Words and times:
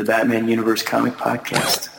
the 0.00 0.06
Batman 0.06 0.48
Universe 0.48 0.82
Comic 0.82 1.12
Podcast. 1.12 1.90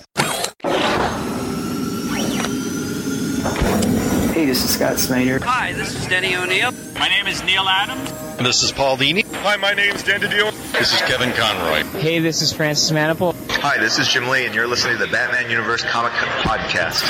Hey, 4.33 4.45
this 4.47 4.63
is 4.63 4.73
Scott 4.73 4.97
Snyder. 4.97 5.37
Hi, 5.43 5.73
this 5.73 5.93
is 5.93 6.07
Denny 6.07 6.35
O'Neil. 6.35 6.71
My 6.97 7.07
name 7.09 7.27
is 7.27 7.43
Neal 7.43 7.69
Adams. 7.69 8.11
This 8.39 8.63
is 8.63 8.71
Paul 8.71 8.97
Dini. 8.97 9.23
Hi, 9.43 9.55
my 9.57 9.75
name's 9.75 10.01
Dan 10.01 10.19
DiDio. 10.19 10.51
This 10.71 10.95
is 10.95 11.01
Kevin 11.01 11.31
Conroy. 11.33 11.83
Hey, 11.99 12.17
this 12.17 12.41
is 12.41 12.51
Francis 12.51 12.89
Manapul. 12.89 13.35
Hi, 13.61 13.77
this 13.77 13.99
is 13.99 14.07
Jim 14.07 14.27
Lee, 14.27 14.47
and 14.47 14.55
you're 14.55 14.65
listening 14.65 14.97
to 14.97 15.05
the 15.05 15.11
Batman 15.11 15.51
Universe 15.51 15.83
Comic 15.83 16.13
Podcast. 16.13 17.05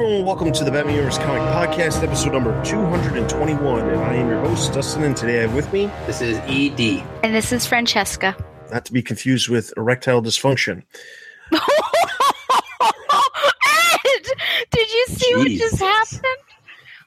Everyone. 0.00 0.24
Welcome 0.24 0.52
to 0.52 0.62
the 0.64 0.70
Batman 0.70 0.94
Universe 0.94 1.18
Comic 1.18 1.42
Podcast, 1.42 2.04
episode 2.04 2.32
number 2.32 2.52
221. 2.64 3.88
And 3.88 4.00
I 4.00 4.14
am 4.14 4.28
your 4.28 4.40
host, 4.40 4.72
Dustin. 4.72 5.02
And 5.02 5.16
today 5.16 5.38
I 5.38 5.42
have 5.42 5.54
with 5.56 5.72
me, 5.72 5.86
This 6.06 6.20
is 6.20 6.38
ED. 6.46 7.02
And 7.24 7.34
this 7.34 7.50
is 7.50 7.66
Francesca. 7.66 8.36
not 8.70 8.84
to 8.84 8.92
be 8.92 9.02
confused 9.02 9.48
with 9.48 9.72
erectile 9.76 10.22
dysfunction. 10.22 10.84
Ed! 11.52 11.60
Did 14.70 14.92
you 14.92 15.06
see 15.08 15.34
what 15.34 15.48
just 15.48 15.80
happened? 15.80 16.22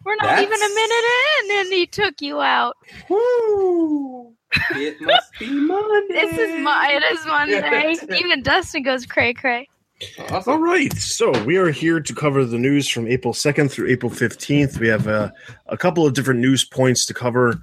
We're 0.03 0.15
not 0.15 0.23
That's- 0.25 0.43
even 0.43 0.61
a 0.61 0.75
minute 0.75 1.05
in, 1.39 1.59
and 1.59 1.73
he 1.73 1.87
took 1.87 2.21
you 2.21 2.41
out. 2.41 2.75
Woo! 3.07 4.33
It 4.71 4.99
must 4.99 5.31
be 5.39 5.49
Monday. 5.49 6.13
This 6.13 6.37
is 6.37 6.59
my. 6.61 6.91
It 6.91 7.03
is 7.13 7.25
Monday. 7.25 7.95
even 8.19 8.43
Dustin 8.43 8.83
goes 8.83 9.05
cray 9.05 9.33
cray. 9.33 9.69
All 10.19 10.37
Awesome. 10.37 10.63
right. 10.63 10.93
So 10.93 11.31
we 11.43 11.57
are 11.57 11.69
here 11.71 11.99
to 11.99 12.15
cover 12.15 12.45
the 12.45 12.57
news 12.57 12.87
from 12.87 13.07
April 13.07 13.33
2nd 13.33 13.71
through 13.71 13.89
April 13.89 14.11
15th. 14.11 14.79
We 14.79 14.87
have 14.87 15.07
uh, 15.07 15.31
a 15.67 15.77
couple 15.77 16.05
of 16.05 16.13
different 16.13 16.39
news 16.39 16.63
points 16.63 17.05
to 17.07 17.13
cover. 17.13 17.59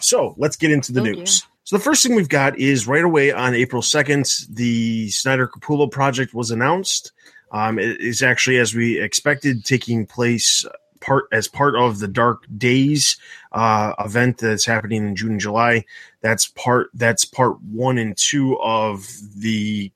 So 0.00 0.34
let's 0.38 0.56
get 0.56 0.70
into 0.70 0.92
the 0.92 1.00
Oh, 1.00 1.04
news. 1.04 1.46
So 1.64 1.76
the 1.76 1.82
first 1.82 2.02
thing 2.02 2.14
we've 2.14 2.28
got 2.28 2.58
is 2.58 2.86
right 2.86 3.04
away 3.04 3.32
on 3.32 3.54
April 3.54 3.82
2nd, 3.82 4.48
the 4.54 5.08
Snyder 5.10 5.48
Capullo 5.48 5.90
project 5.90 6.34
was 6.34 6.50
announced. 6.50 7.12
Um, 7.52 7.78
it 7.78 8.00
is 8.00 8.22
actually, 8.22 8.58
as 8.58 8.74
we 8.74 9.00
expected, 9.00 9.64
taking 9.64 10.06
place 10.06 10.66
part 11.00 11.24
as 11.32 11.48
part 11.48 11.76
of 11.76 11.98
the 12.00 12.08
Dark 12.08 12.44
Days 12.56 13.16
uh, 13.52 13.92
event 13.98 14.38
that's 14.38 14.64
happening 14.66 15.06
in 15.06 15.16
June 15.16 15.32
and 15.32 15.40
July. 15.40 15.84
That's 16.20 16.48
part. 16.48 16.88
That's 16.94 17.24
part 17.24 17.60
one 17.62 17.98
and 17.98 18.16
two 18.16 18.58
of 18.60 19.06
the 19.36 19.92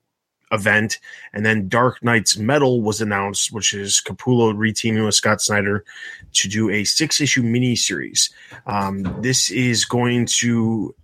event, 0.51 0.99
and 1.33 1.45
then 1.45 1.67
Dark 1.67 2.03
Nights 2.03 2.37
Metal 2.37 2.81
was 2.81 3.01
announced, 3.01 3.51
which 3.51 3.73
is 3.73 4.01
Capullo 4.05 4.53
reteaming 4.53 5.05
with 5.05 5.15
Scott 5.15 5.41
Snyder 5.41 5.83
to 6.33 6.47
do 6.47 6.69
a 6.69 6.83
six 6.83 7.21
issue 7.21 7.43
miniseries. 7.43 8.31
Um, 8.65 9.03
this 9.21 9.51
is 9.51 9.85
going 9.85 10.25
to. 10.37 10.95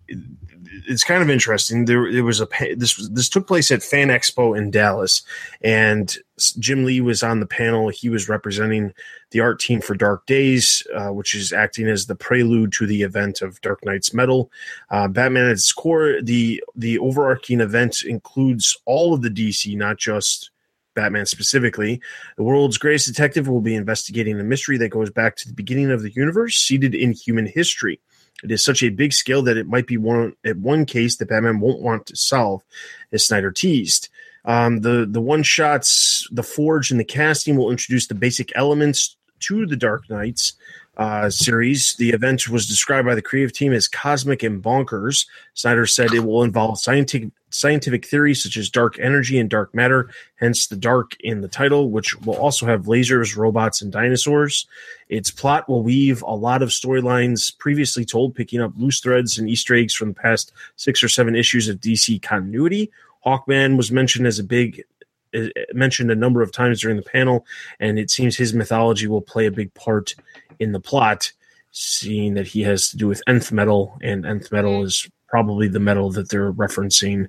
It's 0.87 1.03
kind 1.03 1.21
of 1.21 1.29
interesting. 1.29 1.85
There, 1.85 2.11
there 2.11 2.23
was 2.23 2.41
a 2.41 2.47
this 2.75 3.07
this 3.09 3.29
took 3.29 3.47
place 3.47 3.71
at 3.71 3.83
Fan 3.83 4.09
Expo 4.09 4.57
in 4.57 4.71
Dallas, 4.71 5.23
and 5.61 6.15
Jim 6.59 6.85
Lee 6.85 7.01
was 7.01 7.23
on 7.23 7.39
the 7.39 7.45
panel. 7.45 7.89
He 7.89 8.09
was 8.09 8.27
representing 8.27 8.93
the 9.31 9.39
art 9.39 9.59
team 9.59 9.81
for 9.81 9.95
Dark 9.95 10.25
Days, 10.25 10.85
uh, 10.93 11.09
which 11.09 11.33
is 11.33 11.53
acting 11.53 11.87
as 11.87 12.05
the 12.05 12.15
prelude 12.15 12.73
to 12.73 12.85
the 12.85 13.03
event 13.03 13.41
of 13.41 13.61
Dark 13.61 13.85
Nights 13.85 14.13
Metal. 14.13 14.51
Uh, 14.89 15.07
Batman 15.07 15.45
at 15.45 15.51
its 15.51 15.71
core, 15.71 16.21
the 16.21 16.63
the 16.75 16.99
overarching 16.99 17.61
event 17.61 18.03
includes 18.03 18.77
all 18.85 19.13
of 19.13 19.21
the 19.21 19.29
DC, 19.29 19.75
not 19.77 19.97
just 19.97 20.51
Batman 20.95 21.25
specifically. 21.25 22.01
The 22.37 22.43
world's 22.43 22.77
greatest 22.77 23.07
detective 23.07 23.47
will 23.47 23.61
be 23.61 23.75
investigating 23.75 24.39
a 24.39 24.43
mystery 24.43 24.77
that 24.77 24.89
goes 24.89 25.11
back 25.11 25.35
to 25.37 25.47
the 25.47 25.53
beginning 25.53 25.91
of 25.91 26.01
the 26.01 26.11
universe, 26.11 26.55
seated 26.55 26.95
in 26.95 27.11
human 27.11 27.45
history. 27.45 27.99
It 28.43 28.51
is 28.51 28.63
such 28.63 28.83
a 28.83 28.89
big 28.89 29.13
scale 29.13 29.41
that 29.43 29.57
it 29.57 29.67
might 29.67 29.87
be 29.87 29.97
one 29.97 30.33
at 30.45 30.57
one 30.57 30.85
case 30.85 31.15
that 31.17 31.29
Batman 31.29 31.59
won't 31.59 31.81
want 31.81 32.07
to 32.07 32.15
solve, 32.15 32.63
as 33.11 33.25
Snyder 33.25 33.51
teased. 33.51 34.09
Um, 34.43 34.81
the 34.81 35.07
the 35.09 35.21
one 35.21 35.43
shots, 35.43 36.27
the 36.31 36.43
forge, 36.43 36.91
and 36.91 36.99
the 36.99 37.05
casting 37.05 37.55
will 37.55 37.71
introduce 37.71 38.07
the 38.07 38.15
basic 38.15 38.51
elements 38.55 39.17
to 39.39 39.65
the 39.65 39.75
Dark 39.75 40.09
Nights 40.09 40.53
uh, 40.97 41.29
series. 41.29 41.95
The 41.97 42.11
event 42.11 42.47
was 42.49 42.67
described 42.67 43.07
by 43.07 43.15
the 43.15 43.21
creative 43.21 43.53
team 43.53 43.73
as 43.73 43.87
cosmic 43.87 44.43
and 44.43 44.63
bonkers. 44.63 45.27
Snyder 45.53 45.85
said 45.85 46.13
it 46.13 46.19
will 46.19 46.43
involve 46.43 46.79
scientific 46.79 47.31
scientific 47.55 48.05
theories 48.05 48.43
such 48.43 48.57
as 48.57 48.69
dark 48.69 48.99
energy 48.99 49.39
and 49.39 49.49
dark 49.49 49.73
matter, 49.73 50.09
hence 50.35 50.67
the 50.67 50.75
dark 50.75 51.15
in 51.21 51.41
the 51.41 51.47
title, 51.47 51.89
which 51.89 52.19
will 52.21 52.35
also 52.35 52.65
have 52.65 52.83
lasers, 52.83 53.37
robots, 53.37 53.81
and 53.81 53.91
dinosaurs. 53.91 54.67
Its 55.07 55.31
plot 55.31 55.69
will 55.69 55.81
weave 55.81 56.21
a 56.23 56.35
lot 56.35 56.61
of 56.61 56.69
storylines 56.69 57.57
previously 57.57 58.03
told, 58.03 58.35
picking 58.35 58.61
up 58.61 58.73
loose 58.75 58.99
threads 58.99 59.37
and 59.37 59.49
Easter 59.49 59.73
eggs 59.75 59.93
from 59.93 60.09
the 60.09 60.19
past 60.19 60.51
six 60.75 61.01
or 61.01 61.07
seven 61.07 61.35
issues 61.35 61.69
of 61.69 61.79
DC 61.79 62.21
continuity. 62.21 62.91
Hawkman 63.25 63.77
was 63.77 63.91
mentioned 63.91 64.27
as 64.27 64.37
a 64.37 64.43
big 64.43 64.83
uh, 65.33 65.47
mentioned 65.73 66.11
a 66.11 66.15
number 66.15 66.41
of 66.41 66.51
times 66.51 66.81
during 66.81 66.97
the 66.97 67.03
panel, 67.03 67.45
and 67.79 67.97
it 67.97 68.11
seems 68.11 68.35
his 68.35 68.53
mythology 68.53 69.07
will 69.07 69.21
play 69.21 69.45
a 69.45 69.51
big 69.51 69.73
part 69.73 70.13
in 70.59 70.73
the 70.73 70.79
plot, 70.79 71.31
seeing 71.71 72.33
that 72.33 72.47
he 72.47 72.63
has 72.63 72.89
to 72.89 72.97
do 72.97 73.07
with 73.07 73.23
nth 73.27 73.51
metal, 73.51 73.97
and 74.01 74.25
nth 74.25 74.51
metal 74.51 74.83
is 74.83 75.09
probably 75.35 75.67
the 75.67 75.81
metal 75.81 76.09
that 76.09 76.29
they're 76.29 76.53
referencing 76.53 77.27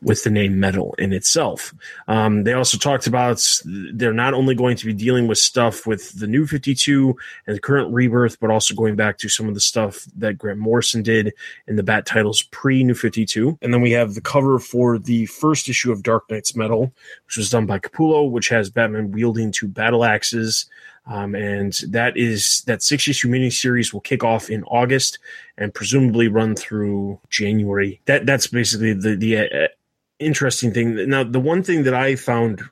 with 0.00 0.22
the 0.22 0.30
name 0.30 0.60
metal 0.60 0.94
in 0.98 1.12
itself. 1.12 1.74
Um, 2.06 2.44
they 2.44 2.52
also 2.52 2.78
talked 2.78 3.08
about 3.08 3.44
they're 3.64 4.12
not 4.12 4.34
only 4.34 4.54
going 4.54 4.76
to 4.76 4.86
be 4.86 4.92
dealing 4.92 5.26
with 5.26 5.38
stuff 5.38 5.84
with 5.84 6.16
the 6.20 6.28
new 6.28 6.46
52 6.46 7.16
and 7.48 7.56
the 7.56 7.60
current 7.60 7.92
rebirth, 7.92 8.38
but 8.38 8.50
also 8.50 8.72
going 8.72 8.94
back 8.94 9.18
to 9.18 9.28
some 9.28 9.48
of 9.48 9.54
the 9.54 9.60
stuff 9.60 10.06
that 10.16 10.38
Grant 10.38 10.60
Morrison 10.60 11.02
did 11.02 11.34
in 11.66 11.74
the 11.74 11.82
Bat 11.82 12.06
titles 12.06 12.42
pre 12.52 12.84
New 12.84 12.94
52. 12.94 13.58
And 13.60 13.74
then 13.74 13.80
we 13.80 13.90
have 13.90 14.14
the 14.14 14.20
cover 14.20 14.60
for 14.60 14.96
the 14.96 15.26
first 15.26 15.68
issue 15.68 15.90
of 15.90 16.04
Dark 16.04 16.30
Nights 16.30 16.54
Metal, 16.54 16.92
which 17.26 17.36
was 17.36 17.50
done 17.50 17.66
by 17.66 17.80
Capullo, 17.80 18.30
which 18.30 18.48
has 18.48 18.70
Batman 18.70 19.10
wielding 19.10 19.50
two 19.50 19.66
battle 19.66 20.04
axes. 20.04 20.66
Um, 21.06 21.34
and 21.34 21.72
that 21.88 22.16
is 22.16 22.62
that 22.66 22.82
six 22.82 23.06
issue 23.06 23.28
miniseries 23.28 23.92
will 23.92 24.00
kick 24.00 24.24
off 24.24 24.48
in 24.48 24.64
August 24.64 25.18
and 25.58 25.74
presumably 25.74 26.28
run 26.28 26.56
through 26.56 27.20
January. 27.28 28.00
That 28.06 28.24
that's 28.24 28.46
basically 28.46 28.94
the 28.94 29.14
the 29.14 29.38
uh, 29.38 29.68
interesting 30.18 30.72
thing. 30.72 31.08
Now, 31.08 31.24
the 31.24 31.40
one 31.40 31.62
thing 31.62 31.84
that 31.84 31.94
I 31.94 32.16
found 32.16 32.62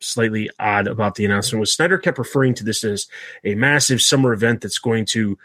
slightly 0.00 0.50
odd 0.60 0.86
about 0.86 1.14
the 1.14 1.24
announcement 1.24 1.60
was 1.60 1.72
Snyder 1.72 1.98
kept 1.98 2.18
referring 2.18 2.54
to 2.54 2.64
this 2.64 2.84
as 2.84 3.08
a 3.44 3.54
massive 3.54 4.00
summer 4.00 4.32
event 4.32 4.60
that's 4.60 4.78
going 4.78 5.06
to 5.06 5.38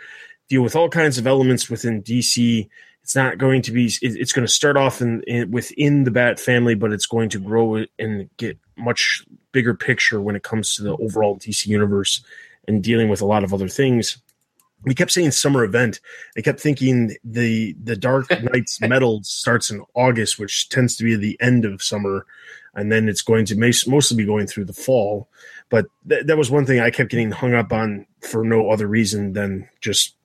deal 0.49 0.61
with 0.61 0.75
all 0.75 0.89
kinds 0.89 1.17
of 1.17 1.25
elements 1.25 1.69
within 1.69 2.03
DC. 2.03 2.67
It's 3.03 3.15
not 3.15 3.37
going 3.37 3.61
to 3.63 3.71
be. 3.71 3.91
It's 4.01 4.31
going 4.31 4.47
to 4.47 4.53
start 4.53 4.77
off 4.77 5.01
in, 5.01 5.23
in 5.23 5.51
within 5.51 6.05
the 6.05 6.11
Bat 6.11 6.39
family, 6.39 6.73
but 6.73 6.93
it's 6.93 7.05
going 7.05 7.29
to 7.29 7.39
grow 7.39 7.83
and 7.99 8.29
get 8.37 8.57
much 8.77 9.25
bigger 9.51 9.73
picture 9.73 10.21
when 10.21 10.37
it 10.37 10.43
comes 10.43 10.75
to 10.75 10.83
the 10.83 10.95
overall 10.95 11.37
DC 11.37 11.67
universe 11.67 12.23
and 12.65 12.81
dealing 12.81 13.09
with 13.09 13.21
a 13.21 13.25
lot 13.25 13.43
of 13.43 13.53
other 13.53 13.67
things. 13.67 14.17
We 14.83 14.95
kept 14.95 15.11
saying 15.11 15.31
summer 15.31 15.65
event. 15.65 15.99
I 16.37 16.41
kept 16.41 16.61
thinking 16.61 17.17
the 17.25 17.75
the 17.81 17.97
Dark 17.97 18.29
Knights 18.43 18.79
Metal 18.79 19.21
starts 19.23 19.69
in 19.69 19.83
August, 19.95 20.39
which 20.39 20.69
tends 20.69 20.95
to 20.95 21.03
be 21.03 21.15
the 21.17 21.37
end 21.41 21.65
of 21.65 21.83
summer, 21.83 22.25
and 22.73 22.89
then 22.89 23.09
it's 23.09 23.21
going 23.21 23.45
to 23.45 23.73
mostly 23.85 24.15
be 24.15 24.25
going 24.25 24.47
through 24.47 24.65
the 24.65 24.73
fall. 24.73 25.27
But 25.69 25.87
th- 26.07 26.25
that 26.25 26.37
was 26.37 26.49
one 26.49 26.65
thing 26.65 26.79
I 26.79 26.89
kept 26.89 27.11
getting 27.11 27.31
hung 27.31 27.53
up 27.53 27.73
on 27.73 28.05
for 28.21 28.45
no 28.45 28.69
other 28.69 28.87
reason 28.87 29.33
than 29.33 29.67
just 29.81 30.15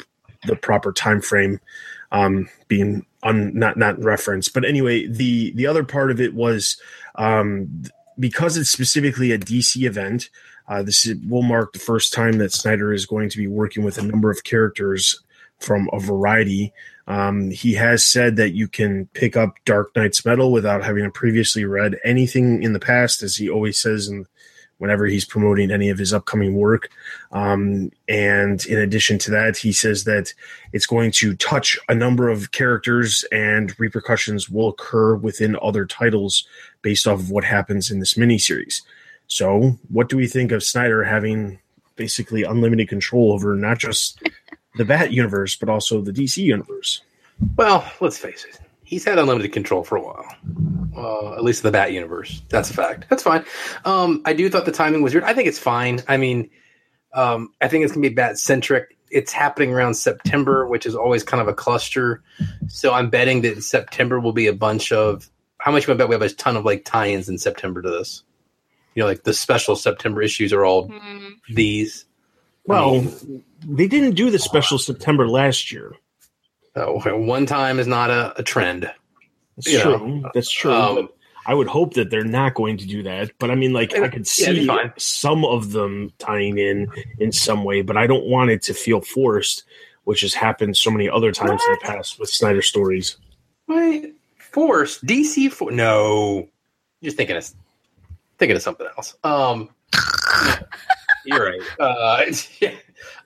the 0.46 0.54
proper 0.54 0.92
time 0.92 1.20
frame 1.20 1.60
um, 2.12 2.48
being 2.68 3.04
un- 3.22 3.52
not 3.54 3.76
not 3.76 4.02
referenced. 4.02 4.54
But 4.54 4.64
anyway, 4.64 5.06
the 5.06 5.52
the 5.52 5.66
other 5.66 5.84
part 5.84 6.10
of 6.10 6.20
it 6.20 6.34
was 6.34 6.80
um, 7.16 7.84
because 8.18 8.56
it's 8.56 8.70
specifically 8.70 9.32
a 9.32 9.38
DC 9.38 9.84
event. 9.86 10.30
Uh, 10.68 10.82
this 10.82 11.06
is, 11.06 11.18
will 11.26 11.42
mark 11.42 11.72
the 11.72 11.78
first 11.78 12.12
time 12.12 12.38
that 12.38 12.52
Snyder 12.52 12.92
is 12.92 13.06
going 13.06 13.30
to 13.30 13.38
be 13.38 13.46
working 13.46 13.84
with 13.84 13.96
a 13.98 14.02
number 14.02 14.30
of 14.30 14.44
characters 14.44 15.22
from 15.60 15.88
a 15.92 15.98
variety. 15.98 16.72
Um, 17.06 17.50
he 17.50 17.72
has 17.74 18.06
said 18.06 18.36
that 18.36 18.50
you 18.50 18.68
can 18.68 19.06
pick 19.14 19.34
up 19.34 19.54
Dark 19.64 19.96
Nights 19.96 20.26
Metal 20.26 20.52
without 20.52 20.84
having 20.84 21.10
previously 21.10 21.64
read 21.64 21.96
anything 22.04 22.62
in 22.62 22.74
the 22.74 22.80
past, 22.80 23.22
as 23.22 23.36
he 23.36 23.48
always 23.48 23.78
says 23.78 24.08
in 24.08 24.26
whenever 24.78 25.06
he's 25.06 25.24
promoting 25.24 25.70
any 25.70 25.90
of 25.90 25.98
his 25.98 26.12
upcoming 26.12 26.54
work. 26.54 26.88
Um, 27.32 27.90
and 28.08 28.64
in 28.66 28.78
addition 28.78 29.18
to 29.18 29.30
that, 29.32 29.56
he 29.56 29.72
says 29.72 30.04
that 30.04 30.32
it's 30.72 30.86
going 30.86 31.10
to 31.12 31.34
touch 31.36 31.78
a 31.88 31.94
number 31.94 32.28
of 32.28 32.52
characters 32.52 33.24
and 33.30 33.78
repercussions 33.78 34.48
will 34.48 34.68
occur 34.68 35.14
within 35.14 35.56
other 35.60 35.84
titles 35.84 36.46
based 36.82 37.06
off 37.06 37.18
of 37.18 37.30
what 37.30 37.44
happens 37.44 37.90
in 37.90 38.00
this 38.00 38.14
miniseries. 38.14 38.82
So, 39.26 39.78
what 39.90 40.08
do 40.08 40.16
we 40.16 40.26
think 40.26 40.52
of 40.52 40.62
Snyder 40.62 41.04
having 41.04 41.58
basically 41.96 42.44
unlimited 42.44 42.88
control 42.88 43.32
over 43.32 43.54
not 43.54 43.78
just 43.78 44.22
the 44.76 44.84
Bat 44.84 45.12
universe, 45.12 45.54
but 45.56 45.68
also 45.68 46.00
the 46.00 46.12
DC 46.12 46.38
universe? 46.38 47.02
Well, 47.56 47.84
let's 48.00 48.18
face 48.18 48.44
it. 48.44 48.58
He's 48.88 49.04
had 49.04 49.18
unlimited 49.18 49.52
control 49.52 49.84
for 49.84 49.96
a 49.96 50.02
while. 50.02 50.24
Uh, 50.96 51.34
at 51.34 51.44
least 51.44 51.62
in 51.62 51.68
the 51.68 51.72
Bat 51.72 51.92
universe, 51.92 52.42
that's 52.48 52.70
a 52.70 52.74
fact. 52.74 53.06
That's 53.10 53.22
fine. 53.22 53.44
Um, 53.84 54.22
I 54.24 54.32
do 54.32 54.48
thought 54.48 54.64
the 54.64 54.72
timing 54.72 55.02
was 55.02 55.14
weird. 55.14 55.24
I 55.24 55.34
think 55.34 55.46
it's 55.46 55.58
fine. 55.58 56.02
I 56.08 56.16
mean, 56.16 56.50
um, 57.12 57.52
I 57.60 57.68
think 57.68 57.84
it's 57.84 57.92
gonna 57.92 58.08
be 58.08 58.14
Bat 58.14 58.38
centric. 58.38 58.96
It's 59.10 59.30
happening 59.32 59.72
around 59.72 59.94
September, 59.94 60.66
which 60.66 60.86
is 60.86 60.94
always 60.96 61.22
kind 61.22 61.40
of 61.40 61.46
a 61.48 61.54
cluster. 61.54 62.22
So 62.66 62.92
I'm 62.92 63.10
betting 63.10 63.42
that 63.42 63.62
September 63.62 64.18
will 64.20 64.32
be 64.32 64.46
a 64.48 64.52
bunch 64.52 64.90
of. 64.90 65.30
How 65.58 65.70
much? 65.72 65.88
I 65.88 65.94
bet 65.94 66.08
we 66.08 66.14
have 66.14 66.22
a 66.22 66.30
ton 66.30 66.56
of 66.56 66.64
like 66.64 66.84
tie-ins 66.84 67.28
in 67.28 67.36
September 67.38 67.80
to 67.82 67.90
this. 67.90 68.22
You 68.94 69.02
know, 69.02 69.06
like 69.08 69.22
the 69.24 69.34
special 69.34 69.76
September 69.76 70.22
issues 70.22 70.52
are 70.52 70.64
all 70.64 70.88
Hmm. 70.88 71.28
these. 71.52 72.06
Well, 72.66 73.00
they 73.66 73.86
didn't 73.86 74.14
do 74.14 74.30
the 74.30 74.38
special 74.38 74.78
September 74.78 75.26
last 75.28 75.70
year. 75.72 75.92
Oh, 76.78 77.00
one 77.18 77.46
time 77.46 77.78
is 77.78 77.86
not 77.86 78.10
a, 78.10 78.38
a 78.38 78.42
trend. 78.42 78.90
That's 79.56 79.72
You 79.72 79.78
know, 79.78 79.98
true. 79.98 80.30
That's 80.34 80.50
true. 80.50 80.72
um, 80.72 81.08
I 81.46 81.54
would 81.54 81.66
hope 81.66 81.94
that 81.94 82.10
they're 82.10 82.24
not 82.24 82.54
going 82.54 82.76
to 82.76 82.86
do 82.86 83.02
that. 83.04 83.30
But 83.38 83.50
I 83.50 83.54
mean, 83.54 83.72
like, 83.72 83.94
I 83.94 84.08
could 84.08 84.20
Yeah, 84.38 84.52
see 84.52 84.66
fine. 84.66 84.92
some 84.98 85.44
of 85.44 85.72
them 85.72 86.12
tying 86.18 86.58
in 86.58 86.90
in 87.18 87.32
some 87.32 87.64
way, 87.64 87.80
but 87.82 87.96
I 87.96 88.06
don't 88.06 88.26
want 88.26 88.50
it 88.50 88.62
to 88.62 88.74
feel 88.74 89.00
forced, 89.00 89.64
which 90.04 90.20
has 90.20 90.34
happened 90.34 90.76
so 90.76 90.90
many 90.90 91.08
other 91.08 91.32
times 91.32 91.62
in 91.66 91.72
the 91.72 91.78
past 91.82 92.20
with 92.20 92.28
Snyder 92.28 92.60
stories. 92.62 93.16
Wait, 93.66 94.14
forced 94.38 95.04
DC 95.06 95.50
for 95.50 95.70
no. 95.72 96.48
You're 97.00 97.12
thinking 97.12 97.36
of 97.36 97.48
thinking 98.38 98.56
of 98.56 98.62
something 98.62 98.86
else. 98.96 99.16
Um, 99.24 99.70
you're 101.24 101.44
right. 101.46 101.60
Uh, 101.80 102.24
yeah. 102.60 102.74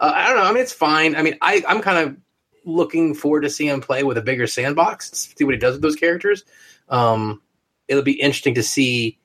uh, 0.00 0.12
I 0.14 0.28
don't 0.28 0.37
know. 0.37 0.44
I 0.44 0.52
mean, 0.52 0.62
it's 0.62 0.72
fine. 0.72 1.16
I 1.16 1.22
mean, 1.22 1.37
I 1.43 1.62
I'm 1.66 1.81
kind 1.81 1.98
of 2.08 2.16
looking 2.64 3.14
forward 3.14 3.43
to 3.43 3.50
see 3.50 3.69
him 3.69 3.81
play 3.81 4.03
with 4.03 4.19
a 4.19 4.23
bigger 4.23 4.47
sandbox, 4.47 5.32
see 5.37 5.44
what 5.44 5.55
he 5.55 5.59
does 5.61 5.75
with 5.75 5.82
those 5.82 5.97
characters. 5.97 6.44
Um, 6.88 7.43
it'll 7.88 8.03
be 8.03 8.20
interesting 8.20 8.55
to 8.55 8.62
see 8.62 9.19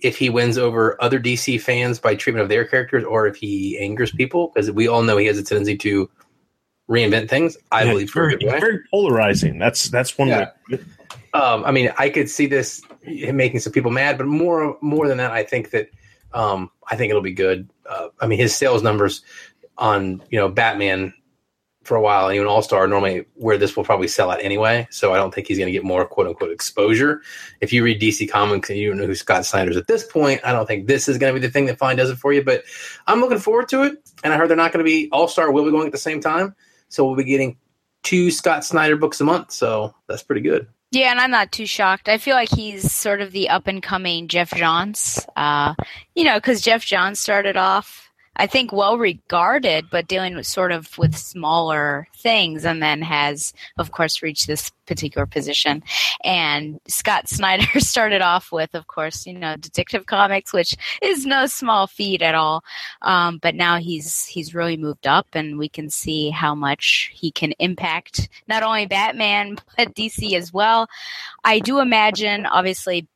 if 0.00 0.16
he 0.16 0.30
wins 0.30 0.58
over 0.58 1.00
other 1.02 1.18
DC 1.18 1.60
fans 1.60 1.98
by 1.98 2.14
treatment 2.14 2.42
of 2.42 2.48
their 2.48 2.64
characters, 2.64 3.04
or 3.04 3.26
if 3.26 3.36
he 3.36 3.78
angers 3.78 4.12
people, 4.12 4.52
because 4.54 4.70
we 4.70 4.86
all 4.88 5.02
know 5.02 5.16
he 5.16 5.26
has 5.26 5.38
a 5.38 5.42
tendency 5.42 5.76
to 5.78 6.08
reinvent 6.88 7.28
things. 7.28 7.56
I 7.72 7.84
Yeah, 7.84 7.92
believe 7.92 8.12
very, 8.12 8.36
very 8.36 8.80
polarizing. 8.90 9.58
That's 9.58 9.88
that's 9.90 10.16
one 10.16 10.28
Yeah. 10.28 10.50
way. 10.70 10.78
um, 11.34 11.64
I 11.64 11.72
mean, 11.72 11.92
I 11.98 12.08
could 12.10 12.30
see 12.30 12.46
this 12.46 12.80
making 13.04 13.60
some 13.60 13.72
people 13.72 13.90
mad, 13.90 14.18
but 14.18 14.26
more 14.26 14.78
more 14.80 15.08
than 15.08 15.18
that, 15.18 15.32
I 15.32 15.42
think 15.42 15.70
that 15.70 15.88
um, 16.32 16.70
I 16.90 16.96
think 16.96 17.10
it'll 17.10 17.22
be 17.22 17.32
good. 17.32 17.68
Uh, 17.88 18.08
I 18.20 18.26
mean, 18.26 18.38
his 18.38 18.56
sales 18.56 18.82
numbers 18.82 19.22
on 19.76 20.22
you 20.30 20.38
know 20.38 20.48
Batman 20.48 21.12
for 21.88 21.96
a 21.96 22.00
while, 22.00 22.26
and 22.26 22.36
even 22.36 22.46
All 22.46 22.62
Star, 22.62 22.86
normally 22.86 23.24
where 23.34 23.58
this 23.58 23.76
will 23.76 23.82
probably 23.82 24.06
sell 24.06 24.30
at 24.30 24.44
anyway. 24.44 24.86
So 24.90 25.14
I 25.14 25.16
don't 25.16 25.34
think 25.34 25.48
he's 25.48 25.58
going 25.58 25.66
to 25.66 25.72
get 25.72 25.82
more 25.82 26.04
quote 26.04 26.28
unquote 26.28 26.52
exposure. 26.52 27.22
If 27.60 27.72
you 27.72 27.82
read 27.82 28.00
DC 28.00 28.30
Comics 28.30 28.70
and 28.70 28.78
you 28.78 28.94
know 28.94 29.06
who 29.06 29.14
Scott 29.14 29.46
Snyder 29.46 29.70
is 29.70 29.76
at 29.76 29.88
this 29.88 30.06
point, 30.06 30.40
I 30.44 30.52
don't 30.52 30.66
think 30.66 30.86
this 30.86 31.08
is 31.08 31.18
going 31.18 31.34
to 31.34 31.40
be 31.40 31.44
the 31.44 31.52
thing 31.52 31.66
that 31.66 31.78
finally 31.78 31.96
does 31.96 32.10
it 32.10 32.18
for 32.18 32.32
you. 32.32 32.44
But 32.44 32.62
I'm 33.06 33.20
looking 33.20 33.38
forward 33.38 33.68
to 33.70 33.82
it, 33.82 33.96
and 34.22 34.32
I 34.32 34.36
heard 34.36 34.48
they're 34.48 34.56
not 34.56 34.72
going 34.72 34.84
to 34.84 34.88
be 34.88 35.08
All 35.10 35.26
Star 35.26 35.50
will 35.50 35.64
be 35.64 35.70
going 35.70 35.86
at 35.86 35.92
the 35.92 35.98
same 35.98 36.20
time, 36.20 36.54
so 36.88 37.04
we'll 37.04 37.16
be 37.16 37.24
getting 37.24 37.56
two 38.02 38.30
Scott 38.30 38.64
Snyder 38.64 38.96
books 38.96 39.20
a 39.20 39.24
month. 39.24 39.50
So 39.50 39.94
that's 40.06 40.22
pretty 40.22 40.42
good. 40.42 40.68
Yeah, 40.90 41.10
and 41.10 41.20
I'm 41.20 41.30
not 41.30 41.52
too 41.52 41.66
shocked. 41.66 42.08
I 42.08 42.16
feel 42.16 42.34
like 42.34 42.48
he's 42.48 42.90
sort 42.90 43.20
of 43.20 43.32
the 43.32 43.50
up 43.50 43.66
and 43.66 43.82
coming 43.82 44.26
Geoff 44.26 44.54
Johns. 44.54 45.26
Uh, 45.36 45.74
you 46.14 46.24
know, 46.24 46.36
because 46.36 46.62
Geoff 46.62 46.82
Johns 46.84 47.20
started 47.20 47.58
off, 47.58 48.07
I 48.38 48.46
think, 48.46 48.72
well 48.72 48.98
regarded, 48.98 49.86
but 49.90 50.08
dealing 50.08 50.36
with 50.36 50.46
sort 50.46 50.72
of 50.72 50.96
with 50.96 51.16
smaller 51.16 52.06
things, 52.16 52.64
and 52.64 52.82
then 52.82 53.02
has, 53.02 53.52
of 53.78 53.92
course, 53.92 54.22
reached 54.22 54.46
this 54.46 54.70
particular 54.86 55.26
position. 55.26 55.82
And 56.24 56.80
Scott 56.86 57.28
Snyder 57.28 57.80
started 57.80 58.22
off 58.22 58.52
with, 58.52 58.74
of 58.74 58.86
course, 58.86 59.26
you 59.26 59.34
know, 59.34 59.56
Detective 59.56 60.06
Comics, 60.06 60.52
which 60.52 60.76
is 61.02 61.26
no 61.26 61.46
small 61.46 61.86
feat 61.86 62.22
at 62.22 62.34
all. 62.34 62.62
Um, 63.02 63.38
but 63.42 63.54
now 63.54 63.78
he's 63.78 64.24
he's 64.26 64.54
really 64.54 64.76
moved 64.76 65.06
up, 65.06 65.26
and 65.32 65.58
we 65.58 65.68
can 65.68 65.90
see 65.90 66.30
how 66.30 66.54
much 66.54 67.10
he 67.12 67.30
can 67.30 67.52
impact 67.58 68.28
not 68.46 68.62
only 68.62 68.86
Batman 68.86 69.56
but 69.76 69.94
DC 69.94 70.34
as 70.34 70.52
well. 70.52 70.88
I 71.44 71.58
do 71.58 71.80
imagine, 71.80 72.46
obviously, 72.46 73.06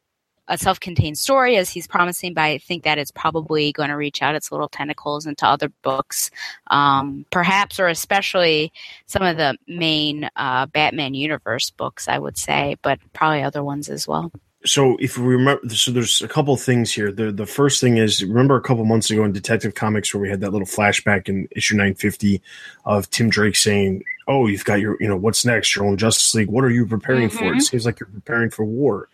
a 0.49 0.59
self-contained 0.59 1.17
story 1.17 1.57
as 1.57 1.71
he's 1.71 1.87
promising, 1.87 2.35
but 2.35 2.43
I 2.43 2.59
think 2.59 2.85
that 2.85 2.99
it's 2.99 3.11
probably 3.13 3.73
going 3.73 3.89
to 3.91 3.97
reach 3.97 4.23
out 4.23 4.35
its 4.35 4.51
little 4.51 4.69
tentacles 4.69 5.25
into 5.27 5.47
other 5.47 5.69
books, 5.83 6.31
um, 6.69 7.25
perhaps 7.31 7.79
or 7.79 7.89
especially 7.89 8.73
some 9.07 9.23
of 9.23 9.37
the 9.37 9.57
main 9.69 10.29
uh, 10.37 10.67
Batman 10.67 11.15
universe 11.15 11.71
books. 11.71 12.09
I 12.09 12.19
would 12.19 12.37
say, 12.37 12.77
but 12.83 12.99
probably 13.13 13.43
other 13.43 13.63
ones 13.63 13.89
as 13.89 14.09
well. 14.09 14.33
so 14.65 14.97
if 15.01 15.19
we 15.19 15.27
remember 15.27 15.69
so 15.71 15.91
there's 15.91 16.23
a 16.23 16.29
couple 16.29 16.57
things 16.57 16.93
here 16.93 17.11
the 17.11 17.33
the 17.33 17.47
first 17.47 17.81
thing 17.81 17.97
is 17.97 18.23
remember 18.23 18.55
a 18.57 18.61
couple 18.61 18.85
months 18.85 19.11
ago 19.11 19.25
in 19.25 19.33
detective 19.33 19.75
comics 19.75 20.15
where 20.15 20.21
we 20.21 20.31
had 20.31 20.41
that 20.41 20.53
little 20.53 20.69
flashback 20.69 21.29
in 21.29 21.49
issue 21.51 21.75
950 21.75 22.41
of 22.85 23.11
tim 23.11 23.29
drake 23.29 23.57
saying 23.57 24.05
oh 24.29 24.47
you've 24.47 24.65
got 24.65 24.79
your 24.79 24.97
you 25.01 25.09
know 25.09 25.17
what's 25.17 25.45
next 25.45 25.75
your 25.75 25.85
own 25.85 25.97
justice 25.97 26.33
league 26.37 26.49
what 26.49 26.63
are 26.63 26.71
you 26.71 26.87
preparing 26.87 27.29
for 27.29 27.47
it 27.47 27.57
Mhm. 27.57 27.63
seems 27.63 27.85
like 27.85 27.99
you're 27.99 28.07
preparing 28.09 28.51
for 28.51 28.65
war 28.65 29.09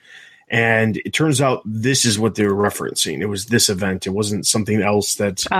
and 0.50 0.96
it 0.98 1.12
turns 1.12 1.40
out 1.40 1.62
this 1.64 2.04
is 2.04 2.18
what 2.18 2.34
they 2.34 2.46
were 2.46 2.54
referencing 2.54 3.20
it 3.20 3.26
was 3.26 3.46
this 3.46 3.68
event 3.68 4.06
it 4.06 4.10
wasn't 4.10 4.46
something 4.46 4.80
else 4.82 5.16
that 5.16 5.40
is 5.40 5.46
Oh. 5.50 5.56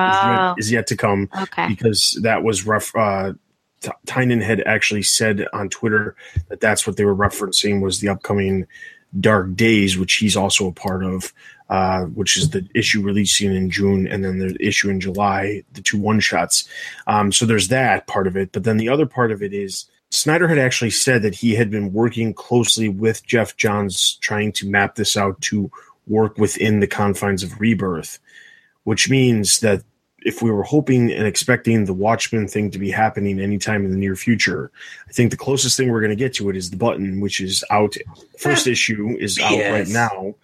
yet, 0.49 0.55
is 0.58 0.73
yet 0.73 0.87
to 0.88 0.96
come 0.96 1.29
Okay. 1.43 1.69
because 1.69 2.19
that 2.23 2.43
was 2.43 2.67
ref 2.67 2.94
uh 2.96 3.32
T- 3.81 3.90
Tynion 4.06 4.43
had 4.43 4.61
actually 4.67 5.05
said 5.05 5.46
on 5.52 5.69
Twitter 5.69 6.17
that 6.49 6.61
that's 6.61 6.85
what 6.87 6.96
they 6.96 7.05
were 7.05 7.14
referencing 7.14 7.81
was 7.81 8.00
the 8.00 8.08
upcoming 8.08 8.67
Dark 9.20 9.55
Days, 9.55 9.96
which 9.96 10.14
he's 10.14 10.37
also 10.37 10.67
a 10.67 10.73
part 10.73 11.05
of, 11.05 11.32
uh, 11.70 12.02
which 12.06 12.37
is 12.37 12.50
the 12.50 12.69
issue 12.75 13.00
releasing 13.02 13.55
in 13.55 13.70
June 13.70 14.06
and 14.08 14.25
then 14.25 14.38
the 14.38 14.56
issue 14.61 14.91
in 14.91 14.99
July, 15.00 15.62
the 15.75 15.81
two 15.81 15.96
one 15.96 16.19
shots. 16.19 16.69
Um, 17.06 17.31
so 17.31 17.46
there's 17.46 17.69
that 17.69 18.06
part 18.08 18.26
of 18.26 18.37
it. 18.37 18.50
But 18.52 18.64
then 18.64 18.79
the 18.79 18.88
other 18.88 19.06
part 19.06 19.31
of 19.31 19.43
it 19.44 19.55
is 19.55 19.87
Snyder 20.10 20.49
had 20.49 20.58
actually 20.58 20.90
said 20.90 21.22
that 21.22 21.34
he 21.34 21.55
had 21.55 21.70
been 21.70 21.93
working 21.93 22.32
closely 22.32 22.88
with 22.88 23.25
Geoff 23.26 23.56
Johns 23.56 24.14
trying 24.16 24.52
to 24.52 24.69
map 24.69 24.94
this 24.94 25.16
out 25.16 25.40
to 25.43 25.70
work 26.06 26.38
within 26.38 26.81
the 26.81 26.87
confines 26.87 27.43
of 27.43 27.60
Rebirth, 27.60 28.19
which 28.84 29.10
means 29.10 29.60
that 29.60 29.82
if 30.22 30.43
we 30.43 30.50
were 30.50 30.62
hoping 30.64 31.12
and 31.12 31.26
expecting 31.26 31.84
the 31.84 31.93
Watchmen 31.93 32.49
thing 32.49 32.70
to 32.70 32.78
be 32.78 32.90
happening 32.90 33.38
anytime 33.38 33.84
in 33.84 33.90
the 33.93 33.96
near 33.99 34.16
future, 34.16 34.70
I 35.08 35.12
think 35.12 35.31
the 35.31 35.37
closest 35.37 35.76
thing 35.76 35.90
we're 35.90 36.00
going 36.00 36.10
to 36.10 36.16
get 36.16 36.34
to 36.34 36.49
it 36.50 36.56
is 36.56 36.70
the 36.70 36.76
button, 36.76 37.20
which 37.20 37.40
is 37.40 37.62
out. 37.70 37.94
First 38.38 38.66
issue 38.66 39.16
is 39.20 39.38
out 39.38 39.52
Yes. 39.52 39.72
right 39.72 39.88
now. 39.88 40.34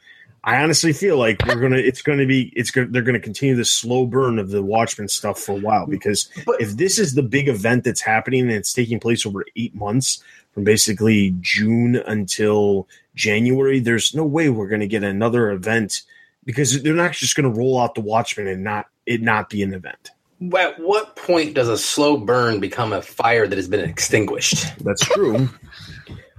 I 0.46 0.62
honestly 0.62 0.92
feel 0.92 1.16
like 1.16 1.44
we're 1.46 1.58
gonna. 1.60 1.78
It's 1.78 2.02
going 2.02 2.18
to 2.18 2.26
be. 2.26 2.52
It's 2.54 2.70
going. 2.70 2.92
They're 2.92 3.02
going 3.02 3.14
to 3.14 3.20
continue 3.20 3.56
the 3.56 3.64
slow 3.64 4.04
burn 4.04 4.38
of 4.38 4.50
the 4.50 4.62
Watchmen 4.62 5.08
stuff 5.08 5.38
for 5.38 5.52
a 5.52 5.60
while 5.60 5.86
because 5.86 6.28
But- 6.44 6.60
if 6.60 6.76
this 6.76 6.98
is 6.98 7.14
the 7.14 7.22
big 7.22 7.48
event 7.48 7.84
that's 7.84 8.02
happening 8.02 8.42
and 8.42 8.50
it's 8.52 8.74
taking 8.74 9.00
place 9.00 9.24
over 9.24 9.44
eight 9.56 9.74
months 9.74 10.22
from 10.52 10.64
basically 10.64 11.34
June 11.40 11.96
until 11.96 12.86
January, 13.14 13.80
there's 13.80 14.14
no 14.14 14.24
way 14.24 14.50
we're 14.50 14.68
going 14.68 14.80
to 14.80 14.86
get 14.86 15.02
another 15.02 15.50
event 15.50 16.02
because 16.44 16.82
they're 16.82 16.92
not 16.92 17.12
just 17.12 17.36
going 17.36 17.50
to 17.50 17.58
roll 17.58 17.80
out 17.80 17.94
the 17.94 18.02
Watchmen 18.02 18.46
and 18.46 18.62
not 18.62 18.86
it 19.06 19.22
not 19.22 19.48
be 19.48 19.62
an 19.62 19.72
event. 19.72 20.10
At 20.58 20.78
what 20.78 21.16
point 21.16 21.54
does 21.54 21.68
a 21.68 21.78
slow 21.78 22.18
burn 22.18 22.60
become 22.60 22.92
a 22.92 23.00
fire 23.00 23.46
that 23.46 23.56
has 23.56 23.68
been 23.68 23.88
extinguished? 23.88 24.76
That's 24.84 25.00
true. 25.02 25.48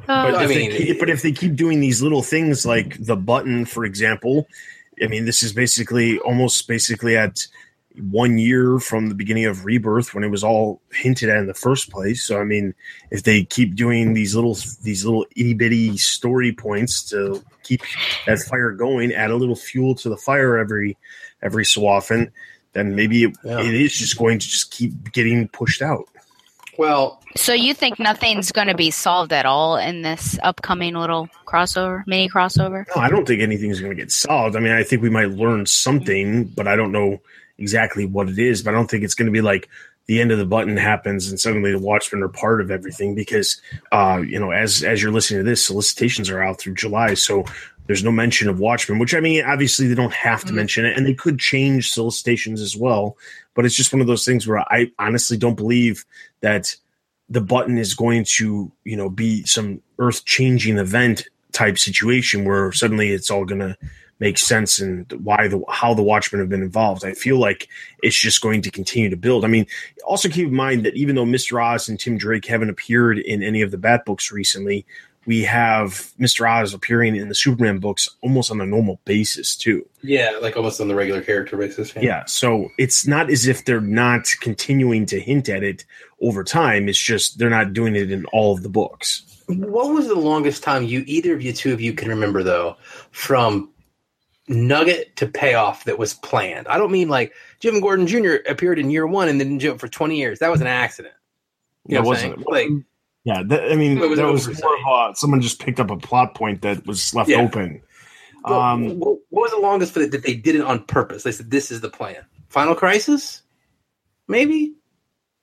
But, 0.07 0.35
I 0.35 0.43
if 0.43 0.49
mean- 0.49 0.69
they 0.71 0.77
keep, 0.77 0.99
but 0.99 1.09
if 1.09 1.21
they 1.21 1.31
keep 1.31 1.55
doing 1.55 1.79
these 1.79 2.01
little 2.01 2.21
things 2.23 2.65
like 2.65 3.03
the 3.03 3.15
button, 3.15 3.65
for 3.65 3.85
example, 3.85 4.47
I 5.01 5.07
mean, 5.07 5.25
this 5.25 5.43
is 5.43 5.51
basically 5.53 6.19
almost 6.19 6.67
basically 6.67 7.17
at 7.17 7.45
one 8.09 8.37
year 8.37 8.77
from 8.79 9.07
the 9.07 9.15
beginning 9.15 9.45
of 9.45 9.63
Rebirth 9.65 10.13
when 10.13 10.23
it 10.23 10.27
was 10.29 10.43
all 10.43 10.81
hinted 10.91 11.29
at 11.29 11.37
in 11.37 11.47
the 11.47 11.53
first 11.53 11.89
place. 11.89 12.23
So, 12.23 12.39
I 12.39 12.43
mean, 12.43 12.73
if 13.09 13.23
they 13.23 13.43
keep 13.45 13.75
doing 13.75 14.13
these 14.13 14.35
little 14.35 14.57
these 14.83 15.05
little 15.05 15.25
itty 15.35 15.53
bitty 15.53 15.97
story 15.97 16.51
points 16.51 17.03
to 17.11 17.41
keep 17.63 17.81
that 18.25 18.39
fire 18.39 18.71
going, 18.71 19.13
add 19.13 19.31
a 19.31 19.35
little 19.37 19.55
fuel 19.55 19.95
to 19.95 20.09
the 20.09 20.17
fire 20.17 20.57
every 20.57 20.97
every 21.41 21.63
so 21.65 21.87
often, 21.87 22.31
then 22.73 22.95
maybe 22.95 23.23
it, 23.23 23.37
Yeah. 23.45 23.61
it 23.61 23.73
is 23.73 23.93
just 23.93 24.17
going 24.17 24.39
to 24.39 24.47
just 24.47 24.71
keep 24.71 25.11
getting 25.13 25.47
pushed 25.47 25.81
out. 25.81 26.07
Well, 26.77 27.21
So 27.35 27.53
you 27.53 27.73
think 27.73 27.99
nothing's 27.99 28.51
going 28.51 28.67
to 28.67 28.75
be 28.75 28.91
solved 28.91 29.33
at 29.33 29.45
all 29.45 29.77
in 29.77 30.01
this 30.01 30.37
upcoming 30.43 30.93
little 30.95 31.29
crossover, 31.45 32.05
mini 32.07 32.29
crossover? 32.29 32.85
No, 32.95 33.01
I 33.01 33.09
don't 33.09 33.27
think 33.27 33.41
anything's 33.41 33.79
going 33.79 33.95
to 33.95 34.01
get 34.01 34.11
solved. 34.11 34.55
I 34.55 34.59
mean, 34.59 34.71
I 34.71 34.83
think 34.83 35.01
we 35.01 35.09
might 35.09 35.31
learn 35.31 35.65
something, 35.65 36.45
but 36.45 36.67
I 36.67 36.75
don't 36.75 36.91
know 36.91 37.21
exactly 37.57 38.05
what 38.05 38.29
it 38.29 38.39
is. 38.39 38.61
But 38.61 38.73
I 38.73 38.77
don't 38.77 38.89
think 38.89 39.03
it's 39.03 39.15
going 39.15 39.27
to 39.27 39.31
be 39.31 39.41
like 39.41 39.69
the 40.07 40.21
end 40.21 40.31
of 40.31 40.37
the 40.37 40.45
button 40.45 40.77
happens 40.77 41.29
and 41.29 41.39
suddenly 41.39 41.71
the 41.71 41.79
Watchmen 41.79 42.21
are 42.21 42.29
part 42.29 42.61
of 42.61 42.69
everything 42.69 43.15
because, 43.15 43.59
uh, 43.91 44.21
you 44.25 44.39
know, 44.39 44.51
as 44.51 44.83
as 44.83 45.01
you're 45.01 45.11
listening 45.11 45.39
to 45.39 45.49
this, 45.49 45.65
solicitations 45.65 46.29
are 46.29 46.43
out 46.43 46.59
through 46.59 46.75
July, 46.75 47.15
so 47.15 47.43
there's 47.87 48.03
no 48.03 48.11
mention 48.11 48.49
of 48.49 48.59
Watchmen. 48.59 48.99
Which 48.99 49.15
I 49.15 49.19
mean, 49.19 49.43
obviously 49.45 49.87
they 49.87 49.95
don't 49.95 50.13
have 50.13 50.43
to 50.45 50.51
Mhm. 50.53 50.57
mention 50.57 50.85
it, 50.85 50.97
and 50.97 51.05
they 51.05 51.13
could 51.13 51.39
change 51.39 51.89
solicitations 51.89 52.61
as 52.61 52.75
well. 52.75 53.17
But 53.55 53.65
it's 53.65 53.75
just 53.75 53.91
one 53.91 54.01
of 54.01 54.07
those 54.07 54.25
things 54.25 54.47
where 54.47 54.59
I 54.59 54.91
honestly 54.99 55.37
don't 55.37 55.55
believe 55.55 56.05
that 56.41 56.75
the 57.29 57.41
button 57.41 57.77
is 57.77 57.95
going 57.95 58.23
to 58.37 58.71
you 58.83 58.95
know 58.95 59.09
be 59.09 59.43
some 59.45 59.81
earth 59.97 60.25
changing 60.25 60.77
event 60.77 61.27
type 61.51 61.79
situation 61.79 62.45
where 62.45 62.71
suddenly 62.71 63.09
it's 63.09 63.31
all 63.31 63.45
going 63.45 63.61
to 63.61 63.75
make 64.19 64.37
sense 64.37 64.79
and 64.79 65.11
why 65.23 65.47
the 65.47 65.61
how 65.69 65.93
the 65.93 66.03
Watchmen 66.03 66.39
have 66.39 66.49
been 66.49 66.61
involved. 66.61 67.03
I 67.03 67.13
feel 67.13 67.37
like 67.37 67.67
it's 68.01 68.17
just 68.17 68.41
going 68.41 68.61
to 68.61 68.71
continue 68.71 69.09
to 69.09 69.17
build. 69.17 69.43
I 69.43 69.47
mean, 69.47 69.65
also 70.05 70.29
keep 70.29 70.47
in 70.47 70.55
mind 70.55 70.85
that 70.85 70.95
even 70.95 71.15
though 71.15 71.25
Mr. 71.25 71.63
Oz 71.63 71.89
and 71.89 71.99
Tim 71.99 72.17
Drake 72.17 72.45
haven't 72.45 72.69
appeared 72.69 73.19
in 73.19 73.43
any 73.43 73.61
of 73.61 73.71
the 73.71 73.77
Bat 73.77 74.05
books 74.05 74.31
recently, 74.31 74.85
we 75.25 75.43
have 75.43 76.11
Mr. 76.19 76.49
Oz 76.49 76.73
appearing 76.73 77.15
in 77.15 77.29
the 77.29 77.35
Superman 77.35 77.79
books 77.79 78.07
almost 78.21 78.51
on 78.51 78.61
a 78.61 78.65
normal 78.65 78.99
basis 79.05 79.55
too. 79.55 79.87
Yeah, 80.01 80.37
like 80.41 80.55
almost 80.55 80.79
on 80.79 80.87
the 80.87 80.95
regular 80.95 81.21
character 81.21 81.57
basis. 81.57 81.93
Yeah, 81.95 82.25
so 82.25 82.69
it's 82.77 83.07
not 83.07 83.29
as 83.31 83.47
if 83.47 83.65
they're 83.65 83.81
not 83.81 84.27
continuing 84.41 85.05
to 85.07 85.19
hint 85.19 85.49
at 85.49 85.63
it 85.63 85.85
over 86.21 86.43
time. 86.43 86.87
It's 86.87 86.99
just 87.01 87.39
they're 87.39 87.49
not 87.49 87.73
doing 87.73 87.95
it 87.95 88.11
in 88.11 88.25
all 88.27 88.53
of 88.53 88.61
the 88.63 88.69
books. 88.69 89.23
What 89.47 89.93
was 89.93 90.07
the 90.07 90.15
longest 90.15 90.63
time 90.63 90.83
you 90.83 91.03
either 91.07 91.33
of 91.33 91.41
you 91.41 91.53
two 91.53 91.73
of 91.73 91.79
you 91.81 91.93
can 91.93 92.09
remember 92.09 92.41
though 92.43 92.77
from 93.11 93.71
nugget 94.47 95.15
to 95.17 95.27
payoff 95.27 95.83
that 95.85 95.97
was 95.99 96.13
planned? 96.13 96.67
I 96.67 96.77
don't 96.77 96.91
mean 96.91 97.09
like 97.09 97.33
Jim 97.59 97.79
Gordon 97.79 98.07
Jr. 98.07 98.35
appeared 98.47 98.79
in 98.79 98.89
year 98.89 99.07
one 99.07 99.27
and 99.27 99.39
then 99.39 99.49
didn't 99.49 99.61
do 99.61 99.71
it 99.73 99.79
for 99.79 99.87
twenty 99.87 100.17
years. 100.17 100.39
That 100.39 100.51
was 100.51 100.61
an 100.61 100.67
accident. 100.67 101.13
You 101.87 101.95
know 101.95 102.01
That 102.01 102.07
what 102.07 102.17
I'm 102.23 102.29
wasn't- 102.29 102.45
saying? 102.51 102.75
Like 102.77 102.85
Yeah, 103.25 103.41
that, 103.47 103.71
I 103.71 103.75
mean, 103.75 103.99
was 103.99 104.17
that 104.17 104.27
was 104.31 104.47
more 104.63 104.77
of 104.77 105.11
a, 105.11 105.15
someone 105.15 105.41
just 105.41 105.59
picked 105.59 105.79
up 105.79 105.89
a 105.89 105.97
plot 105.97 106.35
point 106.35 106.61
that 106.61 106.85
was 106.85 107.13
left 107.13 107.29
Yeah. 107.29 107.41
open. 107.41 107.81
What, 108.43 108.53
Um, 108.53 108.99
what, 108.99 109.17
what 109.29 109.41
was 109.41 109.51
the 109.51 109.57
longest 109.59 109.93
for 109.93 109.99
that, 109.99 110.11
that 110.11 110.23
they 110.23 110.35
did 110.35 110.55
it 110.55 110.61
on 110.61 110.83
purpose? 110.85 111.23
They 111.23 111.31
said 111.31 111.49
this 111.49 111.71
is 111.71 111.81
the 111.81 111.89
plan. 111.89 112.17
Final 112.49 112.75
Crisis, 112.75 113.41
maybe 114.27 114.75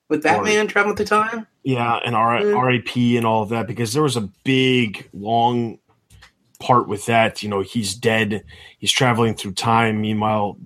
with 0.09 0.23
Batman 0.23 0.67
traveling 0.67 0.95
through 0.95 1.07
time. 1.07 1.45
Yeah, 1.63 1.99
and 2.05 2.15
R- 2.15 2.39
Mm. 2.39 2.61
RIP 2.65 3.17
and 3.17 3.25
all 3.25 3.43
of 3.43 3.49
that 3.49 3.67
because 3.67 3.93
there 3.93 4.03
was 4.03 4.15
a 4.17 4.29
big 4.43 5.09
long 5.13 5.79
part 6.59 6.87
with 6.87 7.05
that. 7.07 7.43
You 7.43 7.49
know, 7.49 7.61
he's 7.61 7.93
dead. 7.95 8.43
He's 8.79 8.91
traveling 8.91 9.35
through 9.35 9.53
time. 9.53 9.99
Meanwhile, 10.01 10.57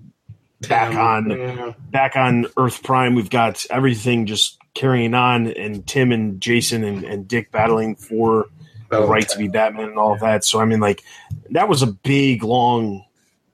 back 0.68 0.96
on 0.96 1.30
Yeah. 1.32 1.74
back 1.92 2.16
on 2.16 2.46
Earth 2.58 2.84
Prime, 2.84 3.16
we've 3.16 3.30
got 3.30 3.66
everything 3.72 4.26
just 4.28 4.57
carrying 4.78 5.16
on, 5.16 5.48
and 5.48 5.86
Tim 5.88 6.12
and 6.12 6.40
Jason 6.40 6.84
and, 6.84 7.04
and 7.04 7.28
Dick 7.28 7.52
battling 7.52 7.96
for 7.96 8.46
the 8.92 9.02
right 9.02 9.24
okay. 9.24 9.34
to 9.34 9.38
be 9.40 9.48
Batman 9.48 9.90
and 9.90 9.98
all 9.98 10.14
of 10.14 10.20
that. 10.20 10.46
So 10.46 10.60
I 10.60 10.66
mean, 10.66 10.80
like 10.80 11.04
that 11.50 11.68
was 11.68 11.82
a 11.82 11.88
big 11.88 12.44
long 12.44 13.04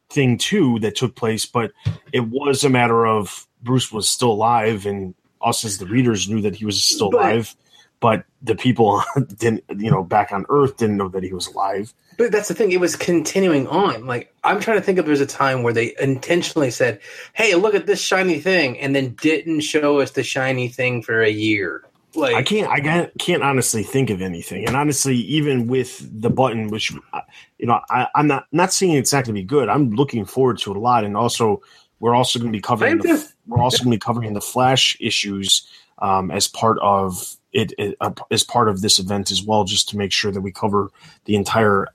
thing 0.10 0.38
too 0.38 0.80
that 0.80 0.96
took 0.96 1.16
place, 1.16 1.46
but 1.46 1.72
it 2.12 2.28
was 2.28 2.64
a 2.64 2.70
matter 2.70 3.08
of 3.08 3.48
Bruce 3.62 3.92
was 3.92 4.10
still 4.10 4.32
alive, 4.32 4.86
and 4.86 5.16
us 5.42 5.64
as 5.64 5.78
the 5.78 5.86
readers 5.86 6.28
knew 6.28 6.42
that 6.42 6.56
he 6.56 6.66
was 6.66 6.84
still 6.84 7.08
alive. 7.08 7.56
But 8.02 8.26
the 8.42 8.56
people 8.56 9.02
didn't, 9.38 9.64
you 9.78 9.90
know, 9.90 10.04
back 10.04 10.34
on 10.34 10.46
Earth 10.50 10.76
didn't 10.76 10.98
know 10.98 11.08
that 11.08 11.24
he 11.24 11.34
was 11.34 11.48
alive. 11.48 11.94
But 12.18 12.32
that's 12.32 12.48
the 12.48 12.54
thing; 12.54 12.72
it 12.72 12.80
was 12.80 12.96
continuing 12.96 13.68
on. 13.68 14.06
Like 14.06 14.34
I'm 14.44 14.60
trying 14.60 14.78
to 14.78 14.84
think 14.84 15.00
if 15.00 15.06
there's 15.06 15.22
a 15.22 15.26
time 15.26 15.64
where 15.64 15.74
they 15.74 15.94
intentionally 16.00 16.72
said, 16.72 17.00
"Hey, 17.34 17.56
look 17.56 17.76
at 17.76 17.86
this 17.86 18.02
shiny 18.02 18.40
thing," 18.40 18.80
and 18.80 18.96
then 18.96 19.16
didn't 19.22 19.62
show 19.62 20.00
us 20.00 20.12
the 20.12 20.24
shiny 20.24 20.68
thing 20.68 21.02
for 21.02 21.22
a 21.22 21.30
year. 21.30 21.84
Like 22.16 22.36
I 22.36 22.44
can't, 22.44 22.70
I 22.70 22.80
can't, 22.80 23.12
can't 23.18 23.42
honestly 23.42 23.82
think 23.82 24.12
of 24.12 24.22
anything. 24.22 24.68
And 24.68 24.76
honestly, 24.76 25.16
even 25.16 25.68
with 25.68 26.08
the 26.22 26.30
button, 26.30 26.68
which 26.68 26.94
uh, 27.12 27.22
you 27.58 27.66
know, 27.66 27.80
I, 27.90 28.08
I'm 28.16 28.28
not 28.28 28.46
not 28.52 28.72
saying 28.72 28.94
it's 28.94 29.12
not 29.12 29.26
going 29.26 29.36
to 29.36 29.42
be 29.42 29.44
good. 29.44 29.70
I'm 29.70 29.92
looking 29.92 30.26
forward 30.26 30.60
to 30.60 30.72
it 30.72 30.78
a 30.78 30.80
lot, 30.80 31.06
and 31.06 31.18
also 31.18 31.62
we're 32.00 32.14
also 32.14 32.38
going 32.38 32.52
to 32.52 32.58
be 32.58 32.62
covering 32.62 32.98
the, 32.98 33.28
we're 33.48 33.62
also 33.62 33.84
going 33.84 33.92
to 33.92 33.98
be 33.98 34.00
covering 34.00 34.34
the 34.34 34.42
Flash 34.42 34.98
issues 35.00 35.68
um, 36.00 36.32
as 36.32 36.48
part 36.48 36.78
of 36.82 37.38
it, 37.54 37.74
it 37.78 37.96
uh, 38.02 38.12
as 38.30 38.44
part 38.44 38.68
of 38.68 38.82
this 38.82 39.00
event 39.00 39.32
as 39.32 39.44
well, 39.44 39.64
just 39.64 39.90
to 39.90 39.98
make 39.98 40.12
sure 40.12 40.32
that 40.32 40.42
we 40.42 40.52
cover 40.52 40.90
the 41.26 41.36
entire, 41.36 41.88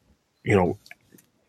you 0.45 0.55
know, 0.57 0.79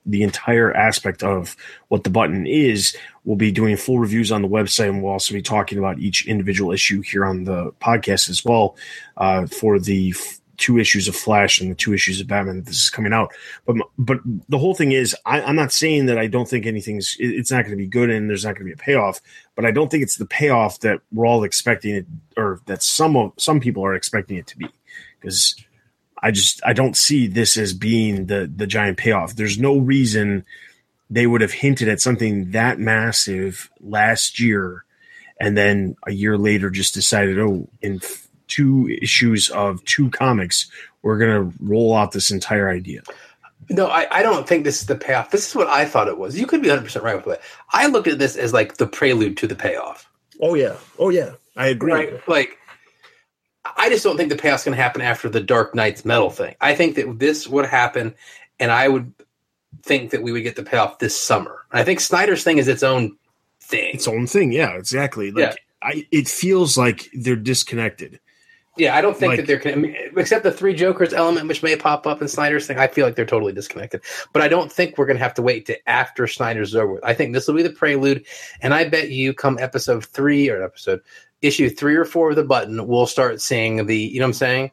the 0.05 0.24
entire 0.24 0.74
aspect 0.75 1.24
of 1.24 1.55
what 1.89 2.03
the 2.03 2.10
button 2.10 2.48
is. 2.48 2.96
We'll 3.25 3.36
be 3.36 3.51
doing 3.51 3.77
full 3.77 4.00
reviews 4.00 4.31
on 4.31 4.41
the 4.41 4.48
website, 4.48 4.89
and 4.89 5.03
we'll 5.03 5.12
also 5.12 5.34
be 5.34 5.41
talking 5.41 5.77
about 5.77 6.00
each 6.00 6.25
individual 6.25 6.72
issue 6.72 7.01
here 7.01 7.25
on 7.25 7.43
the 7.43 7.72
podcast 7.81 8.29
as 8.29 8.43
well 8.43 8.75
uh, 9.17 9.46
for 9.46 9.77
the 9.79 10.13
f- 10.15 10.39
two 10.58 10.79
issues 10.79 11.08
of 11.08 11.15
Flash 11.15 11.62
and 11.62 11.69
the 11.69 11.75
two 11.75 11.93
issues 11.93 12.19
of 12.19 12.27
Batman 12.27 12.55
that 12.58 12.65
this 12.65 12.81
is 12.81 12.89
coming 12.89 13.13
out. 13.13 13.31
But 13.65 13.75
but 14.00 14.19
the 14.48 14.58
whole 14.58 14.74
thing 14.74 14.93
is, 14.93 15.15
I, 15.25 15.41
I'm 15.41 15.55
not 15.55 15.72
saying 15.72 16.08
that 16.08 16.17
I 16.17 16.25
don't 16.27 16.48
think 16.50 16.65
anything's 16.65 17.15
it- 17.19 17.27
it's 17.36 17.51
not 17.51 17.63
going 17.65 17.77
to 17.77 17.84
be 17.84 17.86
good 17.88 18.10
and 18.10 18.27
there's 18.29 18.46
not 18.46 18.55
going 18.55 18.67
to 18.67 18.75
be 18.75 18.81
a 18.81 18.84
payoff, 18.84 19.22
but 19.55 19.63
I 19.65 19.72
don't 19.72 19.91
think 19.91 20.01
it's 20.01 20.17
the 20.17 20.25
payoff 20.25 20.79
that 20.79 21.01
we're 21.12 21.27
all 21.27 21.43
expecting 21.43 21.93
it, 21.96 22.08
or 22.36 22.62
that 22.65 22.81
some 22.81 23.15
of 23.15 23.34
some 23.38 23.60
people 23.60 23.86
are 23.86 23.93
expecting 23.93 24.38
it 24.38 24.48
to 24.48 24.58
be, 24.58 24.67
because. 25.19 25.55
I 26.21 26.31
just 26.31 26.61
I 26.65 26.73
don't 26.73 26.97
see 26.97 27.27
this 27.27 27.57
as 27.57 27.73
being 27.73 28.25
the 28.25 28.51
the 28.53 28.67
giant 28.67 28.97
payoff. 28.97 29.35
There's 29.35 29.59
no 29.59 29.77
reason 29.77 30.45
they 31.09 31.25
would 31.25 31.41
have 31.41 31.53
hinted 31.53 31.88
at 31.88 32.01
something 32.01 32.51
that 32.51 32.79
massive 32.79 33.69
last 33.79 34.39
year 34.39 34.85
and 35.39 35.57
then 35.57 35.95
a 36.05 36.11
year 36.11 36.38
later 36.38 36.69
just 36.69 36.93
decided 36.93 37.39
oh 37.39 37.67
in 37.81 37.95
f- 37.95 38.27
two 38.47 38.89
issues 39.01 39.49
of 39.49 39.83
two 39.85 40.09
comics 40.11 40.69
we're 41.01 41.17
going 41.17 41.51
to 41.51 41.57
roll 41.63 41.95
out 41.95 42.11
this 42.11 42.31
entire 42.31 42.69
idea. 42.69 43.01
No, 43.69 43.88
I, 43.88 44.07
I 44.11 44.23
don't 44.23 44.47
think 44.47 44.63
this 44.63 44.81
is 44.81 44.88
the 44.88 44.95
payoff. 44.95 45.31
This 45.31 45.47
is 45.47 45.55
what 45.55 45.67
I 45.67 45.85
thought 45.85 46.07
it 46.07 46.17
was. 46.17 46.39
You 46.39 46.47
could 46.47 46.61
be 46.61 46.69
100% 46.69 47.01
right 47.01 47.15
with 47.15 47.25
that. 47.25 47.41
I 47.71 47.88
looked 47.88 48.07
at 48.07 48.19
this 48.19 48.35
as 48.35 48.51
like 48.51 48.77
the 48.77 48.88
prelude 48.88 49.38
to 49.38 49.47
the 49.47 49.55
payoff. 49.55 50.09
Oh 50.41 50.55
yeah. 50.55 50.75
Oh 50.97 51.09
yeah. 51.09 51.33
I 51.55 51.67
agree. 51.67 51.93
Right? 51.93 52.27
Like, 52.27 52.57
I 53.77 53.89
just 53.89 54.03
don't 54.03 54.17
think 54.17 54.29
the 54.29 54.35
payoff's 54.35 54.63
going 54.63 54.75
to 54.75 54.81
happen 54.81 55.01
after 55.01 55.29
the 55.29 55.39
Dark 55.41 55.75
Nights 55.75 56.05
metal 56.05 56.29
thing. 56.29 56.55
I 56.61 56.75
think 56.75 56.95
that 56.95 57.19
this 57.19 57.47
would 57.47 57.65
happen, 57.65 58.15
and 58.59 58.71
I 58.71 58.88
would 58.88 59.13
think 59.83 60.11
that 60.11 60.21
we 60.23 60.31
would 60.31 60.43
get 60.43 60.55
the 60.55 60.63
payoff 60.63 60.99
this 60.99 61.15
summer. 61.17 61.59
I 61.71 61.83
think 61.83 61.99
Snyder's 61.99 62.43
thing 62.43 62.57
is 62.57 62.67
its 62.67 62.83
own 62.83 63.17
thing. 63.61 63.91
Its 63.93 64.07
own 64.07 64.27
thing. 64.27 64.51
Yeah, 64.51 64.71
exactly. 64.75 65.31
Like 65.31 65.43
Yeah. 65.43 65.55
I 65.81 66.07
it 66.11 66.27
feels 66.27 66.77
like 66.77 67.07
they're 67.13 67.35
disconnected. 67.35 68.19
Yeah, 68.77 68.95
I 68.95 69.01
don't 69.01 69.15
think 69.17 69.31
Like- 69.31 69.38
that 69.39 69.47
they're 69.47 69.59
con- 69.59 69.93
except 70.17 70.43
the 70.43 70.51
three 70.51 70.73
Jokers 70.73 71.13
element, 71.13 71.47
which 71.47 71.61
may 71.63 71.75
pop 71.75 72.07
up 72.07 72.21
in 72.21 72.27
Snyder's 72.29 72.65
thing. 72.65 72.77
I 72.79 72.88
feel 72.88 73.05
like 73.05 73.15
they're 73.15 73.25
totally 73.25 73.51
disconnected. 73.51 74.01
But 74.31 74.41
I 74.41 74.47
don't 74.47 74.71
think 74.71 74.97
we're 74.97 75.05
going 75.05 75.17
to 75.17 75.23
have 75.23 75.33
to 75.35 75.41
wait 75.41 75.65
to 75.67 75.89
after 75.89 76.27
Snyder's 76.27 76.75
over. 76.75 76.99
I 77.03 77.13
think 77.13 77.33
this 77.33 77.47
will 77.47 77.55
be 77.55 77.63
the 77.63 77.71
prelude, 77.71 78.25
and 78.61 78.73
I 78.73 78.88
bet 78.88 79.09
you 79.09 79.33
come 79.33 79.57
episode 79.59 80.05
three 80.05 80.49
or 80.49 80.63
episode 80.63 81.01
issue 81.41 81.69
three 81.69 81.96
or 81.96 82.05
four 82.05 82.29
of 82.31 82.36
the 82.36 82.43
button, 82.43 82.86
we'll 82.88 83.08
start 83.08 83.41
seeing 83.41 83.86
the. 83.86 83.98
You 83.98 84.19
know 84.19 84.25
what 84.25 84.29
I'm 84.29 84.34
saying? 84.34 84.72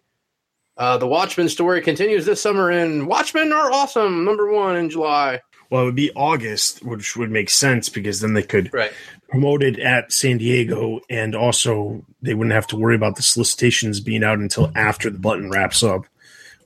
Uh, 0.76 0.99
the 0.99 1.06
Watchmen 1.06 1.49
story 1.49 1.80
continues 1.80 2.26
this 2.26 2.40
summer, 2.40 2.70
and 2.70 3.06
Watchmen 3.06 3.52
are 3.52 3.73
awesome. 3.73 4.25
Number 4.25 4.52
one 4.52 4.76
in 4.76 4.90
July. 4.90 5.40
Well, 5.70 5.82
it 5.82 5.85
would 5.87 5.94
be 5.96 6.12
August, 6.14 6.85
which 6.85 7.16
would 7.16 7.30
make 7.30 7.50
sense 7.50 7.88
because 7.88 8.20
then 8.20 8.35
they 8.35 8.42
could 8.42 8.73
Right. 8.73 8.92
promote 9.28 9.62
it 9.64 9.78
at 9.80 10.12
San 10.12 10.38
Diego, 10.38 11.00
and 11.11 11.35
also 11.35 12.04
they 12.23 12.35
wouldn't 12.35 12.54
have 12.54 12.66
to 12.68 12.76
worry 12.76 12.94
about 12.94 13.16
the 13.16 13.23
solicitations 13.23 13.99
being 14.00 14.23
out 14.23 14.38
until 14.38 14.70
after 14.76 15.11
the 15.11 15.18
button 15.18 15.50
wraps 15.50 15.82
up 15.82 16.02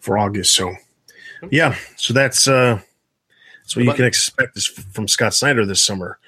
for 0.01 0.19
August. 0.19 0.55
So, 0.55 0.75
yeah, 1.51 1.77
so 1.97 2.13
that's 2.13 2.47
uh, 2.47 2.81
that's 3.63 3.77
what 3.77 3.85
you 3.87 3.93
can 3.95 4.05
expect 4.05 4.55
this 4.55 4.67
from 4.67 5.09
Scott 5.09 5.33
Snyder 5.33 5.65
this 5.65 5.83
summer. 5.83 6.19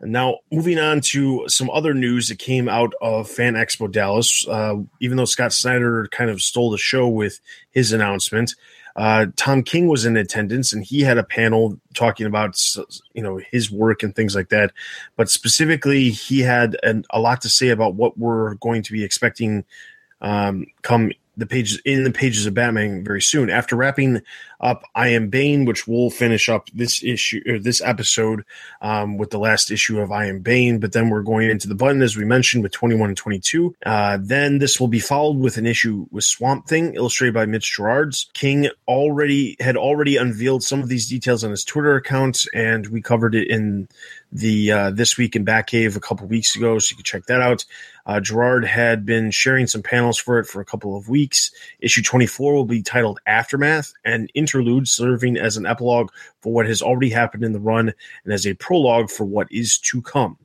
Now, 0.00 0.40
moving 0.52 0.78
on 0.78 1.00
to 1.02 1.48
some 1.48 1.70
other 1.70 1.94
news 1.94 2.28
that 2.28 2.38
came 2.38 2.68
out 2.68 2.92
of 3.00 3.30
Fan 3.30 3.54
Expo 3.54 3.90
Dallas. 3.90 4.46
Uh, 4.46 4.76
even 5.00 5.16
though 5.16 5.24
Scott 5.24 5.52
Snyder 5.52 6.08
kind 6.12 6.30
of 6.30 6.42
stole 6.42 6.70
the 6.70 6.78
show 6.78 7.08
with 7.08 7.40
his 7.70 7.92
announcement, 7.92 8.54
uh, 8.96 9.26
Tom 9.36 9.62
King 9.62 9.88
was 9.88 10.04
in 10.04 10.16
attendance, 10.16 10.72
and 10.72 10.84
he 10.84 11.00
had 11.00 11.18
a 11.18 11.22
panel 11.22 11.78
talking 11.94 12.26
about 12.26 12.58
you 13.14 13.22
know 13.22 13.40
his 13.50 13.70
work 13.70 14.02
and 14.02 14.14
things 14.14 14.34
like 14.34 14.50
that. 14.50 14.72
But 15.16 15.30
specifically, 15.30 16.10
he 16.10 16.40
had 16.40 16.76
an, 16.82 17.04
a 17.10 17.20
lot 17.20 17.40
to 17.42 17.48
say 17.48 17.68
about 17.68 17.94
what 17.94 18.18
we're 18.18 18.54
going 18.54 18.82
to 18.82 18.92
be 18.92 19.04
expecting 19.04 19.64
um, 20.20 20.66
come 20.82 21.12
the 21.36 21.46
pages 21.46 21.80
in 21.84 22.04
the 22.04 22.10
pages 22.10 22.46
of 22.46 22.54
Batman 22.54 23.04
very 23.04 23.20
soon. 23.20 23.50
After 23.50 23.76
wrapping 23.76 24.22
up 24.60 24.82
I 24.94 25.08
Am 25.08 25.28
Bane, 25.28 25.64
which 25.64 25.86
we'll 25.86 26.10
finish 26.10 26.48
up 26.48 26.68
this 26.72 27.02
issue 27.02 27.42
or 27.46 27.58
this 27.58 27.80
episode 27.80 28.44
um, 28.80 29.18
with 29.18 29.30
the 29.30 29.38
last 29.38 29.70
issue 29.70 30.00
of 30.00 30.10
I 30.10 30.26
Am 30.26 30.40
Bane, 30.40 30.78
but 30.78 30.92
then 30.92 31.10
we're 31.10 31.22
going 31.22 31.50
into 31.50 31.68
the 31.68 31.74
button 31.74 32.02
as 32.02 32.16
we 32.16 32.24
mentioned 32.24 32.62
with 32.62 32.72
21 32.72 33.10
and 33.10 33.16
22. 33.16 33.74
Uh, 33.84 34.18
then 34.20 34.58
this 34.58 34.80
will 34.80 34.88
be 34.88 35.00
followed 35.00 35.38
with 35.38 35.56
an 35.56 35.66
issue 35.66 36.06
with 36.10 36.24
Swamp 36.24 36.66
Thing, 36.66 36.94
illustrated 36.94 37.34
by 37.34 37.46
Mitch 37.46 37.76
Gerads. 37.76 38.30
King 38.34 38.68
already 38.88 39.56
had 39.60 39.76
already 39.76 40.16
unveiled 40.16 40.62
some 40.62 40.80
of 40.80 40.88
these 40.88 41.08
details 41.08 41.44
on 41.44 41.50
his 41.50 41.64
Twitter 41.64 41.96
account, 41.96 42.46
and 42.54 42.86
we 42.88 43.00
covered 43.00 43.34
it 43.34 43.48
in 43.48 43.88
the 44.32 44.72
uh, 44.72 44.90
this 44.90 45.16
week 45.16 45.36
in 45.36 45.44
Batcave 45.44 45.96
a 45.96 46.00
couple 46.00 46.26
weeks 46.26 46.56
ago, 46.56 46.78
so 46.78 46.92
you 46.92 46.96
can 46.96 47.04
check 47.04 47.26
that 47.26 47.40
out. 47.40 47.64
Uh, 48.06 48.20
Gerads 48.20 48.66
had 48.66 49.04
been 49.04 49.30
sharing 49.30 49.66
some 49.66 49.82
panels 49.82 50.18
for 50.18 50.38
it 50.38 50.46
for 50.46 50.60
a 50.60 50.64
couple 50.64 50.96
of 50.96 51.08
weeks. 51.08 51.50
Issue 51.80 52.02
24 52.02 52.54
will 52.54 52.64
be 52.64 52.82
titled 52.82 53.18
Aftermath, 53.26 53.92
an 54.04 54.28
interlude 54.46 54.86
serving 54.86 55.36
as 55.36 55.56
an 55.56 55.66
epilogue 55.66 56.12
for 56.40 56.52
what 56.52 56.66
has 56.66 56.80
already 56.80 57.10
happened 57.10 57.42
in 57.42 57.50
the 57.50 57.58
run 57.58 57.92
and 58.24 58.32
as 58.32 58.46
a 58.46 58.54
prologue 58.54 59.10
for 59.10 59.24
what 59.24 59.50
is 59.50 59.76
to 59.78 60.00
come. 60.00 60.38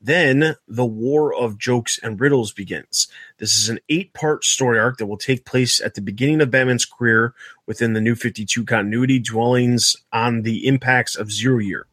Then 0.00 0.54
the 0.68 0.86
War 0.86 1.34
of 1.34 1.58
Jokes 1.58 1.98
and 2.00 2.20
Riddles 2.20 2.52
begins. 2.52 3.08
This 3.38 3.56
is 3.56 3.68
an 3.68 3.80
eight 3.88 4.14
part 4.14 4.44
story 4.44 4.78
arc 4.78 4.98
that 4.98 5.06
will 5.06 5.16
take 5.16 5.44
place 5.44 5.80
at 5.80 5.94
the 5.94 6.00
beginning 6.00 6.40
of 6.40 6.52
Batman's 6.52 6.84
career 6.84 7.34
within 7.66 7.94
the 7.94 8.00
New 8.00 8.14
52 8.14 8.64
continuity, 8.64 9.18
dwellings 9.18 9.96
on 10.12 10.42
the 10.42 10.68
impacts 10.68 11.16
of 11.16 11.32
Zero 11.32 11.58
Year. 11.58 11.88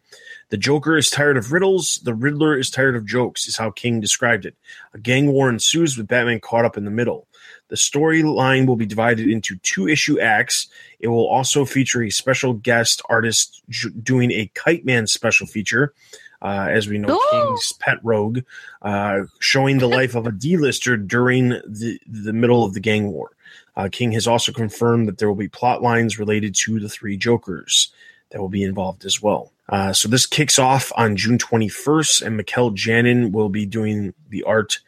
The 0.50 0.57
Joker 0.57 0.95
is 0.95 1.10
tired 1.10 1.36
of 1.36 1.51
riddles. 1.51 2.00
The 2.03 2.13
Riddler 2.13 2.55
is 2.55 2.69
tired 2.69 2.95
of 2.95 3.07
jokes, 3.07 3.48
is 3.48 3.57
how 3.57 3.72
King 3.72 4.00
described 4.00 4.45
it. 4.45 4.55
A 4.93 5.00
gang 5.00 5.31
war 5.31 5.50
ensues 5.50 5.98
with 5.98 6.07
Batman 6.07 6.39
caught 6.39 6.65
up 6.65 6.77
in 6.77 6.86
the 6.86 6.91
middle. 6.91 7.27
The 7.69 7.75
storyline 7.75 8.67
will 8.67 8.75
be 8.75 8.86
divided 8.86 9.27
into 9.27 9.57
two 9.57 9.88
issue 9.88 10.19
acts. 10.19 10.67
It 11.00 11.07
will 11.07 11.27
also 11.27 11.65
feature 11.65 12.03
a 12.03 12.10
special 12.10 12.53
guest 12.53 13.01
artist 13.10 13.63
j- 13.69 13.89
doing 14.01 14.31
a 14.31 14.51
Kite 14.53 14.86
Man 14.86 15.07
special 15.07 15.48
feature. 15.48 15.93
Uh, 16.41 16.67
as 16.69 16.88
we 16.88 17.00
know, 17.00 17.15
Ooh. 17.15 17.27
King's 17.31 17.74
pet 17.74 17.98
rogue, 18.03 18.41
uh, 18.84 19.22
showing 19.39 19.79
the 19.79 19.88
life 19.88 20.13
of 20.13 20.27
a 20.27 20.31
D-lister 20.31 20.95
during 20.95 21.50
the, 21.50 22.00
the 22.05 22.34
middle 22.34 22.63
of 22.63 22.74
the 22.74 22.79
gang 22.79 23.12
war. 23.12 23.31
Uh, 23.75 23.89
King 23.91 24.12
has 24.12 24.27
also 24.27 24.51
confirmed 24.51 25.07
that 25.07 25.17
there 25.17 25.27
will 25.27 25.36
be 25.36 25.48
plot 25.48 25.81
lines 25.81 26.19
related 26.19 26.53
to 26.55 26.79
the 26.79 26.89
three 26.89 27.17
Jokers 27.17 27.91
that 28.29 28.41
will 28.41 28.50
be 28.50 28.63
involved 28.63 29.05
as 29.05 29.22
well. 29.22 29.51
Uh, 29.67 29.93
so 29.93 30.07
this 30.07 30.25
kicks 30.25 30.60
off 30.60 30.91
on 30.95 31.15
June 31.15 31.38
21st, 31.38 32.22
and 32.22 32.38
Mikel 32.38 32.72
Janin 32.72 33.31
will 33.31 33.50
be 33.50 33.65
doing 33.65 34.13
the 34.29 34.43
art, 34.43 34.79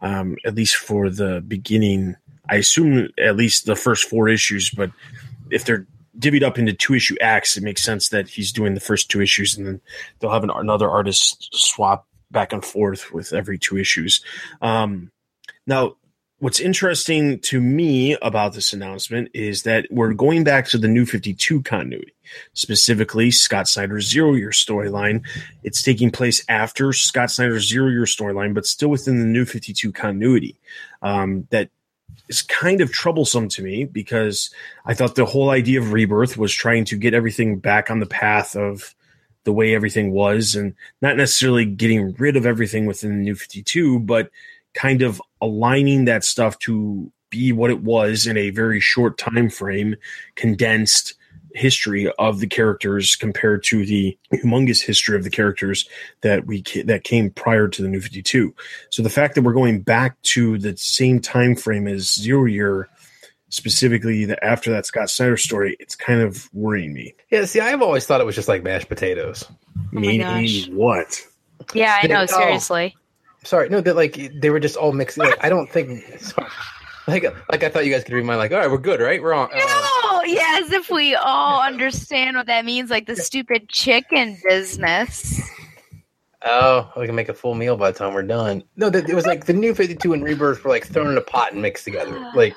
um, 0.00 0.36
at 0.44 0.54
least 0.54 0.76
for 0.76 1.10
the 1.10 1.42
beginning. 1.46 2.16
I 2.52 2.56
assume 2.56 3.08
at 3.18 3.34
least 3.34 3.64
the 3.64 3.74
first 3.74 4.10
four 4.10 4.28
issues, 4.28 4.68
but 4.68 4.90
if 5.50 5.64
they're 5.64 5.86
divvied 6.18 6.42
up 6.42 6.58
into 6.58 6.74
two 6.74 6.92
issue 6.92 7.16
acts, 7.18 7.56
it 7.56 7.62
makes 7.62 7.82
sense 7.82 8.10
that 8.10 8.28
he's 8.28 8.52
doing 8.52 8.74
the 8.74 8.80
first 8.80 9.10
two 9.10 9.22
issues, 9.22 9.56
and 9.56 9.66
then 9.66 9.80
they'll 10.18 10.30
have 10.30 10.44
an, 10.44 10.50
another 10.50 10.90
artist 10.90 11.48
swap 11.54 12.06
back 12.30 12.52
and 12.52 12.62
forth 12.62 13.10
with 13.10 13.32
every 13.32 13.58
two 13.58 13.78
issues. 13.78 14.22
Um, 14.60 15.10
now, 15.66 15.96
what's 16.40 16.60
interesting 16.60 17.38
to 17.38 17.58
me 17.58 18.18
about 18.20 18.52
this 18.52 18.74
announcement 18.74 19.30
is 19.32 19.62
that 19.62 19.86
we're 19.90 20.12
going 20.12 20.44
back 20.44 20.66
to 20.66 20.76
the 20.76 20.88
new 20.88 21.06
52 21.06 21.62
continuity, 21.62 22.12
specifically 22.52 23.30
Scott 23.30 23.66
Snyder's 23.66 24.10
zero 24.10 24.34
year 24.34 24.50
storyline. 24.50 25.24
It's 25.62 25.80
taking 25.80 26.10
place 26.10 26.44
after 26.50 26.92
Scott 26.92 27.30
Snyder's 27.30 27.66
zero 27.66 27.88
year 27.88 28.04
storyline, 28.04 28.52
but 28.52 28.66
still 28.66 28.90
within 28.90 29.20
the 29.20 29.24
new 29.24 29.46
52 29.46 29.90
continuity. 29.92 30.58
Um, 31.00 31.46
that 31.48 31.70
is 32.28 32.42
kind 32.42 32.80
of 32.80 32.92
troublesome 32.92 33.48
to 33.50 33.62
me 33.62 33.84
because 33.84 34.50
I 34.84 34.94
thought 34.94 35.14
the 35.14 35.26
whole 35.26 35.50
idea 35.50 35.80
of 35.80 35.92
rebirth 35.92 36.36
was 36.36 36.52
trying 36.52 36.84
to 36.86 36.96
get 36.96 37.14
everything 37.14 37.58
back 37.58 37.90
on 37.90 38.00
the 38.00 38.06
path 38.06 38.56
of 38.56 38.94
the 39.44 39.52
way 39.52 39.74
everything 39.74 40.12
was 40.12 40.54
and 40.54 40.74
not 41.00 41.16
necessarily 41.16 41.64
getting 41.64 42.14
rid 42.14 42.36
of 42.36 42.46
everything 42.46 42.86
within 42.86 43.10
the 43.10 43.24
new 43.24 43.34
52 43.34 43.98
but 44.00 44.30
kind 44.74 45.02
of 45.02 45.20
aligning 45.40 46.04
that 46.04 46.24
stuff 46.24 46.58
to 46.60 47.10
be 47.30 47.52
what 47.52 47.70
it 47.70 47.82
was 47.82 48.26
in 48.26 48.36
a 48.36 48.50
very 48.50 48.78
short 48.78 49.18
time 49.18 49.50
frame 49.50 49.96
condensed 50.36 51.14
history 51.54 52.10
of 52.18 52.40
the 52.40 52.46
characters 52.46 53.14
compared 53.14 53.62
to 53.62 53.84
the 53.84 54.16
humongous 54.32 54.80
history 54.80 55.16
of 55.16 55.22
the 55.24 55.30
characters 55.30 55.86
that 56.22 56.46
we 56.46 56.62
that 56.86 57.04
came 57.04 57.28
prior 57.30 57.68
to 57.68 57.82
the 57.82 57.88
new 57.88 58.00
52 58.00 58.54
so 58.88 59.02
the 59.02 59.10
fact 59.10 59.34
that 59.34 59.42
we're 59.42 59.52
going 59.52 59.82
back 59.82 60.20
to 60.22 60.56
the 60.56 60.74
same 60.78 61.20
time 61.20 61.54
frame 61.54 61.86
as 61.86 62.14
zero 62.14 62.46
year 62.46 62.88
specifically 63.50 64.24
the, 64.24 64.42
after 64.42 64.70
that 64.70 64.86
scott 64.86 65.10
snyder 65.10 65.36
story 65.36 65.76
it's 65.78 65.94
kind 65.94 66.22
of 66.22 66.48
worrying 66.54 66.94
me 66.94 67.14
Yeah, 67.30 67.44
see, 67.44 67.60
I've 67.60 67.82
always 67.82 68.06
thought 68.06 68.22
it 68.22 68.24
was 68.24 68.34
just 68.34 68.48
like 68.48 68.62
mashed 68.62 68.88
potatoes. 68.88 69.44
my 69.90 70.00
meaning 70.00 70.74
what 70.74 71.20
Yeah, 71.74 71.98
I 72.02 72.06
know. 72.06 72.22
Oh. 72.22 72.26
Seriously. 72.26 72.96
Sorry, 73.44 73.68
no, 73.68 73.80
that 73.80 73.96
like 73.96 74.14
they 74.40 74.50
were 74.50 74.60
just 74.60 74.76
all 74.76 74.92
mixed. 74.92 75.18
Like, 75.18 75.34
I 75.44 75.48
don't 75.48 75.68
think. 75.70 76.02
Sorry. 76.20 76.48
Like, 77.08 77.24
like 77.50 77.64
I 77.64 77.68
thought 77.68 77.84
you 77.84 77.92
guys 77.92 78.04
could 78.04 78.14
read 78.14 78.24
mine. 78.24 78.38
Like, 78.38 78.52
all 78.52 78.58
right, 78.58 78.70
we're 78.70 78.78
good, 78.78 79.00
right? 79.00 79.20
We're 79.20 79.32
on. 79.32 79.50
uh, 79.52 80.11
Yeah, 80.24 80.60
as 80.62 80.72
if 80.72 80.90
we 80.90 81.14
all 81.14 81.62
understand 81.62 82.36
what 82.36 82.46
that 82.46 82.64
means, 82.64 82.90
like 82.90 83.06
the 83.06 83.16
stupid 83.16 83.68
chicken 83.68 84.38
business. 84.44 85.40
Oh, 86.44 86.90
we 86.96 87.06
can 87.06 87.14
make 87.14 87.28
a 87.28 87.34
full 87.34 87.54
meal 87.54 87.76
by 87.76 87.90
the 87.90 87.98
time 87.98 88.14
we're 88.14 88.22
done. 88.22 88.64
No, 88.76 88.90
that 88.90 89.08
it 89.08 89.14
was 89.14 89.26
like 89.26 89.46
the 89.46 89.52
new 89.52 89.74
Fifty 89.74 89.94
Two 89.94 90.12
and 90.12 90.24
Rebirth 90.24 90.64
were 90.64 90.70
like 90.70 90.86
thrown 90.86 91.10
in 91.10 91.16
a 91.16 91.22
pot 91.22 91.52
and 91.52 91.62
mixed 91.62 91.84
together. 91.84 92.18
Like 92.34 92.54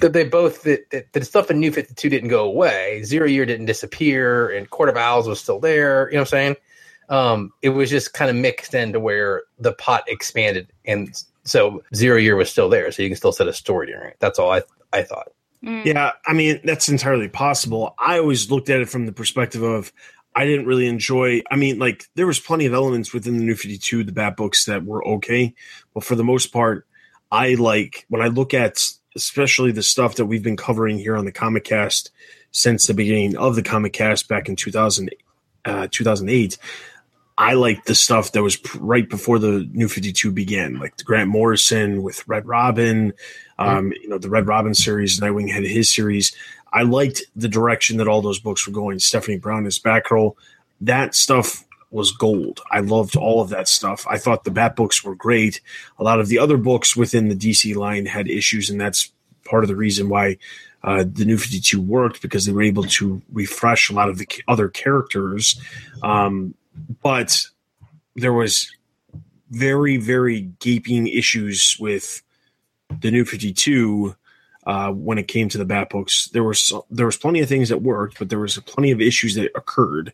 that 0.00 0.12
they 0.12 0.24
both 0.24 0.62
that 0.62 0.90
that 0.90 1.12
the 1.12 1.24
stuff 1.24 1.50
in 1.50 1.60
New 1.60 1.72
Fifty 1.72 1.94
Two 1.94 2.08
didn't 2.08 2.28
go 2.28 2.44
away. 2.44 3.02
Zero 3.04 3.26
Year 3.26 3.46
didn't 3.46 3.66
disappear, 3.66 4.50
and 4.50 4.68
Court 4.70 4.88
of 4.88 4.96
Owls 4.96 5.28
was 5.28 5.40
still 5.40 5.60
there. 5.60 6.08
You 6.08 6.14
know 6.14 6.20
what 6.20 6.28
I'm 6.28 6.30
saying? 6.30 6.56
Um, 7.08 7.52
it 7.62 7.70
was 7.70 7.90
just 7.90 8.14
kind 8.14 8.30
of 8.30 8.36
mixed 8.36 8.74
into 8.74 8.98
where 8.98 9.44
the 9.58 9.72
pot 9.74 10.04
expanded, 10.08 10.72
and 10.84 11.14
so 11.44 11.82
Zero 11.94 12.16
Year 12.16 12.36
was 12.36 12.50
still 12.50 12.68
there, 12.68 12.90
so 12.90 13.02
you 13.02 13.08
can 13.08 13.16
still 13.16 13.32
set 13.32 13.48
a 13.48 13.52
story 13.52 13.86
during 13.86 14.08
it. 14.10 14.16
That's 14.20 14.38
all 14.38 14.50
I 14.50 14.62
I 14.92 15.02
thought. 15.02 15.28
Mm. 15.64 15.84
Yeah, 15.84 16.12
I 16.26 16.32
mean 16.34 16.60
that's 16.64 16.88
entirely 16.88 17.28
possible. 17.28 17.94
I 17.98 18.18
always 18.18 18.50
looked 18.50 18.68
at 18.68 18.80
it 18.80 18.88
from 18.88 19.06
the 19.06 19.12
perspective 19.12 19.62
of 19.62 19.92
I 20.34 20.44
didn't 20.44 20.66
really 20.66 20.86
enjoy. 20.86 21.42
I 21.50 21.56
mean, 21.56 21.78
like 21.78 22.04
there 22.16 22.26
was 22.26 22.40
plenty 22.40 22.66
of 22.66 22.74
elements 22.74 23.12
within 23.14 23.38
the 23.38 23.44
New 23.44 23.54
Fifty 23.54 23.78
Two, 23.78 24.04
the 24.04 24.12
Bat 24.12 24.36
books 24.36 24.66
that 24.66 24.84
were 24.84 25.06
okay, 25.06 25.54
but 25.94 26.04
for 26.04 26.16
the 26.16 26.24
most 26.24 26.52
part, 26.52 26.86
I 27.30 27.54
like 27.54 28.04
when 28.08 28.20
I 28.20 28.26
look 28.26 28.52
at 28.52 28.78
especially 29.16 29.72
the 29.72 29.82
stuff 29.82 30.16
that 30.16 30.26
we've 30.26 30.42
been 30.42 30.56
covering 30.56 30.98
here 30.98 31.16
on 31.16 31.24
the 31.24 31.32
Comic 31.32 31.64
Cast 31.64 32.10
since 32.50 32.86
the 32.86 32.94
beginning 32.94 33.36
of 33.36 33.54
the 33.54 33.62
Comic 33.62 33.92
Cast 33.92 34.28
back 34.28 34.48
in 34.48 34.56
2000, 34.56 35.10
uh, 35.64 35.86
2008. 35.90 36.58
I 37.36 37.54
like 37.54 37.84
the 37.84 37.94
stuff 37.94 38.32
that 38.32 38.42
was 38.42 38.58
right 38.76 39.08
before 39.08 39.38
the 39.38 39.68
New 39.72 39.88
Fifty 39.88 40.12
Two 40.12 40.30
began, 40.30 40.78
like 40.78 40.96
Grant 41.04 41.30
Morrison 41.30 42.02
with 42.02 42.26
Red 42.28 42.46
Robin, 42.46 43.12
um, 43.58 43.92
you 43.92 44.08
know, 44.08 44.18
the 44.18 44.30
Red 44.30 44.46
Robin 44.46 44.74
series. 44.74 45.20
Nightwing 45.20 45.50
had 45.50 45.64
his 45.64 45.92
series. 45.92 46.34
I 46.72 46.82
liked 46.82 47.22
the 47.36 47.48
direction 47.48 47.98
that 47.98 48.08
all 48.08 48.20
those 48.20 48.40
books 48.40 48.66
were 48.66 48.72
going. 48.72 48.98
Stephanie 48.98 49.38
Brown 49.38 49.66
as 49.66 49.78
Batgirl, 49.78 50.34
that 50.80 51.14
stuff 51.14 51.64
was 51.94 52.10
gold. 52.10 52.60
I 52.72 52.80
loved 52.80 53.14
all 53.14 53.40
of 53.40 53.50
that 53.50 53.68
stuff. 53.68 54.04
I 54.10 54.18
thought 54.18 54.42
the 54.42 54.50
Bat 54.50 54.74
books 54.74 55.04
were 55.04 55.14
great. 55.14 55.60
A 56.00 56.02
lot 56.02 56.18
of 56.18 56.26
the 56.26 56.40
other 56.40 56.56
books 56.56 56.96
within 56.96 57.28
the 57.28 57.36
DC 57.36 57.76
line 57.76 58.06
had 58.06 58.28
issues, 58.28 58.68
and 58.68 58.80
that's 58.80 59.12
part 59.44 59.62
of 59.62 59.68
the 59.68 59.76
reason 59.76 60.08
why 60.08 60.36
uh, 60.82 61.04
the 61.06 61.24
New 61.24 61.38
Fifty 61.38 61.60
Two 61.60 61.80
worked 61.80 62.20
because 62.20 62.44
they 62.44 62.52
were 62.52 62.62
able 62.62 62.82
to 62.82 63.22
refresh 63.32 63.88
a 63.88 63.94
lot 63.94 64.08
of 64.08 64.18
the 64.18 64.26
other 64.48 64.68
characters. 64.68 65.60
Um, 66.02 66.56
but 67.00 67.46
there 68.16 68.32
was 68.32 68.68
very 69.50 69.96
very 69.96 70.40
gaping 70.58 71.06
issues 71.06 71.76
with 71.78 72.23
the 73.00 73.10
new 73.10 73.24
52 73.24 74.16
uh, 74.66 74.90
when 74.90 75.18
it 75.18 75.28
came 75.28 75.48
to 75.50 75.58
the 75.58 75.64
bat 75.64 75.90
books 75.90 76.28
there 76.32 76.44
was 76.44 76.72
there 76.90 77.06
was 77.06 77.16
plenty 77.16 77.40
of 77.40 77.48
things 77.48 77.68
that 77.68 77.82
worked 77.82 78.18
but 78.18 78.30
there 78.30 78.38
was 78.38 78.58
plenty 78.60 78.90
of 78.90 79.00
issues 79.00 79.34
that 79.34 79.50
occurred. 79.54 80.12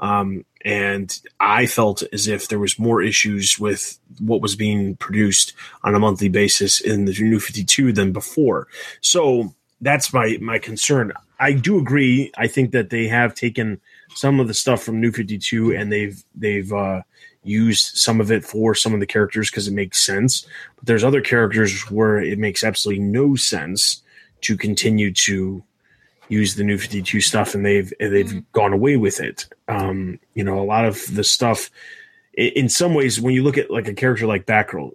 Um, 0.00 0.44
and 0.64 1.20
i 1.40 1.66
felt 1.66 2.02
as 2.12 2.28
if 2.28 2.48
there 2.48 2.58
was 2.58 2.78
more 2.78 3.00
issues 3.02 3.58
with 3.58 3.98
what 4.20 4.40
was 4.40 4.56
being 4.56 4.96
produced 4.96 5.54
on 5.82 5.94
a 5.94 5.98
monthly 5.98 6.28
basis 6.28 6.80
in 6.80 7.04
the 7.04 7.12
new 7.12 7.40
52 7.40 7.92
than 7.92 8.12
before. 8.12 8.68
So 9.00 9.54
that's 9.80 10.12
my 10.12 10.36
my 10.40 10.58
concern 10.58 11.12
i 11.38 11.52
do 11.52 11.78
agree 11.78 12.30
i 12.36 12.46
think 12.46 12.72
that 12.72 12.90
they 12.90 13.06
have 13.06 13.34
taken 13.34 13.80
some 14.14 14.40
of 14.40 14.48
the 14.48 14.54
stuff 14.54 14.82
from 14.82 15.00
new 15.00 15.12
52 15.12 15.74
and 15.74 15.92
they've 15.92 16.22
they've 16.34 16.72
uh 16.72 17.02
used 17.48 17.96
some 17.96 18.20
of 18.20 18.30
it 18.30 18.44
for 18.44 18.74
some 18.74 18.94
of 18.94 19.00
the 19.00 19.06
characters 19.06 19.50
because 19.50 19.68
it 19.68 19.74
makes 19.74 20.04
sense. 20.04 20.46
But 20.76 20.86
there's 20.86 21.04
other 21.04 21.20
characters 21.20 21.90
where 21.90 22.20
it 22.20 22.38
makes 22.38 22.62
absolutely 22.62 23.02
no 23.02 23.34
sense 23.34 24.02
to 24.42 24.56
continue 24.56 25.12
to 25.12 25.62
use 26.28 26.54
the 26.54 26.64
new 26.64 26.76
52 26.76 27.20
stuff 27.20 27.54
and 27.54 27.64
they've 27.64 27.92
they've 27.98 28.52
gone 28.52 28.72
away 28.72 28.96
with 28.96 29.20
it. 29.20 29.46
Um, 29.66 30.20
you 30.34 30.44
know, 30.44 30.60
a 30.60 30.64
lot 30.64 30.84
of 30.84 31.02
the 31.14 31.24
stuff 31.24 31.70
in 32.34 32.68
some 32.68 32.94
ways 32.94 33.20
when 33.20 33.34
you 33.34 33.42
look 33.42 33.58
at 33.58 33.70
like 33.70 33.88
a 33.88 33.94
character 33.94 34.26
like 34.26 34.46
Batgirl, 34.46 34.92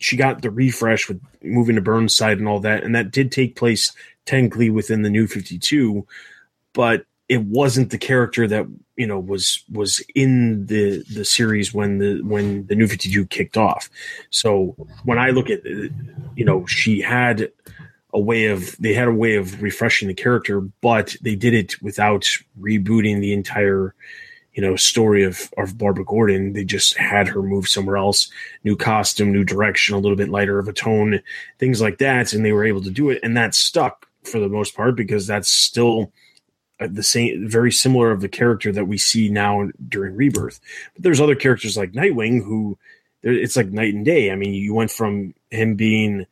she 0.00 0.16
got 0.16 0.42
the 0.42 0.50
refresh 0.50 1.08
with 1.08 1.20
moving 1.42 1.76
to 1.76 1.82
Burnside 1.82 2.38
and 2.38 2.48
all 2.48 2.60
that, 2.60 2.82
and 2.82 2.94
that 2.94 3.12
did 3.12 3.30
take 3.30 3.54
place 3.54 3.92
technically 4.26 4.70
within 4.70 5.02
the 5.02 5.10
new 5.10 5.26
52, 5.26 6.06
but 6.72 7.04
it 7.28 7.44
wasn't 7.44 7.90
the 7.90 7.98
character 7.98 8.48
that 8.48 8.66
you 8.96 9.06
know 9.06 9.20
was 9.20 9.62
was 9.70 10.04
in 10.14 10.66
the 10.66 11.04
the 11.14 11.24
series 11.24 11.72
when 11.72 11.98
the 11.98 12.20
when 12.22 12.66
the 12.66 12.74
new 12.74 12.88
52 12.88 13.26
kicked 13.26 13.56
off. 13.56 13.88
So 14.30 14.74
when 15.04 15.18
i 15.18 15.30
look 15.30 15.48
at 15.48 15.64
you 15.64 16.44
know 16.44 16.66
she 16.66 17.00
had 17.00 17.50
a 18.12 18.20
way 18.20 18.46
of 18.46 18.76
they 18.78 18.92
had 18.92 19.08
a 19.08 19.14
way 19.14 19.36
of 19.36 19.62
refreshing 19.62 20.08
the 20.08 20.14
character 20.14 20.60
but 20.60 21.14
they 21.22 21.36
did 21.36 21.54
it 21.54 21.80
without 21.80 22.26
rebooting 22.60 23.20
the 23.20 23.32
entire 23.32 23.94
you 24.60 24.66
know 24.66 24.76
story 24.76 25.24
of 25.24 25.50
of 25.56 25.78
barbara 25.78 26.04
gordon 26.04 26.52
they 26.52 26.64
just 26.64 26.94
had 26.98 27.26
her 27.26 27.42
move 27.42 27.66
somewhere 27.66 27.96
else 27.96 28.30
new 28.62 28.76
costume 28.76 29.32
new 29.32 29.42
direction 29.42 29.94
a 29.94 29.98
little 29.98 30.16
bit 30.16 30.28
lighter 30.28 30.58
of 30.58 30.68
a 30.68 30.72
tone 30.72 31.22
things 31.58 31.80
like 31.80 31.96
that 31.96 32.34
and 32.34 32.44
they 32.44 32.52
were 32.52 32.64
able 32.64 32.82
to 32.82 32.90
do 32.90 33.08
it 33.08 33.18
and 33.22 33.34
that 33.34 33.54
stuck 33.54 34.06
for 34.22 34.38
the 34.38 34.50
most 34.50 34.76
part 34.76 34.96
because 34.96 35.26
that's 35.26 35.48
still 35.48 36.12
uh, 36.78 36.88
the 36.90 37.02
same, 37.02 37.48
very 37.48 37.72
similar 37.72 38.10
of 38.10 38.20
the 38.20 38.28
character 38.28 38.70
that 38.70 38.86
we 38.86 38.98
see 38.98 39.30
now 39.30 39.68
during 39.88 40.14
Rebirth. 40.14 40.60
But 40.94 41.02
there's 41.02 41.20
other 41.20 41.34
characters 41.34 41.76
like 41.76 41.92
Nightwing 41.92 42.42
who 42.42 42.78
it's 43.22 43.56
like 43.56 43.68
night 43.68 43.94
and 43.94 44.04
day. 44.04 44.30
I 44.30 44.36
mean, 44.36 44.54
you 44.54 44.74
went 44.74 44.90
from 44.90 45.34
him 45.50 45.74
being 45.74 46.26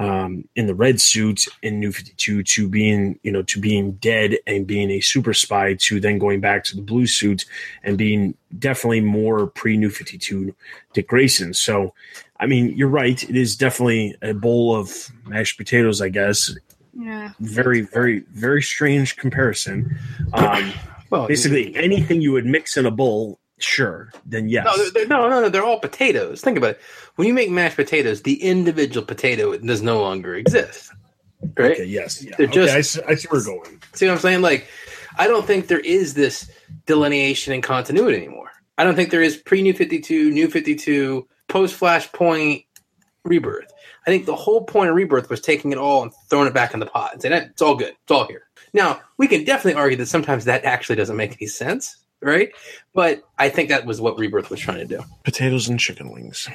um, 0.00 0.48
in 0.56 0.66
the 0.66 0.74
red 0.74 1.00
suit 1.00 1.46
in 1.62 1.78
New 1.78 1.92
Fifty 1.92 2.14
Two 2.16 2.42
to 2.42 2.68
being, 2.68 3.20
you 3.22 3.30
know, 3.30 3.42
to 3.42 3.60
being 3.60 3.92
dead 3.92 4.38
and 4.48 4.66
being 4.66 4.90
a 4.90 5.00
super 5.00 5.32
spy 5.32 5.74
to 5.74 6.00
then 6.00 6.18
going 6.18 6.40
back 6.40 6.64
to 6.64 6.76
the 6.76 6.82
blue 6.82 7.06
suit 7.06 7.44
and 7.84 7.96
being 7.96 8.34
definitely 8.58 9.00
more 9.00 9.46
pre 9.46 9.76
New 9.76 9.90
Fifty 9.90 10.18
Two 10.18 10.52
Dick 10.94 11.06
Grayson. 11.06 11.54
So, 11.54 11.94
I 12.40 12.46
mean, 12.46 12.76
you're 12.76 12.88
right. 12.88 13.22
It 13.22 13.36
is 13.36 13.56
definitely 13.56 14.16
a 14.22 14.34
bowl 14.34 14.74
of 14.74 14.90
mashed 15.26 15.56
potatoes, 15.56 16.00
I 16.00 16.08
guess. 16.08 16.52
Yeah. 16.92 17.30
Very, 17.38 17.82
very, 17.82 18.24
very 18.30 18.62
strange 18.62 19.16
comparison. 19.16 19.96
Um, 20.32 20.72
Well, 21.10 21.26
basically, 21.26 21.74
anything 21.74 22.20
you 22.20 22.30
would 22.30 22.46
mix 22.46 22.76
in 22.76 22.86
a 22.86 22.90
bowl, 22.92 23.40
sure, 23.58 24.12
then 24.24 24.48
yes. 24.48 24.64
No, 24.64 24.76
they're, 24.76 24.90
they're, 24.92 25.06
no, 25.08 25.28
no, 25.28 25.40
no. 25.40 25.48
They're 25.48 25.64
all 25.64 25.80
potatoes. 25.80 26.40
Think 26.40 26.56
about 26.56 26.70
it. 26.70 26.80
When 27.20 27.26
you 27.28 27.34
make 27.34 27.50
mashed 27.50 27.76
potatoes, 27.76 28.22
the 28.22 28.42
individual 28.42 29.04
potato 29.04 29.54
does 29.58 29.82
no 29.82 30.00
longer 30.00 30.36
exist. 30.36 30.90
Right? 31.54 31.72
Okay, 31.72 31.84
yes. 31.84 32.24
Yeah. 32.24 32.34
They're 32.38 32.46
Okay, 32.46 32.54
just- 32.54 32.74
I, 32.74 32.80
see, 32.80 33.02
I 33.08 33.14
see 33.16 33.28
where 33.28 33.40
we're 33.42 33.44
going. 33.44 33.82
See 33.92 34.06
what 34.06 34.14
I'm 34.14 34.18
saying? 34.20 34.40
Like, 34.40 34.66
I 35.18 35.26
don't 35.26 35.46
think 35.46 35.66
there 35.66 35.80
is 35.80 36.14
this 36.14 36.50
delineation 36.86 37.52
and 37.52 37.62
continuity 37.62 38.16
anymore. 38.16 38.50
I 38.78 38.84
don't 38.84 38.94
think 38.94 39.10
there 39.10 39.20
is 39.20 39.36
pre 39.36 39.60
New 39.60 39.74
52, 39.74 40.30
New 40.30 40.48
52, 40.48 41.28
post 41.48 41.78
Flashpoint, 41.78 42.64
Rebirth. 43.26 43.70
I 44.06 44.10
think 44.10 44.24
the 44.24 44.34
whole 44.34 44.64
point 44.64 44.88
of 44.88 44.96
Rebirth 44.96 45.28
was 45.28 45.42
taking 45.42 45.72
it 45.72 45.76
all 45.76 46.02
and 46.02 46.12
throwing 46.30 46.48
it 46.48 46.54
back 46.54 46.72
in 46.72 46.80
the 46.80 46.86
pot 46.86 47.12
and 47.12 47.20
saying, 47.20 47.34
"Eh, 47.34 47.48
it's 47.50 47.60
all 47.60 47.74
good. 47.74 47.92
It's 48.02 48.10
all 48.10 48.26
here. 48.28 48.44
Now, 48.72 48.98
we 49.18 49.28
can 49.28 49.44
definitely 49.44 49.78
argue 49.78 49.98
that 49.98 50.06
sometimes 50.06 50.46
that 50.46 50.64
actually 50.64 50.96
doesn't 50.96 51.18
make 51.18 51.32
any 51.38 51.48
sense, 51.48 51.98
right? 52.22 52.48
But 52.94 53.22
I 53.38 53.50
think 53.50 53.68
that 53.68 53.84
was 53.84 54.00
what 54.00 54.18
Rebirth 54.18 54.48
was 54.48 54.58
trying 54.60 54.78
to 54.78 54.86
do. 54.86 55.04
Potatoes 55.22 55.68
and 55.68 55.78
chicken 55.78 56.10
wings. 56.10 56.48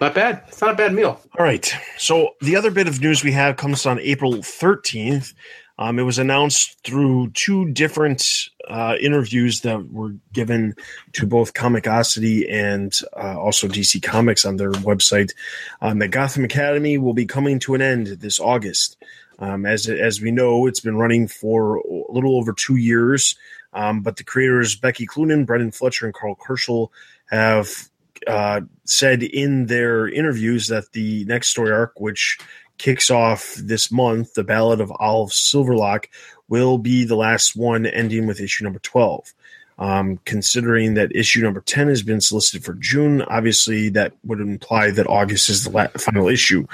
Not 0.00 0.14
bad. 0.14 0.44
It's 0.48 0.60
not 0.60 0.70
a 0.70 0.76
bad 0.76 0.94
meal. 0.94 1.20
All 1.38 1.44
right. 1.44 1.70
So 1.98 2.30
the 2.40 2.56
other 2.56 2.70
bit 2.70 2.88
of 2.88 3.00
news 3.00 3.22
we 3.22 3.32
have 3.32 3.56
comes 3.56 3.84
on 3.84 3.98
April 4.00 4.32
13th. 4.34 5.34
Um, 5.78 5.98
it 5.98 6.02
was 6.02 6.18
announced 6.18 6.78
through 6.84 7.30
two 7.32 7.70
different 7.70 8.48
uh, 8.68 8.96
interviews 9.00 9.60
that 9.60 9.90
were 9.90 10.14
given 10.32 10.74
to 11.12 11.26
both 11.26 11.54
Comicosity 11.54 12.50
and 12.50 12.98
uh, 13.16 13.38
also 13.38 13.66
DC 13.66 14.02
Comics 14.02 14.44
on 14.44 14.56
their 14.56 14.72
website 14.72 15.32
um, 15.80 15.98
that 15.98 16.08
Gotham 16.08 16.44
Academy 16.44 16.98
will 16.98 17.14
be 17.14 17.26
coming 17.26 17.58
to 17.60 17.74
an 17.74 17.82
end 17.82 18.06
this 18.06 18.40
August. 18.40 18.96
Um, 19.38 19.64
as 19.64 19.88
as 19.88 20.20
we 20.20 20.30
know, 20.30 20.66
it's 20.66 20.80
been 20.80 20.96
running 20.96 21.26
for 21.26 21.76
a 21.76 22.12
little 22.12 22.36
over 22.36 22.52
two 22.52 22.76
years, 22.76 23.36
um, 23.72 24.02
but 24.02 24.16
the 24.16 24.24
creators 24.24 24.76
Becky 24.76 25.06
Cloonan, 25.06 25.46
Brenden 25.46 25.74
Fletcher, 25.74 26.04
and 26.04 26.14
Karl 26.14 26.36
Kerschl 26.36 26.88
have 27.30 27.89
uh, 28.26 28.60
said 28.84 29.22
in 29.22 29.66
their 29.66 30.08
interviews 30.08 30.68
that 30.68 30.92
the 30.92 31.24
next 31.24 31.48
story 31.48 31.72
arc, 31.72 32.00
which 32.00 32.38
kicks 32.78 33.10
off 33.10 33.54
this 33.56 33.92
month, 33.92 34.34
the 34.34 34.44
Ballad 34.44 34.80
of 34.80 34.92
Olive 34.98 35.30
Silverlock, 35.30 36.06
will 36.48 36.78
be 36.78 37.04
the 37.04 37.16
last 37.16 37.54
one, 37.54 37.86
ending 37.86 38.26
with 38.26 38.40
issue 38.40 38.64
number 38.64 38.80
12. 38.80 39.32
Um, 39.80 40.20
considering 40.26 40.92
that 40.94 41.16
issue 41.16 41.40
number 41.40 41.62
10 41.62 41.88
has 41.88 42.02
been 42.02 42.20
solicited 42.20 42.62
for 42.62 42.74
June, 42.74 43.22
obviously 43.22 43.88
that 43.88 44.12
would 44.24 44.38
imply 44.38 44.90
that 44.90 45.06
August 45.06 45.48
is 45.48 45.64
the 45.64 45.70
la- 45.70 45.86
final 45.96 46.28
issue. 46.28 46.66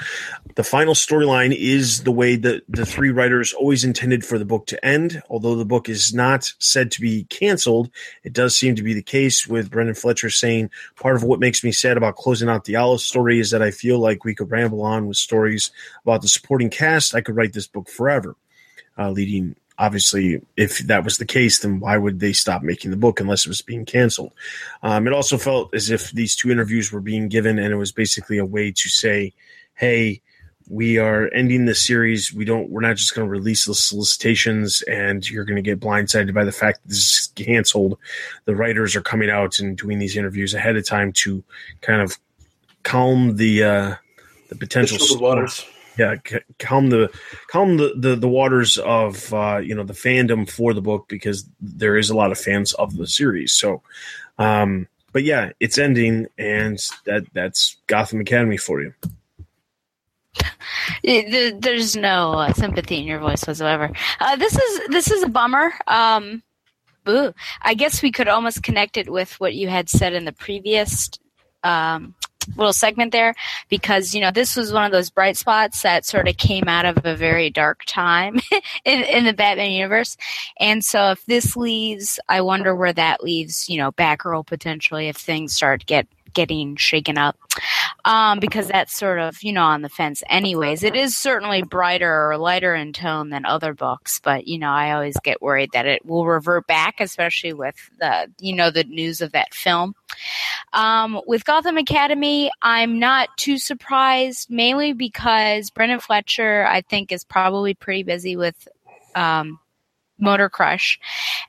The 0.55 0.63
final 0.65 0.93
storyline 0.93 1.55
is 1.55 2.03
the 2.03 2.11
way 2.11 2.35
that 2.35 2.63
the 2.67 2.85
three 2.85 3.09
writers 3.09 3.53
always 3.53 3.85
intended 3.85 4.25
for 4.25 4.37
the 4.37 4.43
book 4.43 4.65
to 4.67 4.85
end. 4.85 5.23
Although 5.29 5.55
the 5.55 5.63
book 5.63 5.87
is 5.87 6.13
not 6.13 6.51
said 6.59 6.91
to 6.91 7.01
be 7.01 7.23
canceled, 7.25 7.89
it 8.25 8.33
does 8.33 8.57
seem 8.57 8.75
to 8.75 8.83
be 8.83 8.93
the 8.93 9.01
case 9.01 9.47
with 9.47 9.71
Brenden 9.71 9.97
Fletcher 9.97 10.29
saying 10.29 10.69
part 10.97 11.15
of 11.15 11.23
what 11.23 11.39
makes 11.39 11.63
me 11.63 11.71
sad 11.71 11.95
about 11.95 12.17
closing 12.17 12.49
out 12.49 12.65
the 12.65 12.75
Olive 12.75 12.99
story 12.99 13.39
is 13.39 13.51
that 13.51 13.61
I 13.61 13.71
feel 13.71 13.99
like 13.99 14.25
we 14.25 14.35
could 14.35 14.51
ramble 14.51 14.81
on 14.81 15.07
with 15.07 15.15
stories 15.15 15.71
about 16.03 16.21
the 16.21 16.27
supporting 16.27 16.69
cast. 16.69 17.15
I 17.15 17.21
could 17.21 17.37
write 17.37 17.53
this 17.53 17.67
book 17.67 17.87
forever. 17.87 18.35
Uh, 18.97 19.11
leading, 19.11 19.55
obviously, 19.77 20.41
if 20.55 20.79
that 20.79 21.03
was 21.03 21.17
the 21.17 21.25
case, 21.25 21.59
then 21.59 21.79
why 21.79 21.97
would 21.97 22.19
they 22.19 22.33
stop 22.33 22.63
making 22.63 22.91
the 22.91 22.97
book 22.97 23.19
unless 23.19 23.45
it 23.45 23.49
was 23.49 23.61
being 23.61 23.85
canceled? 23.85 24.33
Um, 24.83 25.07
it 25.07 25.13
also 25.13 25.37
felt 25.37 25.73
as 25.73 25.89
if 25.89 26.11
these 26.11 26.35
two 26.35 26.51
interviews 26.51 26.91
were 26.91 27.01
being 27.01 27.27
given, 27.27 27.59
and 27.59 27.73
it 27.73 27.77
was 27.77 27.91
basically 27.91 28.37
a 28.37 28.45
way 28.45 28.71
to 28.71 28.89
say, 28.89 29.33
"Hey, 29.75 30.21
we 30.69 30.97
are 30.97 31.29
ending 31.33 31.65
the 31.65 31.75
series. 31.75 32.33
We 32.33 32.45
don't. 32.45 32.69
We're 32.69 32.81
not 32.81 32.97
just 32.97 33.15
going 33.15 33.25
to 33.25 33.31
release 33.31 33.65
the 33.65 33.75
solicitations, 33.75 34.81
and 34.83 35.27
you're 35.29 35.45
going 35.45 35.55
to 35.55 35.61
get 35.61 35.79
blindsided 35.79 36.33
by 36.33 36.43
the 36.43 36.51
fact 36.51 36.81
that 36.83 36.89
this 36.89 36.97
is 36.97 37.31
canceled. 37.35 37.97
The 38.45 38.55
writers 38.55 38.95
are 38.95 39.01
coming 39.01 39.29
out 39.29 39.59
and 39.59 39.77
doing 39.77 39.99
these 39.99 40.17
interviews 40.17 40.53
ahead 40.53 40.75
of 40.75 40.85
time 40.85 41.13
to 41.13 41.43
kind 41.81 42.01
of 42.01 42.17
calm 42.83 43.37
the 43.37 43.63
uh, 43.63 43.95
the 44.49 44.55
potential 44.55 44.97
Troubled 44.97 45.21
waters. 45.21 45.65
Yeah 45.97 46.15
calm 46.59 46.89
the 46.89 47.11
calm 47.47 47.77
the, 47.77 47.93
the 47.97 48.15
the 48.15 48.27
waters 48.27 48.77
of 48.77 49.33
uh 49.33 49.57
you 49.57 49.75
know 49.75 49.83
the 49.83 49.93
fandom 49.93 50.49
for 50.49 50.73
the 50.73 50.81
book 50.81 51.05
because 51.07 51.47
there 51.59 51.97
is 51.97 52.09
a 52.09 52.15
lot 52.15 52.31
of 52.31 52.37
fans 52.37 52.73
of 52.73 52.95
the 52.97 53.07
series 53.07 53.53
so 53.53 53.81
um 54.37 54.87
but 55.11 55.23
yeah 55.23 55.51
it's 55.59 55.77
ending 55.77 56.27
and 56.37 56.79
that 57.05 57.23
that's 57.33 57.77
gotham 57.87 58.19
academy 58.19 58.57
for 58.57 58.81
you 58.81 58.93
there's 61.03 61.95
no 61.95 62.33
uh, 62.33 62.53
sympathy 62.53 62.97
in 62.97 63.05
your 63.05 63.19
voice 63.19 63.45
whatsoever. 63.45 63.91
Uh, 64.19 64.35
this 64.35 64.55
is 64.55 64.87
this 64.89 65.11
is 65.11 65.23
a 65.23 65.29
bummer. 65.29 65.73
Um, 65.87 66.43
boo. 67.03 67.33
I 67.61 67.73
guess 67.73 68.01
we 68.01 68.11
could 68.11 68.27
almost 68.27 68.63
connect 68.63 68.97
it 68.97 69.09
with 69.09 69.39
what 69.39 69.55
you 69.55 69.67
had 69.67 69.89
said 69.89 70.13
in 70.13 70.25
the 70.25 70.33
previous 70.33 71.09
um, 71.63 72.15
little 72.55 72.73
segment 72.73 73.11
there, 73.11 73.33
because 73.69 74.13
you 74.13 74.21
know 74.21 74.31
this 74.31 74.55
was 74.55 74.71
one 74.71 74.85
of 74.85 74.91
those 74.91 75.09
bright 75.09 75.37
spots 75.37 75.81
that 75.81 76.05
sort 76.05 76.27
of 76.27 76.37
came 76.37 76.67
out 76.67 76.85
of 76.85 77.05
a 77.05 77.15
very 77.15 77.49
dark 77.49 77.83
time 77.85 78.39
in, 78.85 79.01
in 79.03 79.25
the 79.25 79.33
Batman 79.33 79.71
universe, 79.71 80.17
and 80.59 80.83
so 80.83 81.11
if 81.11 81.25
this 81.25 81.55
leaves, 81.55 82.19
I 82.29 82.41
wonder 82.41 82.75
where 82.75 82.93
that 82.93 83.23
leaves. 83.23 83.69
You 83.69 83.77
know, 83.77 83.91
Batgirl 83.91 84.45
potentially 84.45 85.07
if 85.07 85.17
things 85.17 85.53
start 85.53 85.81
to 85.81 85.85
get 85.85 86.07
getting 86.37 86.75
shaken 86.75 87.17
up 87.17 87.35
um, 88.05 88.39
because 88.39 88.67
that's 88.67 88.95
sort 88.95 89.17
of 89.17 89.41
you 89.41 89.51
know 89.51 89.63
on 89.63 89.81
the 89.81 89.89
fence 89.89 90.21
anyways. 90.29 90.83
It 90.83 90.95
is 90.95 91.17
certainly 91.17 91.63
brighter 91.63 92.29
or 92.29 92.37
lighter 92.37 92.75
in 92.75 92.93
tone 92.93 93.31
than 93.31 93.43
other 93.43 93.73
books 93.73 94.21
but 94.23 94.47
you 94.47 94.59
know 94.59 94.69
i 94.69 94.91
always 94.91 95.17
get 95.23 95.41
worried 95.41 95.71
that 95.73 95.87
it 95.87 96.05
will 96.05 96.25
revert 96.25 96.67
back 96.67 96.99
especially 96.99 97.53
with 97.53 97.75
the 97.99 98.31
you 98.39 98.53
know 98.53 98.69
the 98.69 98.83
news 98.83 99.21
of 99.21 99.31
that 99.31 99.53
film. 99.53 99.95
Um, 100.73 101.21
with 101.25 101.43
gotham 101.45 101.77
academy 101.77 102.51
i'm 102.61 102.99
not 102.99 103.29
too 103.37 103.57
surprised 103.57 104.49
mainly 104.51 104.93
because 104.93 105.71
brenden 105.71 106.01
fletcher 106.01 106.65
i 106.67 106.81
think 106.81 107.11
is 107.11 107.23
probably 107.23 107.73
pretty 107.73 108.03
busy 108.03 108.35
with 108.35 108.67
um, 109.15 109.59
Motor 110.19 110.49
Crush. 110.49 110.99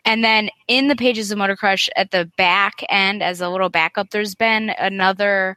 And 0.05 0.25
then 0.25 0.51
in 0.67 0.89
the 0.89 0.97
pages 0.97 1.31
of 1.31 1.39
Motor 1.39 1.57
Crush 1.57 1.89
at 1.97 2.11
the 2.11 2.31
back 2.37 2.85
end, 2.89 3.23
as 3.23 3.41
a 3.41 3.49
little 3.49 3.69
backup, 3.69 4.11
there's 4.11 4.35
been 4.35 4.71
another 4.79 5.57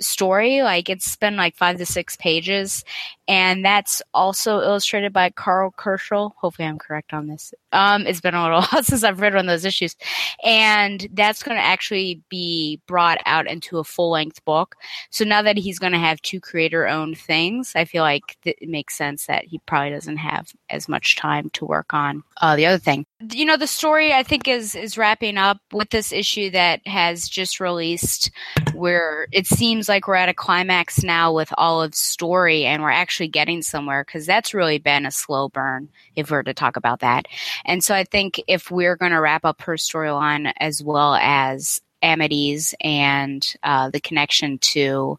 story. 0.00 0.62
Like 0.62 0.88
it's 0.88 1.16
been 1.16 1.36
like 1.36 1.56
five 1.56 1.78
to 1.78 1.86
six 1.86 2.16
pages. 2.16 2.84
And 3.26 3.64
that's 3.64 4.02
also 4.12 4.60
illustrated 4.60 5.12
by 5.12 5.30
Karl 5.30 5.72
Kerschl. 5.76 6.32
Hopefully 6.36 6.68
I'm 6.68 6.78
correct 6.78 7.12
on 7.12 7.26
this. 7.26 7.54
Um, 7.72 8.06
it's 8.06 8.20
been 8.20 8.34
a 8.34 8.42
little 8.42 8.62
while 8.72 8.82
since 8.82 9.02
I've 9.02 9.20
read 9.20 9.34
one 9.34 9.46
of 9.46 9.50
those 9.50 9.64
issues. 9.64 9.96
And 10.42 11.08
that's 11.12 11.42
going 11.42 11.56
to 11.56 11.62
actually 11.62 12.22
be 12.28 12.80
brought 12.86 13.18
out 13.24 13.46
into 13.46 13.78
a 13.78 13.84
full 13.84 14.10
length 14.10 14.44
book. 14.44 14.76
So 15.10 15.24
now 15.24 15.42
that 15.42 15.56
he's 15.56 15.78
going 15.78 15.92
to 15.92 15.98
have 15.98 16.20
two 16.22 16.40
creator 16.40 16.86
owned 16.86 17.18
things, 17.18 17.72
I 17.74 17.84
feel 17.84 18.02
like 18.02 18.36
th- 18.42 18.58
it 18.60 18.68
makes 18.68 18.96
sense 18.96 19.26
that 19.26 19.44
he 19.44 19.58
probably 19.66 19.90
doesn't 19.90 20.18
have 20.18 20.52
as 20.68 20.88
much 20.88 21.16
time 21.16 21.50
to 21.50 21.64
work 21.64 21.94
on 21.94 22.22
uh, 22.42 22.56
the 22.56 22.66
other 22.66 22.78
thing. 22.78 23.06
You 23.32 23.46
know, 23.46 23.56
the 23.56 23.66
story 23.66 24.12
I 24.12 24.22
think 24.22 24.46
is 24.46 24.74
is 24.74 24.98
wrapping 24.98 25.38
up 25.38 25.58
with 25.72 25.88
this 25.90 26.12
issue 26.12 26.50
that 26.50 26.86
has 26.86 27.28
just 27.28 27.58
released, 27.58 28.30
where 28.74 29.28
it 29.32 29.46
seems 29.46 29.88
like 29.88 30.06
we're 30.06 30.14
at 30.14 30.28
a 30.28 30.34
climax 30.34 31.02
now 31.02 31.32
with 31.32 31.52
Olive's 31.56 31.98
story, 31.98 32.66
and 32.66 32.82
we're 32.82 32.90
actually 32.90 33.13
getting 33.28 33.62
somewhere 33.62 34.04
because 34.04 34.26
that's 34.26 34.54
really 34.54 34.78
been 34.78 35.06
a 35.06 35.10
slow 35.10 35.48
burn 35.48 35.88
if 36.16 36.30
we're 36.30 36.42
to 36.42 36.54
talk 36.54 36.76
about 36.76 37.00
that. 37.00 37.26
And 37.64 37.82
so 37.82 37.94
I 37.94 38.04
think 38.04 38.40
if 38.46 38.70
we're 38.70 38.96
going 38.96 39.12
to 39.12 39.20
wrap 39.20 39.44
up 39.44 39.62
her 39.62 39.74
storyline 39.74 40.52
as 40.58 40.82
well 40.82 41.14
as 41.14 41.80
Amity's 42.02 42.74
and 42.80 43.54
uh, 43.62 43.90
the 43.90 44.00
connection 44.00 44.58
to 44.58 45.18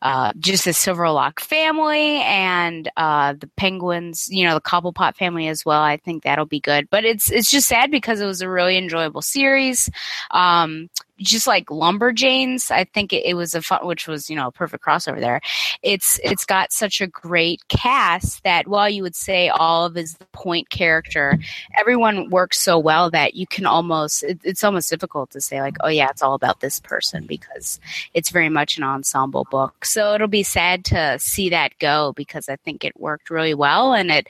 uh, 0.00 0.32
just 0.38 0.64
the 0.64 0.70
Silverlock 0.70 1.40
family 1.40 2.20
and 2.20 2.90
uh, 2.96 3.34
the 3.38 3.48
Penguins, 3.56 4.28
you 4.30 4.44
know, 4.44 4.54
the 4.54 4.60
Cobblepot 4.60 5.16
family 5.16 5.48
as 5.48 5.64
well. 5.64 5.82
I 5.82 5.96
think 5.96 6.22
that'll 6.22 6.46
be 6.46 6.60
good. 6.60 6.88
But 6.90 7.04
it's 7.04 7.30
it's 7.30 7.50
just 7.50 7.68
sad 7.68 7.90
because 7.90 8.20
it 8.20 8.26
was 8.26 8.40
a 8.40 8.48
really 8.48 8.76
enjoyable 8.76 9.22
series. 9.22 9.90
Um, 10.30 10.88
just 11.18 11.46
like 11.46 11.66
Lumberjanes, 11.66 12.70
I 12.70 12.84
think 12.84 13.12
it, 13.12 13.24
it 13.24 13.34
was 13.34 13.54
a 13.54 13.62
fun, 13.62 13.84
which 13.86 14.06
was 14.06 14.30
you 14.30 14.36
know 14.36 14.48
a 14.48 14.52
perfect 14.52 14.84
crossover 14.84 15.20
there. 15.20 15.40
It's 15.82 16.20
it's 16.22 16.44
got 16.44 16.72
such 16.72 17.00
a 17.00 17.06
great 17.06 17.66
cast 17.68 18.42
that 18.44 18.68
while 18.68 18.88
you 18.88 19.02
would 19.02 19.16
say 19.16 19.48
Olive 19.48 19.96
is 19.96 20.14
the 20.14 20.26
point 20.26 20.70
character, 20.70 21.38
everyone 21.76 22.30
works 22.30 22.60
so 22.60 22.78
well 22.78 23.10
that 23.10 23.34
you 23.34 23.46
can 23.46 23.66
almost 23.66 24.22
it, 24.22 24.38
it's 24.44 24.64
almost 24.64 24.90
difficult 24.90 25.30
to 25.30 25.40
say 25.40 25.60
like 25.60 25.76
oh 25.80 25.88
yeah 25.88 26.08
it's 26.10 26.22
all 26.22 26.34
about 26.34 26.60
this 26.60 26.80
person 26.80 27.26
because 27.26 27.80
it's 28.14 28.30
very 28.30 28.48
much 28.48 28.78
an 28.78 28.84
ensemble 28.84 29.46
book. 29.50 29.84
So 29.88 30.14
it'll 30.14 30.28
be 30.28 30.42
sad 30.42 30.84
to 30.86 31.18
see 31.18 31.48
that 31.50 31.72
go 31.78 32.12
because 32.14 32.48
I 32.48 32.56
think 32.56 32.84
it 32.84 32.98
worked 33.00 33.30
really 33.30 33.54
well 33.54 33.94
and 33.94 34.10
it 34.10 34.28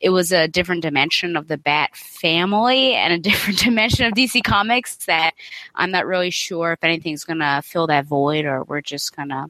it 0.00 0.10
was 0.10 0.30
a 0.32 0.46
different 0.46 0.82
dimension 0.82 1.36
of 1.36 1.48
the 1.48 1.58
Bat 1.58 1.96
family 1.96 2.94
and 2.94 3.12
a 3.12 3.18
different 3.30 3.58
dimension 3.58 4.06
of 4.06 4.12
DC 4.12 4.44
Comics 4.44 4.96
that 5.06 5.32
I'm 5.74 5.90
not 5.90 6.06
really 6.06 6.30
sure 6.30 6.72
if 6.72 6.84
anything's 6.84 7.24
going 7.24 7.40
to 7.40 7.62
fill 7.64 7.88
that 7.88 8.06
void 8.06 8.44
or 8.44 8.62
we're 8.64 8.80
just 8.80 9.16
going 9.16 9.30
to 9.30 9.46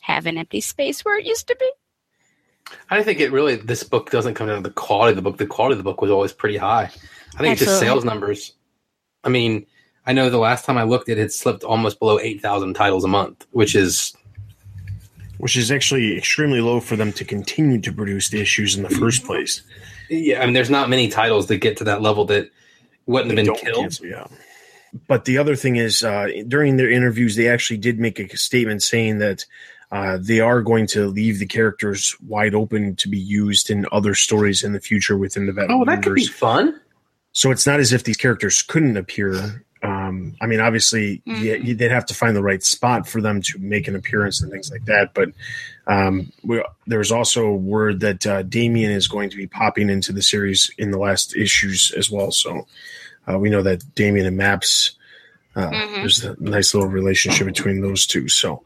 have 0.00 0.26
an 0.26 0.38
empty 0.38 0.60
space 0.60 1.04
where 1.04 1.18
it 1.18 1.24
used 1.24 1.46
to 1.48 1.56
be. 1.58 1.70
I 2.90 3.02
think 3.02 3.20
it 3.20 3.30
really 3.30 3.56
this 3.56 3.84
book 3.84 4.10
doesn't 4.10 4.34
come 4.34 4.48
down 4.48 4.56
to 4.56 4.68
the 4.68 4.74
quality 4.74 5.10
of 5.10 5.16
the 5.16 5.22
book. 5.22 5.38
The 5.38 5.46
quality 5.46 5.74
of 5.74 5.78
the 5.78 5.84
book 5.84 6.00
was 6.00 6.10
always 6.10 6.32
pretty 6.32 6.56
high. 6.56 6.90
I 7.36 7.38
think 7.38 7.52
it's 7.52 7.64
just 7.64 7.78
sales 7.78 8.04
numbers. 8.04 8.54
I 9.22 9.28
mean, 9.28 9.66
I 10.06 10.12
know 10.12 10.30
the 10.30 10.38
last 10.38 10.64
time 10.64 10.78
I 10.78 10.82
looked, 10.82 11.08
it 11.08 11.18
had 11.18 11.32
slipped 11.32 11.62
almost 11.62 11.98
below 11.98 12.18
eight 12.18 12.42
thousand 12.42 12.74
titles 12.74 13.04
a 13.04 13.08
month, 13.08 13.46
which 13.52 13.74
is 13.74 14.14
which 15.44 15.58
is 15.58 15.70
actually 15.70 16.16
extremely 16.16 16.62
low 16.62 16.80
for 16.80 16.96
them 16.96 17.12
to 17.12 17.22
continue 17.22 17.78
to 17.78 17.92
produce 17.92 18.30
the 18.30 18.40
issues 18.40 18.78
in 18.78 18.82
the 18.82 18.88
first 18.88 19.26
place. 19.26 19.60
yeah. 20.08 20.40
I 20.40 20.46
mean, 20.46 20.54
there's 20.54 20.70
not 20.70 20.88
many 20.88 21.08
titles 21.08 21.48
that 21.48 21.58
get 21.58 21.76
to 21.76 21.84
that 21.84 22.00
level 22.00 22.24
that 22.24 22.50
wouldn't 23.04 23.36
have 23.36 23.44
been 23.44 23.54
killed. 23.54 23.76
cancel, 23.76 24.06
yeah. 24.06 24.26
But 25.06 25.26
the 25.26 25.36
other 25.36 25.54
thing 25.54 25.76
is, 25.76 26.02
uh, 26.02 26.28
during 26.48 26.78
their 26.78 26.90
interviews, 26.90 27.36
they 27.36 27.46
actually 27.46 27.76
did 27.76 27.98
make 27.98 28.18
a 28.18 28.34
statement 28.38 28.82
saying 28.82 29.18
that 29.18 29.44
uh, 29.92 30.16
they 30.18 30.40
are 30.40 30.62
going 30.62 30.86
to 30.86 31.08
leave 31.08 31.40
the 31.40 31.46
characters 31.46 32.16
wide 32.26 32.54
open 32.54 32.96
to 32.96 33.10
be 33.10 33.18
used 33.18 33.68
in 33.68 33.84
other 33.92 34.14
stories 34.14 34.64
in 34.64 34.72
the 34.72 34.80
future 34.80 35.18
within 35.18 35.44
the 35.44 35.52
Venom 35.52 35.82
Oh, 35.82 35.84
that 35.84 36.02
could 36.02 36.14
be 36.14 36.26
fun. 36.26 36.80
So 37.32 37.50
it's 37.50 37.66
not 37.66 37.80
as 37.80 37.92
if 37.92 38.04
these 38.04 38.16
characters 38.16 38.62
couldn't 38.62 38.96
appear. 38.96 39.63
Um, 40.14 40.36
I 40.40 40.46
mean, 40.46 40.60
obviously, 40.60 41.22
yeah, 41.26 41.54
you, 41.54 41.74
they'd 41.74 41.90
have 41.90 42.06
to 42.06 42.14
find 42.14 42.36
the 42.36 42.42
right 42.42 42.62
spot 42.62 43.06
for 43.08 43.20
them 43.20 43.42
to 43.42 43.58
make 43.58 43.88
an 43.88 43.96
appearance 43.96 44.42
and 44.42 44.50
things 44.50 44.70
like 44.70 44.84
that. 44.86 45.12
But 45.14 45.30
um, 45.86 46.32
we, 46.42 46.62
there's 46.86 47.12
also 47.12 47.52
word 47.52 48.00
that 48.00 48.26
uh, 48.26 48.42
Damian 48.42 48.90
is 48.92 49.08
going 49.08 49.30
to 49.30 49.36
be 49.36 49.46
popping 49.46 49.90
into 49.90 50.12
the 50.12 50.22
series 50.22 50.70
in 50.78 50.90
the 50.90 50.98
last 50.98 51.36
issues 51.36 51.92
as 51.96 52.10
well. 52.10 52.30
So 52.30 52.66
uh, 53.28 53.38
we 53.38 53.50
know 53.50 53.62
that 53.62 53.94
Damian 53.94 54.26
and 54.26 54.36
Maps. 54.36 54.92
Uh, 55.56 55.70
Mhm. 55.70 55.94
There's 55.96 56.24
a 56.24 56.36
nice 56.40 56.74
little 56.74 56.88
relationship 56.88 57.46
between 57.46 57.80
those 57.80 58.06
two, 58.06 58.28
so 58.28 58.64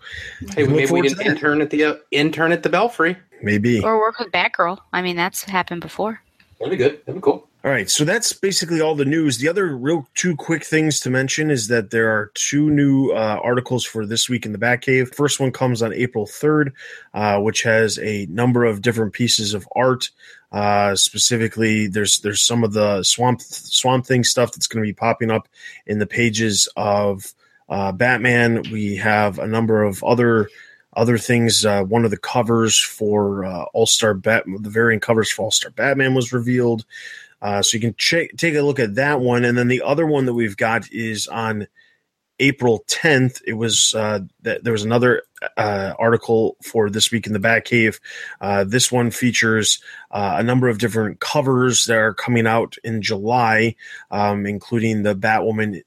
Hey, 0.57 0.63
maybe 0.63 0.73
we 0.73 0.87
forward 0.87 1.19
can 1.19 1.27
intern 1.33 1.61
at 1.61 1.69
the 1.71 1.85
uh, 1.85 1.95
intern 2.11 2.51
at 2.51 2.63
the 2.63 2.71
Belfry. 2.71 3.17
maybe. 3.43 3.83
Or 3.83 3.99
work 3.99 4.19
with 4.19 4.33
Batgirl. 4.33 4.79
I 4.93 5.03
mean, 5.03 5.15
that's 5.17 5.45
happened 5.45 5.81
before. 5.83 6.23
That'd 6.59 6.71
be 6.71 6.77
good. 6.79 7.01
That'd 7.05 7.17
be 7.17 7.21
cool. 7.21 7.48
All 7.64 7.73
right, 7.73 7.90
so 7.90 8.05
that's 8.05 8.33
basically 8.33 8.81
all 8.81 8.94
the 8.94 9.05
news. 9.05 9.38
The 9.38 9.49
other 9.49 9.77
real 9.77 10.07
two 10.14 10.37
quick 10.37 10.64
things 10.64 11.01
to 11.01 11.11
mention 11.11 11.51
is 11.51 11.66
that 11.66 11.90
there 11.90 12.09
are 12.09 12.31
two 12.35 12.71
new 12.71 13.11
uh, 13.11 13.40
articles 13.42 13.85
for 13.85 14.07
this 14.07 14.29
week 14.29 14.47
in 14.47 14.53
the 14.53 14.59
Batcave. 14.59 15.12
First 15.12 15.40
one 15.40 15.51
comes 15.51 15.83
on 15.83 15.92
April 15.92 16.25
3rd, 16.25 16.71
uh, 17.14 17.40
which 17.40 17.64
has 17.64 17.99
a 17.99 18.27
number 18.27 18.64
of 18.64 18.81
different 18.81 19.12
pieces 19.12 19.55
of 19.55 19.66
art. 19.75 20.09
Uh, 20.53 20.94
specifically, 20.94 21.88
there's 21.88 22.21
there's 22.21 22.47
some 22.47 22.62
of 22.62 22.75
the 22.75 23.03
swamp 23.03 23.42
swamp 23.42 24.07
thing 24.07 24.23
stuff 24.23 24.53
that's 24.53 24.68
going 24.68 24.83
to 24.83 24.88
be 24.88 24.94
popping 24.94 25.33
up 25.33 25.49
in 25.85 25.99
the 25.99 26.07
pages 26.07 26.68
of 26.77 27.35
uh, 27.68 27.90
Batman. 27.90 28.62
We 28.71 28.94
have 28.97 29.40
a 29.40 29.49
number 29.49 29.83
of 29.83 30.05
other 30.05 30.49
other 30.94 31.18
things. 31.18 31.66
Uh, 31.66 31.83
one 31.83 32.05
of 32.05 32.12
the 32.12 32.18
covers 32.18 32.79
for 32.79 33.44
uh, 33.44 33.64
All 33.75 33.87
Star 33.87 34.14
Bat, 34.14 34.44
the 34.61 34.71
variant 34.71 35.03
covers 35.03 35.31
for 35.31 35.42
All 35.42 35.51
Star 35.51 35.73
Batman 35.73 36.14
was 36.14 36.33
revealed. 36.33 36.85
Uh, 37.40 37.62
so 37.62 37.77
you 37.77 37.81
can 37.81 37.94
check, 37.96 38.31
take 38.37 38.55
a 38.55 38.62
look 38.62 38.79
at 38.79 38.96
that 38.96 39.20
one, 39.20 39.44
and 39.44 39.57
then 39.57 39.68
the 39.68 39.83
other 39.83 40.07
one 40.07 40.27
that 40.27 40.35
we've 40.35 40.57
got 40.57 40.90
is 40.90 41.29
on 41.29 41.68
April 42.40 42.85
10th. 42.88 43.42
It 43.46 43.55
was 43.55 43.94
uh, 43.94 44.20
th- 44.44 44.62
there 44.62 44.72
was 44.72 44.85
another 44.85 45.22
uh, 45.57 45.94
article 45.98 46.57
for 46.62 46.90
this 46.90 47.11
week 47.11 47.27
in 47.27 47.33
the 47.33 47.40
Batcave. 47.40 48.01
Uh, 48.40 48.64
this 48.64 48.92
one 48.92 49.11
features 49.11 49.83
uh, 50.11 50.37
a 50.38 50.42
number 50.42 50.68
of 50.68 50.79
different 50.79 51.20
covers 51.20 51.85
that 51.87 51.96
are 51.96 52.14
coming 52.14 52.46
out 52.46 52.77
in 52.85 53.03
July, 53.03 53.74
um, 54.11 54.46
including 54.46 55.03
the 55.03 55.14
Batwoman, 55.14 55.83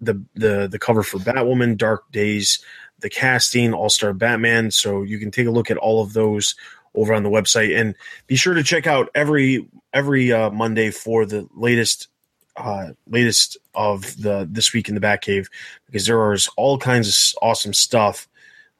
the 0.00 0.22
the 0.34 0.68
the 0.70 0.78
cover 0.78 1.02
for 1.02 1.18
Batwoman, 1.18 1.76
Dark 1.76 2.10
Days, 2.12 2.62
the 3.00 3.10
casting, 3.10 3.72
All 3.72 3.90
Star 3.90 4.12
Batman. 4.12 4.70
So 4.70 5.02
you 5.02 5.18
can 5.18 5.30
take 5.30 5.46
a 5.46 5.52
look 5.52 5.70
at 5.70 5.76
all 5.76 6.02
of 6.02 6.12
those 6.12 6.54
over 6.94 7.14
on 7.14 7.22
the 7.22 7.30
website 7.30 7.78
and 7.78 7.94
be 8.26 8.36
sure 8.36 8.54
to 8.54 8.62
check 8.62 8.86
out 8.86 9.08
every 9.14 9.66
every 9.92 10.32
uh, 10.32 10.50
Monday 10.50 10.90
for 10.90 11.24
the 11.24 11.48
latest 11.54 12.08
uh, 12.56 12.88
latest 13.06 13.56
of 13.74 14.20
the 14.20 14.46
this 14.50 14.72
week 14.72 14.88
in 14.88 14.94
the 14.94 15.00
Batcave 15.00 15.46
because 15.86 16.06
there 16.06 16.32
is 16.32 16.48
all 16.56 16.78
kinds 16.78 17.08
of 17.08 17.38
awesome 17.42 17.72
stuff 17.72 18.28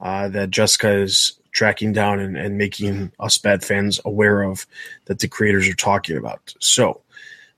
uh, 0.01 0.29
that 0.29 0.51
Jessica 0.51 0.97
is 0.97 1.39
tracking 1.53 1.93
down 1.93 2.21
and, 2.21 2.37
and 2.37 2.59
making 2.59 3.11
us 3.19 3.39
bad 3.39 3.65
fans 3.65 4.01
aware 4.05 4.43
of 4.43 4.67
that 5.07 5.21
the 5.21 5.29
creators 5.29 5.69
are 5.69 5.75
talking 5.75 6.17
about. 6.17 6.55
So 6.61 7.01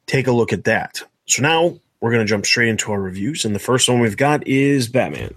take 0.07 0.27
a 0.27 0.33
look 0.33 0.53
at 0.53 0.65
that. 0.65 1.03
So 1.27 1.43
now 1.43 1.79
we're 2.01 2.11
going 2.11 2.25
to 2.25 2.29
jump 2.29 2.47
straight 2.47 2.69
into 2.69 2.93
our 2.93 3.01
reviews, 3.01 3.45
and 3.45 3.55
the 3.55 3.59
first 3.61 3.89
one 3.89 4.01
we've 4.01 4.17
got 4.17 4.47
is 4.47 4.89
Batman. 4.89 5.35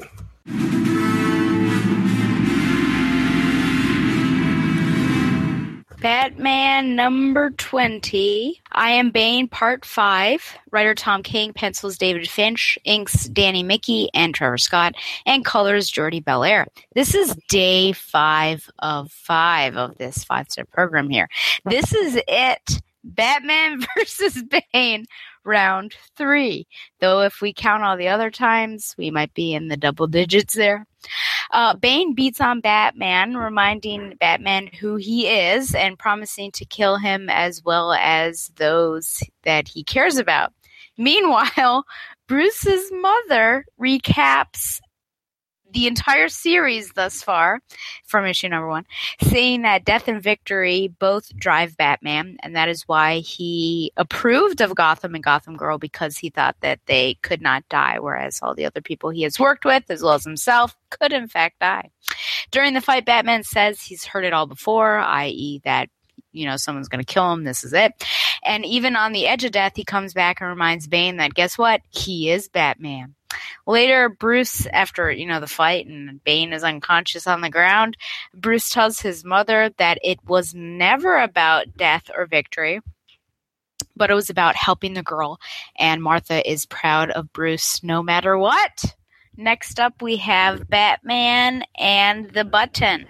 Batman 6.03 6.97
number 6.97 7.51
20. 7.51 8.61
I 8.73 8.89
Am 8.89 9.09
Bane 9.09 9.47
Part 9.47 9.85
5. 9.85 10.57
Writer 10.69 10.93
Tom 10.93 11.23
King, 11.23 11.53
pencils 11.53 11.97
David 11.97 12.29
Finch, 12.29 12.77
inks 12.83 13.29
Danny 13.29 13.63
Miki 13.63 14.09
and 14.13 14.35
Trevor 14.35 14.57
Scott, 14.57 14.95
and 15.25 15.45
colors 15.45 15.89
Jordie 15.89 16.19
Bellaire. 16.19 16.65
This 16.93 17.15
is 17.15 17.37
day 17.47 17.93
five 17.93 18.69
of 18.79 19.13
five 19.13 19.77
of 19.77 19.97
this 19.97 20.25
five 20.25 20.51
step 20.51 20.69
program 20.71 21.09
here. 21.09 21.29
This 21.63 21.93
is 21.93 22.19
it. 22.27 22.81
Batman 23.05 23.85
versus 23.97 24.43
Bane, 24.73 25.05
round 25.45 25.95
three. 26.17 26.67
Though 26.99 27.21
if 27.21 27.39
we 27.39 27.53
count 27.53 27.83
all 27.83 27.95
the 27.95 28.09
other 28.09 28.29
times, 28.29 28.93
we 28.97 29.09
might 29.09 29.33
be 29.33 29.53
in 29.53 29.69
the 29.69 29.77
double 29.77 30.07
digits 30.07 30.53
there. 30.53 30.85
Uh, 31.53 31.75
Bane 31.75 32.15
beats 32.15 32.41
on 32.41 32.61
Batman, 32.61 33.37
reminding 33.37 34.17
Batman 34.19 34.67
who 34.79 34.95
he 34.95 35.27
is 35.27 35.75
and 35.75 35.99
promising 35.99 36.51
to 36.53 36.65
kill 36.65 36.97
him 36.97 37.29
as 37.29 37.63
well 37.63 37.93
as 37.93 38.51
those 38.55 39.21
that 39.43 39.67
he 39.67 39.83
cares 39.83 40.17
about. 40.17 40.51
Meanwhile, 40.97 41.85
Bruce's 42.27 42.91
mother 42.91 43.65
recaps 43.79 44.79
the 45.73 45.87
entire 45.87 46.29
series 46.29 46.91
thus 46.93 47.21
far 47.21 47.61
from 48.05 48.25
issue 48.25 48.47
number 48.47 48.67
one, 48.67 48.85
saying 49.21 49.63
that 49.63 49.85
death 49.85 50.07
and 50.07 50.21
victory 50.21 50.93
both 50.99 51.35
drive 51.35 51.75
Batman, 51.75 52.37
and 52.41 52.55
that 52.55 52.69
is 52.69 52.87
why 52.87 53.19
he 53.19 53.91
approved 53.97 54.61
of 54.61 54.75
Gotham 54.75 55.15
and 55.15 55.23
Gotham 55.23 55.57
Girl 55.57 55.77
because 55.77 56.17
he 56.17 56.29
thought 56.29 56.55
that 56.61 56.79
they 56.85 57.15
could 57.21 57.41
not 57.41 57.67
die, 57.69 57.97
whereas 57.99 58.39
all 58.41 58.55
the 58.55 58.65
other 58.65 58.81
people 58.81 59.09
he 59.09 59.23
has 59.23 59.39
worked 59.39 59.65
with, 59.65 59.83
as 59.89 60.01
well 60.01 60.13
as 60.13 60.23
himself, 60.23 60.75
could 60.89 61.11
in 61.11 61.27
fact 61.27 61.59
die. 61.59 61.89
During 62.51 62.73
the 62.73 62.81
fight, 62.81 63.05
Batman 63.05 63.43
says 63.43 63.81
he's 63.81 64.05
heard 64.05 64.25
it 64.25 64.33
all 64.33 64.45
before, 64.45 64.99
i.e., 64.99 65.61
that 65.63 65.89
you 66.33 66.45
know 66.45 66.57
someone's 66.57 66.89
going 66.89 67.03
to 67.03 67.13
kill 67.13 67.31
him. 67.31 67.43
This 67.43 67.63
is 67.63 67.73
it. 67.73 67.91
And 68.43 68.65
even 68.65 68.95
on 68.95 69.13
the 69.13 69.27
edge 69.27 69.43
of 69.43 69.51
death, 69.51 69.73
he 69.75 69.85
comes 69.85 70.13
back 70.13 70.41
and 70.41 70.49
reminds 70.49 70.87
Bane 70.87 71.17
that 71.17 71.33
guess 71.33 71.57
what? 71.57 71.81
He 71.89 72.29
is 72.29 72.49
Batman. 72.49 73.15
Later, 73.65 74.09
Bruce, 74.09 74.65
after 74.67 75.09
you 75.11 75.25
know 75.25 75.39
the 75.39 75.47
fight 75.47 75.87
and 75.87 76.23
Bane 76.23 76.53
is 76.53 76.63
unconscious 76.63 77.27
on 77.27 77.41
the 77.41 77.49
ground, 77.49 77.97
Bruce 78.33 78.69
tells 78.69 78.99
his 78.99 79.23
mother 79.23 79.71
that 79.77 79.99
it 80.03 80.19
was 80.25 80.53
never 80.53 81.17
about 81.19 81.77
death 81.77 82.09
or 82.15 82.25
victory, 82.25 82.81
but 83.95 84.09
it 84.11 84.15
was 84.15 84.29
about 84.29 84.55
helping 84.55 84.93
the 84.93 85.03
girl. 85.03 85.39
And 85.77 86.03
Martha 86.03 86.49
is 86.49 86.65
proud 86.65 87.09
of 87.11 87.31
Bruce 87.33 87.83
no 87.83 88.03
matter 88.03 88.37
what. 88.37 88.95
Next 89.35 89.79
up, 89.79 90.01
we 90.01 90.17
have 90.17 90.69
Batman 90.69 91.63
and 91.79 92.29
the 92.31 92.45
Button. 92.45 93.07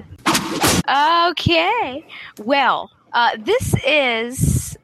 Okay, 0.90 2.06
well, 2.40 2.92
uh, 3.14 3.32
this 3.40 3.74
is. 3.86 4.78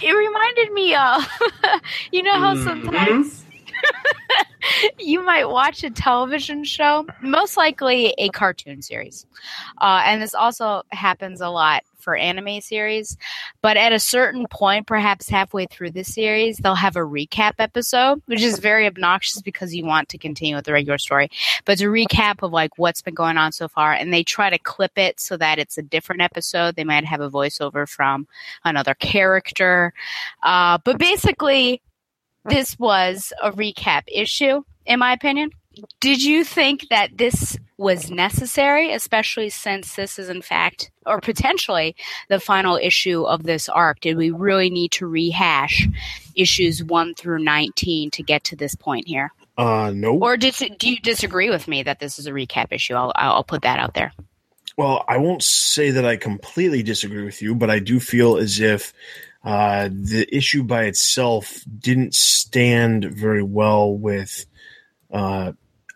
It 0.00 0.12
reminded 0.12 0.72
me 0.72 0.94
of, 0.96 1.26
you 2.12 2.22
know 2.24 2.38
how 2.38 2.54
Mhm. 2.54 2.64
sometimes 2.64 3.44
you 4.98 5.24
might 5.24 5.48
watch 5.48 5.84
a 5.84 5.90
television 5.90 6.64
show, 6.64 7.06
most 7.20 7.56
likely 7.56 8.14
a 8.18 8.28
cartoon 8.30 8.82
series. 8.82 9.26
Uh, 9.80 10.02
and 10.04 10.22
this 10.22 10.34
also 10.34 10.82
happens 10.90 11.40
a 11.40 11.48
lot 11.48 11.82
for 12.02 12.16
anime 12.16 12.60
series. 12.60 13.16
But 13.62 13.76
at 13.76 13.92
a 13.92 13.98
certain 13.98 14.46
point, 14.48 14.86
perhaps 14.86 15.28
halfway 15.28 15.66
through 15.66 15.92
the 15.92 16.02
series, 16.02 16.58
they'll 16.58 16.74
have 16.74 16.96
a 16.96 17.00
recap 17.00 17.54
episode, 17.58 18.22
which 18.26 18.42
is 18.42 18.58
very 18.58 18.86
obnoxious 18.86 19.40
because 19.40 19.74
you 19.74 19.86
want 19.86 20.08
to 20.10 20.18
continue 20.18 20.56
with 20.56 20.64
the 20.64 20.72
regular 20.72 20.98
story. 20.98 21.30
But 21.64 21.74
it's 21.74 21.82
a 21.82 21.86
recap 21.86 22.42
of 22.42 22.52
like 22.52 22.76
what's 22.76 23.02
been 23.02 23.14
going 23.14 23.38
on 23.38 23.52
so 23.52 23.68
far, 23.68 23.92
and 23.92 24.12
they 24.12 24.24
try 24.24 24.50
to 24.50 24.58
clip 24.58 24.98
it 24.98 25.20
so 25.20 25.36
that 25.36 25.58
it's 25.58 25.78
a 25.78 25.82
different 25.82 26.22
episode. 26.22 26.76
They 26.76 26.84
might 26.84 27.04
have 27.04 27.20
a 27.20 27.30
voiceover 27.30 27.88
from 27.88 28.26
another 28.64 28.94
character. 28.94 29.94
Uh, 30.42 30.78
but 30.84 30.98
basically, 30.98 31.80
this 32.44 32.78
was 32.78 33.32
a 33.42 33.52
recap 33.52 34.02
issue, 34.08 34.62
in 34.86 34.98
my 34.98 35.12
opinion. 35.12 35.50
Did 36.00 36.22
you 36.22 36.44
think 36.44 36.88
that 36.90 37.16
this 37.16 37.56
was 37.78 38.10
necessary, 38.10 38.92
especially 38.92 39.48
since 39.48 39.94
this 39.94 40.18
is, 40.18 40.28
in 40.28 40.42
fact, 40.42 40.90
or 41.06 41.20
potentially 41.20 41.96
the 42.28 42.40
final 42.40 42.76
issue 42.76 43.22
of 43.22 43.44
this 43.44 43.68
arc? 43.68 44.00
Did 44.00 44.16
we 44.16 44.30
really 44.30 44.68
need 44.70 44.92
to 44.92 45.06
rehash 45.06 45.88
issues 46.34 46.84
1 46.84 47.14
through 47.14 47.42
19 47.42 48.10
to 48.10 48.22
get 48.22 48.44
to 48.44 48.56
this 48.56 48.74
point 48.74 49.08
here? 49.08 49.30
Uh, 49.56 49.92
no. 49.94 50.18
Or 50.18 50.36
dis- 50.36 50.64
do 50.78 50.90
you 50.90 51.00
disagree 51.00 51.50
with 51.50 51.68
me 51.68 51.82
that 51.82 52.00
this 52.00 52.18
is 52.18 52.26
a 52.26 52.32
recap 52.32 52.68
issue? 52.70 52.94
I'll, 52.94 53.12
I'll 53.14 53.44
put 53.44 53.62
that 53.62 53.78
out 53.78 53.94
there. 53.94 54.12
Well, 54.76 55.04
I 55.08 55.18
won't 55.18 55.42
say 55.42 55.90
that 55.90 56.04
I 56.04 56.16
completely 56.16 56.82
disagree 56.82 57.24
with 57.24 57.42
you, 57.42 57.54
but 57.54 57.70
I 57.70 57.78
do 57.78 58.00
feel 58.00 58.36
as 58.36 58.60
if 58.60 58.94
uh, 59.44 59.88
the 59.92 60.26
issue 60.34 60.62
by 60.62 60.84
itself 60.84 61.64
didn't 61.78 62.14
stand 62.14 63.04
very 63.04 63.42
well 63.42 63.92
with. 63.92 64.46
Uh, 65.12 65.52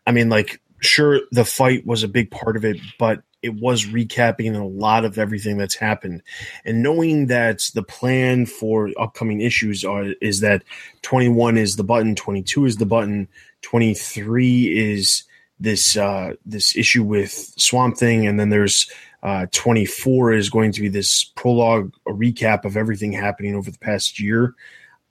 I 0.07 0.13
mean, 0.13 0.29
like, 0.29 0.61
sure, 0.81 1.21
the 1.31 1.45
fight 1.45 1.87
was 1.87 2.03
a 2.03 2.09
big 2.09 2.31
part 2.31 2.57
of 2.57 2.65
it, 2.65 2.79
but 2.99 3.23
it 3.43 3.55
was 3.55 3.87
recapping 3.87 4.57
a 4.57 4.65
lot 4.65 5.05
of 5.05 5.19
everything 5.19 5.57
that's 5.57 5.77
happened. 5.77 6.23
And 6.65 6.83
knowing 6.83 7.27
that 7.27 7.71
the 7.75 7.83
plan 7.83 8.47
for 8.47 8.91
upcoming 8.99 9.41
issues 9.41 9.85
are 9.85 10.07
is 10.21 10.41
that 10.41 10.65
21 11.03 11.57
is 11.57 11.77
the 11.77 11.85
button, 11.85 12.15
22 12.17 12.65
is 12.65 12.77
the 12.77 12.87
button, 12.87 13.29
23 13.63 14.65
is 14.77 15.25
this 15.61 15.97
uh, 15.97 16.35
this 16.45 16.77
issue 16.77 17.03
with 17.03 17.33
Swamp 17.57 17.97
Thing, 17.97 18.27
and 18.27 18.39
then 18.39 18.51
there's 18.51 18.91
uh, 19.27 19.47
24 19.51 20.33
is 20.33 20.49
going 20.49 20.73
to 20.73 20.81
be 20.81 20.89
this 20.89 21.25
prologue, 21.35 21.93
a 22.07 22.13
recap 22.13 22.65
of 22.65 22.77
everything 22.77 23.13
happening 23.13 23.55
over 23.55 23.71
the 23.71 23.79
past 23.79 24.19
year. 24.19 24.55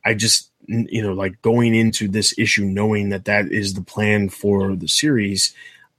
I 0.06 0.14
just 0.14 0.52
you 0.68 1.02
know 1.02 1.14
like 1.14 1.42
going 1.42 1.76
into 1.76 2.08
this 2.08 2.34
issue 2.38 2.66
knowing 2.66 3.10
that 3.10 3.26
that 3.26 3.52
is 3.52 3.74
the 3.74 3.82
plan 3.82 4.30
for 4.30 4.76
the 4.76 4.88
series 4.88 5.54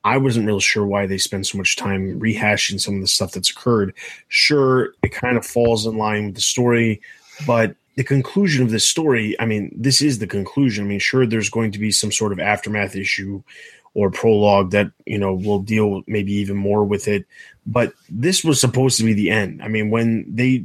i 0.05 0.17
wasn't 0.17 0.47
real 0.47 0.61
sure 0.61 0.87
why 0.87 1.07
they 1.07 1.19
spend 1.19 1.47
so 1.47 1.59
much 1.59 1.77
time 1.77 2.19
rehashing 2.19 2.81
some 2.81 2.97
of 2.97 3.01
the 3.01 3.07
stuff 3.07 3.33
that's 3.33 3.51
occurred 3.51 3.95
sure 4.29 4.93
it 5.03 5.13
kind 5.13 5.37
of 5.37 5.47
falls 5.47 5.87
in 5.87 5.97
line 5.97 6.27
with 6.27 6.35
the 6.35 6.41
story 6.41 7.01
but 7.47 7.77
the 7.95 8.05
conclusion 8.05 8.63
of 8.63 8.71
this 8.71 8.85
story 8.85 9.39
i 9.41 9.47
mean 9.47 9.73
this 9.77 10.03
is 10.03 10.19
the 10.19 10.27
conclusion 10.27 10.85
i 10.85 10.89
mean 10.89 10.99
sure 10.99 11.27
there's 11.27 11.51
going 11.51 11.71
to 11.71 11.79
be 11.79 11.93
some 11.93 12.11
sort 12.11 12.33
of 12.33 12.41
aftermath 12.41 12.97
issue 12.97 13.43
or 13.95 14.11
prologue 14.11 14.73
that 14.73 14.91
you 15.07 15.19
know 15.19 15.35
will 15.35 15.61
deal 15.61 16.03
maybe 16.07 16.33
even 16.33 16.57
more 16.57 16.85
with 16.85 17.09
it 17.09 17.25
but 17.67 17.93
this 18.09 18.45
was 18.45 18.61
supposed 18.61 18.99
to 18.99 19.05
be 19.05 19.13
the 19.13 19.31
end 19.31 19.63
i 19.63 19.69
mean 19.69 19.91
when 19.91 20.25
they 20.35 20.65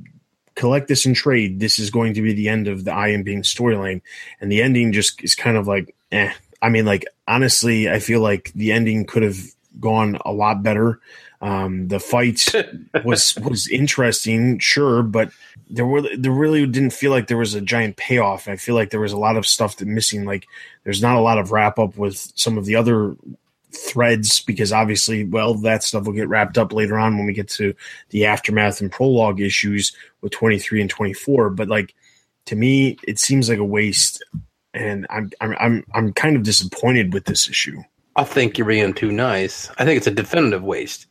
collect 0.55 0.87
this 0.87 1.05
and 1.05 1.15
trade, 1.15 1.59
this 1.59 1.79
is 1.79 1.89
going 1.89 2.13
to 2.13 2.21
be 2.21 2.33
the 2.33 2.49
end 2.49 2.67
of 2.67 2.83
the 2.83 2.93
I 2.93 3.09
Am 3.09 3.23
Bane 3.23 3.43
storyline. 3.43 4.01
And 4.39 4.51
the 4.51 4.61
ending 4.61 4.91
just 4.91 5.23
is 5.23 5.35
kind 5.35 5.57
of 5.57 5.67
like, 5.67 5.95
eh. 6.11 6.31
I 6.61 6.69
mean, 6.69 6.85
like, 6.85 7.05
honestly, 7.27 7.89
I 7.89 7.99
feel 7.99 8.21
like 8.21 8.51
the 8.53 8.71
ending 8.71 9.05
could 9.05 9.23
have 9.23 9.39
gone 9.79 10.17
a 10.25 10.31
lot 10.31 10.61
better. 10.61 10.99
Um, 11.41 11.87
the 11.87 11.99
fight 11.99 12.53
was 13.03 13.35
was 13.37 13.67
interesting, 13.67 14.59
sure, 14.59 15.01
but 15.01 15.31
there 15.71 15.87
were 15.87 16.03
there 16.15 16.31
really 16.31 16.67
didn't 16.67 16.93
feel 16.93 17.09
like 17.09 17.25
there 17.25 17.37
was 17.37 17.55
a 17.55 17.61
giant 17.61 17.97
payoff. 17.97 18.47
I 18.47 18.57
feel 18.57 18.75
like 18.75 18.91
there 18.91 18.99
was 18.99 19.13
a 19.13 19.17
lot 19.17 19.37
of 19.37 19.47
stuff 19.47 19.77
that 19.77 19.87
missing. 19.87 20.23
Like 20.23 20.45
there's 20.83 21.01
not 21.01 21.15
a 21.15 21.21
lot 21.21 21.39
of 21.39 21.51
wrap 21.51 21.79
up 21.79 21.97
with 21.97 22.31
some 22.35 22.59
of 22.59 22.65
the 22.65 22.75
other 22.75 23.15
threads 23.73 24.41
because 24.41 24.71
obviously, 24.71 25.23
well, 25.23 25.53
that 25.55 25.83
stuff 25.83 26.05
will 26.05 26.13
get 26.13 26.29
wrapped 26.29 26.57
up 26.57 26.73
later 26.73 26.97
on 26.97 27.17
when 27.17 27.25
we 27.25 27.33
get 27.33 27.49
to 27.49 27.73
the 28.09 28.25
aftermath 28.25 28.81
and 28.81 28.91
prologue 28.91 29.41
issues 29.41 29.95
with 30.21 30.31
23 30.31 30.81
and 30.81 30.89
24. 30.89 31.49
But 31.51 31.67
like 31.67 31.95
to 32.45 32.55
me, 32.55 32.97
it 33.07 33.19
seems 33.19 33.49
like 33.49 33.59
a 33.59 33.65
waste, 33.65 34.23
and 34.73 35.05
I'm 35.09 35.31
I'm 35.41 35.55
I'm 35.59 35.85
I'm 35.93 36.13
kind 36.13 36.35
of 36.35 36.43
disappointed 36.43 37.13
with 37.13 37.25
this 37.25 37.49
issue. 37.49 37.81
I 38.15 38.23
think 38.23 38.57
you're 38.57 38.67
being 38.67 38.93
too 38.93 39.11
nice. 39.11 39.69
I 39.77 39.85
think 39.85 39.97
it's 39.97 40.07
a 40.07 40.11
definitive 40.11 40.63
waste. 40.63 41.07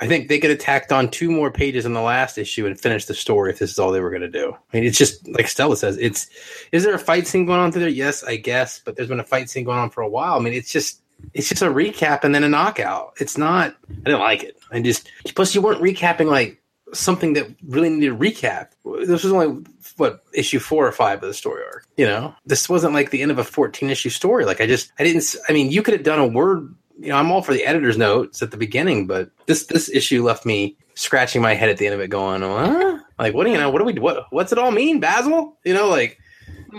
I 0.00 0.06
think 0.06 0.28
they 0.28 0.38
could 0.38 0.50
have 0.50 0.60
tacked 0.60 0.92
on 0.92 1.10
two 1.10 1.30
more 1.30 1.50
pages 1.50 1.84
in 1.84 1.92
the 1.92 2.00
last 2.00 2.38
issue 2.38 2.66
and 2.66 2.78
finished 2.78 3.08
the 3.08 3.14
story 3.14 3.50
if 3.50 3.58
this 3.58 3.72
is 3.72 3.78
all 3.80 3.90
they 3.90 4.00
were 4.00 4.10
going 4.10 4.22
to 4.22 4.30
do. 4.30 4.52
I 4.52 4.76
mean, 4.76 4.84
it's 4.84 4.96
just 4.96 5.26
like 5.28 5.48
Stella 5.48 5.76
says. 5.76 5.98
It's 5.98 6.28
is 6.70 6.84
there 6.84 6.94
a 6.94 6.98
fight 6.98 7.26
scene 7.26 7.46
going 7.46 7.58
on 7.58 7.72
through 7.72 7.80
there? 7.80 7.90
Yes, 7.90 8.22
I 8.22 8.36
guess, 8.36 8.80
but 8.84 8.94
there's 8.94 9.08
been 9.08 9.20
a 9.20 9.24
fight 9.24 9.50
scene 9.50 9.64
going 9.64 9.78
on 9.78 9.90
for 9.90 10.02
a 10.02 10.08
while. 10.08 10.36
I 10.36 10.38
mean, 10.38 10.52
it's 10.52 10.70
just 10.70 11.02
it's 11.34 11.48
just 11.48 11.62
a 11.62 11.66
recap 11.66 12.24
and 12.24 12.34
then 12.34 12.44
a 12.44 12.48
knockout. 12.48 13.14
It's 13.20 13.38
not. 13.38 13.76
I 13.90 13.94
didn't 14.04 14.20
like 14.20 14.42
it. 14.42 14.56
I 14.70 14.80
just 14.80 15.10
plus 15.34 15.54
you 15.54 15.62
weren't 15.62 15.82
recapping 15.82 16.26
like 16.26 16.62
something 16.92 17.34
that 17.34 17.48
really 17.66 17.90
needed 17.90 18.12
a 18.12 18.16
recap. 18.16 18.68
This 19.06 19.24
was 19.24 19.32
only 19.32 19.64
what 19.96 20.22
issue 20.32 20.58
four 20.58 20.86
or 20.86 20.92
five 20.92 21.22
of 21.22 21.28
the 21.28 21.34
story 21.34 21.62
arc. 21.64 21.86
You 21.96 22.06
know, 22.06 22.34
this 22.46 22.68
wasn't 22.68 22.94
like 22.94 23.10
the 23.10 23.22
end 23.22 23.30
of 23.30 23.38
a 23.38 23.44
fourteen 23.44 23.90
issue 23.90 24.10
story. 24.10 24.44
Like 24.44 24.60
I 24.60 24.66
just 24.66 24.92
I 24.98 25.04
didn't. 25.04 25.34
I 25.48 25.52
mean, 25.52 25.70
you 25.70 25.82
could 25.82 25.94
have 25.94 26.02
done 26.02 26.18
a 26.18 26.26
word. 26.26 26.74
You 27.00 27.10
know, 27.10 27.16
I'm 27.16 27.30
all 27.30 27.42
for 27.42 27.52
the 27.52 27.64
editor's 27.64 27.96
notes 27.96 28.42
at 28.42 28.50
the 28.50 28.56
beginning, 28.56 29.06
but 29.06 29.30
this 29.46 29.66
this 29.66 29.88
issue 29.88 30.24
left 30.24 30.44
me 30.44 30.76
scratching 30.94 31.40
my 31.40 31.54
head 31.54 31.68
at 31.68 31.76
the 31.78 31.86
end 31.86 31.94
of 31.94 32.00
it, 32.00 32.08
going, 32.08 32.42
huh? 32.42 32.98
Like, 33.18 33.34
what 33.34 33.44
do 33.44 33.52
you 33.52 33.58
know? 33.58 33.70
What 33.70 33.78
do 33.78 33.84
we? 33.84 33.92
What 33.94 34.26
what's 34.30 34.52
it 34.52 34.58
all 34.58 34.70
mean, 34.70 35.00
Basil? 35.00 35.56
You 35.64 35.74
know, 35.74 35.88
like 35.88 36.18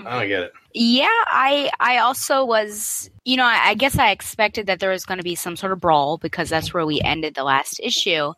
I 0.05 0.19
don't 0.19 0.27
get 0.27 0.43
it. 0.43 0.53
Yeah, 0.73 1.07
I 1.27 1.71
I 1.79 1.97
also 1.97 2.45
was, 2.45 3.09
you 3.25 3.37
know, 3.37 3.45
I, 3.45 3.69
I 3.69 3.73
guess 3.73 3.97
I 3.97 4.11
expected 4.11 4.67
that 4.67 4.79
there 4.79 4.91
was 4.91 5.05
going 5.05 5.17
to 5.17 5.23
be 5.23 5.35
some 5.35 5.55
sort 5.55 5.71
of 5.71 5.79
brawl 5.79 6.17
because 6.17 6.49
that's 6.49 6.73
where 6.73 6.85
we 6.85 7.01
ended 7.01 7.33
the 7.35 7.43
last 7.43 7.79
issue, 7.81 8.33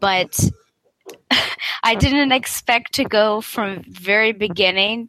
but 0.00 0.38
I 1.82 1.94
didn't 1.94 2.32
expect 2.32 2.94
to 2.94 3.04
go 3.04 3.40
from 3.40 3.84
very 3.88 4.32
beginning 4.32 5.08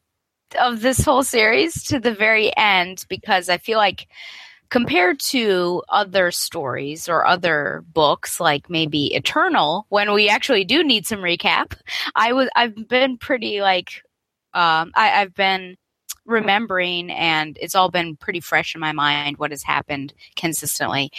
of 0.60 0.82
this 0.82 1.04
whole 1.04 1.24
series 1.24 1.84
to 1.86 2.00
the 2.00 2.14
very 2.14 2.56
end 2.58 3.06
because 3.10 3.50
I 3.50 3.58
feel 3.58 3.78
like 3.78 4.08
compared 4.70 5.20
to 5.20 5.84
other 5.90 6.32
stories 6.32 7.10
or 7.10 7.26
other 7.26 7.84
books 7.94 8.40
like 8.40 8.70
maybe 8.70 9.14
Eternal 9.16 9.86
when 9.90 10.14
we 10.14 10.30
actually 10.30 10.64
do 10.66 10.84
need 10.84 11.06
some 11.06 11.20
recap 11.20 11.74
I 12.16 12.34
was 12.34 12.50
I've 12.56 12.88
been 12.88 13.18
pretty 13.18 13.62
like 13.62 14.04
um 14.54 14.92
I, 14.96 15.22
I've 15.22 15.34
been 15.36 15.78
remembering 16.26 17.12
and 17.12 17.58
it's 17.62 17.76
all 17.76 17.90
been 17.90 18.16
pretty 18.16 18.40
fresh 18.40 18.76
in 18.76 18.82
my 18.82 18.92
mind 18.92 19.38
what 19.38 19.52
has 19.52 19.64
happened 19.64 20.14
consistently. 20.36 21.12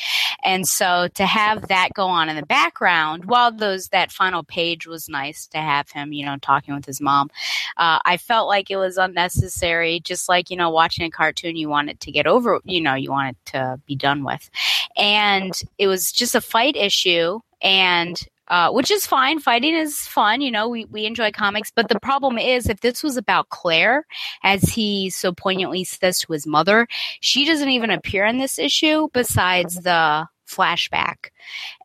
And 0.45 0.67
so 0.67 1.09
to 1.15 1.27
have 1.27 1.69
that 1.69 1.91
go 1.95 2.07
on 2.07 2.29
in 2.29 2.37
the 2.37 2.47
background 2.47 3.27
while 3.27 3.53
those 3.53 3.89
that 3.89 4.13
final 4.13 4.43
page 4.43 4.87
was 4.87 5.09
nice 5.09 5.47
to 5.49 5.59
have 5.59 5.91
him 5.91 6.13
you 6.13 6.25
know 6.25 6.37
talking 6.41 6.75
with 6.75 6.85
his 6.85 7.01
mom 7.01 7.31
uh, 7.77 7.99
i 8.05 8.17
felt 8.17 8.49
like 8.49 8.71
it 8.71 8.77
was 8.77 8.97
unnecessary 8.97 10.01
just 10.01 10.29
like 10.29 10.51
you 10.51 10.57
know 10.57 10.71
watching 10.71 11.05
a 11.05 11.11
cartoon 11.11 11.57
you 11.57 11.69
want 11.69 11.91
it 11.91 12.01
to 12.01 12.11
get 12.11 12.27
over 12.27 12.61
you 12.65 12.81
know 12.81 12.95
you 12.95 13.11
want 13.11 13.31
it 13.31 13.37
to 13.53 13.81
be 13.87 13.97
done 13.97 14.25
with. 14.25 14.51
And 14.97 15.53
it 15.79 15.87
was 15.87 16.13
just 16.13 16.35
a 16.35 16.41
fight 16.41 16.77
issue 16.77 17.41
and 17.63 18.21
uh, 18.53 18.71
which 18.71 18.91
is 18.91 19.07
fine. 19.07 19.41
Fighting 19.41 19.75
is 19.75 20.01
fun, 20.01 20.43
you 20.43 20.51
know. 20.51 20.69
We 20.69 20.85
we 20.85 21.07
enjoy 21.07 21.31
comics, 21.31 21.73
but 21.75 21.89
the 21.89 21.99
problem 21.99 22.37
is 22.37 22.69
if 22.69 22.81
this 22.81 23.03
was 23.03 23.17
about 23.17 23.49
Claire, 23.49 24.07
as 24.43 24.63
he 24.65 25.09
so 25.09 25.33
poignantly 25.33 25.85
says 25.85 26.19
to 26.19 26.35
his 26.35 26.47
mother, 26.47 26.87
she 27.21 27.47
doesn't 27.47 27.71
even 27.71 27.89
appear 27.89 28.27
in 28.27 28.37
this 28.37 28.59
issue 28.59 29.09
besides 29.15 29.77
the 29.77 30.29
flashback, 30.47 31.31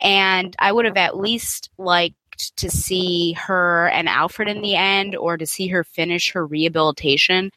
and 0.01 0.57
I 0.59 0.73
would 0.73 0.83
have 0.83 0.97
at 0.97 1.15
least 1.15 1.69
liked 1.77 2.57
to 2.57 2.69
see 2.69 3.31
her 3.33 3.87
and 3.87 4.09
Alfred 4.09 4.49
in 4.49 4.61
the 4.61 4.75
end 4.75 5.15
or 5.15 5.37
to 5.37 5.45
see 5.45 5.69
her 5.69 5.85
finish 5.85 6.33
her 6.33 6.45
rehabilitation. 6.45 7.49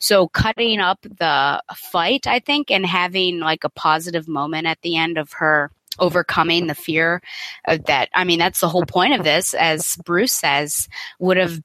So 0.00 0.26
cutting 0.26 0.80
up 0.80 0.98
the 1.02 1.62
fight, 1.72 2.26
I 2.26 2.40
think, 2.40 2.72
and 2.72 2.84
having 2.84 3.38
like 3.38 3.62
a 3.62 3.70
positive 3.70 4.26
moment 4.26 4.66
at 4.66 4.82
the 4.82 4.96
end 4.96 5.18
of 5.18 5.32
her 5.34 5.70
overcoming 5.98 6.66
the 6.66 6.74
fear 6.74 7.22
that. 7.66 8.08
I 8.14 8.24
mean, 8.24 8.38
that's 8.38 8.60
the 8.60 8.68
whole 8.68 8.84
point 8.86 9.14
of 9.14 9.24
this, 9.24 9.54
as 9.54 9.96
Bruce 10.04 10.32
says, 10.32 10.88
would 11.18 11.36
have 11.36 11.60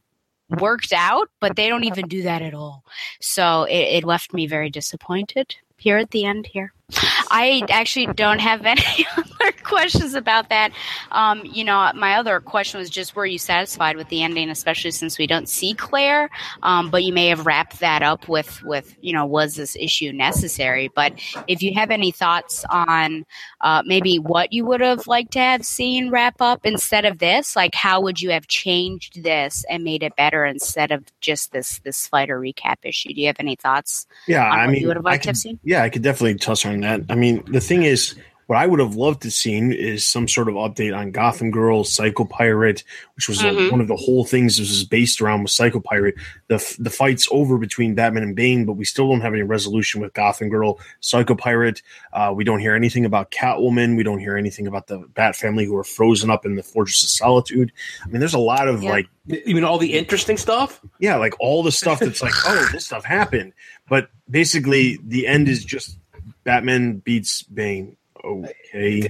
worked 0.59 0.93
out, 0.93 1.29
but 1.39 1.55
they 1.55 1.69
don't 1.69 1.85
even 1.85 2.07
do 2.07 2.23
that 2.23 2.41
at 2.41 2.53
all. 2.53 2.83
So 3.21 3.63
it, 3.63 3.97
it 3.97 4.03
left 4.03 4.33
me 4.33 4.47
very 4.47 4.69
disappointed 4.69 5.55
here 5.77 5.97
at 5.97 6.11
the 6.11 6.25
end 6.25 6.47
here. 6.47 6.73
I 6.93 7.63
actually 7.69 8.07
don't 8.07 8.39
have 8.39 8.65
any 8.65 9.07
other 9.17 9.51
questions 9.63 10.13
about 10.13 10.49
that. 10.49 10.71
Um, 11.11 11.41
you 11.45 11.63
know, 11.63 11.91
my 11.95 12.15
other 12.15 12.39
question 12.39 12.79
was 12.79 12.89
just 12.89 13.15
were 13.15 13.25
you 13.25 13.37
satisfied 13.37 13.95
with 13.95 14.09
the 14.09 14.23
ending, 14.23 14.49
especially 14.49 14.91
since 14.91 15.17
we 15.17 15.27
don't 15.27 15.47
see 15.47 15.73
Claire? 15.73 16.29
Um, 16.63 16.89
but 16.89 17.03
you 17.03 17.13
may 17.13 17.27
have 17.27 17.45
wrapped 17.45 17.79
that 17.79 18.01
up 18.01 18.27
with 18.27 18.61
with 18.63 18.95
you 19.01 19.13
know 19.13 19.25
was 19.25 19.55
this 19.55 19.75
issue 19.75 20.11
necessary? 20.11 20.89
But 20.93 21.13
if 21.47 21.61
you 21.61 21.73
have 21.75 21.91
any 21.91 22.11
thoughts 22.11 22.65
on 22.69 23.25
uh, 23.61 23.83
maybe 23.85 24.19
what 24.19 24.53
you 24.53 24.65
would 24.65 24.81
have 24.81 25.07
liked 25.07 25.31
to 25.33 25.39
have 25.39 25.65
seen 25.65 26.09
wrap 26.09 26.41
up 26.41 26.65
instead 26.65 27.05
of 27.05 27.19
this, 27.19 27.55
like 27.55 27.75
how 27.75 28.01
would 28.01 28.21
you 28.21 28.31
have 28.31 28.47
changed 28.47 29.23
this 29.23 29.65
and 29.69 29.83
made 29.83 30.03
it 30.03 30.15
better 30.15 30.45
instead 30.45 30.91
of 30.91 31.05
just 31.21 31.51
this 31.51 31.79
this 31.79 32.07
fighter 32.07 32.39
recap 32.39 32.77
issue? 32.83 33.13
Do 33.13 33.21
you 33.21 33.27
have 33.27 33.37
any 33.39 33.55
thoughts? 33.55 34.07
Yeah, 34.27 34.43
I 34.43 34.67
mean, 34.67 34.81
you 34.81 34.87
would 34.87 34.97
have 34.97 35.05
liked 35.05 35.23
to 35.23 35.29
have 35.29 35.37
seen? 35.37 35.59
Yeah, 35.63 35.83
I 35.83 35.89
could 35.89 36.01
definitely 36.01 36.35
touch 36.35 36.65
on 36.65 36.80
that. 36.81 37.01
I 37.09 37.15
mean, 37.15 37.43
the 37.47 37.61
thing 37.61 37.83
is, 37.83 38.15
what 38.47 38.57
I 38.57 38.67
would 38.67 38.81
have 38.81 38.95
loved 38.97 39.21
to 39.21 39.31
seen 39.31 39.71
is 39.71 40.05
some 40.05 40.27
sort 40.27 40.49
of 40.49 40.55
update 40.55 40.93
on 40.97 41.11
Gotham 41.11 41.51
Girl, 41.51 41.85
Psycho 41.85 42.25
Pirate, 42.25 42.83
which 43.15 43.29
was 43.29 43.39
uh, 43.41 43.45
Mhm. 43.45 43.71
one 43.71 43.79
of 43.79 43.87
the 43.87 43.95
whole 43.95 44.25
things 44.25 44.57
this 44.57 44.67
was 44.67 44.83
based 44.83 45.21
around 45.21 45.43
with 45.43 45.51
Psycho 45.51 45.79
Pirate. 45.79 46.15
The 46.49 46.55
f- 46.55 46.75
the 46.77 46.89
fight's 46.89 47.29
over 47.31 47.57
between 47.57 47.95
Batman 47.95 48.23
and 48.23 48.35
Bane, 48.35 48.65
but 48.65 48.73
we 48.73 48.83
still 48.83 49.07
don't 49.09 49.21
have 49.21 49.31
any 49.31 49.43
resolution 49.43 50.01
with 50.01 50.13
Gotham 50.13 50.49
Girl, 50.49 50.81
Psycho 50.99 51.33
Pirate. 51.33 51.81
Uh, 52.11 52.33
we 52.35 52.43
don't 52.43 52.59
hear 52.59 52.75
anything 52.75 53.05
about 53.05 53.31
Catwoman. 53.31 53.95
We 53.95 54.03
don't 54.03 54.19
hear 54.19 54.35
anything 54.35 54.67
about 54.67 54.87
the 54.87 54.97
Bat 55.13 55.37
family 55.37 55.63
who 55.63 55.77
are 55.77 55.85
frozen 55.85 56.29
up 56.29 56.45
in 56.45 56.55
the 56.55 56.63
Fortress 56.63 57.03
of 57.03 57.09
Solitude. 57.09 57.71
I 58.03 58.09
mean, 58.09 58.19
there's 58.19 58.33
a 58.33 58.39
lot 58.39 58.67
of 58.67 58.83
Yeah. 58.83 58.89
like 58.91 59.05
You 59.27 59.55
mean 59.55 59.63
all 59.63 59.77
the 59.77 59.93
interesting 59.93 60.35
stuff? 60.35 60.81
yeah, 60.99 61.15
like 61.15 61.35
all 61.39 61.63
the 61.63 61.71
stuff 61.71 61.99
that's 61.99 62.21
like, 62.21 62.33
oh, 62.45 62.67
this 62.73 62.85
stuff 62.87 63.05
happened. 63.05 63.53
But 63.87 64.09
basically, 64.29 64.99
the 65.07 65.25
end 65.27 65.47
is 65.47 65.63
just 65.63 65.97
Batman 66.43 66.97
beats 66.97 67.43
Bane. 67.43 67.97
Okay. 68.23 69.09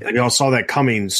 We 0.00 0.18
all 0.18 0.30
saw 0.30 0.50
that 0.50 0.68
coming. 0.68 1.10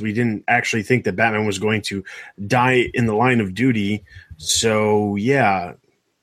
We 0.00 0.12
didn't 0.12 0.44
actually 0.46 0.82
think 0.82 1.04
that 1.04 1.16
Batman 1.16 1.46
was 1.46 1.58
going 1.58 1.82
to 1.82 2.04
die 2.46 2.90
in 2.94 3.06
the 3.06 3.14
line 3.14 3.40
of 3.40 3.54
duty. 3.54 4.04
So, 4.36 5.16
yeah, 5.16 5.72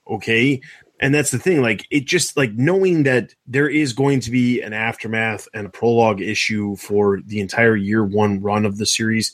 okay. 0.07 0.61
And 0.99 1.13
that's 1.13 1.31
the 1.31 1.39
thing. 1.39 1.61
Like, 1.61 1.85
it 1.89 2.05
just 2.05 2.37
like 2.37 2.53
knowing 2.53 3.03
that 3.03 3.33
there 3.47 3.67
is 3.67 3.93
going 3.93 4.19
to 4.21 4.31
be 4.31 4.61
an 4.61 4.73
aftermath 4.73 5.47
and 5.53 5.67
a 5.67 5.69
prologue 5.69 6.21
issue 6.21 6.75
for 6.75 7.21
the 7.25 7.39
entire 7.39 7.75
year 7.75 8.05
one 8.05 8.41
run 8.41 8.65
of 8.65 8.77
the 8.77 8.85
series 8.85 9.33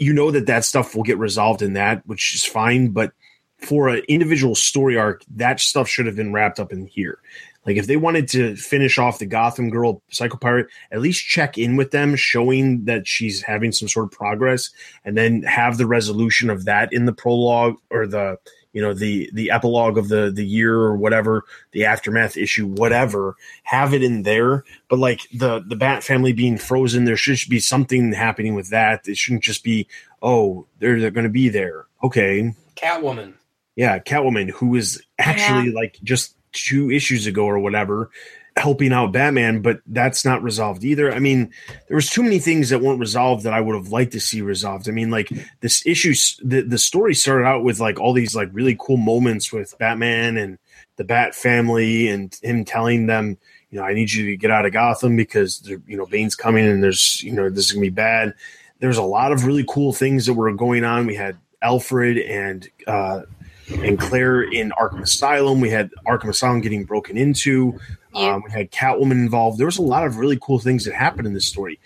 you 0.00 0.14
know 0.14 0.30
that 0.32 0.46
that 0.46 0.64
stuff 0.64 0.96
will 0.96 1.04
get 1.04 1.18
resolved 1.18 1.62
in 1.62 1.74
that, 1.74 2.04
which 2.06 2.34
is 2.34 2.44
fine. 2.44 2.88
But 2.88 3.12
for 3.58 3.90
an 3.90 4.02
individual 4.08 4.54
story 4.54 4.96
arc, 4.96 5.22
that 5.36 5.60
stuff 5.60 5.88
should 5.88 6.06
have 6.06 6.16
been 6.16 6.32
wrapped 6.32 6.58
up 6.58 6.72
in 6.72 6.86
here. 6.86 7.18
Like 7.66 7.76
if 7.76 7.86
they 7.86 7.96
wanted 7.96 8.28
to 8.28 8.56
finish 8.56 8.98
off 8.98 9.18
the 9.18 9.26
Gotham 9.26 9.70
Girl 9.70 10.02
Psycho 10.10 10.38
Pirate, 10.38 10.68
at 10.90 11.00
least 11.00 11.24
check 11.24 11.58
in 11.58 11.76
with 11.76 11.90
them, 11.90 12.16
showing 12.16 12.84
that 12.86 13.06
she's 13.06 13.42
having 13.42 13.70
some 13.72 13.88
sort 13.88 14.06
of 14.06 14.12
progress, 14.12 14.70
and 15.04 15.16
then 15.16 15.42
have 15.42 15.76
the 15.76 15.86
resolution 15.86 16.48
of 16.48 16.64
that 16.64 16.92
in 16.92 17.04
the 17.04 17.12
prologue 17.12 17.76
or 17.90 18.06
the 18.06 18.38
you 18.72 18.80
know 18.80 18.94
the 18.94 19.28
the 19.32 19.50
epilogue 19.50 19.98
of 19.98 20.08
the 20.08 20.30
the 20.30 20.44
year 20.44 20.74
or 20.74 20.96
whatever 20.96 21.44
the 21.72 21.84
aftermath 21.84 22.36
issue 22.36 22.66
whatever 22.66 23.36
have 23.64 23.92
it 23.92 24.02
in 24.02 24.22
there. 24.22 24.64
But 24.88 24.98
like 24.98 25.20
the 25.32 25.62
the 25.66 25.76
bat 25.76 26.02
family 26.02 26.32
being 26.32 26.56
frozen 26.56 27.04
there 27.04 27.16
should 27.16 27.50
be 27.50 27.60
something 27.60 28.12
happening 28.12 28.54
with 28.54 28.70
that. 28.70 29.06
It 29.08 29.16
shouldn't 29.16 29.42
just 29.42 29.64
be 29.64 29.86
oh 30.22 30.66
they're 30.78 31.00
they're 31.00 31.10
going 31.10 31.24
to 31.24 31.30
be 31.30 31.48
there. 31.48 31.86
Okay. 32.02 32.54
Catwoman. 32.76 33.34
yeah 33.76 33.98
catwoman 33.98 34.50
who 34.50 34.74
is 34.76 34.96
was 34.96 35.02
actually 35.18 35.70
like 35.72 35.98
just 36.02 36.34
two 36.52 36.90
issues 36.90 37.26
ago 37.26 37.44
or 37.44 37.58
whatever 37.58 38.10
helping 38.56 38.92
out 38.92 39.12
batman 39.12 39.62
but 39.62 39.80
that's 39.86 40.24
not 40.24 40.42
resolved 40.42 40.84
either. 40.84 41.12
I 41.12 41.18
mean 41.18 41.50
there 41.88 41.94
was 41.94 42.10
too 42.10 42.22
many 42.22 42.38
things 42.38 42.68
that 42.70 42.80
weren't 42.80 43.00
resolved 43.00 43.44
that 43.44 43.52
i 43.54 43.60
would 43.60 43.74
have 43.74 43.88
liked 43.92 44.12
to 44.12 44.20
see 44.20 44.42
resolved. 44.42 44.88
I 44.88 44.92
mean 44.92 45.10
like 45.10 45.30
this 45.60 45.86
issue 45.86 46.14
the, 46.42 46.62
the 46.62 46.78
story 46.78 47.14
started 47.14 47.46
out 47.46 47.64
with 47.64 47.80
like 47.80 47.98
all 48.00 48.12
these 48.12 48.34
like 48.34 48.48
really 48.52 48.76
cool 48.78 48.96
moments 48.96 49.52
with 49.52 49.78
batman 49.78 50.36
and 50.36 50.58
the 50.96 51.04
bat 51.04 51.34
family 51.34 52.08
and 52.08 52.36
him 52.42 52.64
telling 52.64 53.06
them 53.06 53.38
you 53.70 53.78
know 53.78 53.84
i 53.84 53.94
need 53.94 54.12
you 54.12 54.26
to 54.26 54.36
get 54.36 54.50
out 54.50 54.66
of 54.66 54.72
gotham 54.72 55.16
because 55.16 55.66
you 55.86 55.96
know 55.96 56.06
bane's 56.06 56.34
coming 56.34 56.66
and 56.66 56.82
there's 56.82 57.22
you 57.22 57.32
know 57.32 57.48
this 57.48 57.66
is 57.66 57.72
gonna 57.72 57.82
be 57.82 57.90
bad. 57.90 58.34
There's 58.80 58.98
a 58.98 59.02
lot 59.02 59.30
of 59.30 59.44
really 59.44 59.64
cool 59.68 59.92
things 59.92 60.26
that 60.26 60.34
were 60.34 60.50
going 60.52 60.84
on. 60.84 61.06
We 61.06 61.14
had 61.14 61.36
alfred 61.62 62.18
and 62.18 62.68
uh 62.86 63.22
and 63.70 63.98
Claire 63.98 64.42
in 64.42 64.70
Arkham 64.72 65.02
Asylum. 65.02 65.60
We 65.60 65.70
had 65.70 65.90
Arkham 66.06 66.28
Asylum 66.28 66.60
getting 66.60 66.84
broken 66.84 67.16
into. 67.16 67.78
Yeah. 68.14 68.34
Um, 68.34 68.42
we 68.44 68.50
had 68.50 68.70
Catwoman 68.70 69.12
involved. 69.12 69.58
There 69.58 69.66
was 69.66 69.78
a 69.78 69.82
lot 69.82 70.06
of 70.06 70.16
really 70.16 70.38
cool 70.40 70.58
things 70.58 70.84
that 70.84 70.94
happened 70.94 71.26
in 71.26 71.34
this 71.34 71.46
story. 71.46 71.78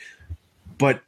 But 0.79 1.01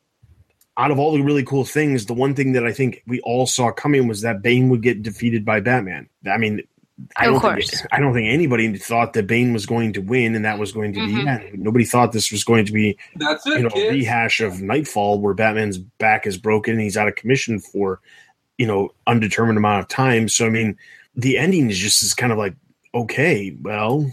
out 0.77 0.91
of 0.91 0.99
all 0.99 1.13
the 1.13 1.23
really 1.23 1.43
cool 1.45 1.65
things, 1.65 2.07
the 2.07 2.15
one 2.15 2.35
thing 2.35 2.53
that 2.53 2.65
I 2.67 2.73
think 2.73 3.03
we 3.07 3.21
all 3.21 3.47
saw 3.47 3.73
coming 3.73 4.07
was 4.07 4.21
that 4.21 4.43
Bane 4.43 4.69
would 4.69 4.83
get 4.83 5.03
defeated 5.03 5.45
by 5.45 5.61
Batman. 5.61 6.09
I 6.31 6.37
mean, 6.37 6.63
I 7.17 7.27
don't 7.27 7.41
course. 7.41 7.71
think 7.71 7.87
I 7.93 8.01
don't 8.01 8.15
think 8.15 8.29
anybody 8.29 8.75
thought 8.79 9.13
that 9.15 9.27
Bane 9.27 9.53
was 9.53 9.67
going 9.67 9.93
to 9.95 10.01
win 10.01 10.35
and 10.35 10.45
that 10.47 10.59
was 10.59 10.73
going 10.73 10.95
to 10.95 11.01
Mhm. 11.01 11.07
be 11.17 11.23
yeah, 11.25 11.41
nobody 11.55 11.85
thought 11.85 12.13
this 12.13 12.31
was 12.33 12.43
going 12.45 12.65
to 12.67 12.73
be 12.73 12.97
That's 13.17 13.45
you 13.45 13.61
know 13.61 13.69
a 13.75 13.91
rehash 13.91 14.41
of 14.41 14.63
Nightfall 14.63 15.21
where 15.21 15.35
Batman's 15.35 15.77
back 15.79 16.27
is 16.27 16.39
broken 16.39 16.73
and 16.75 16.81
he's 16.83 16.97
out 16.97 17.07
of 17.09 17.15
commission 17.15 17.59
for 17.59 18.01
you 18.59 18.67
know 18.67 18.91
undetermined 19.07 19.59
amount 19.59 19.81
of 19.83 19.89
time. 19.89 20.29
So 20.29 20.47
I 20.47 20.51
mean, 20.51 20.77
the 21.15 21.39
ending 21.39 21.71
is 21.71 21.79
just 21.79 22.03
is 22.03 22.15
kind 22.15 22.33
of 22.33 22.39
like 22.39 22.55
okay, 22.95 23.57
well. 23.61 24.11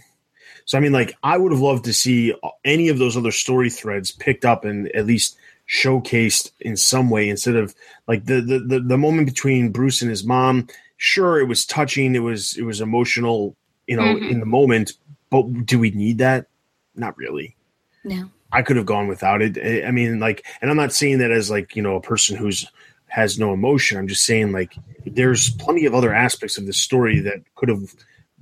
So 0.66 0.78
I 0.78 0.82
mean, 0.82 0.92
like 0.94 1.16
I 1.24 1.38
would 1.38 1.52
have 1.52 1.62
loved 1.62 1.86
to 1.86 1.94
see 1.94 2.34
any 2.64 2.88
of 2.90 2.98
those 2.98 3.18
other 3.18 3.32
story 3.32 3.70
threads 3.70 4.12
picked 4.12 4.46
up 4.46 4.64
and 4.66 4.90
at 4.96 5.06
least 5.06 5.38
showcased 5.70 6.52
in 6.60 6.76
some 6.78 7.10
way 7.10 7.30
instead 7.30 7.56
of 7.56 7.74
like 8.08 8.26
the 8.26 8.42
the 8.42 8.60
the, 8.60 8.80
the 8.80 8.98
moment 8.98 9.28
between 9.28 9.72
Bruce 9.72 10.02
and 10.02 10.10
his 10.10 10.24
mom. 10.24 10.68
Sure, 10.98 11.40
it 11.40 11.48
was 11.48 11.66
touching. 11.66 12.16
It 12.16 12.20
was 12.20 12.56
it 12.58 12.64
was 12.64 12.80
emotional, 12.80 13.56
you 13.88 13.98
know, 13.98 14.04
Mhm. 14.16 14.30
in 14.32 14.40
the 14.40 14.46
moment. 14.46 14.94
But 15.30 15.66
do 15.66 15.80
we 15.80 15.92
need 15.92 16.20
that? 16.20 16.46
Not 16.96 17.18
really. 17.18 17.56
No. 18.06 18.30
I 18.52 18.62
could 18.62 18.78
have 18.78 18.86
gone 18.86 19.08
without 19.08 19.42
it. 19.42 19.58
I- 19.58 19.88
I 19.88 19.92
mean, 19.92 20.20
like, 20.20 20.46
and 20.62 20.70
I'm 20.70 20.78
not 20.78 20.94
saying 20.94 21.18
that 21.18 21.32
as 21.32 21.50
like 21.50 21.76
you 21.76 21.82
know 21.82 21.96
a 21.96 22.02
person 22.02 22.38
who's 22.38 22.66
has 23.14 23.38
no 23.38 23.54
emotion. 23.54 23.96
I'm 23.96 24.08
just 24.08 24.26
saying 24.26 24.54
like 24.54 24.74
there's 25.06 25.52
plenty 25.52 25.86
of 25.86 25.94
other 25.94 26.12
aspects 26.12 26.58
of 26.58 26.66
the 26.66 26.74
story 26.74 27.20
that 27.20 27.44
could 27.54 27.70
have 27.70 27.94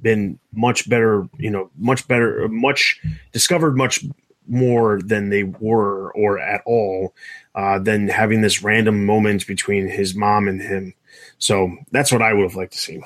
been 0.01 0.39
much 0.53 0.89
better. 0.89 1.27
You 1.37 1.51
know, 1.51 1.69
much 1.77 2.07
better, 2.07 2.47
much 2.47 3.01
discovered 3.33 3.75
much 3.75 4.05
more 4.47 5.01
than 5.01 5.29
they 5.29 5.43
were 5.43 6.11
or 6.13 6.39
at 6.39 6.61
all 6.65 7.13
uh, 7.53 7.79
than 7.79 8.07
having 8.07 8.39
this 8.41 8.63
random 8.63 9.05
moment 9.05 9.45
between 9.45 9.89
his 9.89 10.15
mom 10.15 10.47
and 10.47 10.61
him. 10.61 10.93
So 11.37 11.75
that's 11.91 12.11
what 12.11 12.21
I 12.21 12.31
would 12.31 12.43
have 12.43 12.55
liked 12.55 12.71
to 12.71 12.79
see. 12.79 13.01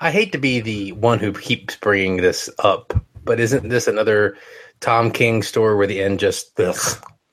I 0.00 0.12
hate 0.12 0.30
to 0.32 0.38
be 0.38 0.60
the 0.60 0.92
one 0.92 1.18
who 1.18 1.32
keeps 1.32 1.76
bringing 1.76 2.18
this 2.18 2.48
up, 2.60 2.94
but 3.24 3.40
isn't 3.40 3.68
this 3.68 3.88
another 3.88 4.36
Tom 4.78 5.10
King 5.10 5.42
story 5.42 5.74
where 5.74 5.88
the 5.88 6.00
end 6.00 6.20
just, 6.20 6.58
ugh, 6.60 6.76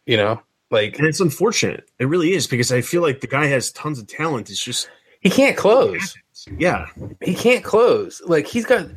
you 0.08 0.18
know, 0.18 0.42
like 0.70 0.98
And 0.98 1.08
it's 1.08 1.20
unfortunate. 1.20 1.90
It 2.00 2.06
really 2.06 2.34
is 2.34 2.48
because 2.48 2.72
I 2.72 2.82
feel 2.82 3.02
like 3.02 3.22
the 3.22 3.28
guy 3.28 3.48
has 3.48 3.72
tons 3.72 4.00
of 4.00 4.08
talent. 4.08 4.50
It's 4.50 4.64
just 4.64 4.90
he 5.22 5.30
can't 5.30 5.58
close. 5.58 6.16
yeah. 6.58 6.88
He 7.22 7.34
can't 7.34 7.64
close. 7.64 8.22
Like 8.26 8.48
he's 8.48 8.66
got, 8.66 8.88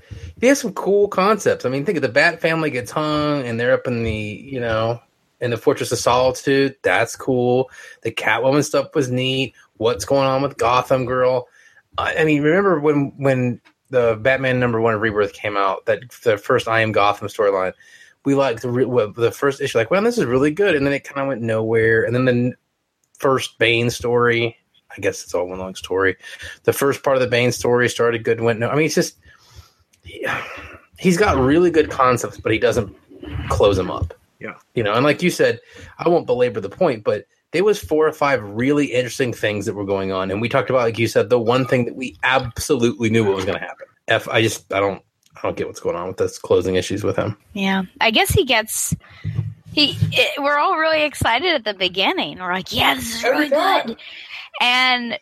he 0.41 0.47
has 0.47 0.61
some 0.61 0.73
cool 0.73 1.09
concepts. 1.09 1.65
I 1.65 1.69
mean, 1.69 1.85
think 1.85 1.97
of 1.97 2.03
the 2.03 2.09
Bat 2.09 2.41
family 2.41 2.71
gets 2.71 2.91
hung, 2.91 3.47
and 3.47 3.59
they're 3.59 3.73
up 3.73 3.87
in 3.87 4.05
the, 4.05 4.13
you 4.13 4.61
know, 4.61 5.01
in 5.41 5.51
the 5.51 5.57
Fortress 5.57 5.93
of 5.93 5.99
Solitude. 5.99 6.77
That's 6.83 7.17
cool. 7.17 7.71
The 8.03 8.13
Catwoman 8.13 8.65
stuff 8.65 8.95
was 8.95 9.11
neat. 9.11 9.55
What's 9.79 10.05
going 10.05 10.27
on 10.27 10.43
with 10.43 10.59
Gotham 10.59 11.07
Girl? 11.07 11.49
I, 11.99 12.17
I 12.17 12.25
mean, 12.25 12.43
remember 12.43 12.79
when 12.81 13.13
when 13.17 13.61
the 13.89 14.19
Batman 14.21 14.61
number 14.61 14.81
one 14.81 15.01
Rebirth 15.01 15.33
came 15.33 15.57
out? 15.57 15.87
That 15.87 16.11
the 16.23 16.37
first 16.37 16.69
I 16.69 16.81
Am 16.81 16.93
Gotham 16.93 17.29
storyline. 17.29 17.73
We 18.25 18.35
liked 18.35 18.63
the 18.63 18.71
re- 18.71 19.13
the 19.17 19.31
first 19.31 19.61
issue, 19.61 19.79
like, 19.79 19.91
well, 19.91 20.03
this 20.03 20.19
is 20.19 20.25
really 20.25 20.51
good, 20.51 20.75
and 20.75 20.87
then 20.87 20.93
it 20.93 21.05
kind 21.05 21.21
of 21.21 21.29
went 21.29 21.43
nowhere. 21.43 22.03
And 22.03 22.15
then 22.15 22.25
the 22.27 22.53
first 23.19 23.59
Bane 23.59 23.91
story, 23.91 24.57
I 24.95 25.01
guess 25.01 25.23
it's 25.23 25.35
all 25.35 25.47
one 25.49 25.59
long 25.59 25.75
story. 25.75 26.17
The 26.65 26.73
first 26.73 27.03
part 27.03 27.17
of 27.17 27.23
the 27.23 27.29
Bane 27.29 27.53
story 27.53 27.89
started 27.89 28.25
good, 28.25 28.39
and 28.39 28.47
went 28.47 28.59
no. 28.59 28.69
I 28.69 28.75
mean, 28.75 28.87
it's 28.87 28.95
just 28.95 29.17
he- 30.03 30.27
he's 30.99 31.17
got 31.17 31.39
really 31.39 31.71
good 31.71 31.91
concepts, 31.91 32.39
but 32.39 32.53
he 32.53 32.59
doesn't 32.59 32.95
close 33.49 33.77
them 33.77 33.91
up. 33.91 34.15
Yeah. 34.41 34.55
you 34.75 34.83
know, 34.83 34.95
and 34.95 35.05
like 35.05 35.23
you 35.23 35.31
said, 35.31 35.61
I 35.99 36.09
won't 36.09 36.27
belabor 36.27 36.61
the 36.61 36.71
point, 36.71 37.05
but 37.05 37.27
there 37.53 37.63
was 37.63 37.79
four 37.79 38.07
or 38.07 38.13
five 38.13 38.43
really 38.43 38.87
interesting 38.87 39.35
things 39.35 39.67
that 39.67 39.75
were 39.75 39.85
going 39.85 40.13
on, 40.13 40.31
and 40.31 40.41
we 40.41 40.49
talked 40.49 40.71
about, 40.71 40.81
like 40.81 40.99
you 40.99 41.09
said, 41.09 41.29
the 41.29 41.39
one 41.39 41.67
thing 41.67 41.85
that 41.85 41.95
we 41.95 42.17
absolutely 42.23 43.11
knew 43.11 43.25
what 43.25 43.37
was 43.37 43.45
going 43.45 43.59
to 43.59 43.65
happen. 43.65 43.87
F, 44.09 44.29
I 44.29 44.41
just, 44.41 44.73
I 44.73 44.81
don't, 44.81 45.03
I 45.43 45.49
don't 45.49 45.57
get 45.57 45.67
what's 45.67 45.81
going 45.81 45.97
on 45.97 46.09
with 46.09 46.17
this 46.19 46.39
closing 46.39 46.75
issues 46.77 47.03
with 47.03 47.17
him. 47.17 47.37
Yeah, 47.55 47.83
I 48.01 48.11
guess 48.11 48.31
he 48.31 48.45
gets. 48.45 48.95
He, 49.73 49.97
it, 50.13 50.43
we're 50.43 50.59
all 50.59 50.77
really 50.77 51.03
excited 51.03 51.55
at 51.55 51.65
the 51.65 51.75
beginning. 51.75 52.39
We're 52.39 52.53
like, 52.53 52.73
"Yeah, 52.73 52.95
this 52.95 53.17
is 53.17 53.23
really 53.23 53.47
Every 53.47 53.51
time. 53.51 53.87
good," 53.87 53.97
and 54.61 55.19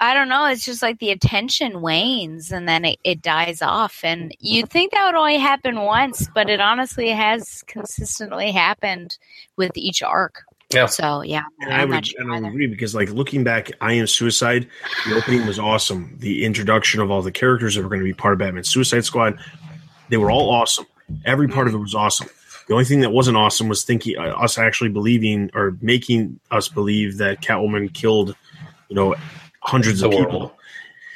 I 0.00 0.14
don't 0.14 0.30
know. 0.30 0.46
It's 0.46 0.64
just 0.64 0.80
like 0.80 0.98
the 0.98 1.10
attention 1.10 1.82
wanes 1.82 2.50
and 2.50 2.66
then 2.66 2.86
it, 2.86 2.98
it 3.04 3.20
dies 3.20 3.60
off. 3.60 4.00
And 4.02 4.34
you'd 4.40 4.70
think 4.70 4.92
that 4.92 5.04
would 5.04 5.14
only 5.14 5.36
happen 5.36 5.82
once, 5.82 6.26
but 6.34 6.48
it 6.48 6.58
honestly 6.58 7.10
has 7.10 7.62
consistently 7.66 8.50
happened 8.50 9.18
with 9.58 9.72
each 9.76 10.02
arc. 10.02 10.42
Yeah. 10.72 10.86
So 10.86 11.22
yeah, 11.22 11.42
And 11.60 11.74
I'm 11.74 11.92
I 11.92 11.96
would, 11.96 12.06
sure 12.06 12.20
and 12.22 12.32
I 12.32 12.40
would 12.40 12.48
agree 12.48 12.66
because, 12.68 12.94
like, 12.94 13.10
looking 13.10 13.44
back, 13.44 13.72
I 13.80 13.92
Am 13.94 14.06
Suicide, 14.06 14.68
the 15.06 15.16
opening 15.16 15.44
was 15.46 15.58
awesome. 15.58 16.16
The 16.18 16.44
introduction 16.44 17.00
of 17.00 17.10
all 17.10 17.20
the 17.22 17.32
characters 17.32 17.74
that 17.74 17.82
were 17.82 17.88
going 17.88 18.00
to 18.00 18.04
be 18.04 18.14
part 18.14 18.32
of 18.34 18.38
Batman 18.38 18.64
Suicide 18.64 19.04
Squad, 19.04 19.38
they 20.10 20.16
were 20.16 20.30
all 20.30 20.50
awesome. 20.50 20.86
Every 21.24 21.48
part 21.48 21.66
of 21.68 21.74
it 21.74 21.78
was 21.78 21.94
awesome. 21.94 22.28
The 22.68 22.74
only 22.74 22.84
thing 22.84 23.00
that 23.00 23.10
wasn't 23.10 23.36
awesome 23.36 23.68
was 23.68 23.82
thinking 23.82 24.16
uh, 24.16 24.22
us 24.22 24.58
actually 24.58 24.90
believing 24.90 25.50
or 25.54 25.76
making 25.80 26.38
us 26.50 26.68
believe 26.68 27.18
that 27.18 27.40
Catwoman 27.40 27.92
killed, 27.92 28.36
you 28.88 28.94
know, 28.96 29.16
hundreds 29.60 30.00
The 30.00 30.06
of 30.06 30.14
world. 30.14 30.26
people. 30.26 30.52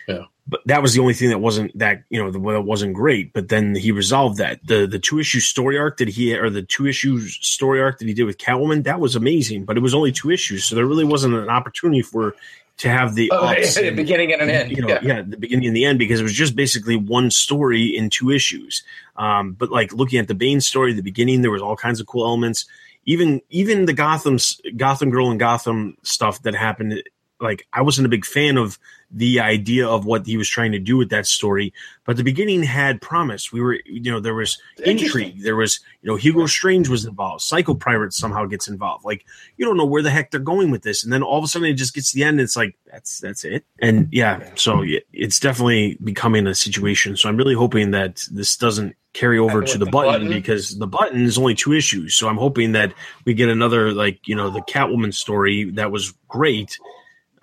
Yeah. 0.08 0.24
But 0.48 0.60
that 0.66 0.82
was 0.82 0.94
the 0.94 1.00
only 1.00 1.14
thing 1.14 1.30
that 1.30 1.38
wasn't 1.38 1.78
that 1.78 2.02
you 2.10 2.22
know 2.22 2.30
that 2.30 2.40
wasn't 2.40 2.92
great. 2.94 3.32
But 3.32 3.48
then 3.48 3.74
he 3.74 3.92
resolved 3.92 4.38
that 4.38 4.60
the 4.66 4.86
the 4.86 4.98
two 4.98 5.18
issue 5.18 5.40
story 5.40 5.78
arc 5.78 5.98
that 5.98 6.08
he 6.08 6.36
or 6.36 6.50
the 6.50 6.62
two 6.62 6.86
issue 6.86 7.20
story 7.20 7.80
arc 7.80 7.98
that 8.00 8.08
he 8.08 8.14
did 8.14 8.24
with 8.24 8.36
Catwoman 8.36 8.82
that 8.84 9.00
was 9.00 9.16
amazing. 9.16 9.64
But 9.64 9.76
it 9.76 9.80
was 9.80 9.94
only 9.94 10.12
two 10.12 10.30
issues, 10.30 10.64
so 10.64 10.74
there 10.74 10.86
really 10.86 11.04
wasn't 11.04 11.34
an 11.34 11.48
opportunity 11.48 12.02
for 12.02 12.34
to 12.78 12.88
have 12.88 13.14
the 13.14 13.30
Oh, 13.32 13.48
a 13.48 13.86
and- 13.86 13.96
beginning 13.96 14.32
and 14.32 14.42
an 14.42 14.50
end. 14.50 14.70
you 14.70 14.82
know, 14.82 14.88
yeah. 14.88 14.98
yeah. 15.02 15.22
the 15.22 15.36
beginning 15.36 15.66
and 15.68 15.76
the 15.76 15.84
end 15.84 15.98
because 15.98 16.20
it 16.20 16.24
was 16.24 16.32
just 16.34 16.56
basically 16.56 16.96
one 16.96 17.30
story 17.30 17.84
in 17.96 18.10
two 18.10 18.30
issues. 18.30 18.82
Um, 19.16 19.52
but 19.52 19.70
like 19.70 19.92
looking 19.92 20.18
at 20.18 20.28
the 20.28 20.34
Bane 20.34 20.60
story, 20.60 20.92
the 20.92 21.02
beginning, 21.02 21.42
there 21.42 21.50
was 21.50 21.62
all 21.62 21.76
kinds 21.76 22.00
of 22.00 22.06
cool 22.06 22.24
elements. 22.24 22.66
Even 23.06 23.42
even 23.50 23.84
the 23.84 23.92
Gotham 23.92 24.38
Gotham 24.76 25.10
Girl 25.10 25.30
and 25.30 25.38
Gotham 25.38 25.96
stuff 26.02 26.42
that 26.42 26.54
happened. 26.54 27.02
Like 27.40 27.66
I 27.72 27.82
wasn't 27.82 28.06
a 28.06 28.08
big 28.10 28.24
fan 28.24 28.56
of 28.56 28.78
the 29.10 29.38
idea 29.40 29.86
of 29.86 30.04
what 30.04 30.26
he 30.26 30.36
was 30.36 30.48
trying 30.48 30.72
to 30.72 30.78
do 30.78 30.96
with 30.96 31.10
that 31.10 31.26
story, 31.26 31.72
but 32.04 32.16
the 32.16 32.24
beginning 32.24 32.62
had 32.62 33.00
promise. 33.00 33.52
We 33.52 33.60
were, 33.60 33.78
you 33.84 34.10
know, 34.10 34.18
there 34.18 34.34
was 34.34 34.58
intrigue. 34.84 35.42
There 35.42 35.54
was, 35.54 35.80
you 36.02 36.10
know, 36.10 36.16
Hugo 36.16 36.46
Strange 36.46 36.88
was 36.88 37.04
involved. 37.04 37.42
Psycho 37.42 37.74
Pirate 37.74 38.12
somehow 38.12 38.46
gets 38.46 38.66
involved. 38.66 39.04
Like 39.04 39.24
you 39.56 39.64
don't 39.64 39.76
know 39.76 39.86
where 39.86 40.02
the 40.02 40.10
heck 40.10 40.30
they're 40.30 40.40
going 40.40 40.70
with 40.70 40.82
this, 40.82 41.04
and 41.04 41.12
then 41.12 41.22
all 41.22 41.38
of 41.38 41.44
a 41.44 41.46
sudden 41.46 41.68
it 41.68 41.74
just 41.74 41.94
gets 41.94 42.10
to 42.10 42.16
the 42.16 42.24
end. 42.24 42.40
And 42.40 42.40
it's 42.40 42.56
like 42.56 42.76
that's 42.90 43.20
that's 43.20 43.44
it. 43.44 43.64
And 43.78 44.08
yeah, 44.10 44.50
so 44.56 44.84
it's 45.12 45.38
definitely 45.38 45.98
becoming 46.02 46.46
a 46.46 46.54
situation. 46.54 47.16
So 47.16 47.28
I'm 47.28 47.36
really 47.36 47.54
hoping 47.54 47.92
that 47.92 48.24
this 48.30 48.56
doesn't 48.56 48.96
carry 49.12 49.38
over 49.38 49.62
to 49.62 49.78
the, 49.78 49.84
the 49.84 49.90
button, 49.90 50.12
button. 50.12 50.28
because 50.28 50.76
the 50.76 50.88
button 50.88 51.22
is 51.22 51.38
only 51.38 51.54
two 51.54 51.72
issues. 51.72 52.16
So 52.16 52.28
I'm 52.28 52.36
hoping 52.36 52.72
that 52.72 52.92
we 53.24 53.34
get 53.34 53.48
another 53.48 53.92
like 53.92 54.26
you 54.26 54.34
know 54.34 54.50
the 54.50 54.60
Catwoman 54.60 55.14
story 55.14 55.70
that 55.72 55.90
was 55.90 56.12
great. 56.28 56.78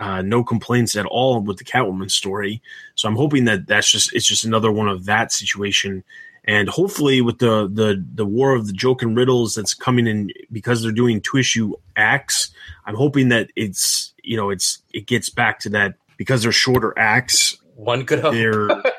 Uh, 0.02 0.20
no 0.24 0.44
complaints 0.44 0.96
at 0.96 1.06
all 1.06 1.40
with 1.42 1.58
the 1.58 1.64
Catwoman 1.64 2.10
story. 2.10 2.60
So 2.96 3.08
I'm 3.08 3.16
hoping 3.16 3.46
that 3.46 3.68
that's 3.68 3.90
just 3.90 4.12
it's 4.14 4.26
just 4.26 4.44
another 4.44 4.72
one 4.72 4.90
of 4.90 5.06
that 5.06 5.32
situation. 5.32 6.04
And 6.44 6.68
hopefully, 6.68 7.22
with 7.22 7.38
the 7.38 7.70
the 7.72 8.04
the 8.16 8.26
war 8.26 8.56
of 8.56 8.66
the 8.66 8.74
joke 8.74 9.04
and 9.04 9.16
riddles 9.16 9.54
that's 9.54 9.76
coming 9.76 10.08
in 10.08 10.32
because 10.52 10.82
they're 10.82 10.92
doing 10.92 11.22
two 11.22 11.38
issue 11.38 11.76
acts, 11.96 12.50
I'm 12.88 12.96
hoping 12.96 13.30
that 13.30 13.52
it's 13.56 14.12
you 14.24 14.36
know 14.36 14.50
it's 14.50 14.82
it 14.92 15.06
gets 15.06 15.30
back 15.30 15.60
to 15.60 15.70
that 15.70 15.94
because 16.18 16.42
they're 16.42 16.52
shorter 16.52 16.98
acts. 16.98 17.56
One 17.76 18.04
could 18.04 18.22
hope. 18.22 18.34
They're 18.34 18.70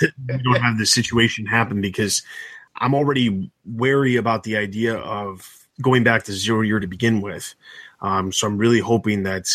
we 0.28 0.42
don't 0.42 0.62
have 0.62 0.78
this 0.78 0.94
situation 0.94 1.44
happen 1.44 1.82
because 1.82 2.22
I'm 2.76 2.94
already 2.94 3.50
wary 3.66 4.16
about 4.16 4.44
the 4.44 4.56
idea 4.56 4.96
of 4.96 5.66
going 5.82 6.04
back 6.04 6.24
to 6.24 6.32
zero 6.32 6.62
year 6.62 6.80
to 6.80 6.86
begin 6.86 7.20
with. 7.20 7.54
Um, 8.00 8.32
so 8.32 8.46
I'm 8.46 8.58
really 8.58 8.80
hoping 8.80 9.24
that 9.24 9.48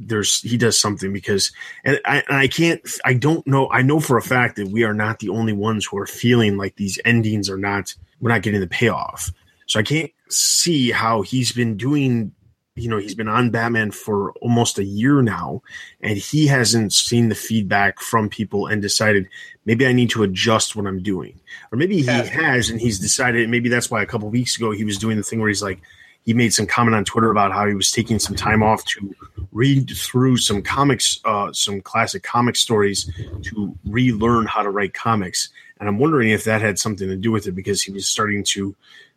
there's 0.00 0.40
he 0.40 0.56
does 0.56 0.80
something 0.80 1.12
because 1.12 1.52
and 1.84 2.00
I, 2.04 2.22
and 2.28 2.36
I 2.36 2.48
can't 2.48 2.80
I 3.04 3.14
don't 3.14 3.46
know 3.46 3.70
I 3.70 3.82
know 3.82 4.00
for 4.00 4.16
a 4.16 4.22
fact 4.22 4.56
that 4.56 4.68
we 4.68 4.82
are 4.84 4.94
not 4.94 5.18
the 5.18 5.28
only 5.28 5.52
ones 5.52 5.84
who 5.84 5.98
are 5.98 6.06
feeling 6.06 6.56
like 6.56 6.76
these 6.76 6.98
endings 7.04 7.50
are 7.50 7.58
not 7.58 7.94
we're 8.20 8.30
not 8.30 8.42
getting 8.42 8.60
the 8.60 8.66
payoff. 8.66 9.30
So 9.66 9.78
I 9.78 9.82
can't 9.82 10.10
see 10.28 10.90
how 10.90 11.22
he's 11.22 11.52
been 11.52 11.76
doing 11.76 12.32
you 12.76 12.88
know 12.88 12.98
he's 12.98 13.14
been 13.14 13.28
on 13.28 13.50
Batman 13.50 13.90
for 13.90 14.32
almost 14.40 14.78
a 14.78 14.84
year 14.84 15.20
now 15.22 15.62
and 16.00 16.16
he 16.16 16.46
hasn't 16.46 16.92
seen 16.92 17.28
the 17.28 17.34
feedback 17.34 18.00
from 18.00 18.28
people 18.28 18.66
and 18.66 18.80
decided 18.80 19.28
maybe 19.66 19.86
I 19.86 19.92
need 19.92 20.10
to 20.10 20.22
adjust 20.22 20.76
what 20.76 20.86
I'm 20.86 21.02
doing. 21.02 21.38
Or 21.72 21.76
maybe 21.76 21.96
he 21.96 22.04
Has 22.04 22.28
has 22.30 22.70
and 22.70 22.80
he's 22.80 22.98
decided 22.98 23.50
maybe 23.50 23.68
that's 23.68 23.90
why 23.90 24.02
a 24.02 24.06
couple 24.06 24.30
weeks 24.30 24.56
ago 24.56 24.70
he 24.70 24.84
was 24.84 24.98
doing 24.98 25.18
the 25.18 25.22
thing 25.22 25.40
where 25.40 25.48
he's 25.48 25.62
like 25.62 25.80
he 26.24 26.34
made 26.34 26.52
some 26.52 26.66
comment 26.66 26.94
on 26.94 27.04
Twitter 27.04 27.30
about 27.30 27.52
how 27.52 27.66
he 27.66 27.74
was 27.74 27.90
taking 27.90 28.18
some 28.18 28.36
time 28.36 28.62
off 28.62 28.84
to 28.84 29.14
read 29.52 29.90
through 29.90 30.36
some 30.36 30.62
comics, 30.62 31.20
uh, 31.24 31.52
some 31.52 31.80
classic 31.80 32.22
comic 32.22 32.56
stories 32.56 33.10
to 33.42 33.76
relearn 33.84 34.46
how 34.46 34.62
to 34.62 34.70
write 34.70 34.94
comics. 34.94 35.48
And 35.78 35.88
I'm 35.88 35.98
wondering 35.98 36.30
if 36.30 36.44
that 36.44 36.60
had 36.60 36.78
something 36.78 37.08
to 37.08 37.16
do 37.16 37.32
with 37.32 37.46
it 37.46 37.52
because 37.52 37.82
he 37.82 37.90
was 37.90 38.06
starting 38.06 38.44
to 38.48 38.76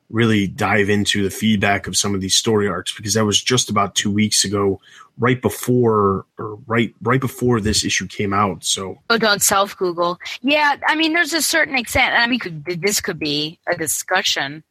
really 0.10 0.47
dive 0.47 0.89
into 0.89 1.24
the 1.24 1.30
feedback 1.30 1.88
of 1.88 1.97
some 1.97 2.14
of 2.16 2.22
these 2.22 2.36
story 2.36 2.68
arcs 2.68 2.95
because 2.95 3.16
that 3.16 3.26
was 3.26 3.41
just 3.41 3.70
about 3.70 3.95
two 3.95 4.12
weeks 4.12 4.45
ago, 4.45 4.80
right 5.18 5.41
before 5.41 6.26
or 6.38 6.56
right 6.68 6.93
right 7.01 7.20
before 7.20 7.60
this 7.60 7.84
issue 7.84 8.08
came 8.08 8.34
out. 8.34 8.64
So 8.64 8.97
Oh, 9.10 9.18
don't 9.18 9.41
self 9.41 9.76
Google. 9.78 10.20
Yeah, 10.41 10.78
I 10.88 10.95
mean, 10.95 11.14
there's 11.14 11.34
a 11.34 11.41
certain 11.41 11.76
extent. 11.76 12.14
I 12.16 12.28
mean, 12.28 12.39
could, 12.39 12.64
this 12.66 13.01
could 13.01 13.20
be 13.20 13.60
a 13.68 13.76
discussion 13.76 14.64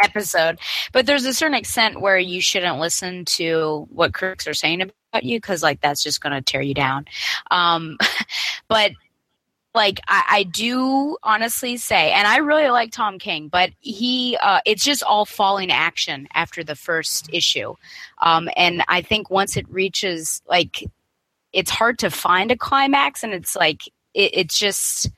episode, 0.00 0.58
but 0.92 1.06
there's 1.06 1.24
a 1.24 1.34
certain 1.34 1.54
extent 1.54 2.00
where 2.00 2.18
you 2.18 2.40
shouldn't 2.40 2.78
listen 2.78 3.24
to 3.24 3.86
what 3.90 4.14
critics 4.14 4.46
are 4.46 4.54
saying 4.54 4.82
about 4.82 5.24
you 5.24 5.38
because, 5.38 5.62
like, 5.62 5.80
that's 5.80 6.02
just 6.02 6.20
going 6.20 6.32
to 6.32 6.42
tear 6.42 6.62
you 6.62 6.74
down. 6.74 7.06
Um, 7.50 7.98
but 8.68 8.92
like 9.74 10.00
I, 10.06 10.24
I 10.28 10.42
do 10.44 11.16
honestly 11.22 11.76
say, 11.76 12.12
and 12.12 12.28
I 12.28 12.38
really 12.38 12.70
like 12.70 12.92
Tom 12.92 13.18
King, 13.18 13.48
but 13.48 13.70
he 13.80 14.38
uh, 14.40 14.60
it's 14.64 14.84
just 14.84 15.02
all 15.02 15.24
falling 15.24 15.70
action 15.70 16.28
after 16.34 16.62
the 16.62 16.76
first 16.76 17.28
issue, 17.32 17.74
um, 18.22 18.48
and 18.56 18.84
I 18.88 19.02
think 19.02 19.30
once 19.30 19.56
it 19.56 19.68
reaches 19.68 20.40
like 20.48 20.84
it's 21.52 21.70
hard 21.70 21.98
to 22.00 22.10
find 22.10 22.50
a 22.52 22.56
climax, 22.56 23.24
and 23.24 23.32
it's 23.34 23.56
like 23.56 23.82
it, 24.14 24.30
it's 24.34 24.58
just 24.58 25.10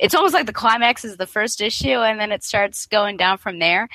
it's 0.00 0.14
almost 0.14 0.34
like 0.34 0.46
the 0.46 0.52
climax 0.52 1.04
is 1.04 1.18
the 1.18 1.26
first 1.26 1.60
issue 1.60 1.88
and 1.88 2.18
then 2.18 2.32
it 2.32 2.42
starts 2.42 2.86
going 2.86 3.16
down 3.16 3.38
from 3.38 3.58
there. 3.58 3.88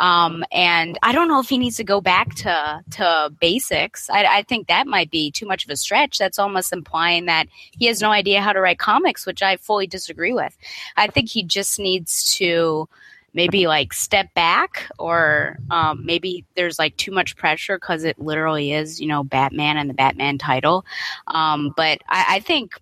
Um, 0.00 0.44
and 0.50 0.98
i 1.02 1.12
don't 1.12 1.28
know 1.28 1.40
if 1.40 1.48
he 1.48 1.58
needs 1.58 1.76
to 1.76 1.84
go 1.84 2.00
back 2.00 2.34
to 2.36 2.82
to 2.90 3.32
basics. 3.40 4.10
I, 4.10 4.38
I 4.38 4.42
think 4.42 4.66
that 4.66 4.86
might 4.86 5.10
be 5.10 5.30
too 5.30 5.46
much 5.46 5.64
of 5.64 5.70
a 5.70 5.76
stretch. 5.76 6.18
That's 6.18 6.38
almost 6.38 6.72
implying 6.72 7.26
that 7.26 7.46
he 7.78 7.86
has 7.86 8.00
no 8.00 8.10
idea 8.10 8.40
how 8.40 8.52
to 8.52 8.60
write 8.60 8.78
comics 8.78 9.24
which 9.24 9.42
i 9.42 9.56
fully 9.56 9.86
disagree 9.86 10.32
with. 10.32 10.56
I 10.96 11.06
think 11.06 11.30
he 11.30 11.44
just 11.44 11.78
needs 11.78 12.34
to 12.36 12.88
maybe 13.34 13.66
like 13.66 13.92
step 13.92 14.32
back 14.34 14.90
or 14.98 15.58
um, 15.70 16.04
maybe 16.04 16.44
there's 16.54 16.78
like 16.78 16.96
too 16.96 17.12
much 17.12 17.36
pressure 17.36 17.78
because 17.78 18.04
it 18.04 18.18
literally 18.18 18.72
is 18.72 19.00
you 19.00 19.08
know 19.08 19.22
batman 19.22 19.76
and 19.76 19.88
the 19.88 19.94
batman 19.94 20.38
title. 20.38 20.84
Um, 21.28 21.72
but 21.76 22.02
I, 22.08 22.36
I 22.36 22.40
think 22.40 22.80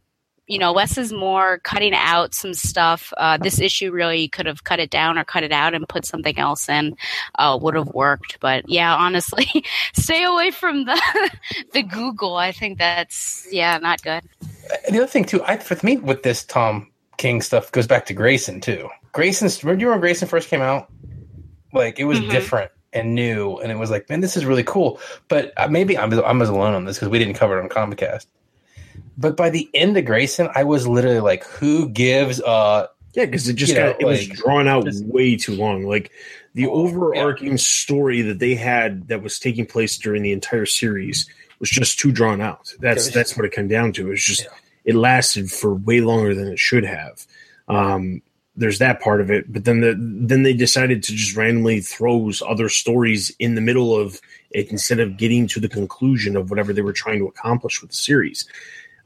you 0.50 0.58
know, 0.58 0.72
Wes 0.72 0.98
is 0.98 1.12
more. 1.12 1.58
Cutting 1.60 1.94
out 1.94 2.34
some 2.34 2.54
stuff. 2.54 3.12
Uh, 3.16 3.36
this 3.36 3.60
issue 3.60 3.92
really 3.92 4.26
could 4.26 4.46
have 4.46 4.64
cut 4.64 4.80
it 4.80 4.90
down 4.90 5.16
or 5.16 5.22
cut 5.22 5.44
it 5.44 5.52
out 5.52 5.74
and 5.74 5.88
put 5.88 6.04
something 6.04 6.36
else 6.38 6.68
in. 6.68 6.96
Uh, 7.36 7.56
would 7.62 7.76
have 7.76 7.86
worked, 7.94 8.38
but 8.40 8.68
yeah, 8.68 8.94
honestly, 8.96 9.46
stay 9.94 10.24
away 10.24 10.50
from 10.50 10.86
the 10.86 11.00
the 11.72 11.84
Google. 11.84 12.34
I 12.34 12.50
think 12.50 12.78
that's 12.78 13.46
yeah, 13.52 13.78
not 13.78 14.02
good. 14.02 14.24
The 14.90 14.98
other 14.98 15.06
thing 15.06 15.24
too, 15.24 15.40
I 15.44 15.56
for 15.56 15.78
me 15.86 15.98
with 15.98 16.24
this 16.24 16.44
Tom 16.44 16.90
King 17.16 17.42
stuff 17.42 17.70
goes 17.70 17.86
back 17.86 18.06
to 18.06 18.12
Grayson 18.12 18.60
too. 18.60 18.88
Grayson's 19.12 19.62
remember 19.62 19.90
when 19.90 20.00
Grayson 20.00 20.26
first 20.26 20.48
came 20.48 20.62
out? 20.62 20.90
Like 21.72 22.00
it 22.00 22.04
was 22.04 22.18
Mhm. 22.18 22.30
different 22.30 22.72
and 22.92 23.14
new, 23.14 23.56
and 23.58 23.70
it 23.70 23.78
was 23.78 23.88
like, 23.90 24.10
man, 24.10 24.20
this 24.20 24.36
is 24.36 24.44
really 24.44 24.64
cool. 24.64 24.98
But 25.28 25.52
uh, 25.56 25.68
maybe 25.68 25.96
I'm 25.96 26.12
I'm 26.24 26.42
as 26.42 26.48
alone 26.48 26.74
on 26.74 26.86
this 26.86 26.96
because 26.96 27.08
we 27.08 27.20
didn't 27.20 27.34
cover 27.34 27.56
it 27.56 27.62
on 27.62 27.68
Comicast. 27.68 28.26
But 29.20 29.36
by 29.36 29.50
the 29.50 29.68
end 29.74 29.96
of 29.98 30.06
Grayson, 30.06 30.48
I 30.54 30.64
was 30.64 30.88
literally 30.88 31.20
like, 31.20 31.44
who 31.44 31.88
gives 31.90 32.40
a 32.40 32.88
yeah, 33.12 33.24
because 33.26 33.48
it 33.48 33.54
just 33.54 33.72
You 33.74 33.78
know, 33.80 33.92
got 33.92 34.00
it 34.00 34.04
was 34.06 34.26
drawn 34.28 34.66
out 34.66 34.84
just- 34.86 35.04
way 35.04 35.36
too 35.36 35.54
long. 35.56 35.84
Like 35.84 36.10
the 36.54 36.66
Oh, 36.66 36.72
overarching 36.86 37.58
story 37.58 38.22
that 38.22 38.38
they 38.38 38.54
had 38.54 39.08
that 39.08 39.22
was 39.22 39.38
taking 39.38 39.66
place 39.66 39.98
during 39.98 40.22
the 40.22 40.32
entire 40.32 40.64
series 40.66 41.28
was 41.58 41.68
just 41.70 41.98
too 41.98 42.12
drawn 42.12 42.40
out. 42.40 42.72
That's 42.80 43.10
that's 43.10 43.36
what 43.36 43.44
it 43.44 43.52
came 43.52 43.68
down 43.68 43.92
to. 43.94 44.10
It's 44.12 44.24
just 44.24 44.44
Yeah. 44.44 44.48
it 44.86 44.94
lasted 44.94 45.50
for 45.50 45.74
way 45.74 46.00
longer 46.00 46.34
than 46.34 46.48
it 46.48 46.58
should 46.58 46.84
have. 46.84 47.26
Um, 47.68 48.22
there's 48.56 48.78
that 48.78 49.00
part 49.00 49.20
of 49.20 49.30
it, 49.30 49.52
but 49.52 49.64
then 49.64 49.80
the 49.80 49.94
then 49.98 50.42
they 50.44 50.52
decided 50.54 51.02
to 51.04 51.12
just 51.12 51.36
randomly 51.36 51.80
throw 51.80 52.30
other 52.48 52.68
stories 52.68 53.32
in 53.38 53.54
the 53.54 53.60
middle 53.60 53.94
of 53.96 54.20
it 54.50 54.70
instead 54.70 54.98
of 55.00 55.16
getting 55.16 55.46
to 55.48 55.60
the 55.60 55.68
conclusion 55.68 56.36
of 56.36 56.50
whatever 56.50 56.72
they 56.72 56.82
were 56.82 56.92
trying 56.92 57.18
to 57.18 57.26
accomplish 57.26 57.80
with 57.80 57.90
the 57.90 57.96
series. 57.96 58.46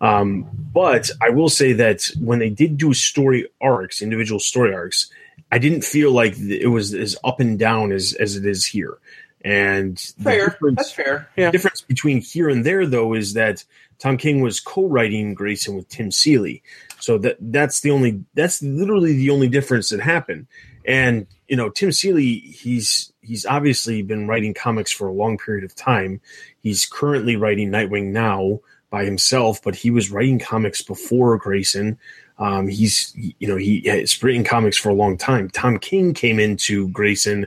Um, 0.00 0.48
but 0.72 1.10
I 1.22 1.30
will 1.30 1.48
say 1.48 1.72
that 1.74 2.08
when 2.20 2.38
they 2.38 2.50
did 2.50 2.76
do 2.76 2.92
story 2.94 3.48
arcs, 3.60 4.02
individual 4.02 4.40
story 4.40 4.74
arcs, 4.74 5.10
I 5.52 5.58
didn't 5.58 5.82
feel 5.84 6.12
like 6.12 6.36
it 6.38 6.66
was 6.68 6.94
as 6.94 7.16
up 7.24 7.40
and 7.40 7.58
down 7.58 7.92
as 7.92 8.12
as 8.14 8.36
it 8.36 8.44
is 8.46 8.66
here. 8.66 8.98
And 9.44 9.96
the 10.18 10.24
Fair. 10.24 10.48
difference- 10.48 10.76
That's 10.78 10.90
fair. 10.92 11.28
Yeah. 11.36 11.50
difference 11.50 11.82
between 11.82 12.20
here 12.22 12.48
and 12.48 12.64
there, 12.64 12.86
though, 12.86 13.12
is 13.14 13.34
that 13.34 13.62
Tom 13.98 14.16
King 14.16 14.40
was 14.40 14.58
co-writing 14.58 15.34
Grayson 15.34 15.76
with 15.76 15.88
Tim 15.88 16.10
Seeley, 16.10 16.62
so 16.98 17.18
that 17.18 17.36
that's 17.40 17.80
the 17.80 17.90
only 17.90 18.24
that's 18.34 18.62
literally 18.62 19.12
the 19.12 19.30
only 19.30 19.48
difference 19.48 19.90
that 19.90 20.00
happened. 20.00 20.46
And 20.86 21.26
you 21.46 21.56
know, 21.56 21.68
Tim 21.70 21.92
Seeley, 21.92 22.38
he's 22.38 23.12
he's 23.20 23.46
obviously 23.46 24.02
been 24.02 24.26
writing 24.26 24.54
comics 24.54 24.90
for 24.90 25.06
a 25.06 25.12
long 25.12 25.38
period 25.38 25.64
of 25.64 25.74
time. 25.76 26.20
He's 26.62 26.86
currently 26.86 27.36
writing 27.36 27.70
Nightwing 27.70 28.06
now 28.12 28.60
by 28.94 29.04
himself, 29.04 29.60
but 29.60 29.74
he 29.74 29.90
was 29.90 30.12
writing 30.12 30.38
comics 30.38 30.80
before 30.80 31.36
Grayson. 31.36 31.98
Um, 32.38 32.68
he's 32.68 33.12
you 33.16 33.48
know 33.48 33.56
he 33.56 33.80
has 33.88 34.22
written 34.22 34.44
comics 34.44 34.78
for 34.78 34.88
a 34.88 34.94
long 34.94 35.18
time. 35.18 35.50
Tom 35.50 35.80
King 35.80 36.14
came 36.14 36.38
into 36.38 36.86
Grayson 36.90 37.46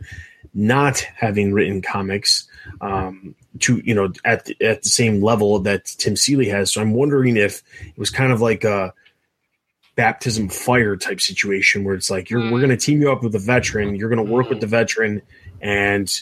not 0.53 0.99
having 1.15 1.53
written 1.53 1.81
comics 1.81 2.49
um, 2.81 3.33
to 3.59 3.81
you 3.85 3.95
know 3.95 4.11
at 4.25 4.43
the, 4.43 4.57
at 4.61 4.83
the 4.83 4.89
same 4.89 5.23
level 5.23 5.57
that 5.59 5.85
Tim 5.85 6.17
Seeley 6.17 6.49
has. 6.49 6.69
So 6.69 6.81
I'm 6.81 6.93
wondering 6.93 7.37
if 7.37 7.63
it 7.85 7.97
was 7.97 8.09
kind 8.09 8.33
of 8.33 8.41
like 8.41 8.65
a 8.65 8.93
baptism 9.95 10.49
fire 10.49 10.97
type 10.97 11.21
situation 11.21 11.85
where 11.85 11.95
it's 11.95 12.11
like 12.11 12.29
you're 12.29 12.41
we're 12.51 12.59
going 12.59 12.71
to 12.71 12.75
team 12.75 13.01
you 13.01 13.09
up 13.09 13.23
with 13.23 13.33
a 13.35 13.39
veteran, 13.39 13.95
you're 13.95 14.09
going 14.09 14.25
to 14.25 14.33
work 14.33 14.49
with 14.49 14.59
the 14.59 14.67
veteran, 14.67 15.21
and 15.61 16.13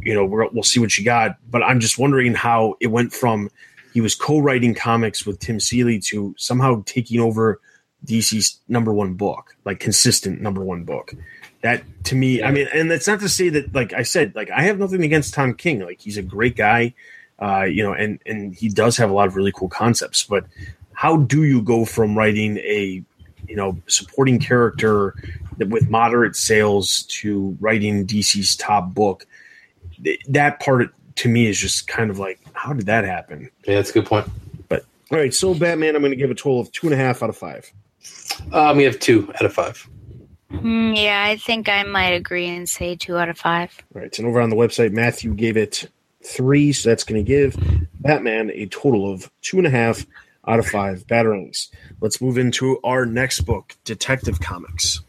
you 0.00 0.12
know 0.12 0.26
we're, 0.26 0.46
we'll 0.48 0.62
see 0.62 0.80
what 0.80 0.98
you 0.98 1.04
got. 1.04 1.38
But 1.50 1.62
I'm 1.62 1.80
just 1.80 1.98
wondering 1.98 2.34
how 2.34 2.74
it 2.78 2.88
went 2.88 3.14
from 3.14 3.48
he 3.96 4.02
was 4.02 4.14
co-writing 4.14 4.74
comics 4.74 5.24
with 5.24 5.38
Tim 5.38 5.58
Seeley 5.58 5.98
to 6.00 6.34
somehow 6.36 6.82
taking 6.84 7.18
over 7.18 7.62
DC's 8.04 8.60
number 8.68 8.92
one 8.92 9.14
book, 9.14 9.56
like 9.64 9.80
consistent 9.80 10.42
number 10.42 10.62
one 10.62 10.84
book. 10.84 11.14
That 11.62 11.82
to 12.04 12.14
me, 12.14 12.42
I 12.42 12.50
mean, 12.50 12.68
and 12.74 12.90
that's 12.90 13.06
not 13.06 13.20
to 13.20 13.28
say 13.30 13.48
that, 13.48 13.74
like 13.74 13.94
I 13.94 14.02
said, 14.02 14.34
like 14.34 14.50
I 14.50 14.64
have 14.64 14.78
nothing 14.78 15.02
against 15.02 15.32
Tom 15.32 15.54
King. 15.54 15.80
Like 15.80 15.98
he's 15.98 16.18
a 16.18 16.22
great 16.22 16.56
guy, 16.56 16.92
uh, 17.38 17.62
you 17.62 17.82
know, 17.82 17.94
and 17.94 18.20
and 18.26 18.54
he 18.54 18.68
does 18.68 18.98
have 18.98 19.08
a 19.08 19.14
lot 19.14 19.28
of 19.28 19.34
really 19.34 19.50
cool 19.50 19.70
concepts. 19.70 20.24
But 20.24 20.44
how 20.92 21.16
do 21.16 21.44
you 21.44 21.62
go 21.62 21.86
from 21.86 22.18
writing 22.18 22.58
a, 22.58 23.02
you 23.48 23.56
know, 23.56 23.78
supporting 23.86 24.38
character 24.38 25.14
with 25.56 25.88
moderate 25.88 26.36
sales 26.36 27.04
to 27.04 27.56
writing 27.60 28.06
DC's 28.06 28.56
top 28.56 28.92
book? 28.92 29.26
That 30.28 30.60
part 30.60 30.92
to 31.16 31.28
me 31.28 31.46
is 31.46 31.58
just 31.58 31.88
kind 31.88 32.10
of 32.10 32.18
like, 32.18 32.40
how 32.52 32.72
did 32.72 32.86
that 32.86 33.04
happen? 33.04 33.50
Yeah, 33.66 33.76
that's 33.76 33.90
a 33.90 33.94
good 33.94 34.06
point. 34.06 34.28
But 34.68 34.84
all 35.10 35.18
right, 35.18 35.34
so 35.34 35.54
Batman, 35.54 35.96
I'm 35.96 36.02
going 36.02 36.10
to 36.12 36.16
give 36.16 36.30
a 36.30 36.34
total 36.34 36.60
of 36.60 36.70
two 36.72 36.86
and 36.86 36.94
a 36.94 36.96
half 36.96 37.22
out 37.22 37.30
of 37.30 37.36
five. 37.36 37.70
Um, 38.52 38.76
we 38.76 38.84
have 38.84 38.98
two 38.98 39.30
out 39.34 39.44
of 39.44 39.52
five. 39.52 39.88
Hmm, 40.50 40.92
yeah, 40.94 41.24
I 41.24 41.36
think 41.36 41.68
I 41.68 41.82
might 41.82 42.12
agree 42.12 42.46
and 42.48 42.68
say 42.68 42.94
two 42.94 43.16
out 43.16 43.28
of 43.28 43.38
five. 43.38 43.76
All 43.94 44.02
right, 44.02 44.18
and 44.18 44.28
over 44.28 44.40
on 44.40 44.50
the 44.50 44.56
website, 44.56 44.92
Matthew 44.92 45.34
gave 45.34 45.56
it 45.56 45.88
three, 46.22 46.72
so 46.72 46.88
that's 46.88 47.04
going 47.04 47.24
to 47.24 47.26
give 47.26 47.56
Batman 48.00 48.50
a 48.50 48.66
total 48.66 49.12
of 49.12 49.30
two 49.42 49.58
and 49.58 49.66
a 49.66 49.70
half 49.70 50.06
out 50.46 50.58
of 50.58 50.66
five 50.66 51.06
batarangs. 51.06 51.70
Let's 52.00 52.20
move 52.20 52.38
into 52.38 52.80
our 52.84 53.04
next 53.06 53.40
book, 53.40 53.74
Detective 53.84 54.40
Comics. 54.40 55.00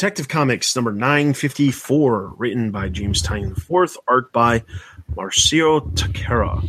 Detective 0.00 0.28
Comics 0.28 0.74
number 0.74 0.92
954, 0.92 2.36
written 2.38 2.70
by 2.70 2.88
James 2.88 3.22
Tynion 3.22 3.54
IV, 3.54 3.98
art 4.08 4.32
by 4.32 4.64
Marcio 5.12 5.92
Takara. 5.92 6.64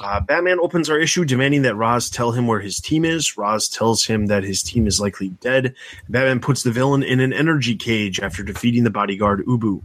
Uh, 0.00 0.18
Batman 0.18 0.58
opens 0.58 0.90
our 0.90 0.98
issue 0.98 1.24
demanding 1.24 1.62
that 1.62 1.76
Ra's 1.76 2.10
tell 2.10 2.32
him 2.32 2.48
where 2.48 2.58
his 2.58 2.80
team 2.80 3.04
is. 3.04 3.38
Ra's 3.38 3.68
tells 3.68 4.04
him 4.04 4.26
that 4.26 4.42
his 4.42 4.64
team 4.64 4.88
is 4.88 5.00
likely 5.00 5.28
dead. 5.28 5.76
Batman 6.08 6.40
puts 6.40 6.64
the 6.64 6.72
villain 6.72 7.04
in 7.04 7.20
an 7.20 7.32
energy 7.32 7.76
cage 7.76 8.18
after 8.18 8.42
defeating 8.42 8.82
the 8.82 8.90
bodyguard 8.90 9.46
Ubu. 9.46 9.84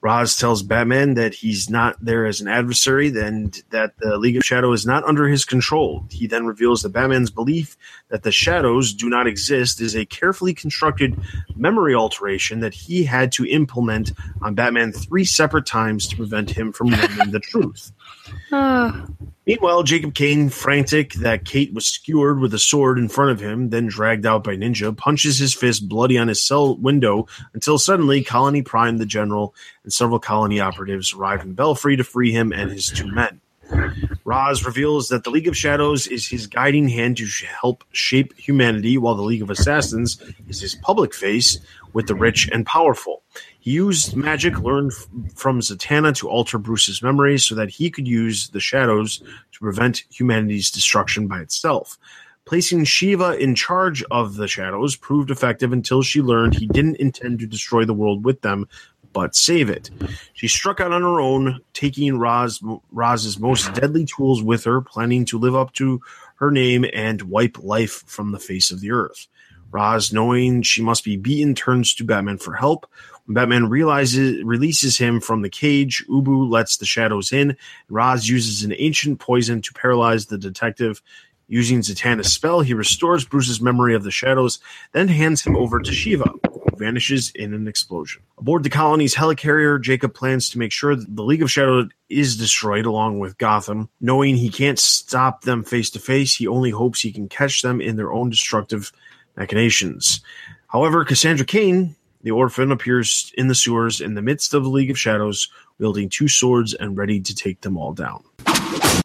Ra's 0.00 0.36
tells 0.36 0.62
Batman 0.62 1.14
that 1.14 1.34
he's 1.34 1.68
not 1.68 1.96
there 2.00 2.24
as 2.24 2.40
an 2.40 2.46
adversary, 2.46 3.08
then 3.10 3.50
that 3.70 3.98
the 3.98 4.16
League 4.16 4.36
of 4.36 4.44
Shadow 4.44 4.72
is 4.72 4.86
not 4.86 5.02
under 5.04 5.26
his 5.26 5.44
control. 5.44 6.06
He 6.10 6.28
then 6.28 6.46
reveals 6.46 6.82
that 6.82 6.90
Batman's 6.90 7.30
belief 7.30 7.76
that 8.08 8.22
the 8.22 8.30
shadows 8.30 8.94
do 8.94 9.08
not 9.08 9.26
exist 9.26 9.80
is 9.80 9.96
a 9.96 10.06
carefully 10.06 10.54
constructed 10.54 11.18
memory 11.56 11.94
alteration 11.94 12.60
that 12.60 12.74
he 12.74 13.04
had 13.04 13.32
to 13.32 13.46
implement 13.46 14.12
on 14.40 14.54
Batman 14.54 14.92
three 14.92 15.24
separate 15.24 15.66
times 15.66 16.06
to 16.08 16.16
prevent 16.16 16.50
him 16.50 16.72
from 16.72 16.88
learning 16.88 17.32
the 17.32 17.40
truth. 17.40 17.92
Ah. 18.52 19.06
Meanwhile, 19.46 19.84
Jacob 19.84 20.14
Kane, 20.14 20.50
frantic 20.50 21.14
that 21.14 21.46
Kate 21.46 21.72
was 21.72 21.86
skewered 21.86 22.38
with 22.38 22.52
a 22.52 22.58
sword 22.58 22.98
in 22.98 23.08
front 23.08 23.30
of 23.30 23.40
him, 23.40 23.70
then 23.70 23.86
dragged 23.86 24.26
out 24.26 24.44
by 24.44 24.56
Ninja, 24.56 24.94
punches 24.94 25.38
his 25.38 25.54
fist 25.54 25.88
bloody 25.88 26.18
on 26.18 26.28
his 26.28 26.42
cell 26.42 26.76
window 26.76 27.26
until 27.54 27.78
suddenly 27.78 28.22
Colony 28.22 28.60
Prime, 28.60 28.98
the 28.98 29.06
general, 29.06 29.54
and 29.84 29.92
several 29.92 30.18
colony 30.18 30.60
operatives 30.60 31.14
arrive 31.14 31.40
in 31.42 31.54
Belfry 31.54 31.96
to 31.96 32.04
free 32.04 32.30
him 32.30 32.52
and 32.52 32.70
his 32.70 32.88
two 32.90 33.10
men. 33.10 33.40
Ra's 34.24 34.64
reveals 34.64 35.08
that 35.08 35.24
the 35.24 35.30
League 35.30 35.48
of 35.48 35.56
Shadows 35.56 36.06
is 36.06 36.28
his 36.28 36.46
guiding 36.46 36.88
hand 36.88 37.16
to 37.16 37.26
help 37.46 37.84
shape 37.92 38.38
humanity, 38.38 38.98
while 38.98 39.14
the 39.14 39.22
League 39.22 39.42
of 39.42 39.50
Assassins 39.50 40.22
is 40.48 40.60
his 40.60 40.74
public 40.74 41.14
face 41.14 41.58
with 41.92 42.06
the 42.06 42.14
rich 42.14 42.48
and 42.52 42.66
powerful. 42.66 43.22
Used 43.68 44.16
magic 44.16 44.60
learned 44.60 44.94
from 45.34 45.60
Zatanna 45.60 46.16
to 46.16 46.28
alter 46.30 46.56
Bruce's 46.56 47.02
memories 47.02 47.44
so 47.44 47.54
that 47.54 47.68
he 47.68 47.90
could 47.90 48.08
use 48.08 48.48
the 48.48 48.60
shadows 48.60 49.18
to 49.18 49.58
prevent 49.60 50.04
humanity's 50.08 50.70
destruction 50.70 51.28
by 51.28 51.40
itself. 51.40 51.98
Placing 52.46 52.84
Shiva 52.84 53.36
in 53.36 53.54
charge 53.54 54.02
of 54.10 54.36
the 54.36 54.48
shadows 54.48 54.96
proved 54.96 55.30
effective 55.30 55.70
until 55.70 56.00
she 56.00 56.22
learned 56.22 56.54
he 56.54 56.66
didn't 56.66 56.96
intend 56.96 57.40
to 57.40 57.46
destroy 57.46 57.84
the 57.84 57.92
world 57.92 58.24
with 58.24 58.40
them, 58.40 58.66
but 59.12 59.36
save 59.36 59.68
it. 59.68 59.90
She 60.32 60.48
struck 60.48 60.80
out 60.80 60.92
on 60.92 61.02
her 61.02 61.20
own, 61.20 61.60
taking 61.74 62.18
Ra's, 62.18 62.62
Roz's 62.90 63.38
most 63.38 63.74
deadly 63.74 64.06
tools 64.06 64.42
with 64.42 64.64
her, 64.64 64.80
planning 64.80 65.26
to 65.26 65.38
live 65.38 65.54
up 65.54 65.74
to 65.74 66.00
her 66.36 66.50
name 66.50 66.86
and 66.94 67.20
wipe 67.20 67.62
life 67.62 68.02
from 68.06 68.32
the 68.32 68.38
face 68.38 68.70
of 68.70 68.80
the 68.80 68.92
earth. 68.92 69.26
Ra's, 69.70 70.10
knowing 70.10 70.62
she 70.62 70.80
must 70.80 71.04
be 71.04 71.18
beaten, 71.18 71.54
turns 71.54 71.92
to 71.94 72.04
Batman 72.04 72.38
for 72.38 72.54
help. 72.54 72.86
Batman 73.28 73.68
realizes 73.68 74.42
releases 74.42 74.98
him 74.98 75.20
from 75.20 75.42
the 75.42 75.50
cage, 75.50 76.04
Ubu 76.08 76.50
lets 76.50 76.78
the 76.78 76.86
shadows 76.86 77.32
in. 77.32 77.56
Ra's 77.88 78.28
uses 78.28 78.62
an 78.62 78.74
ancient 78.78 79.20
poison 79.20 79.60
to 79.62 79.72
paralyze 79.74 80.26
the 80.26 80.38
detective. 80.38 81.02
Using 81.50 81.80
Zatanna's 81.80 82.30
spell, 82.30 82.60
he 82.60 82.74
restores 82.74 83.24
Bruce's 83.24 83.60
memory 83.60 83.94
of 83.94 84.04
the 84.04 84.10
shadows, 84.10 84.58
then 84.92 85.08
hands 85.08 85.42
him 85.42 85.56
over 85.56 85.80
to 85.80 85.92
Shiva, 85.92 86.30
who 86.44 86.76
vanishes 86.76 87.30
in 87.34 87.54
an 87.54 87.66
explosion. 87.66 88.20
Aboard 88.36 88.64
the 88.64 88.70
colony's 88.70 89.14
helicarrier, 89.14 89.80
Jacob 89.80 90.12
plans 90.12 90.50
to 90.50 90.58
make 90.58 90.72
sure 90.72 90.94
that 90.94 91.16
the 91.16 91.24
League 91.24 91.42
of 91.42 91.50
Shadows 91.50 91.88
is 92.10 92.36
destroyed 92.36 92.84
along 92.84 93.18
with 93.18 93.38
Gotham. 93.38 93.88
Knowing 93.98 94.36
he 94.36 94.50
can't 94.50 94.78
stop 94.78 95.42
them 95.42 95.64
face 95.64 95.88
to 95.90 95.98
face, 95.98 96.36
he 96.36 96.46
only 96.46 96.70
hopes 96.70 97.00
he 97.00 97.12
can 97.12 97.30
catch 97.30 97.62
them 97.62 97.80
in 97.80 97.96
their 97.96 98.12
own 98.12 98.28
destructive 98.28 98.92
machinations. 99.34 100.20
However, 100.66 101.02
Cassandra 101.02 101.46
Cain, 101.46 101.96
the 102.22 102.30
orphan, 102.30 102.72
appears 102.72 103.32
in 103.36 103.48
the 103.48 103.54
sewers 103.54 104.00
in 104.00 104.14
the 104.14 104.22
midst 104.22 104.54
of 104.54 104.64
the 104.64 104.70
League 104.70 104.90
of 104.90 104.98
Shadows, 104.98 105.48
wielding 105.78 106.08
two 106.08 106.28
swords 106.28 106.74
and 106.74 106.96
ready 106.96 107.20
to 107.20 107.34
take 107.34 107.60
them 107.60 107.76
all 107.76 107.92
down. 107.92 108.22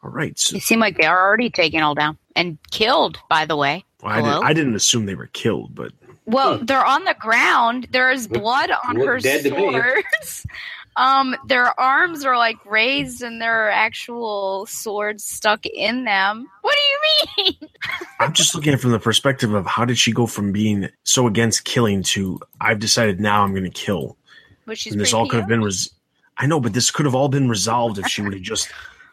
All 0.02 0.10
right. 0.10 0.38
So 0.38 0.54
They 0.54 0.60
seem 0.60 0.80
like 0.80 0.96
they're 0.96 1.18
already 1.18 1.50
taken 1.50 1.82
all 1.82 1.94
down 1.94 2.18
and 2.36 2.58
killed, 2.70 3.18
by 3.28 3.44
the 3.46 3.56
way. 3.56 3.84
I, 4.02 4.20
didn't, 4.20 4.44
I 4.44 4.52
didn't 4.52 4.74
assume 4.74 5.06
they 5.06 5.14
were 5.14 5.28
killed, 5.28 5.74
but 5.74 5.92
Well, 6.26 6.58
hmm. 6.58 6.66
they're 6.66 6.84
on 6.84 7.04
the 7.04 7.16
ground. 7.18 7.88
There 7.90 8.10
is 8.10 8.28
blood 8.28 8.70
on 8.70 8.96
look 8.96 9.06
her 9.06 9.18
dead 9.18 9.44
to 9.44 9.50
swords. 9.50 10.46
um, 10.96 11.36
their 11.46 11.78
arms 11.78 12.24
are 12.24 12.36
like 12.36 12.64
raised 12.64 13.22
and 13.22 13.40
there 13.40 13.66
are 13.66 13.70
actual 13.70 14.66
swords 14.66 15.24
stuck 15.24 15.66
in 15.66 16.04
them. 16.04 16.48
What 16.62 16.76
do 16.76 17.42
you 17.42 17.44
mean? 17.44 17.70
I'm 18.20 18.32
just 18.32 18.54
looking 18.54 18.72
at 18.72 18.78
it 18.78 18.82
from 18.82 18.92
the 18.92 18.98
perspective 18.98 19.52
of 19.54 19.66
how 19.66 19.84
did 19.84 19.98
she 19.98 20.12
go 20.12 20.26
from 20.26 20.52
being 20.52 20.88
so 21.02 21.26
against 21.26 21.64
killing 21.64 22.02
to 22.04 22.40
I've 22.60 22.78
decided 22.78 23.20
now 23.20 23.42
I'm 23.42 23.52
going 23.52 23.64
to 23.64 23.70
kill. 23.70 24.16
Which 24.64 24.86
is 24.86 24.92
and 24.92 25.00
this 25.00 25.12
all 25.12 25.28
could 25.28 25.40
have 25.40 25.48
been 25.48 25.62
res- 25.62 25.90
I 26.38 26.46
know, 26.46 26.60
but 26.60 26.72
this 26.72 26.90
could 26.90 27.06
have 27.06 27.14
all 27.14 27.28
been 27.28 27.48
resolved 27.48 27.98
if 27.98 28.06
she 28.06 28.22
would 28.22 28.32
have 28.32 28.42
just 28.42 28.68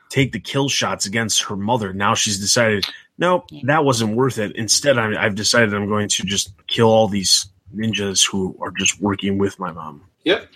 take 0.09 0.31
the 0.31 0.39
kill 0.39 0.69
shots 0.69 1.05
against 1.05 1.43
her 1.43 1.55
mother. 1.55 1.93
Now 1.93 2.13
she's 2.13 2.39
decided, 2.39 2.85
nope, 3.17 3.45
that 3.63 3.85
wasn't 3.85 4.15
worth 4.15 4.37
it. 4.37 4.55
Instead, 4.55 4.97
I, 4.97 5.23
I've 5.23 5.35
decided 5.35 5.73
I'm 5.73 5.87
going 5.87 6.09
to 6.09 6.23
just 6.23 6.53
kill 6.67 6.89
all 6.89 7.07
these 7.07 7.47
ninjas 7.75 8.27
who 8.27 8.57
are 8.61 8.71
just 8.71 9.01
working 9.01 9.37
with 9.37 9.59
my 9.59 9.71
mom. 9.71 10.01
Yep. 10.23 10.47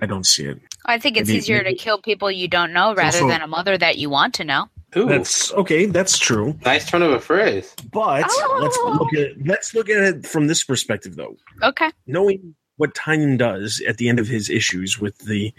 I 0.00 0.06
don't 0.06 0.26
see 0.26 0.44
it. 0.46 0.60
I 0.86 0.98
think 0.98 1.16
it's 1.16 1.28
Maybe- 1.28 1.38
easier 1.38 1.62
maybe- 1.62 1.76
to 1.76 1.82
kill 1.82 1.98
people 2.00 2.30
you 2.30 2.48
don't 2.48 2.72
know 2.72 2.94
rather 2.94 3.18
also- 3.18 3.28
than 3.28 3.40
a 3.42 3.46
mother 3.46 3.76
that 3.78 3.98
you 3.98 4.10
want 4.10 4.34
to 4.34 4.44
know. 4.44 4.68
Ooh, 4.96 5.06
That's 5.08 5.52
okay. 5.54 5.86
That's 5.86 6.18
true. 6.18 6.58
nice 6.66 6.88
turn 6.90 7.00
of 7.02 7.12
a 7.12 7.20
phrase. 7.20 7.74
But 7.92 8.24
Oh. 8.28 8.58
let's 8.60 8.76
look 8.78 9.14
at 9.14 9.46
let's 9.46 9.74
look 9.74 9.88
at 9.88 9.96
it 10.02 10.26
from 10.26 10.48
this 10.48 10.62
perspective, 10.64 11.16
though. 11.16 11.36
Okay. 11.62 11.90
knowing 12.06 12.54
what 12.76 12.94
Tynion 12.94 13.38
does 13.38 13.80
at 13.86 13.96
the 13.98 14.08
end 14.08 14.18
of 14.18 14.26
his 14.26 14.50
issues 14.50 14.98
with 15.00 15.16
the 15.18 15.52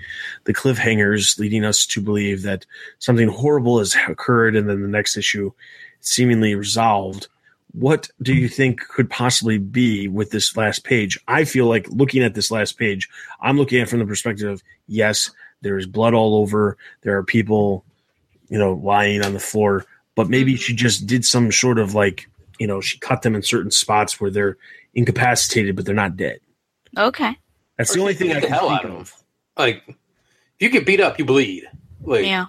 the 0.46 0.54
cliffhangers 0.54 1.40
leading 1.40 1.64
us 1.66 1.86
to 1.88 2.02
believe 2.02 2.42
that 2.44 2.66
something 3.00 3.28
horrible 3.30 3.80
has 3.80 3.96
occurred 4.08 4.56
and 4.56 4.70
then 4.70 4.82
the 4.82 4.88
next 4.88 5.16
issue 5.18 5.52
seemingly 6.02 6.54
resolved 6.54 7.28
what 7.74 8.10
do 8.22 8.34
you 8.34 8.48
think 8.48 8.82
could 8.88 9.10
possibly 9.10 9.58
be 9.58 10.08
with 10.08 10.30
this 10.32 10.56
last 10.56 10.84
page? 10.84 11.20
I 11.28 11.44
feel 11.44 11.66
like 11.66 11.88
looking 11.90 12.24
at 12.24 12.36
this 12.36 12.52
last 12.52 12.78
page, 12.78 13.10
I'm 13.42 13.58
looking 13.58 13.80
at 13.80 13.88
it 13.88 13.90
from 13.90 14.00
the 14.00 14.06
perspective 14.06 14.50
of 14.50 14.64
yes, 14.88 15.32
there 15.62 15.78
is 15.78 15.88
blood 15.88 16.14
all 16.14 16.36
over. 16.36 16.78
There 17.02 17.18
are 17.18 17.24
people, 17.24 17.84
you 18.50 18.60
know, 18.60 18.74
lying 18.74 19.24
on 19.24 19.34
the 19.34 19.40
floor, 19.40 19.86
but 20.16 20.30
maybe 20.30 20.54
mm-hmm. 20.54 20.60
she 20.60 20.76
just 20.76 21.08
did 21.08 21.26
some 21.26 21.52
sort 21.52 21.80
of 21.80 21.96
like, 21.96 22.30
you 22.60 22.68
know, 22.68 22.80
she 22.80 23.00
cut 23.00 23.24
them 23.24 23.36
in 23.36 23.42
certain 23.42 23.72
spots 23.72 24.22
where 24.22 24.30
they're 24.30 24.58
incapacitated, 24.94 25.76
but 25.76 25.86
they're 25.86 25.96
not 25.96 26.16
dead. 26.16 26.40
Okay. 26.96 27.38
That's 27.78 27.92
Or 27.92 27.96
the 27.96 28.02
only 28.02 28.14
thing 28.14 28.32
I 28.32 28.40
can 28.40 28.50
hell 28.50 28.70
think 28.70 28.80
out 28.80 28.86
of 28.86 28.92
of. 28.92 29.14
Like, 29.58 29.84
if 29.88 29.96
you 30.60 30.70
get 30.70 30.86
beat 30.86 31.00
up, 31.00 31.18
you 31.18 31.26
bleed. 31.26 31.68
Like, 32.02 32.26
Yeah. 32.26 32.46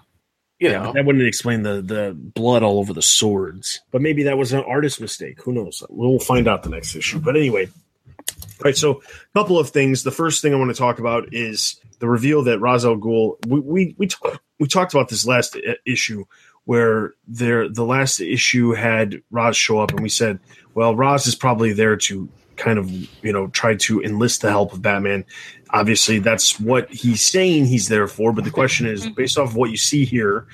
You 0.64 0.70
Yeah, 0.70 0.82
know, 0.84 0.92
that 0.94 1.04
wouldn't 1.04 1.26
explain 1.26 1.62
the 1.62 1.82
the 1.82 2.16
blood 2.16 2.62
all 2.62 2.78
over 2.78 2.92
the 2.92 3.02
swords. 3.02 3.80
But 3.90 4.00
maybe 4.02 4.22
that 4.24 4.38
was 4.38 4.52
an 4.52 4.64
artist 4.64 5.00
mistake. 5.00 5.42
Who 5.42 5.52
knows? 5.52 5.82
We'll 5.90 6.18
find 6.18 6.48
out 6.48 6.62
the 6.62 6.70
next 6.70 6.96
issue. 6.96 7.18
But 7.18 7.36
anyway, 7.36 7.66
all 7.66 8.64
right. 8.64 8.76
So, 8.76 9.02
a 9.02 9.38
couple 9.38 9.58
of 9.58 9.70
things. 9.70 10.02
The 10.04 10.10
first 10.10 10.40
thing 10.42 10.54
I 10.54 10.56
want 10.56 10.70
to 10.70 10.78
talk 10.78 10.98
about 10.98 11.32
is 11.34 11.78
the 11.98 12.08
reveal 12.08 12.42
that 12.44 12.60
Ra's 12.60 12.84
al 12.84 12.96
Ghul. 12.96 13.36
We 13.46 13.60
we 13.60 13.94
we, 13.98 14.06
t- 14.06 14.16
we 14.58 14.66
talked 14.66 14.94
about 14.94 15.08
this 15.10 15.26
last 15.26 15.56
uh, 15.56 15.74
issue 15.84 16.24
where 16.64 17.12
there 17.28 17.68
the 17.68 17.84
last 17.84 18.20
issue 18.20 18.72
had 18.72 19.20
Ra's 19.30 19.56
show 19.56 19.80
up, 19.80 19.90
and 19.90 20.00
we 20.00 20.08
said, 20.08 20.40
well, 20.74 20.96
Ra's 20.96 21.26
is 21.26 21.34
probably 21.34 21.72
there 21.74 21.96
to 21.96 22.28
kind 22.56 22.78
of 22.78 22.90
you 22.90 23.32
know 23.32 23.48
try 23.48 23.74
to 23.74 24.02
enlist 24.02 24.42
the 24.42 24.50
help 24.50 24.72
of 24.72 24.82
Batman. 24.82 25.24
Obviously, 25.70 26.18
that's 26.18 26.60
what 26.60 26.88
he's 26.90 27.24
saying 27.24 27.66
he's 27.66 27.88
there 27.88 28.06
for. 28.06 28.32
But 28.32 28.44
the 28.44 28.50
question 28.50 28.86
is, 28.86 29.08
based 29.10 29.38
off 29.38 29.50
of 29.50 29.56
what 29.56 29.70
you 29.70 29.76
see 29.76 30.04
here, 30.04 30.46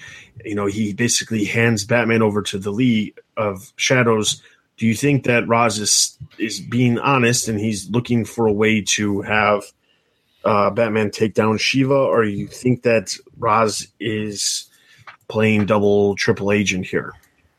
you 0.44 0.54
know, 0.54 0.66
he 0.66 0.92
basically 0.92 1.44
hands 1.44 1.84
Batman 1.84 2.22
over 2.22 2.42
to 2.42 2.58
the 2.58 2.70
League 2.70 3.18
of 3.36 3.72
Shadows. 3.76 4.42
Do 4.76 4.86
you 4.86 4.94
think 4.94 5.24
that 5.24 5.46
Ra's 5.46 5.78
is 5.78 6.18
is 6.38 6.60
being 6.60 6.98
honest 6.98 7.48
and 7.48 7.60
he's 7.60 7.90
looking 7.90 8.24
for 8.24 8.46
a 8.46 8.52
way 8.52 8.80
to 8.82 9.20
have 9.22 9.64
uh, 10.44 10.70
Batman 10.70 11.10
take 11.10 11.34
down 11.34 11.58
Shiva, 11.58 11.94
or 11.94 12.24
you 12.24 12.46
think 12.46 12.82
that 12.82 13.14
Ra's 13.38 13.86
is 14.00 14.70
playing 15.28 15.66
double 15.66 16.16
triple 16.16 16.50
agent 16.50 16.86
here? 16.86 17.12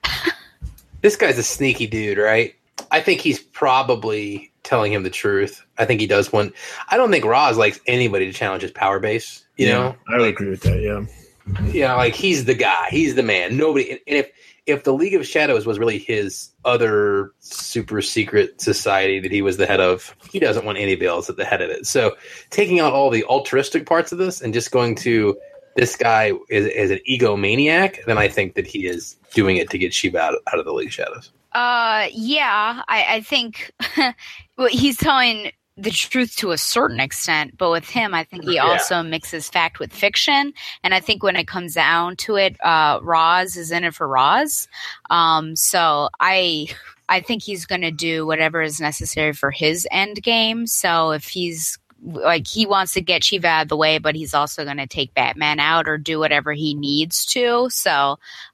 this 1.02 1.16
guy's 1.16 1.38
a 1.38 1.44
sneaky 1.44 1.88
dude, 1.88 2.18
right? 2.18 2.56
I 2.92 3.00
think 3.02 3.22
he's 3.22 3.40
probably 3.40 4.52
telling 4.64 4.94
him 4.94 5.04
the 5.04 5.10
truth. 5.10 5.66
I 5.78 5.86
think 5.86 6.02
he 6.02 6.08
does 6.08 6.32
want. 6.32 6.54
I 6.90 6.98
don't 6.98 7.12
think 7.12 7.26
Ra's 7.26 7.58
likes 7.58 7.80
anybody 7.88 8.26
to 8.28 8.34
challenge 8.34 8.62
his 8.62 8.72
power 8.72 9.00
base. 9.00 9.46
You 9.58 9.68
know, 9.68 9.96
I 10.08 10.18
would 10.18 10.30
agree 10.30 10.50
with 10.50 10.62
that. 10.62 10.82
Yeah, 10.82 11.06
you 11.72 11.88
know, 11.88 11.96
like 11.96 12.16
he's 12.16 12.46
the 12.46 12.54
guy, 12.54 12.88
he's 12.90 13.16
the 13.16 13.24
man. 13.24 13.58
Nobody, 13.58 13.92
and 13.92 14.00
if 14.06 14.30
if 14.68 14.84
the 14.84 14.94
League 14.94 15.16
of 15.16 15.26
Shadows 15.26 15.66
was 15.66 15.80
really 15.80 15.98
his 15.98 16.52
other 16.66 17.32
super 17.40 18.02
secret 18.02 18.62
society 18.62 19.20
that 19.20 19.32
he 19.32 19.42
was 19.42 19.58
the 19.58 19.66
head 19.66 19.80
of, 19.80 20.16
he 20.32 20.40
doesn't 20.40 20.66
want 20.66 20.78
anybody 20.78 21.08
else 21.08 21.30
at 21.30 21.38
the 21.38 21.46
head 21.46 21.62
of 21.62 21.70
it. 21.70 21.88
So 21.88 22.16
taking 22.52 22.80
out 22.80 22.94
all 22.94 23.10
the 23.10 23.24
altruistic 23.24 23.86
parts 23.86 24.12
of 24.12 24.18
this 24.18 24.42
and 24.42 24.54
just 24.54 24.72
going 24.72 24.96
to 24.98 25.38
this 25.76 25.96
guy 25.96 26.34
is, 26.50 26.66
is 26.68 26.92
an 26.92 27.00
egomaniac, 27.10 28.06
then 28.06 28.18
I 28.18 28.28
think 28.28 28.56
that 28.56 28.68
he 28.68 28.86
is 28.86 29.16
doing 29.34 29.58
it 29.58 29.70
to 29.72 29.78
get 29.78 29.94
Shiva 29.94 30.20
out, 30.20 30.36
out 30.52 30.60
of 30.60 30.66
the 30.66 30.74
League 30.74 30.88
of 30.88 30.94
Shadows. 30.94 31.32
Uh, 31.52 32.08
yeah, 32.14 32.82
I, 32.88 33.16
I 33.16 33.22
think 33.22 33.72
well, 34.58 34.68
he's 34.70 34.98
telling 34.98 35.52
the 35.78 35.90
truth 35.92 36.36
to 36.38 36.52
a 36.52 36.58
certain 36.58 37.00
extent, 37.00 37.58
but 37.58 37.72
with 37.72 37.90
him, 37.90 38.14
I 38.14 38.24
think 38.24 38.44
he 38.44 38.56
Yeah. 38.56 38.64
also 38.64 39.02
mixes 39.02 39.50
fact 39.50 39.80
with 39.80 39.92
fiction. 39.94 40.54
And 40.84 40.94
I 40.94 41.00
think 41.00 41.24
when 41.24 41.36
it 41.36 41.48
comes 41.48 41.74
down 41.74 42.18
to 42.18 42.36
it, 42.36 42.56
uh, 42.64 43.00
Ra's 43.02 43.56
is 43.58 43.72
in 43.72 43.84
it 43.84 43.96
for 43.96 44.08
Ra's. 44.08 44.68
Um, 45.10 45.56
so 45.56 46.10
I, 46.20 46.68
I 47.10 47.20
think 47.22 47.42
he's 47.44 47.66
going 47.66 47.82
to 47.82 47.92
do 47.92 48.26
whatever 48.26 48.62
is 48.62 48.80
necessary 48.80 49.34
for 49.34 49.50
his 49.50 49.88
end 49.92 50.22
game. 50.22 50.68
So 50.68 51.12
if 51.12 51.26
he's 51.26 51.80
like 52.04 52.48
he 52.48 52.66
wants 52.66 52.94
to 52.94 53.02
get 53.02 53.24
Shiva 53.24 53.48
out 53.48 53.62
of 53.64 53.70
the 53.70 53.78
way, 53.78 53.98
but 53.98 54.16
he's 54.16 54.34
also 54.34 54.64
going 54.64 54.78
to 54.78 54.88
take 54.88 55.14
Batman 55.14 55.60
out 55.60 55.88
or 55.88 55.98
do 55.98 56.20
whatever 56.20 56.54
he 56.54 56.74
needs 56.74 57.26
to. 57.28 57.70
So 57.70 57.92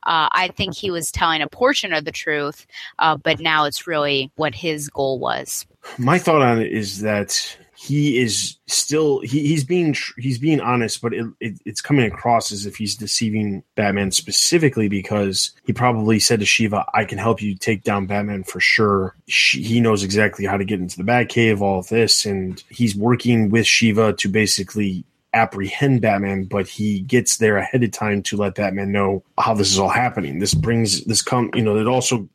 uh, 0.03 0.29
I 0.31 0.51
think 0.55 0.75
he 0.75 0.91
was 0.91 1.11
telling 1.11 1.41
a 1.41 1.47
portion 1.47 1.93
of 1.93 2.05
the 2.05 2.11
truth, 2.11 2.67
uh, 2.99 3.17
but 3.17 3.39
now 3.39 3.65
it's 3.65 3.87
really 3.87 4.31
what 4.35 4.53
his 4.53 4.89
goal 4.89 5.19
was. 5.19 5.65
my 5.97 6.19
thought 6.19 6.41
on 6.41 6.61
it 6.61 6.71
is 6.71 7.01
that 7.01 7.57
he 7.87 8.19
is 8.19 8.57
still 8.67 9.21
he, 9.21 9.47
he's 9.47 9.63
being 9.63 9.95
he's 10.17 10.37
being 10.37 10.59
honest, 10.59 11.01
but 11.01 11.13
it, 11.13 11.25
it, 11.39 11.61
it's 11.65 11.81
coming 11.81 12.05
across 12.05 12.51
as 12.51 12.65
if 12.65 12.75
he's 12.75 12.95
deceiving 12.95 13.63
Batman 13.75 14.11
specifically 14.11 14.89
because 14.89 15.51
he 15.63 15.71
probably 15.71 16.19
said 16.19 16.41
to 16.41 16.45
Shiva, 16.45 16.85
"I 16.93 17.05
can 17.05 17.17
help 17.17 17.41
you 17.41 17.55
take 17.55 17.83
down 17.83 18.05
Batman 18.05 18.43
for 18.43 18.59
sure." 18.59 19.15
She, 19.27 19.61
he 19.63 19.79
knows 19.79 20.03
exactly 20.03 20.45
how 20.45 20.57
to 20.57 20.65
get 20.65 20.81
into 20.81 20.97
the 20.97 21.09
Batcave, 21.09 21.61
all 21.61 21.79
of 21.79 21.87
this, 21.87 22.25
and 22.25 22.61
he's 22.69 22.93
working 22.93 23.49
with 23.49 23.65
Shiva 23.65 24.13
to 24.13 24.27
basically 24.27 25.05
apprehend 25.33 26.01
Batman, 26.01 26.43
but 26.43 26.67
he 26.67 27.01
gets 27.01 27.37
there 27.37 27.57
ahead 27.57 27.83
of 27.83 27.91
time 27.91 28.21
to 28.23 28.37
let 28.37 28.55
Batman 28.55 28.91
know 28.91 29.23
how 29.37 29.53
this 29.53 29.71
is 29.71 29.79
all 29.79 29.89
happening. 29.89 30.39
This 30.39 30.53
brings 30.53 31.05
this 31.05 31.21
come, 31.21 31.51
you 31.53 31.63
know, 31.63 31.77
it 31.77 31.87
also 31.87 32.27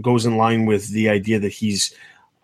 goes 0.00 0.24
in 0.24 0.36
line 0.36 0.64
with 0.64 0.88
the 0.90 1.10
idea 1.10 1.38
that 1.40 1.52
he's 1.52 1.94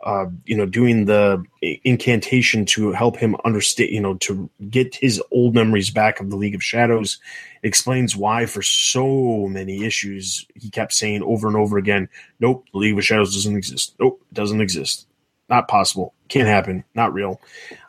uh, 0.04 0.26
you 0.44 0.56
know, 0.56 0.66
doing 0.66 1.06
the 1.06 1.42
incantation 1.84 2.64
to 2.66 2.92
help 2.92 3.16
him 3.16 3.34
understand, 3.44 3.90
you 3.90 4.00
know, 4.00 4.14
to 4.18 4.48
get 4.70 4.94
his 4.94 5.20
old 5.30 5.54
memories 5.54 5.90
back 5.90 6.20
of 6.20 6.30
the 6.30 6.36
League 6.36 6.54
of 6.54 6.62
Shadows, 6.62 7.18
explains 7.62 8.14
why 8.14 8.44
for 8.46 8.62
so 8.62 9.48
many 9.48 9.84
issues 9.84 10.46
he 10.54 10.68
kept 10.70 10.92
saying 10.92 11.22
over 11.22 11.48
and 11.48 11.56
over 11.56 11.78
again, 11.78 12.08
"Nope, 12.38 12.66
the 12.72 12.78
League 12.78 12.98
of 12.98 13.04
Shadows 13.04 13.34
doesn't 13.34 13.56
exist. 13.56 13.94
Nope, 13.98 14.20
it 14.30 14.34
doesn't 14.34 14.60
exist. 14.60 15.06
Not 15.48 15.68
possible. 15.68 16.14
Can't 16.28 16.48
happen. 16.48 16.84
Not 16.94 17.14
real." 17.14 17.40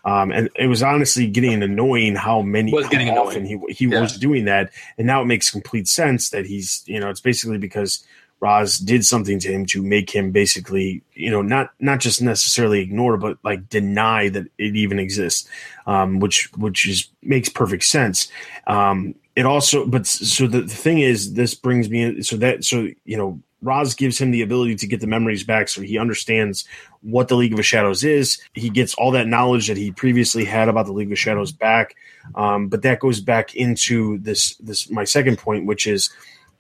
Um, 0.06 0.32
and 0.32 0.50
it 0.56 0.68
was 0.68 0.84
honestly 0.84 1.28
getting 1.28 1.64
annoying 1.64 2.16
how 2.16 2.42
many 2.42 2.72
Was 2.72 2.88
getting 2.88 3.08
how 3.08 3.26
often 3.28 3.46
he 3.46 3.60
he 3.70 3.86
Yeah. 3.88 4.00
was 4.02 4.18
doing 4.18 4.46
that, 4.46 4.72
and 4.98 5.06
now 5.06 5.22
it 5.22 5.26
makes 5.26 5.52
complete 5.52 5.88
sense 5.88 6.30
that 6.30 6.46
he's 6.46 6.84
you 6.86 7.00
know 7.00 7.10
it's 7.10 7.22
basically 7.22 7.58
because 7.58 8.06
Ra's 8.46 8.78
did 8.78 9.04
something 9.04 9.40
to 9.40 9.52
him 9.52 9.66
to 9.68 9.82
make 9.82 10.12
him 10.12 10.32
basically, 10.32 11.02
you 11.14 11.32
know, 11.32 11.42
not 11.42 11.72
not 11.80 12.00
just 12.00 12.22
necessarily 12.22 12.80
ignore, 12.80 13.18
but 13.18 13.40
like 13.44 13.68
deny 13.70 14.30
that 14.30 14.46
it 14.60 14.76
even 14.76 15.00
exists, 15.00 15.50
um, 15.88 16.20
which 16.20 16.52
which 16.56 16.88
is 16.88 17.10
makes 17.24 17.50
perfect 17.50 17.84
sense. 17.86 18.28
Um, 18.68 19.16
it 19.36 19.48
also, 19.48 19.86
but 19.86 20.06
so 20.06 20.46
the, 20.46 20.62
the 20.62 20.76
thing 20.76 21.00
is, 21.00 21.34
this 21.34 21.56
brings 21.56 21.90
me 21.90 22.22
so 22.22 22.38
that 22.38 22.64
so 22.64 22.88
you 23.04 23.18
know, 23.18 23.42
Ra's 23.64 23.96
gives 23.96 24.22
him 24.22 24.30
the 24.30 24.44
ability 24.44 24.76
to 24.76 24.88
get 24.88 25.02
the 25.02 25.08
memories 25.08 25.44
back, 25.44 25.68
so 25.68 25.82
he 25.82 25.98
understands 25.98 26.66
what 27.02 27.28
the 27.28 27.36
League 27.36 27.58
of 27.58 27.66
Shadows 27.66 28.04
is. 28.04 28.40
He 28.54 28.70
gets 28.70 28.94
all 28.94 29.12
that 29.12 29.28
knowledge 29.28 29.68
that 29.68 29.78
he 29.78 29.92
previously 29.92 30.46
had 30.46 30.70
about 30.70 30.86
the 30.86 30.94
League 30.94 31.12
of 31.12 31.18
Shadows 31.18 31.52
back. 31.52 31.96
Um, 32.36 32.68
but 32.68 32.84
that 32.84 33.00
goes 33.00 33.22
back 33.22 33.56
into 33.56 34.20
this 34.20 34.56
this 34.58 34.90
my 34.92 35.04
second 35.04 35.40
point, 35.40 35.66
which 35.66 35.88
is 35.88 36.12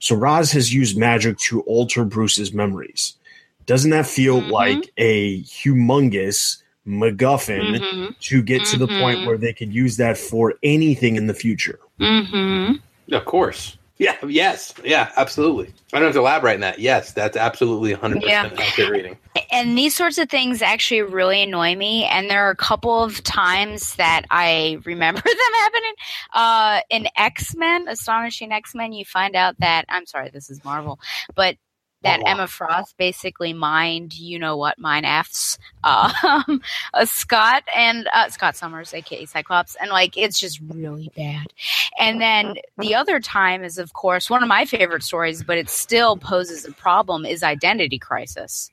so 0.05 0.15
Ra's 0.15 0.51
has 0.51 0.71
used 0.71 0.95
magic 0.97 1.35
to 1.39 1.61
alter 1.61 2.05
Bruce's 2.05 2.53
memories. 2.53 3.15
Doesn't 3.65 3.89
that 3.89 4.05
feel 4.05 4.39
Mhm. 4.41 4.51
like 4.51 4.91
a 4.97 5.41
humongous 5.41 6.57
MacGuffin 6.87 7.79
Mm-hmm. 7.79 8.05
to 8.19 8.43
get 8.43 8.63
to 8.65 8.77
the 8.77 8.85
point 8.87 9.19
Mhm. 9.21 9.25
where 9.25 9.37
they 9.39 9.51
could 9.51 9.73
use 9.73 9.97
that 9.97 10.15
for 10.19 10.53
anything 10.61 11.15
in 11.15 11.25
the 11.25 11.33
future? 11.33 11.79
Mm-hmm. 11.99 12.75
Of 13.15 13.25
course. 13.25 13.77
Yeah, 13.97 14.17
yes. 14.27 14.73
Yeah, 14.83 15.11
absolutely. 15.15 15.73
I 15.93 15.99
don't 15.99 16.07
have 16.07 16.15
to 16.15 16.19
elaborate 16.19 16.55
on 16.55 16.59
that. 16.61 16.79
Yes, 16.79 17.13
that's 17.13 17.37
absolutely 17.37 17.95
100% 17.95 18.25
accurate 18.25 18.91
reading. 18.91 19.17
And 19.51 19.77
these 19.77 19.95
sorts 19.95 20.17
of 20.17 20.29
things 20.29 20.61
actually 20.61 21.01
really 21.01 21.43
annoy 21.43 21.75
me. 21.75 22.03
And 22.03 22.29
there 22.29 22.45
are 22.45 22.49
a 22.49 22.55
couple 22.57 23.03
of 23.03 23.23
times 23.23 23.95
that 23.95 24.23
I 24.29 24.79
remember 24.83 25.21
them 25.25 25.53
happening. 25.59 25.93
Uh, 26.33 26.81
in 26.89 27.07
X 27.15 27.55
Men, 27.55 27.87
Astonishing 27.87 28.51
X 28.51 28.75
Men, 28.75 28.91
you 28.91 29.05
find 29.05 29.35
out 29.35 29.55
that 29.59 29.85
I'm 29.87 30.05
sorry, 30.05 30.29
this 30.29 30.49
is 30.49 30.63
Marvel, 30.65 30.99
but 31.33 31.55
that 32.05 32.21
Oh. 32.25 32.29
Emma 32.29 32.47
Frost 32.47 32.97
basically 32.97 33.51
mined, 33.51 34.13
you 34.13 34.39
know 34.39 34.55
what, 34.55 34.79
mine 34.79 35.05
F's, 35.05 35.57
uh, 35.83 36.43
uh, 36.93 37.05
Scott 37.05 37.63
and 37.75 38.07
uh, 38.13 38.29
Scott 38.29 38.55
Summers, 38.55 38.93
aka 38.93 39.25
Cyclops, 39.25 39.75
and 39.81 39.89
like 39.89 40.15
it's 40.17 40.39
just 40.39 40.59
really 40.69 41.11
bad. 41.15 41.47
And 41.99 42.21
then 42.21 42.55
the 42.77 42.95
other 42.95 43.19
time 43.19 43.63
is, 43.63 43.77
of 43.77 43.93
course, 43.93 44.29
one 44.29 44.43
of 44.43 44.49
my 44.49 44.65
favorite 44.65 45.03
stories, 45.03 45.43
but 45.43 45.57
it 45.57 45.69
still 45.69 46.15
poses 46.15 46.65
a 46.65 46.71
problem 46.71 47.25
is 47.25 47.43
Identity 47.43 47.99
Crisis. 47.99 48.71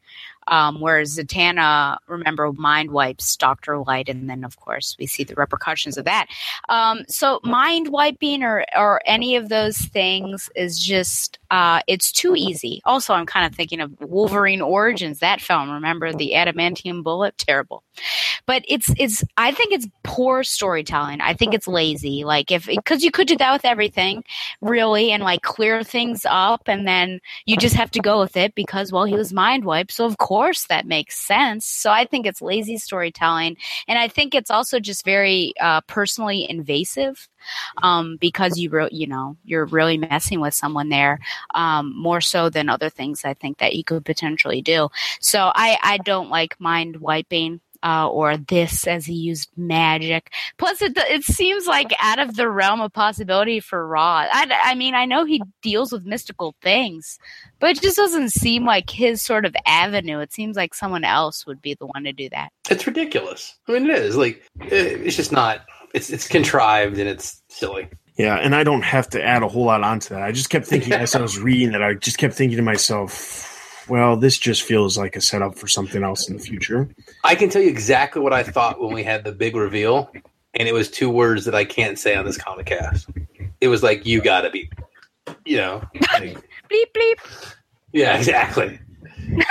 Um, 0.48 0.80
whereas 0.80 1.16
Zatanna, 1.16 1.98
remember, 2.08 2.52
mind 2.52 2.90
wipes 2.90 3.36
Doctor 3.36 3.78
Light, 3.78 4.08
and 4.08 4.28
then 4.28 4.42
of 4.44 4.56
course 4.58 4.96
we 4.98 5.06
see 5.06 5.22
the 5.22 5.36
repercussions 5.36 5.96
of 5.96 6.04
that. 6.04 6.26
Um, 6.68 7.02
so 7.08 7.38
mind 7.44 7.88
wiping 7.88 8.42
or 8.42 8.64
or 8.76 9.00
any 9.06 9.36
of 9.36 9.50
those 9.50 9.78
things 9.78 10.50
is 10.56 10.80
just 10.80 11.38
Uh, 11.52 11.80
it's 11.86 12.10
too 12.10 12.34
easy. 12.34 12.80
Also, 12.86 13.12
I'm 13.12 13.26
kind 13.26 13.44
of 13.44 13.54
thinking 13.54 13.80
of 13.80 13.92
Wolverine 14.00 14.62
Origins, 14.62 15.18
that 15.18 15.42
film. 15.42 15.70
Remember 15.70 16.10
the 16.10 16.32
adamantium 16.34 17.04
bullet? 17.04 17.36
Terrible. 17.36 17.84
But 18.46 18.64
it's 18.66 18.88
it's. 18.96 19.22
I 19.36 19.52
think 19.52 19.74
it's 19.74 19.86
poor 20.02 20.44
storytelling. 20.44 21.20
I 21.20 21.34
think 21.34 21.52
it's 21.52 21.68
lazy. 21.68 22.24
Like 22.24 22.50
if 22.50 22.64
because 22.66 23.04
you 23.04 23.10
could 23.10 23.28
do 23.28 23.36
that 23.36 23.52
with 23.52 23.66
everything, 23.66 24.24
really, 24.62 25.12
and 25.12 25.22
like 25.22 25.42
clear 25.42 25.84
things 25.84 26.24
up, 26.26 26.62
and 26.66 26.88
then 26.88 27.20
you 27.44 27.58
just 27.58 27.76
have 27.76 27.90
to 27.90 28.00
go 28.00 28.20
with 28.20 28.34
it 28.38 28.54
because 28.54 28.90
well, 28.90 29.04
he 29.04 29.14
was 29.14 29.30
mind 29.34 29.66
wiped, 29.66 29.92
so 29.92 30.06
of 30.06 30.16
course 30.16 30.66
that 30.68 30.86
makes 30.86 31.18
sense. 31.18 31.66
So 31.66 31.90
I 31.90 32.06
think 32.06 32.24
it's 32.24 32.40
lazy 32.40 32.78
storytelling, 32.78 33.58
and 33.86 33.98
I 33.98 34.08
think 34.08 34.34
it's 34.34 34.50
also 34.50 34.80
just 34.80 35.04
very 35.04 35.52
uh, 35.60 35.82
personally 35.82 36.48
invasive 36.48 37.28
um, 37.82 38.16
because 38.20 38.58
you 38.58 38.70
wrote, 38.70 38.92
you 38.92 39.06
know, 39.06 39.36
you're 39.44 39.66
really 39.66 39.96
messing 39.98 40.40
with 40.40 40.54
someone 40.54 40.88
there 40.88 41.18
um, 41.54 41.94
more 41.96 42.20
so 42.20 42.48
than 42.50 42.68
other 42.68 42.90
things 42.90 43.24
I 43.24 43.34
think 43.34 43.58
that 43.58 43.74
you 43.74 43.84
could 43.84 44.04
potentially 44.04 44.62
do. 44.62 44.88
So 45.20 45.50
I, 45.54 45.78
I 45.82 45.98
don't 45.98 46.30
like 46.30 46.60
mind 46.60 46.96
wiping. 46.96 47.60
Uh, 47.84 48.08
or 48.08 48.36
this 48.36 48.86
as 48.86 49.04
he 49.04 49.12
used 49.12 49.50
magic. 49.56 50.32
Plus, 50.56 50.80
it 50.82 50.92
it 50.96 51.24
seems 51.24 51.66
like 51.66 51.92
out 51.98 52.20
of 52.20 52.36
the 52.36 52.48
realm 52.48 52.80
of 52.80 52.92
possibility 52.92 53.58
for 53.58 53.84
Raw. 53.84 54.24
I, 54.30 54.46
I 54.66 54.74
mean, 54.76 54.94
I 54.94 55.04
know 55.04 55.24
he 55.24 55.42
deals 55.62 55.90
with 55.90 56.04
mystical 56.06 56.54
things, 56.62 57.18
but 57.58 57.70
it 57.70 57.82
just 57.82 57.96
doesn't 57.96 58.30
seem 58.30 58.64
like 58.64 58.88
his 58.88 59.20
sort 59.20 59.44
of 59.44 59.56
avenue. 59.66 60.20
It 60.20 60.32
seems 60.32 60.56
like 60.56 60.74
someone 60.74 61.02
else 61.02 61.44
would 61.44 61.60
be 61.60 61.74
the 61.74 61.86
one 61.86 62.04
to 62.04 62.12
do 62.12 62.28
that. 62.30 62.52
It's 62.70 62.86
ridiculous. 62.86 63.58
I 63.66 63.72
mean, 63.72 63.90
it 63.90 63.96
is 63.98 64.16
like 64.16 64.44
it- 64.60 65.00
it's 65.04 65.16
just 65.16 65.32
not. 65.32 65.62
It's 65.94 66.10
it's 66.10 66.26
contrived 66.28 66.98
and 66.98 67.08
it's 67.08 67.42
silly. 67.48 67.88
Yeah, 68.18 68.36
and 68.36 68.54
I 68.54 68.62
don't 68.64 68.82
have 68.82 69.08
to 69.10 69.22
add 69.22 69.42
a 69.42 69.48
whole 69.48 69.64
lot 69.64 69.82
onto 69.82 70.10
that. 70.14 70.22
I 70.22 70.32
just 70.32 70.50
kept 70.50 70.66
thinking 70.66 70.92
as 70.92 71.14
I 71.14 71.20
was 71.22 71.38
reading 71.48 71.72
that, 71.72 71.82
I 71.82 71.94
just 71.94 72.18
kept 72.18 72.34
thinking 72.34 72.56
to 72.58 72.62
myself, 72.62 73.84
well, 73.88 74.16
this 74.16 74.38
just 74.38 74.62
feels 74.62 74.98
like 74.98 75.16
a 75.16 75.20
setup 75.20 75.56
for 75.56 75.66
something 75.66 76.02
else 76.02 76.28
in 76.28 76.36
the 76.36 76.42
future. 76.42 76.88
I 77.24 77.34
can 77.34 77.48
tell 77.48 77.62
you 77.62 77.68
exactly 77.70 78.20
what 78.20 78.32
I 78.34 78.42
thought 78.42 78.80
when 78.80 78.92
we 78.92 79.02
had 79.02 79.24
the 79.24 79.32
big 79.32 79.56
reveal, 79.56 80.10
and 80.54 80.68
it 80.68 80.72
was 80.74 80.90
two 80.90 81.08
words 81.10 81.46
that 81.46 81.54
I 81.54 81.64
can't 81.64 81.98
say 81.98 82.14
on 82.14 82.24
this 82.26 82.36
comic 82.36 82.66
cast. 82.66 83.08
It 83.60 83.68
was 83.68 83.82
like 83.82 84.04
you 84.04 84.20
gotta 84.20 84.50
be, 84.50 84.70
you 85.46 85.56
know, 85.56 85.82
like- 86.12 86.36
Bleep 86.70 86.92
bleep. 86.94 87.54
yeah, 87.92 88.16
exactly. 88.16 88.78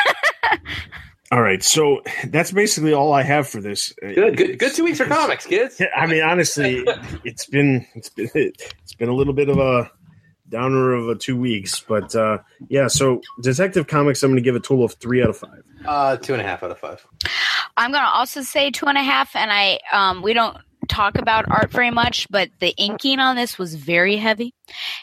All 1.31 1.41
right, 1.41 1.63
so 1.63 2.01
that's 2.27 2.51
basically 2.51 2.93
all 2.93 3.13
I 3.13 3.23
have 3.23 3.47
for 3.47 3.61
this. 3.61 3.93
Good, 4.01 4.35
good, 4.35 4.59
good 4.59 4.73
two 4.73 4.83
weeks 4.83 4.97
for 4.97 5.05
comics, 5.05 5.45
kids. 5.45 5.81
I 5.95 6.05
mean, 6.05 6.21
honestly, 6.21 6.83
it's 7.23 7.45
been 7.45 7.87
it's 7.95 8.09
been 8.09 8.29
it's 8.35 8.93
been 8.95 9.07
a 9.07 9.13
little 9.13 9.33
bit 9.33 9.47
of 9.47 9.57
a 9.57 9.89
downer 10.49 10.91
of 10.91 11.07
a 11.07 11.15
two 11.15 11.37
weeks, 11.37 11.79
but 11.79 12.13
uh, 12.15 12.39
yeah. 12.67 12.87
So, 12.87 13.21
Detective 13.41 13.87
Comics, 13.87 14.21
I'm 14.23 14.31
going 14.31 14.43
to 14.43 14.47
give 14.47 14.55
a 14.55 14.59
total 14.59 14.83
of 14.83 14.93
three 14.95 15.23
out 15.23 15.29
of 15.29 15.37
five. 15.37 15.63
Uh, 15.85 16.17
two 16.17 16.33
and 16.33 16.41
a 16.41 16.45
half 16.45 16.63
out 16.63 16.71
of 16.71 16.79
five. 16.79 17.07
I'm 17.77 17.93
gonna 17.93 18.11
also 18.13 18.41
say 18.41 18.69
two 18.69 18.87
and 18.87 18.97
a 18.97 19.03
half, 19.03 19.33
and 19.33 19.51
I 19.51 19.79
um 19.93 20.21
we 20.21 20.33
don't 20.33 20.57
talk 20.91 21.17
about 21.17 21.49
art 21.49 21.71
very 21.71 21.89
much, 21.89 22.27
but 22.29 22.49
the 22.59 22.75
inking 22.75 23.19
on 23.19 23.35
this 23.35 23.57
was 23.57 23.73
very 23.75 24.17
heavy, 24.17 24.53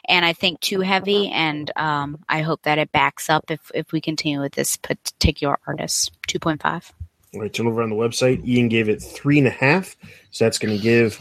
and 0.07 0.25
I 0.25 0.35
think 0.35 0.61
too 0.61 0.81
heavy, 0.81 1.29
and 1.31 1.73
um 1.77 2.25
I 2.29 2.43
hope 2.43 2.63
that 2.63 2.79
it 2.79 2.93
backs 2.93 3.29
up 3.29 3.51
if 3.51 3.73
if 3.75 3.91
we 3.91 4.01
continue 4.01 4.41
with 4.41 4.53
this 4.53 4.77
particular 4.77 5.59
artist. 5.67 6.13
Two 6.27 6.39
point 6.39 6.63
five. 6.63 6.93
All 7.35 7.41
right, 7.41 7.53
turn 7.53 7.67
over 7.67 7.83
on 7.83 7.91
the 7.91 7.97
website. 7.97 8.47
Ian 8.47 8.69
gave 8.69 8.89
it 8.89 9.03
three 9.03 9.39
and 9.39 9.47
a 9.47 9.51
half, 9.51 9.97
so 10.31 10.45
that's 10.45 10.59
going 10.59 10.77
to 10.77 10.83
give 10.83 11.19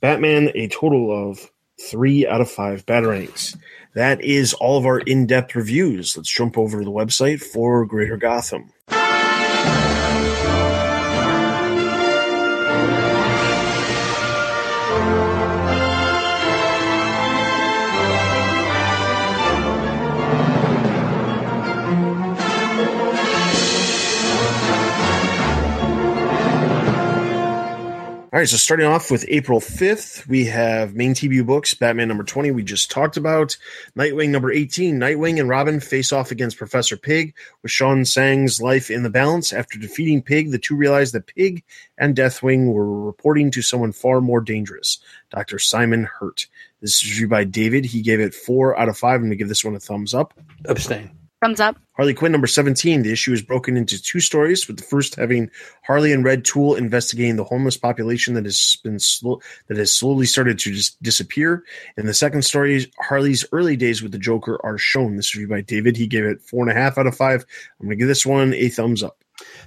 Batman 0.00 0.50
a 0.54 0.68
total 0.68 1.30
of 1.30 1.50
three 1.80 2.26
out 2.26 2.40
of 2.40 2.50
five 2.50 2.84
batarangs. 2.84 3.56
That 3.94 4.22
is 4.22 4.52
all 4.54 4.78
of 4.78 4.86
our 4.86 5.00
in-depth 5.00 5.54
reviews. 5.54 6.16
Let's 6.16 6.32
jump 6.32 6.56
over 6.58 6.78
to 6.78 6.84
the 6.84 6.90
website 6.90 7.40
for 7.40 7.86
Greater 7.86 8.16
Gotham. 8.16 8.72
All 28.32 28.38
right, 28.38 28.48
so 28.48 28.56
starting 28.56 28.86
off 28.86 29.10
with 29.10 29.24
April 29.26 29.58
5th, 29.58 30.28
we 30.28 30.44
have 30.44 30.94
main 30.94 31.14
TBU 31.14 31.44
books, 31.44 31.74
Batman 31.74 32.06
number 32.06 32.22
20, 32.22 32.52
we 32.52 32.62
just 32.62 32.88
talked 32.88 33.16
about. 33.16 33.56
Nightwing 33.98 34.28
number 34.28 34.52
18, 34.52 35.00
Nightwing 35.00 35.40
and 35.40 35.48
Robin 35.48 35.80
face 35.80 36.12
off 36.12 36.30
against 36.30 36.56
Professor 36.56 36.96
Pyg 36.96 37.34
with 37.64 37.72
Shawn 37.72 38.02
Tsang's 38.02 38.62
life 38.62 38.88
in 38.88 39.02
the 39.02 39.10
balance. 39.10 39.52
After 39.52 39.80
defeating 39.80 40.22
Pyg, 40.22 40.52
the 40.52 40.60
two 40.60 40.76
realize 40.76 41.10
that 41.10 41.26
Pyg 41.26 41.64
and 41.98 42.14
Deathwing 42.14 42.72
were 42.72 43.04
reporting 43.04 43.50
to 43.50 43.62
someone 43.62 43.90
far 43.90 44.20
more 44.20 44.40
dangerous, 44.40 45.00
Dr. 45.30 45.58
Simon 45.58 46.04
Hurt. 46.04 46.46
This 46.80 47.02
is 47.02 47.10
reviewed 47.10 47.30
by 47.30 47.42
David. 47.42 47.84
He 47.84 48.00
gave 48.00 48.20
it 48.20 48.32
four 48.32 48.78
out 48.78 48.88
of 48.88 48.96
five. 48.96 49.16
I'm 49.16 49.22
going 49.22 49.30
to 49.30 49.36
give 49.36 49.48
this 49.48 49.64
one 49.64 49.74
a 49.74 49.80
thumbs 49.80 50.14
up. 50.14 50.34
Abstain. 50.66 51.10
Thumbs 51.40 51.60
up. 51.60 51.78
Harley 51.96 52.12
Quinn 52.12 52.32
number 52.32 52.46
17. 52.46 53.02
The 53.02 53.12
issue 53.12 53.32
is 53.32 53.40
broken 53.40 53.76
into 53.76 54.00
two 54.00 54.20
stories, 54.20 54.66
with 54.66 54.76
the 54.76 54.82
first 54.82 55.14
having 55.14 55.50
Harley 55.86 56.12
and 56.12 56.22
Red 56.22 56.44
Tool 56.44 56.74
investigating 56.74 57.36
the 57.36 57.44
homeless 57.44 57.78
population 57.78 58.34
that 58.34 58.44
has 58.44 58.76
been 58.84 58.98
slow, 58.98 59.40
that 59.68 59.78
has 59.78 59.90
slowly 59.90 60.26
started 60.26 60.58
to 60.58 60.72
just 60.72 61.02
disappear. 61.02 61.64
And 61.96 62.06
the 62.06 62.14
second 62.14 62.42
story, 62.42 62.92
Harley's 63.00 63.46
early 63.52 63.74
days 63.74 64.02
with 64.02 64.12
the 64.12 64.18
Joker 64.18 64.60
are 64.64 64.76
shown. 64.76 65.16
This 65.16 65.34
review 65.34 65.48
by 65.48 65.62
David. 65.62 65.96
He 65.96 66.06
gave 66.06 66.24
it 66.24 66.42
four 66.42 66.62
and 66.62 66.70
a 66.70 66.78
half 66.78 66.98
out 66.98 67.06
of 67.06 67.16
five. 67.16 67.46
I'm 67.80 67.86
going 67.86 67.96
to 67.98 68.02
give 68.02 68.08
this 68.08 68.26
one 68.26 68.52
a 68.52 68.68
thumbs 68.68 69.02
up. 69.02 69.24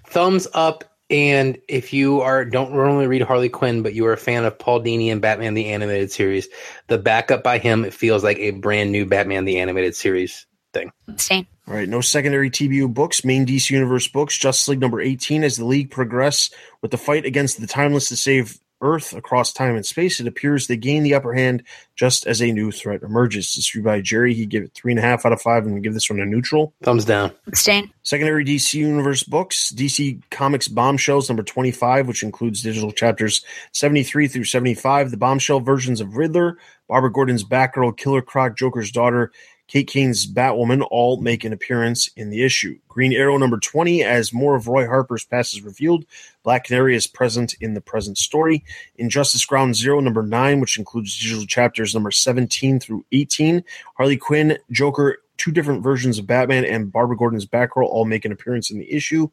Thumbs 0.07 0.47
up. 0.53 0.83
And 1.09 1.59
if 1.67 1.91
you 1.91 2.21
are 2.21 2.45
don't 2.45 2.73
normally 2.73 3.07
read 3.07 3.23
Harley 3.23 3.49
Quinn, 3.49 3.83
but 3.83 3.93
you 3.93 4.05
are 4.05 4.13
a 4.13 4.17
fan 4.17 4.45
of 4.45 4.57
Paul 4.57 4.81
Dini 4.81 5.11
and 5.11 5.21
Batman 5.21 5.53
the 5.53 5.69
Animated 5.69 6.11
Series, 6.11 6.47
the 6.87 6.97
backup 6.97 7.43
by 7.43 7.57
him 7.57 7.83
it 7.83 7.93
feels 7.93 8.23
like 8.23 8.39
a 8.39 8.51
brand 8.51 8.91
new 8.91 9.05
Batman 9.05 9.45
the 9.45 9.59
Animated 9.59 9.95
Series 9.95 10.45
thing. 10.73 10.91
Abstain. 11.07 11.45
All 11.67 11.73
right, 11.73 11.87
no 11.87 12.01
secondary 12.01 12.49
TBU 12.49 12.93
books. 12.93 13.23
Main 13.23 13.45
DC 13.45 13.69
Universe 13.69 14.07
books. 14.09 14.37
Justice 14.37 14.67
League 14.67 14.81
number 14.81 14.99
18. 14.99 15.43
As 15.43 15.55
the 15.55 15.65
League 15.65 15.91
progress 15.91 16.49
with 16.81 16.91
the 16.91 16.97
fight 16.97 17.25
against 17.25 17.61
the 17.61 17.67
Timeless 17.67 18.09
to 18.09 18.17
save 18.17 18.59
Earth 18.81 19.13
across 19.13 19.53
time 19.53 19.75
and 19.75 19.85
space, 19.85 20.19
it 20.19 20.27
appears 20.27 20.67
they 20.67 20.75
gain 20.75 21.03
the 21.03 21.13
upper 21.13 21.33
hand 21.33 21.63
just 21.95 22.27
as 22.27 22.41
a 22.41 22.51
new 22.51 22.69
threat 22.69 23.01
emerges. 23.01 23.45
This 23.45 23.59
is 23.59 23.73
reviewed 23.73 23.85
by 23.85 24.01
Jerry. 24.01 24.33
He 24.33 24.45
gave 24.45 24.63
it 24.63 24.73
three 24.73 24.91
and 24.91 24.99
a 24.99 25.01
half 25.01 25.25
out 25.25 25.31
of 25.31 25.41
five, 25.41 25.65
and 25.65 25.73
we 25.73 25.79
give 25.79 25.93
this 25.93 26.09
one 26.09 26.19
a 26.19 26.25
neutral. 26.25 26.73
Thumbs 26.83 27.05
down. 27.05 27.31
Abstain. 27.47 27.89
Secondary 28.03 28.43
DC 28.43 28.73
Universe 28.73 29.23
books, 29.23 29.71
DC 29.71 30.21
Comics 30.31 30.67
Bombshells 30.67 31.29
number 31.29 31.43
25, 31.43 32.09
which 32.09 32.23
includes 32.23 32.61
digital 32.61 32.91
chapters 32.91 33.45
73 33.71 34.27
through 34.27 34.43
75, 34.43 35.11
the 35.11 35.17
bombshell 35.17 35.61
versions 35.61 36.01
of 36.01 36.17
Riddler, 36.17 36.57
Barbara 36.89 37.11
Gordon's 37.11 37.45
Batgirl, 37.45 37.95
Killer 37.95 38.21
Croc, 38.21 38.57
Joker's 38.57 38.91
daughter, 38.91 39.31
Kate 39.67 39.87
Kane's 39.87 40.27
Batwoman 40.31 40.85
all 40.91 41.21
make 41.21 41.43
an 41.43 41.53
appearance 41.53 42.09
in 42.15 42.29
the 42.29 42.43
issue. 42.43 42.77
Green 42.87 43.13
Arrow 43.13 43.37
number 43.37 43.57
20, 43.57 44.03
as 44.03 44.33
more 44.33 44.55
of 44.55 44.67
Roy 44.67 44.85
Harper's 44.85 45.25
past 45.25 45.53
is 45.55 45.61
revealed, 45.61 46.05
Black 46.43 46.65
Canary 46.65 46.95
is 46.95 47.07
present 47.07 47.55
in 47.61 47.73
the 47.73 47.81
present 47.81 48.17
story. 48.17 48.63
Injustice 48.97 49.45
Ground 49.45 49.75
Zero 49.75 49.99
number 49.99 50.21
9, 50.21 50.59
which 50.59 50.77
includes 50.77 51.17
digital 51.17 51.45
chapters 51.45 51.93
number 51.93 52.11
17 52.11 52.79
through 52.79 53.05
18, 53.11 53.63
Harley 53.95 54.17
Quinn, 54.17 54.57
Joker, 54.69 55.22
two 55.37 55.51
different 55.51 55.83
versions 55.83 56.19
of 56.19 56.27
Batman, 56.27 56.65
and 56.65 56.91
Barbara 56.91 57.17
Gordon's 57.17 57.45
Batgirl 57.45 57.85
all 57.85 58.05
make 58.05 58.25
an 58.25 58.31
appearance 58.31 58.71
in 58.71 58.79
the 58.79 58.91
issue. 58.91 59.29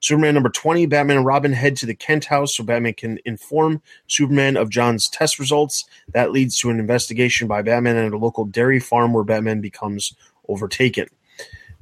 Superman 0.00 0.34
number 0.34 0.48
20, 0.48 0.86
Batman 0.86 1.18
and 1.18 1.26
Robin 1.26 1.52
head 1.52 1.76
to 1.76 1.86
the 1.86 1.94
Kent 1.94 2.24
house 2.24 2.56
so 2.56 2.64
Batman 2.64 2.94
can 2.94 3.18
inform 3.24 3.82
Superman 4.06 4.56
of 4.56 4.70
Jon's 4.70 5.08
test 5.08 5.38
results. 5.38 5.84
That 6.08 6.32
leads 6.32 6.58
to 6.60 6.70
an 6.70 6.78
investigation 6.78 7.48
by 7.48 7.62
Batman 7.62 7.96
at 7.96 8.12
a 8.12 8.18
local 8.18 8.44
dairy 8.44 8.80
farm 8.80 9.12
where 9.12 9.24
Batman 9.24 9.60
becomes 9.60 10.14
overtaken. 10.48 11.08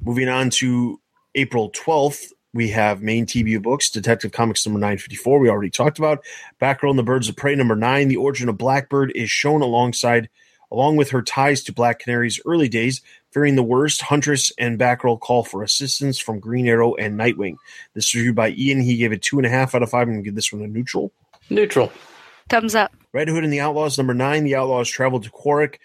Moving 0.03 0.29
on 0.29 0.49
to 0.51 0.99
April 1.35 1.71
12th, 1.71 2.33
we 2.53 2.67
have 2.69 3.01
main 3.01 3.25
TBU 3.25 3.61
books, 3.61 3.89
Detective 3.89 4.33
Comics 4.33 4.65
number 4.65 4.79
954, 4.79 5.39
we 5.39 5.49
already 5.49 5.69
talked 5.69 5.99
about. 5.99 6.23
Batgirl 6.61 6.89
and 6.89 6.99
the 6.99 7.03
Birds 7.03 7.29
of 7.29 7.37
Prey 7.37 7.55
number 7.55 7.75
9, 7.75 8.09
The 8.09 8.17
Origin 8.17 8.49
of 8.49 8.57
Blackbird 8.57 9.11
is 9.15 9.29
shown 9.29 9.61
alongside 9.61 10.29
along 10.71 10.95
with 10.95 11.09
her 11.11 11.21
ties 11.21 11.63
to 11.63 11.73
Black 11.73 11.99
Canary's 11.99 12.39
early 12.45 12.69
days. 12.69 13.01
Fearing 13.31 13.55
the 13.55 13.63
worst, 13.63 14.01
Huntress 14.01 14.51
and 14.57 14.77
Batgirl 14.77 15.19
call 15.19 15.43
for 15.43 15.63
assistance 15.63 16.19
from 16.19 16.39
Green 16.39 16.67
Arrow 16.67 16.95
and 16.95 17.17
Nightwing. 17.17 17.55
This 17.93 18.07
is 18.07 18.15
reviewed 18.15 18.35
by 18.35 18.49
Ian. 18.49 18.81
He 18.81 18.97
gave 18.97 19.13
it 19.13 19.21
two 19.21 19.37
and 19.37 19.45
a 19.45 19.49
half 19.49 19.73
out 19.73 19.83
of 19.83 19.89
five. 19.89 20.01
I'm 20.01 20.13
going 20.13 20.23
to 20.23 20.23
give 20.23 20.35
this 20.35 20.51
one 20.51 20.61
a 20.61 20.67
neutral. 20.67 21.11
Neutral. 21.49 21.91
Thumbs 22.49 22.75
up. 22.75 22.93
Red 23.13 23.29
Hood 23.29 23.43
and 23.43 23.53
the 23.53 23.61
Outlaws, 23.61 23.97
number 23.97 24.13
nine. 24.13 24.43
The 24.43 24.55
Outlaws 24.55 24.89
travel 24.89 25.21
to 25.21 25.29
Qurac 25.29 25.77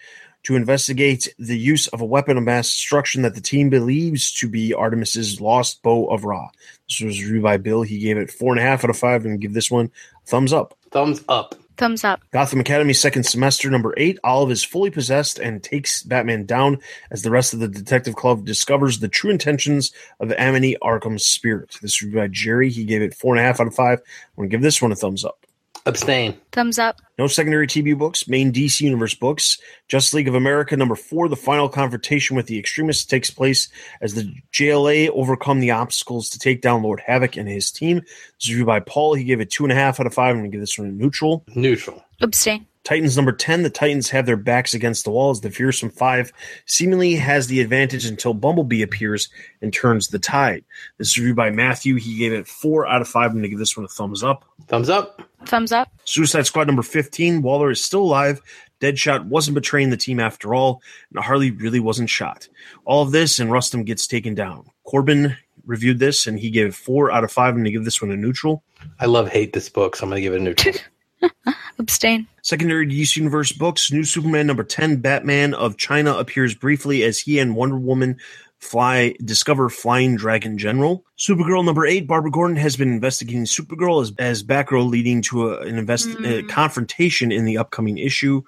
to 0.43 0.55
investigate 0.55 1.33
the 1.39 1.57
use 1.57 1.87
of 1.87 2.01
a 2.01 2.05
weapon 2.05 2.37
of 2.37 2.43
mass 2.43 2.67
destruction 2.67 3.21
that 3.21 3.35
the 3.35 3.41
team 3.41 3.69
believes 3.69 4.31
to 4.33 4.47
be 4.47 4.73
Artemis's 4.73 5.41
lost 5.41 5.81
bow 5.83 6.07
of 6.07 6.23
Ra. 6.23 6.49
This 6.87 7.01
was 7.01 7.21
reviewed 7.21 7.43
by 7.43 7.57
Bill. 7.57 7.81
He 7.81 7.99
gave 7.99 8.17
it 8.17 8.31
four 8.31 8.53
and 8.53 8.59
a 8.59 8.63
half 8.63 8.83
out 8.83 8.89
of 8.89 8.97
five 8.97 9.25
and 9.25 9.41
give 9.41 9.53
this 9.53 9.71
one 9.71 9.91
a 10.23 10.27
thumbs 10.27 10.53
up. 10.53 10.77
Thumbs 10.91 11.21
up. 11.27 11.55
Thumbs 11.77 12.03
up. 12.03 12.21
Gotham 12.31 12.59
Academy 12.59 12.93
second 12.93 13.23
semester 13.23 13.69
number 13.69 13.93
eight. 13.97 14.19
Olive 14.23 14.51
is 14.51 14.63
fully 14.63 14.89
possessed 14.89 15.39
and 15.39 15.63
takes 15.63 16.03
Batman 16.03 16.45
down 16.45 16.79
as 17.11 17.21
the 17.21 17.31
rest 17.31 17.53
of 17.53 17.59
the 17.59 17.67
detective 17.67 18.15
club 18.15 18.45
discovers 18.45 18.99
the 18.99 19.07
true 19.07 19.31
intentions 19.31 19.91
of 20.19 20.31
Amity 20.33 20.75
Arkham's 20.81 21.25
spirit. 21.25 21.77
This 21.81 22.01
is 22.01 22.13
by 22.13 22.27
Jerry. 22.27 22.69
He 22.69 22.85
gave 22.85 23.01
it 23.01 23.13
four 23.13 23.35
and 23.35 23.39
a 23.39 23.43
half 23.43 23.59
out 23.59 23.67
of 23.67 23.75
five. 23.75 23.99
I'm 23.99 24.43
gonna 24.43 24.49
give 24.49 24.61
this 24.61 24.81
one 24.81 24.91
a 24.91 24.95
thumbs 24.95 25.23
up. 25.23 25.46
Abstain. 25.87 26.37
Thumbs 26.51 26.77
up. 26.77 27.01
No 27.17 27.27
secondary 27.27 27.65
TB 27.65 27.97
books, 27.97 28.27
main 28.27 28.51
DC 28.51 28.81
Universe 28.81 29.15
books. 29.15 29.57
Justice 29.87 30.13
League 30.13 30.27
of 30.27 30.35
America 30.35 30.75
number 30.75 30.95
four, 30.95 31.29
the 31.29 31.35
final 31.35 31.69
confrontation 31.69 32.35
with 32.35 32.47
the 32.47 32.59
extremists 32.59 33.05
takes 33.05 33.29
place 33.29 33.69
as 34.01 34.13
the 34.13 34.31
JLA 34.51 35.09
overcome 35.09 35.59
the 35.61 35.71
obstacles 35.71 36.29
to 36.29 36.39
take 36.39 36.61
down 36.61 36.83
Lord 36.83 36.99
Havoc 36.99 37.37
and 37.37 37.47
his 37.47 37.71
team. 37.71 38.01
This 38.01 38.09
is 38.41 38.49
reviewed 38.49 38.67
by 38.67 38.81
Paul. 38.81 39.13
He 39.13 39.23
gave 39.23 39.39
it 39.39 39.49
two 39.49 39.63
and 39.63 39.71
a 39.71 39.75
half 39.75 39.99
out 39.99 40.05
of 40.05 40.13
five. 40.13 40.31
I'm 40.31 40.41
going 40.41 40.51
to 40.51 40.55
give 40.55 40.61
this 40.61 40.77
one 40.77 40.89
a 40.89 40.91
neutral. 40.91 41.45
Neutral. 41.55 42.03
Abstain. 42.21 42.67
Titans 42.87 43.17
number 43.17 43.33
10, 43.33 43.63
the 43.63 43.69
Titans 43.69 44.11
have 44.11 44.25
their 44.25 44.37
backs 44.37 44.73
against 44.73 45.03
the 45.03 45.11
wall 45.11 45.29
as 45.29 45.41
the 45.41 45.51
fearsome 45.51 45.89
five 45.89 46.31
seemingly 46.65 47.15
has 47.15 47.47
the 47.47 47.59
advantage 47.59 48.05
until 48.05 48.33
Bumblebee 48.33 48.81
appears 48.81 49.27
and 49.61 49.73
turns 49.73 50.07
the 50.07 50.19
tide. 50.19 50.63
This 50.97 51.09
is 51.09 51.17
reviewed 51.17 51.35
by 51.35 51.49
Matthew. 51.49 51.95
He 51.95 52.17
gave 52.17 52.31
it 52.31 52.47
four 52.47 52.87
out 52.87 53.01
of 53.01 53.09
five. 53.09 53.31
I'm 53.31 53.33
going 53.33 53.43
to 53.43 53.49
give 53.49 53.59
this 53.59 53.75
one 53.75 53.83
a 53.83 53.89
thumbs 53.89 54.23
up. 54.23 54.45
Thumbs 54.69 54.87
up. 54.87 55.21
Thumbs 55.45 55.73
up. 55.73 55.91
Suicide 56.05 56.45
Squad 56.45 56.67
number 56.67 56.81
15, 56.81 57.41
Waller 57.41 57.71
is 57.71 57.83
still 57.83 58.03
alive. 58.03 58.41
Deadshot 58.79 59.25
wasn't 59.25 59.55
betraying 59.55 59.89
the 59.89 59.97
team 59.97 60.21
after 60.21 60.55
all, 60.55 60.81
and 61.13 61.21
Harley 61.21 61.51
really 61.51 61.81
wasn't 61.81 62.09
shot. 62.09 62.47
All 62.85 63.03
of 63.03 63.11
this, 63.11 63.37
and 63.37 63.51
Rustam 63.51 63.83
gets 63.83 64.07
taken 64.07 64.33
down. 64.33 64.65
Corbin 64.85 65.35
reviewed 65.65 65.99
this, 65.99 66.25
and 66.25 66.39
he 66.39 66.49
gave 66.49 66.67
it 66.67 66.73
four 66.73 67.11
out 67.11 67.25
of 67.25 67.33
five. 67.33 67.49
I'm 67.49 67.55
going 67.55 67.65
to 67.65 67.71
give 67.71 67.83
this 67.83 68.01
one 68.01 68.11
a 68.11 68.15
neutral. 68.15 68.63
I 68.97 69.07
love 69.07 69.27
hate 69.27 69.51
this 69.51 69.67
book, 69.67 69.97
so 69.97 70.05
I'm 70.05 70.09
going 70.09 70.21
to 70.21 70.25
give 70.25 70.33
it 70.33 70.39
a 70.39 70.43
neutral. 70.43 70.75
Abstain. 71.79 72.27
Secondary 72.41 72.87
DC 72.87 73.17
Universe 73.17 73.51
books, 73.51 73.91
New 73.91 74.03
Superman 74.03 74.47
number 74.47 74.63
10, 74.63 74.97
Batman 74.97 75.53
of 75.53 75.77
China 75.77 76.15
appears 76.17 76.55
briefly 76.55 77.03
as 77.03 77.19
he 77.19 77.39
and 77.39 77.55
Wonder 77.55 77.77
Woman 77.77 78.17
fly 78.59 79.15
discover 79.23 79.69
Flying 79.69 80.15
Dragon 80.15 80.57
General. 80.57 81.03
Supergirl 81.17 81.63
number 81.63 81.85
8, 81.85 82.07
Barbara 82.07 82.31
Gordon 82.31 82.57
has 82.57 82.75
been 82.75 82.91
investigating 82.91 83.45
Supergirl 83.45 84.01
as, 84.01 84.13
as 84.17 84.43
Batgirl 84.43 84.89
leading 84.89 85.21
to 85.23 85.51
a, 85.51 85.61
an 85.61 85.77
invest, 85.77 86.07
a 86.07 86.09
mm. 86.09 86.49
confrontation 86.49 87.31
in 87.31 87.45
the 87.45 87.57
upcoming 87.57 87.97
issue. 87.97 88.41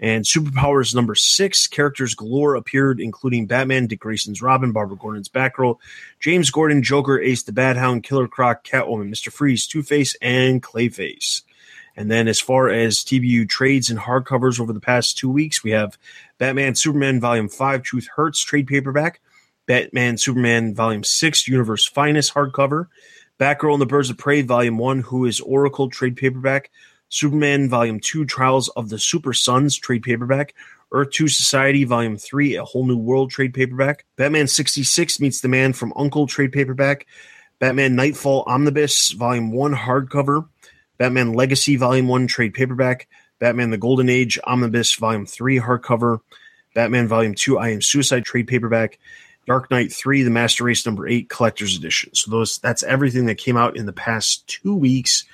And 0.00 0.24
Superpowers 0.24 0.94
number 0.94 1.16
6, 1.16 1.66
characters 1.66 2.14
galore 2.14 2.54
appeared 2.54 3.00
including 3.00 3.46
Batman, 3.46 3.88
Dick 3.88 3.98
Grayson's 3.98 4.40
Robin, 4.40 4.70
Barbara 4.70 4.96
Gordon's 4.96 5.28
Batgirl, 5.28 5.78
James 6.20 6.50
Gordon, 6.50 6.84
Joker, 6.84 7.18
Ace 7.20 7.42
the 7.42 7.52
Bat-Hound, 7.52 8.04
Killer 8.04 8.28
Croc, 8.28 8.64
Catwoman, 8.64 9.10
Mr. 9.10 9.32
Freeze, 9.32 9.66
Two-Face, 9.66 10.14
and 10.22 10.62
Clayface. 10.62 11.42
And 11.98 12.08
then 12.08 12.28
as 12.28 12.38
far 12.38 12.68
as 12.68 12.98
TBU 12.98 13.48
trades 13.48 13.90
and 13.90 13.98
hardcovers 13.98 14.60
over 14.60 14.72
the 14.72 14.78
past 14.78 15.18
two 15.18 15.28
weeks, 15.28 15.64
we 15.64 15.72
have 15.72 15.98
Batman 16.38 16.76
Superman 16.76 17.20
Volume 17.20 17.48
5 17.48 17.82
Truth 17.82 18.06
Hurts 18.14 18.38
trade 18.38 18.68
paperback, 18.68 19.20
Batman 19.66 20.16
Superman 20.16 20.76
Volume 20.76 21.02
6 21.02 21.48
Universe 21.48 21.84
Finest 21.84 22.32
hardcover, 22.32 22.86
Batgirl 23.40 23.72
and 23.72 23.82
the 23.82 23.86
Birds 23.86 24.10
of 24.10 24.16
Prey 24.16 24.42
Volume 24.42 24.78
1 24.78 25.00
Who 25.00 25.24
is 25.24 25.40
Oracle 25.40 25.90
trade 25.90 26.14
paperback, 26.16 26.70
Superman 27.08 27.68
Volume 27.68 27.98
2 27.98 28.26
Trials 28.26 28.68
of 28.68 28.90
the 28.90 28.98
Super 29.00 29.32
Sons 29.32 29.76
trade 29.76 30.04
paperback, 30.04 30.54
Earth 30.92 31.10
2 31.10 31.26
Society 31.26 31.82
Volume 31.82 32.16
3 32.16 32.54
A 32.54 32.64
Whole 32.64 32.86
New 32.86 32.96
World 32.96 33.32
trade 33.32 33.54
paperback, 33.54 34.06
Batman 34.14 34.46
66 34.46 35.18
Meets 35.18 35.40
the 35.40 35.48
Man 35.48 35.72
from 35.72 35.92
Uncle 35.96 36.28
trade 36.28 36.52
paperback, 36.52 37.08
Batman 37.58 37.96
Nightfall 37.96 38.44
Omnibus 38.46 39.10
Volume 39.10 39.50
1 39.50 39.74
hardcover, 39.74 40.46
Batman 40.98 41.32
Legacy 41.32 41.76
Volume 41.76 42.08
1 42.08 42.26
trade 42.26 42.54
paperback, 42.54 43.08
Batman 43.38 43.70
The 43.70 43.78
Golden 43.78 44.08
Age 44.08 44.38
Omnibus 44.44 44.94
Volume 44.96 45.26
3 45.26 45.60
hardcover, 45.60 46.20
Batman 46.74 47.08
Volume 47.08 47.34
2 47.34 47.58
I 47.58 47.68
Am 47.70 47.80
Suicide 47.80 48.24
trade 48.24 48.48
paperback, 48.48 48.98
Dark 49.46 49.70
Knight 49.70 49.92
3 49.92 50.22
The 50.24 50.30
Master 50.30 50.64
Race 50.64 50.84
number 50.84 51.08
8 51.08 51.28
collector's 51.28 51.76
edition. 51.76 52.14
So 52.14 52.30
those 52.30 52.58
that's 52.58 52.82
everything 52.82 53.26
that 53.26 53.36
came 53.36 53.56
out 53.56 53.76
in 53.76 53.86
the 53.86 53.92
past 53.92 54.46
2 54.48 54.74
weeks 54.74 55.24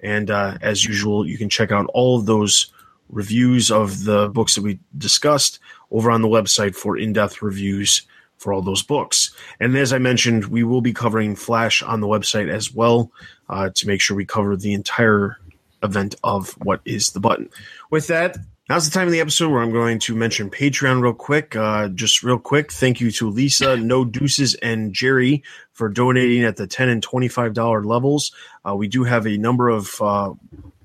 and 0.00 0.30
uh, 0.30 0.58
as 0.62 0.84
usual 0.84 1.26
you 1.26 1.38
can 1.38 1.48
check 1.48 1.70
out 1.70 1.86
all 1.92 2.18
of 2.18 2.26
those 2.26 2.72
reviews 3.08 3.70
of 3.70 4.04
the 4.04 4.28
books 4.30 4.54
that 4.54 4.62
we 4.62 4.78
discussed 4.96 5.58
over 5.90 6.10
on 6.10 6.22
the 6.22 6.28
website 6.28 6.74
for 6.74 6.96
in-depth 6.96 7.42
reviews 7.42 8.02
for 8.38 8.52
all 8.52 8.62
those 8.62 8.82
books. 8.82 9.30
And 9.60 9.76
as 9.76 9.92
I 9.92 9.98
mentioned, 9.98 10.46
we 10.46 10.64
will 10.64 10.80
be 10.80 10.92
covering 10.92 11.36
Flash 11.36 11.82
on 11.82 12.00
the 12.00 12.08
website 12.08 12.48
as 12.48 12.74
well 12.74 13.12
uh, 13.52 13.70
to 13.74 13.86
make 13.86 14.00
sure 14.00 14.16
we 14.16 14.24
cover 14.24 14.56
the 14.56 14.72
entire 14.72 15.36
event 15.82 16.14
of 16.24 16.50
what 16.64 16.80
is 16.84 17.10
the 17.10 17.20
button. 17.20 17.50
With 17.90 18.06
that, 18.06 18.38
now's 18.68 18.88
the 18.88 18.94
time 18.94 19.08
of 19.08 19.12
the 19.12 19.20
episode 19.20 19.50
where 19.50 19.60
I'm 19.60 19.72
going 19.72 19.98
to 20.00 20.14
mention 20.14 20.48
Patreon 20.48 21.02
real 21.02 21.12
quick. 21.12 21.54
Uh, 21.54 21.88
just 21.88 22.22
real 22.22 22.38
quick, 22.38 22.72
thank 22.72 23.00
you 23.00 23.10
to 23.12 23.28
Lisa, 23.28 23.76
No 23.76 24.04
Deuces, 24.04 24.54
and 24.54 24.94
Jerry 24.94 25.42
for 25.72 25.88
donating 25.88 26.44
at 26.44 26.56
the 26.56 26.66
ten 26.66 26.88
and 26.88 27.02
twenty 27.02 27.28
five 27.28 27.52
dollar 27.52 27.84
levels. 27.84 28.32
Uh, 28.66 28.74
we 28.74 28.88
do 28.88 29.04
have 29.04 29.26
a 29.26 29.36
number 29.36 29.68
of 29.68 30.00
uh, 30.00 30.32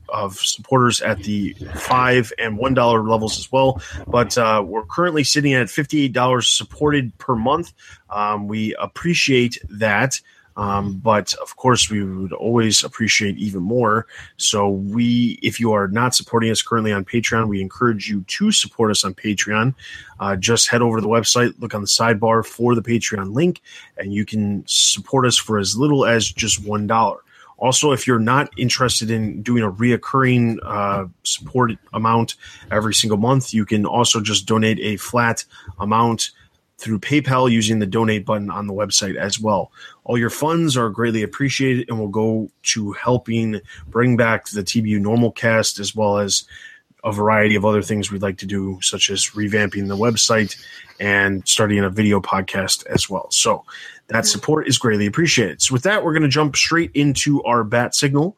of 0.09 0.37
supporters 0.37 1.01
at 1.01 1.23
the 1.23 1.53
five 1.75 2.33
and 2.37 2.57
one 2.57 2.73
dollar 2.73 3.03
levels 3.03 3.37
as 3.37 3.51
well. 3.51 3.81
But 4.07 4.37
uh, 4.37 4.63
we're 4.65 4.85
currently 4.85 5.23
sitting 5.23 5.53
at 5.53 5.69
fifty 5.69 6.03
eight 6.03 6.13
dollars 6.13 6.49
supported 6.49 7.17
per 7.17 7.35
month. 7.35 7.71
Um, 8.09 8.47
we 8.47 8.75
appreciate 8.75 9.57
that. 9.69 10.19
Um, 10.57 10.97
but 10.97 11.33
of 11.35 11.55
course, 11.55 11.89
we 11.89 12.03
would 12.03 12.33
always 12.33 12.83
appreciate 12.83 13.37
even 13.37 13.61
more. 13.61 14.07
So, 14.37 14.69
we, 14.69 15.39
if 15.41 15.59
you 15.59 15.71
are 15.71 15.87
not 15.87 16.15
supporting 16.15 16.51
us 16.51 16.61
currently 16.61 16.91
on 16.91 17.05
Patreon, 17.05 17.47
we 17.47 17.61
encourage 17.61 18.09
you 18.09 18.21
to 18.21 18.51
support 18.51 18.91
us 18.91 19.05
on 19.05 19.13
Patreon. 19.13 19.75
Uh, 20.19 20.35
just 20.35 20.67
head 20.67 20.81
over 20.81 20.97
to 20.97 21.01
the 21.01 21.07
website, 21.07 21.53
look 21.59 21.75
on 21.75 21.81
the 21.81 21.87
sidebar 21.87 22.45
for 22.45 22.75
the 22.75 22.81
Patreon 22.81 23.33
link, 23.33 23.61
and 23.97 24.13
you 24.13 24.25
can 24.25 24.63
support 24.67 25.25
us 25.25 25.37
for 25.37 25.59
as 25.59 25.77
little 25.77 26.05
as 26.05 26.29
just 26.29 26.65
one 26.65 26.87
dollar. 26.87 27.19
Also, 27.59 27.91
if 27.91 28.05
you're 28.05 28.19
not 28.19 28.51
interested 28.57 29.09
in 29.09 29.41
doing 29.41 29.63
a 29.63 29.71
reoccurring 29.71 30.59
uh, 30.63 31.05
support 31.23 31.71
amount 31.93 32.35
every 32.71 32.93
single 32.93 33.17
month, 33.17 33.53
you 33.53 33.65
can 33.65 33.85
also 33.85 34.21
just 34.21 34.45
donate 34.45 34.79
a 34.79 34.97
flat 34.97 35.43
amount 35.79 36.31
through 36.77 36.99
PayPal 36.99 37.51
using 37.51 37.79
the 37.79 37.85
donate 37.85 38.25
button 38.25 38.49
on 38.49 38.67
the 38.67 38.73
website 38.73 39.15
as 39.15 39.39
well. 39.39 39.71
All 40.03 40.17
your 40.17 40.29
funds 40.29 40.77
are 40.77 40.89
greatly 40.89 41.23
appreciated 41.23 41.89
and 41.89 41.99
will 41.99 42.07
go 42.07 42.49
to 42.63 42.91
helping 42.93 43.59
bring 43.87 44.15
back 44.15 44.47
the 44.49 44.61
TBU 44.61 44.99
normal 44.99 45.31
cast 45.31 45.79
as 45.79 45.95
well 45.95 46.19
as 46.19 46.43
a 47.03 47.11
variety 47.11 47.55
of 47.55 47.65
other 47.65 47.81
things 47.81 48.11
we'd 48.11 48.21
like 48.21 48.37
to 48.37 48.45
do, 48.45 48.79
such 48.81 49.09
as 49.09 49.27
revamping 49.27 49.87
the 49.87 49.97
website 49.97 50.61
and 50.99 51.47
starting 51.47 51.79
a 51.79 51.89
video 51.89 52.19
podcast 52.19 52.85
as 52.87 53.09
well. 53.09 53.29
So 53.31 53.63
that 54.07 54.25
support 54.25 54.67
is 54.67 54.77
greatly 54.77 55.05
appreciated. 55.05 55.61
So 55.61 55.73
with 55.73 55.83
that, 55.83 56.03
we're 56.03 56.13
going 56.13 56.23
to 56.23 56.27
jump 56.27 56.55
straight 56.55 56.91
into 56.93 57.43
our 57.43 57.63
bat 57.63 57.95
signal. 57.95 58.35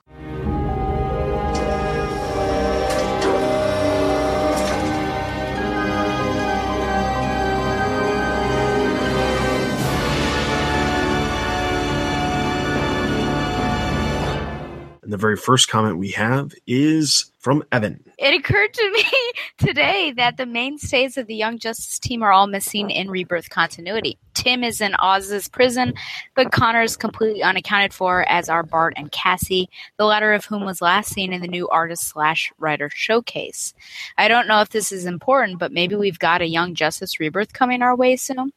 And 15.10 15.14
the 15.16 15.18
very 15.18 15.38
first 15.38 15.70
comment 15.70 15.98
we 15.98 16.12
have 16.12 16.54
is 16.68 17.32
from 17.40 17.64
Evan. 17.72 18.04
It 18.20 18.38
occurred 18.38 18.74
to 18.74 18.92
me 18.92 19.04
today 19.58 20.12
that 20.18 20.36
the 20.36 20.46
mainstays 20.46 21.16
of 21.16 21.28
the 21.28 21.36
Young 21.36 21.58
Justice 21.58 22.00
team 22.00 22.22
are 22.22 22.34
all 22.34 22.48
missing 22.48 22.90
in 22.90 23.10
Rebirth 23.10 23.50
continuity. 23.50 24.20
Tim 24.34 24.62
is 24.62 24.82
in 24.82 24.94
Oz's 25.00 25.48
prison, 25.48 25.94
but 26.36 26.52
Connor 26.52 26.82
is 26.82 26.98
completely 26.98 27.44
unaccounted 27.44 27.94
for, 27.94 28.28
as 28.30 28.50
are 28.50 28.64
Bart 28.64 28.94
and 28.98 29.10
Cassie, 29.12 29.70
the 29.98 30.06
latter 30.06 30.34
of 30.34 30.44
whom 30.44 30.66
was 30.66 30.82
last 30.82 31.14
seen 31.14 31.32
in 31.32 31.42
the 31.42 31.48
new 31.48 31.70
artist 31.70 32.10
slash 32.10 32.52
writer 32.58 32.90
showcase. 32.94 33.74
I 34.18 34.28
don't 34.28 34.50
know 34.50 34.60
if 34.60 34.70
this 34.70 34.92
is 34.92 35.06
important, 35.06 35.58
but 35.58 35.72
maybe 35.72 35.96
we've 35.96 36.20
got 36.20 36.42
a 36.42 36.46
Young 36.46 36.76
Justice 36.76 37.22
Rebirth 37.22 37.54
coming 37.54 37.82
our 37.82 37.96
way 37.96 38.18
soon. 38.18 38.52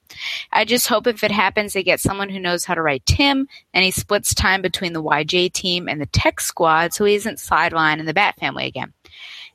I 0.52 0.64
just 0.64 0.88
hope 0.88 1.06
if 1.06 1.22
it 1.22 1.30
happens, 1.30 1.72
they 1.72 1.84
get 1.84 2.00
someone 2.00 2.30
who 2.30 2.40
knows 2.40 2.64
how 2.64 2.74
to 2.74 2.82
write 2.82 3.06
Tim, 3.06 3.46
and 3.72 3.84
he 3.84 3.92
splits 3.92 4.34
time 4.34 4.60
between 4.60 4.92
the 4.92 5.02
YJ 5.02 5.52
team 5.52 5.88
and 5.88 6.00
the 6.00 6.06
Tech 6.06 6.40
Squad, 6.40 6.92
so 6.92 7.04
he 7.04 7.14
isn't 7.14 7.38
sidelined 7.38 8.00
in 8.00 8.06
the 8.06 8.14
Bat 8.14 8.36
family 8.40 8.66
again. 8.66 8.92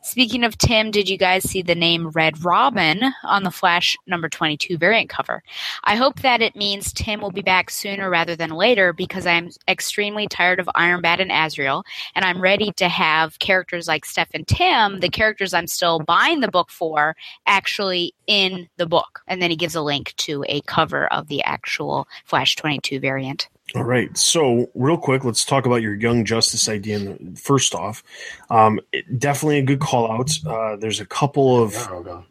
Speaking 0.08 0.46
of 0.46 0.58
Tim, 0.58 0.90
did 0.90 1.10
you 1.10 1.18
guys 1.18 1.44
see 1.44 1.62
the 1.62 1.76
name 1.76 2.08
Red 2.12 2.46
Robin 2.46 3.14
on 3.26 3.44
the 3.44 3.52
Flash 3.52 3.98
number 4.08 4.30
22 4.30 4.78
variant 4.78 5.10
cover? 5.10 5.44
I 5.84 5.98
hope 5.98 6.22
that 6.22 6.42
it 6.42 6.56
means 6.56 6.94
Tim 6.94 7.20
will 7.20 7.30
be 7.30 7.42
back 7.42 7.70
sooner 7.70 8.10
rather 8.10 8.34
than 8.34 8.52
later 8.52 8.94
because 8.94 9.28
I'm 9.28 9.50
extremely 9.68 10.26
tired 10.26 10.62
of 10.62 10.70
Iron 10.76 11.02
Bat 11.02 11.20
and 11.20 11.32
Azrael, 11.32 11.84
and 12.16 12.24
I'm 12.24 12.40
ready 12.40 12.72
to 12.78 12.88
have 12.88 13.38
characters 13.40 13.90
like 13.90 14.06
Steph 14.06 14.30
and 14.34 14.48
Tim, 14.48 15.02
the 15.02 15.10
characters 15.10 15.54
I'm 15.54 15.68
still 15.68 16.00
buying 16.00 16.40
the 16.40 16.48
book 16.48 16.70
for, 16.70 17.18
actually 17.46 18.14
in 18.28 18.70
the 18.78 18.86
book. 18.88 19.24
And 19.28 19.42
then 19.42 19.50
he 19.50 19.58
gives 19.58 19.76
a 19.76 19.82
link 19.82 20.14
to 20.20 20.46
a 20.48 20.62
cover 20.62 21.08
of 21.08 21.28
the 21.28 21.44
actual 21.44 22.08
Flash 22.24 22.56
22 22.56 23.02
variant. 23.02 23.50
All 23.76 23.84
right. 23.84 24.16
So, 24.18 24.70
real 24.76 24.98
quick, 24.98 25.26
let's 25.26 25.44
talk 25.44 25.66
about 25.66 25.82
your 25.82 25.94
Young 25.94 26.24
Justice 26.24 26.70
idea. 26.70 27.18
First 27.36 27.76
off, 27.76 28.02
um, 28.50 28.80
it- 28.94 29.20
definitely 29.20 29.60
a 29.60 29.64
good 29.64 29.80
call 29.82 30.10
out. 30.10 30.32
Uh, 30.46 30.78
there's 30.78 31.02
a 31.02 31.06
couple 31.06 31.62
of 31.62 31.76
Oh, 31.90 32.24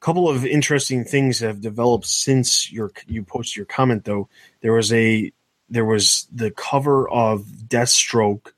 couple 0.00 0.28
of 0.28 0.44
interesting 0.46 1.02
things 1.04 1.40
that 1.40 1.48
have 1.48 1.60
developed 1.60 2.06
since 2.06 2.70
your 2.70 2.92
you 3.06 3.22
posted 3.24 3.56
your 3.56 3.66
comment. 3.66 4.04
Though 4.04 4.28
there 4.60 4.72
was 4.72 4.92
a 4.92 5.32
there 5.68 5.84
was 5.84 6.28
the 6.32 6.50
cover 6.52 7.08
of 7.08 7.42
Deathstroke 7.66 8.52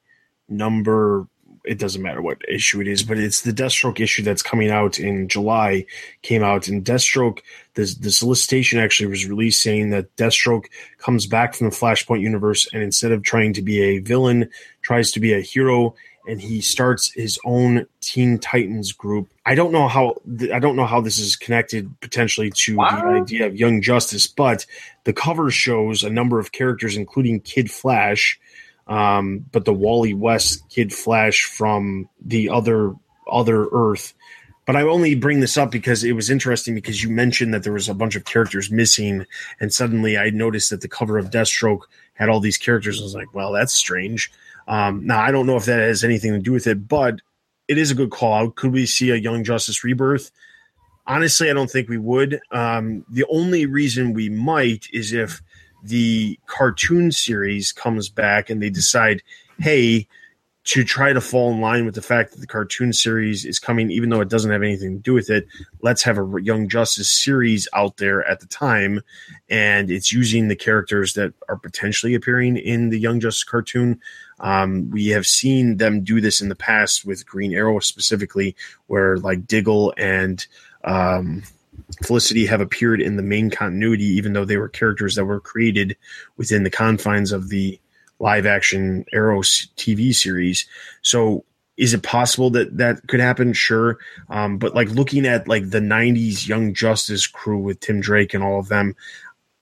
number. 0.49 1.29
It 1.67 1.79
doesn't 1.79 2.03
matter 2.03 2.23
what 2.23 2.39
issue 2.49 2.81
it 2.81 2.89
is, 2.89 3.03
but 3.03 3.19
it's 3.19 3.43
the 3.43 3.53
Deathstroke 3.53 4.01
issue 4.01 4.23
that's 4.23 4.43
coming 4.43 4.71
out 4.71 4.99
in 4.99 5.29
July. 5.29 5.87
Came 6.23 6.43
out 6.43 6.69
and 6.69 6.85
Deathstroke. 6.85 7.41
The 7.75 7.95
the 8.01 8.11
solicitation 8.11 8.79
actually 8.79 9.09
was 9.09 9.27
released 9.27 9.63
saying 9.63 9.91
that 9.91 10.15
Deathstroke 10.17 10.67
comes 10.99 11.27
back 11.27 11.55
from 11.55 11.69
the 11.69 11.77
Flashpoint 11.77 12.21
universe 12.21 12.69
and 12.73 12.83
instead 12.83 13.13
of 13.13 13.23
trying 13.23 13.53
to 13.55 13.63
be 13.63 13.83
a 13.83 13.99
villain, 13.99 14.49
tries 14.83 15.11
to 15.13 15.21
be 15.21 15.33
a 15.33 15.41
hero 15.41 15.95
and 16.27 16.41
he 16.41 16.61
starts 16.61 17.13
his 17.13 17.39
own 17.45 17.87
Teen 18.01 18.39
Titans 18.39 18.93
group. 18.93 19.31
I 19.45 19.55
don't 19.55 19.73
know 19.73 19.89
how 19.89 20.17
th- 20.39 20.51
I 20.51 20.59
don't 20.59 20.77
know 20.77 20.87
how 20.87 21.01
this 21.01 21.19
is 21.19 21.37
connected 21.37 21.89
potentially 22.01 22.51
to 22.51 22.75
the 22.75 23.23
idea 23.23 23.47
of 23.47 23.57
Young 23.57 23.81
Justice, 23.81 24.27
but 24.27 24.67
the 25.05 25.13
cover 25.13 25.51
shows 25.51 26.03
a 26.03 26.11
number 26.11 26.39
of 26.39 26.53
characters, 26.53 26.97
including 26.97 27.41
Kid 27.41 27.71
Flash, 27.71 28.39
um, 28.87 29.45
but 29.53 29.65
the 29.65 29.73
Wally 29.73 30.15
West 30.15 30.69
Kid 30.71 30.93
Flash 30.93 31.45
from 31.45 32.09
the 32.25 32.49
other 32.49 32.95
other 33.31 33.67
Earth. 33.73 34.15
But 34.67 34.75
I 34.77 34.83
only 34.83 35.15
bring 35.15 35.41
this 35.41 35.57
up 35.57 35.71
because 35.71 36.03
it 36.03 36.13
was 36.13 36.29
interesting 36.29 36.75
because 36.75 37.03
you 37.03 37.09
mentioned 37.09 37.55
that 37.55 37.63
there 37.63 37.73
was 37.73 37.89
a 37.89 37.95
bunch 37.95 38.17
of 38.17 38.25
characters 38.25 38.71
missing, 38.71 39.25
and 39.61 39.73
suddenly 39.73 40.19
I 40.19 40.31
noticed 40.31 40.71
that 40.71 40.81
the 40.81 40.89
cover 40.89 41.19
of 41.19 41.31
Deathstroke 41.31 41.83
had 42.15 42.29
all 42.29 42.41
these 42.41 42.59
characters. 42.59 43.01
I 43.01 43.05
was 43.05 43.15
like, 43.15 43.33
well, 43.33 43.53
that's 43.53 43.73
strange. 43.73 44.33
Um, 44.67 45.07
now 45.07 45.21
I 45.21 45.31
don't 45.31 45.47
know 45.47 45.57
if 45.57 45.67
that 45.67 45.79
has 45.79 46.03
anything 46.03 46.33
to 46.33 46.41
do 46.41 46.53
with 46.53 46.67
it, 46.67 46.89
but 46.89 47.21
it 47.69 47.79
is 47.79 47.91
a 47.91 47.95
good 47.95 48.11
call 48.11 48.35
out. 48.35 48.57
Could 48.57 48.73
we 48.73 48.87
see 48.87 49.11
a 49.11 49.17
Young 49.17 49.45
Justice 49.45 49.85
rebirth? 49.85 50.31
Honestly, 51.07 51.49
I 51.49 51.53
don't 51.53 51.71
think 51.71 51.89
we 51.89 51.99
would. 51.99 52.41
Um, 52.51 53.05
the 53.09 53.25
only 53.31 53.67
reason 53.67 54.13
we 54.13 54.29
might 54.29 54.89
is 54.93 55.13
if 55.13 55.41
the 55.83 56.39
cartoon 56.47 57.13
series 57.13 57.73
comes 57.73 58.09
back 58.09 58.51
and 58.51 58.63
they 58.63 58.71
decide, 58.71 59.23
hey, 59.59 60.07
to 60.67 60.83
try 60.83 61.13
to 61.13 61.21
fall 61.21 61.53
in 61.53 61.61
line 61.61 61.85
with 61.85 61.95
the 61.95 62.03
fact 62.03 62.33
that 62.33 62.41
the 62.41 62.47
cartoon 62.47 62.93
series 62.93 63.45
is 63.45 63.61
coming, 63.61 63.89
even 63.93 64.11
though 64.11 64.21
it 64.21 64.29
doesn't 64.29 64.51
have 64.51 64.65
anything 64.65 64.97
to 64.97 65.03
do 65.03 65.15
with 65.15 65.31
it, 65.31 65.47
let's 65.81 66.03
have 66.03 66.19
a 66.19 66.43
Young 66.43 66.69
Justice 66.69 67.09
series 67.09 67.69
out 67.73 67.99
there 67.99 68.25
at 68.29 68.41
the 68.41 68.47
time. 68.47 69.01
And 69.49 69.93
it's 69.93 70.13
using 70.13 70.49
the 70.49 70.57
characters 70.57 71.15
that 71.15 71.33
are 71.49 71.57
potentially 71.57 72.15
appearing 72.15 72.57
in 72.57 72.91
the 72.91 72.99
Young 72.99 73.21
Justice 73.21 73.45
cartoon. 73.45 74.01
Um, 74.41 74.91
we 74.91 75.07
have 75.09 75.25
seen 75.25 75.77
them 75.77 76.03
do 76.03 76.21
this 76.21 76.41
in 76.41 76.49
the 76.49 76.57
past 76.57 77.05
with 77.05 77.27
Green 77.27 77.55
Arrow 77.55 77.79
specifically, 77.79 78.57
where 78.89 79.19
like 79.19 79.47
Diggle 79.47 79.95
and 79.97 80.45
um, 80.83 81.45
Felicity 82.05 82.47
have 82.47 82.61
appeared 82.61 83.01
in 83.01 83.17
the 83.17 83.23
main 83.23 83.51
continuity, 83.51 84.05
even 84.05 84.33
though 84.33 84.45
they 84.45 84.57
were 84.57 84.69
characters 84.69 85.15
that 85.15 85.25
were 85.25 85.41
created 85.41 85.97
within 86.37 86.65
the 86.65 86.71
confines 86.71 87.33
of 87.33 87.49
the 87.49 87.81
live 88.19 88.47
action 88.47 89.05
Arrow 89.13 89.41
TV 89.43 90.15
series. 90.15 90.67
So 91.03 91.45
is 91.77 91.95
it 91.95 92.03
possible 92.03 92.51
that 92.51 92.77
that 92.79 93.07
could 93.07 93.21
happen? 93.21 93.53
Sure. 93.53 93.99
Um, 94.31 94.59
but 94.59 94.75
like 94.75 94.89
looking 94.89 95.27
at 95.27 95.47
like 95.47 95.71
the 95.71 95.81
90s 95.81 96.47
Young 96.49 96.75
Justice 96.75 97.27
crew 97.27 97.59
with 97.59 97.81
Tim 97.81 98.01
Drake 98.01 98.35
and 98.35 98.43
all 98.43 98.59
of 98.59 98.69
them, 98.69 98.97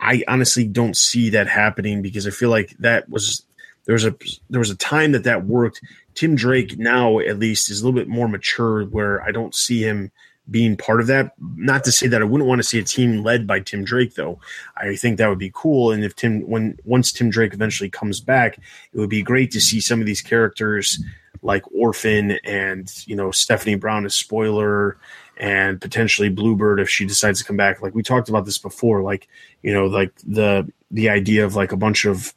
I 0.00 0.22
honestly 0.28 0.66
don't 0.66 0.96
see 0.96 1.30
that 1.30 1.48
happening 1.48 2.02
because 2.02 2.26
I 2.26 2.30
feel 2.30 2.50
like 2.50 2.76
that 2.78 3.08
was 3.08 3.44
there 3.86 3.94
was 3.94 4.04
a 4.04 4.14
there 4.48 4.60
was 4.60 4.70
a 4.70 4.76
time 4.76 5.12
that 5.12 5.24
that 5.24 5.44
worked. 5.44 5.80
Tim 6.14 6.36
Drake 6.36 6.78
now 6.78 7.18
at 7.18 7.38
least 7.38 7.70
is 7.70 7.80
a 7.80 7.84
little 7.84 7.98
bit 7.98 8.08
more 8.08 8.28
mature 8.28 8.84
where 8.84 9.22
I 9.22 9.32
don't 9.32 9.54
see 9.54 9.82
him 9.82 10.12
being 10.50 10.76
part 10.76 11.00
of 11.00 11.06
that. 11.06 11.32
Not 11.38 11.84
to 11.84 11.92
say 11.92 12.06
that 12.08 12.20
I 12.20 12.24
wouldn't 12.24 12.48
want 12.48 12.58
to 12.58 12.68
see 12.68 12.78
a 12.78 12.84
team 12.84 13.22
led 13.22 13.46
by 13.46 13.60
Tim 13.60 13.84
Drake 13.84 14.14
though. 14.14 14.38
I 14.76 14.96
think 14.96 15.18
that 15.18 15.28
would 15.28 15.38
be 15.38 15.52
cool. 15.54 15.90
And 15.90 16.04
if 16.04 16.14
Tim 16.14 16.42
when 16.48 16.78
once 16.84 17.12
Tim 17.12 17.30
Drake 17.30 17.54
eventually 17.54 17.90
comes 17.90 18.20
back, 18.20 18.58
it 18.92 18.98
would 18.98 19.10
be 19.10 19.22
great 19.22 19.50
to 19.52 19.60
see 19.60 19.80
some 19.80 20.00
of 20.00 20.06
these 20.06 20.20
characters 20.20 21.02
like 21.42 21.62
Orphan 21.72 22.32
and 22.44 22.90
you 23.06 23.16
know 23.16 23.30
Stephanie 23.30 23.74
Brown 23.74 24.06
as 24.06 24.14
spoiler 24.14 24.98
and 25.36 25.80
potentially 25.80 26.28
Bluebird 26.28 26.80
if 26.80 26.88
she 26.88 27.04
decides 27.04 27.40
to 27.40 27.44
come 27.44 27.56
back. 27.56 27.82
Like 27.82 27.94
we 27.94 28.02
talked 28.02 28.28
about 28.28 28.44
this 28.44 28.58
before, 28.58 29.02
like 29.02 29.28
you 29.62 29.72
know, 29.72 29.86
like 29.86 30.12
the 30.26 30.70
the 30.90 31.08
idea 31.08 31.44
of 31.44 31.56
like 31.56 31.72
a 31.72 31.76
bunch 31.76 32.04
of 32.04 32.34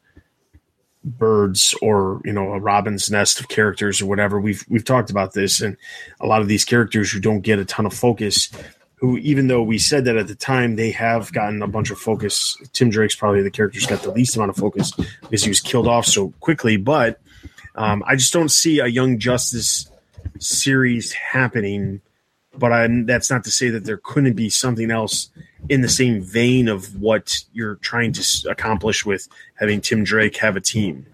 birds 1.08 1.74
or 1.82 2.22
you 2.26 2.34
know 2.34 2.54
a 2.54 2.60
robin's 2.60 3.10
nest 3.10 3.40
of 3.40 3.48
characters 3.48 4.02
or 4.02 4.06
whatever. 4.06 4.40
We've 4.40 4.64
we've 4.70 4.86
talked 4.86 5.10
about 5.10 5.34
this 5.34 5.62
and 5.62 5.78
a 6.20 6.28
lot 6.28 6.42
of 6.42 6.48
these 6.48 6.66
characters 6.66 7.12
who 7.12 7.20
don't 7.20 7.42
get 7.42 7.60
a 7.60 7.66
ton 7.66 7.86
of 7.86 7.94
focus 7.94 8.50
who 8.96 9.18
even 9.20 9.48
though 9.48 9.62
we 9.62 9.78
said 9.78 10.06
that 10.06 10.18
at 10.18 10.28
the 10.28 10.36
time 10.36 10.76
they 10.76 10.92
have 10.92 11.32
gotten 11.32 11.62
a 11.62 11.68
bunch 11.68 11.92
of 11.92 12.00
focus. 12.00 12.58
Tim 12.74 12.90
drake's 12.90 13.16
probably 13.16 13.44
the 13.44 13.52
character's 13.52 13.86
got 13.86 14.02
the 14.02 14.12
least 14.12 14.36
amount 14.36 14.50
of 14.50 14.58
focus 14.58 14.92
because 15.22 15.44
he 15.44 15.50
was 15.50 15.62
killed 15.62 15.88
off 15.88 16.06
so 16.06 16.34
quickly 16.40 16.78
but 16.78 17.20
um, 17.76 18.04
i 18.08 18.16
just 18.16 18.34
don't 18.34 18.50
see 18.50 18.80
a 18.80 18.88
young 18.88 19.20
justice 19.20 19.90
series 20.40 21.14
happening 21.14 22.02
but 22.58 22.72
I, 22.72 22.88
that's 23.06 23.30
not 23.30 23.44
to 23.44 23.52
say 23.52 23.70
that 23.70 23.86
there 23.86 23.98
couldn't 23.98 24.34
be 24.34 24.50
something 24.50 24.90
else 24.90 25.30
in 25.70 25.82
the 25.82 25.90
same 25.90 26.22
vein 26.22 26.68
of 26.68 27.00
what 27.00 27.44
you're 27.54 27.76
trying 27.76 28.14
to 28.14 28.50
accomplish 28.50 29.06
with 29.06 29.28
having 29.56 29.82
Tim 29.82 30.04
Drake 30.04 30.38
have 30.38 30.56
a 30.56 30.62
team. 30.62 31.06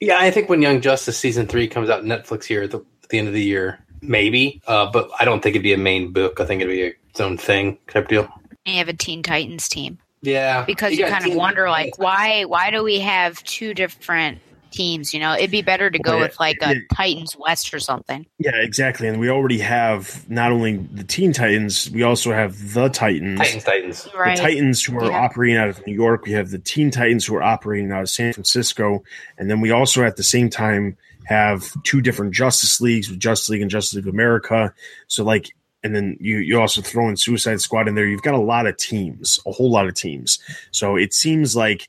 Yeah, 0.00 0.18
I 0.18 0.30
think 0.30 0.48
when 0.48 0.62
Young 0.62 0.80
Justice 0.80 1.16
season 1.16 1.46
three 1.46 1.68
comes 1.68 1.88
out 1.88 2.04
Netflix 2.04 2.44
here 2.44 2.62
at 2.62 2.72
the, 2.72 2.78
at 3.02 3.08
the 3.08 3.18
end 3.18 3.28
of 3.28 3.34
the 3.34 3.42
year, 3.42 3.78
maybe. 4.00 4.60
Uh, 4.66 4.90
but 4.90 5.10
I 5.18 5.24
don't 5.24 5.42
think 5.42 5.54
it'd 5.54 5.62
be 5.62 5.72
a 5.72 5.78
main 5.78 6.12
book. 6.12 6.40
I 6.40 6.44
think 6.44 6.60
it'd 6.60 6.72
be 6.72 6.96
its 7.10 7.20
own 7.20 7.38
thing 7.38 7.78
type 7.88 8.08
deal. 8.08 8.28
And 8.66 8.74
you 8.74 8.78
have 8.78 8.88
a 8.88 8.92
Teen 8.92 9.22
Titans 9.22 9.68
team 9.68 9.98
Yeah, 10.20 10.64
because 10.64 10.92
you, 10.92 11.00
got 11.00 11.20
kind 11.20 11.30
of 11.30 11.36
wonder 11.36 11.68
like 11.68 11.98
why 11.98 12.44
why 12.44 12.70
do 12.70 12.82
we 12.82 13.00
have 13.00 13.42
two 13.44 13.74
different 13.74 14.40
teams? 14.72 15.14
You 15.14 15.20
know, 15.20 15.34
it'd 15.34 15.50
be 15.50 15.62
better 15.62 15.90
to 15.90 15.98
go 15.98 16.12
Well, 16.12 16.18
yeah, 16.20 16.26
with 16.26 16.40
like 16.40 16.58
a 16.62 16.74
yeah. 16.74 16.80
Titans 16.94 17.36
West 17.36 17.72
or 17.72 17.78
something. 17.78 18.26
Yeah, 18.38 18.56
exactly. 18.56 19.08
And 19.08 19.20
we 19.20 19.30
already 19.30 19.58
have 19.58 20.28
not 20.28 20.50
only 20.52 20.78
the 20.78 21.04
Teen 21.04 21.32
Titans, 21.32 21.90
we 21.90 22.02
also 22.02 22.32
have 22.32 22.72
the 22.74 22.88
Titans. 22.88 23.38
Titans, 23.38 23.64
Titans. 23.64 24.08
Right. 24.16 24.36
The 24.36 24.42
Titans 24.42 24.84
who 24.84 24.98
are 24.98 25.10
Yeah. 25.10 25.18
operating 25.24 25.56
out 25.56 25.68
of 25.68 25.86
New 25.86 25.94
York. 25.94 26.24
We 26.26 26.32
have 26.32 26.50
the 26.50 26.58
Teen 26.58 26.90
Titans 26.90 27.24
who 27.24 27.34
are 27.36 27.42
operating 27.42 27.92
out 27.92 28.02
of 28.02 28.08
San 28.10 28.32
Francisco. 28.32 29.02
And 29.38 29.50
then 29.50 29.60
we 29.60 29.70
also 29.70 30.02
at 30.04 30.16
the 30.16 30.22
same 30.22 30.50
time 30.50 30.96
have 31.24 31.70
two 31.84 32.00
different 32.00 32.34
Justice 32.34 32.80
Leagues 32.80 33.08
with 33.08 33.20
Justice 33.20 33.48
League 33.48 33.62
and 33.62 33.70
Justice 33.70 33.94
League 33.94 34.08
of 34.08 34.12
America. 34.14 34.74
So 35.06 35.22
like 35.24 35.54
and 35.84 35.94
then 35.96 36.16
you 36.20 36.38
you 36.38 36.60
also 36.60 36.80
throw 36.80 37.08
in 37.08 37.16
Suicide 37.16 37.60
Squad 37.60 37.88
in 37.88 37.94
there. 37.94 38.06
You've 38.06 38.22
got 38.22 38.34
a 38.34 38.38
lot 38.38 38.66
of 38.66 38.76
teams, 38.76 39.40
a 39.46 39.52
whole 39.52 39.70
lot 39.70 39.86
of 39.86 39.94
teams. 39.94 40.38
So 40.70 40.96
it 40.96 41.12
seems 41.12 41.56
like 41.56 41.88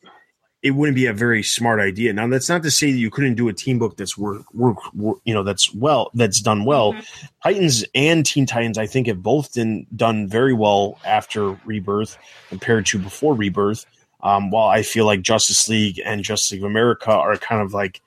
it 0.64 0.72
wouldn't 0.72 0.96
be 0.96 1.06
a 1.06 1.14
very 1.14 1.44
smart 1.44 1.82
idea. 1.82 2.14
Now 2.14 2.26
that's 2.28 2.48
not 2.48 2.64
to 2.64 2.72
say 2.72 2.92
that 2.92 2.98
you 2.98 3.12
couldn't 3.12 3.36
do 3.36 3.50
a 3.50 3.54
team 3.54 3.78
book 3.78 3.98
that's 3.98 4.18
work 4.18 4.52
work, 4.54 4.78
work 4.94 5.20
you 5.26 5.34
know 5.34 5.44
that's 5.44 5.74
well 5.76 6.10
that's 6.14 6.40
done 6.40 6.64
well. 6.64 6.96
Titans 7.44 7.84
and 7.94 8.26
Teen 8.26 8.46
Titans, 8.46 8.78
I 8.78 8.88
think, 8.88 9.08
have 9.08 9.22
both 9.22 9.54
been 9.54 9.86
done 9.96 10.28
very 10.28 10.54
well 10.54 10.98
after 11.06 11.52
Rebirth 11.66 12.18
compared 12.48 12.86
to 12.88 12.98
before 12.98 13.36
Rebirth. 13.36 13.86
Um, 14.22 14.52
while 14.52 14.70
I 14.70 14.84
feel 14.84 15.06
like 15.06 15.22
Justice 15.22 15.68
League 15.68 16.02
and 16.06 16.24
Justice 16.24 16.54
League 16.54 16.62
of 16.64 16.70
America 16.70 17.12
are 17.12 17.36
kind 17.36 17.62
of 17.62 17.74
like 17.74 18.02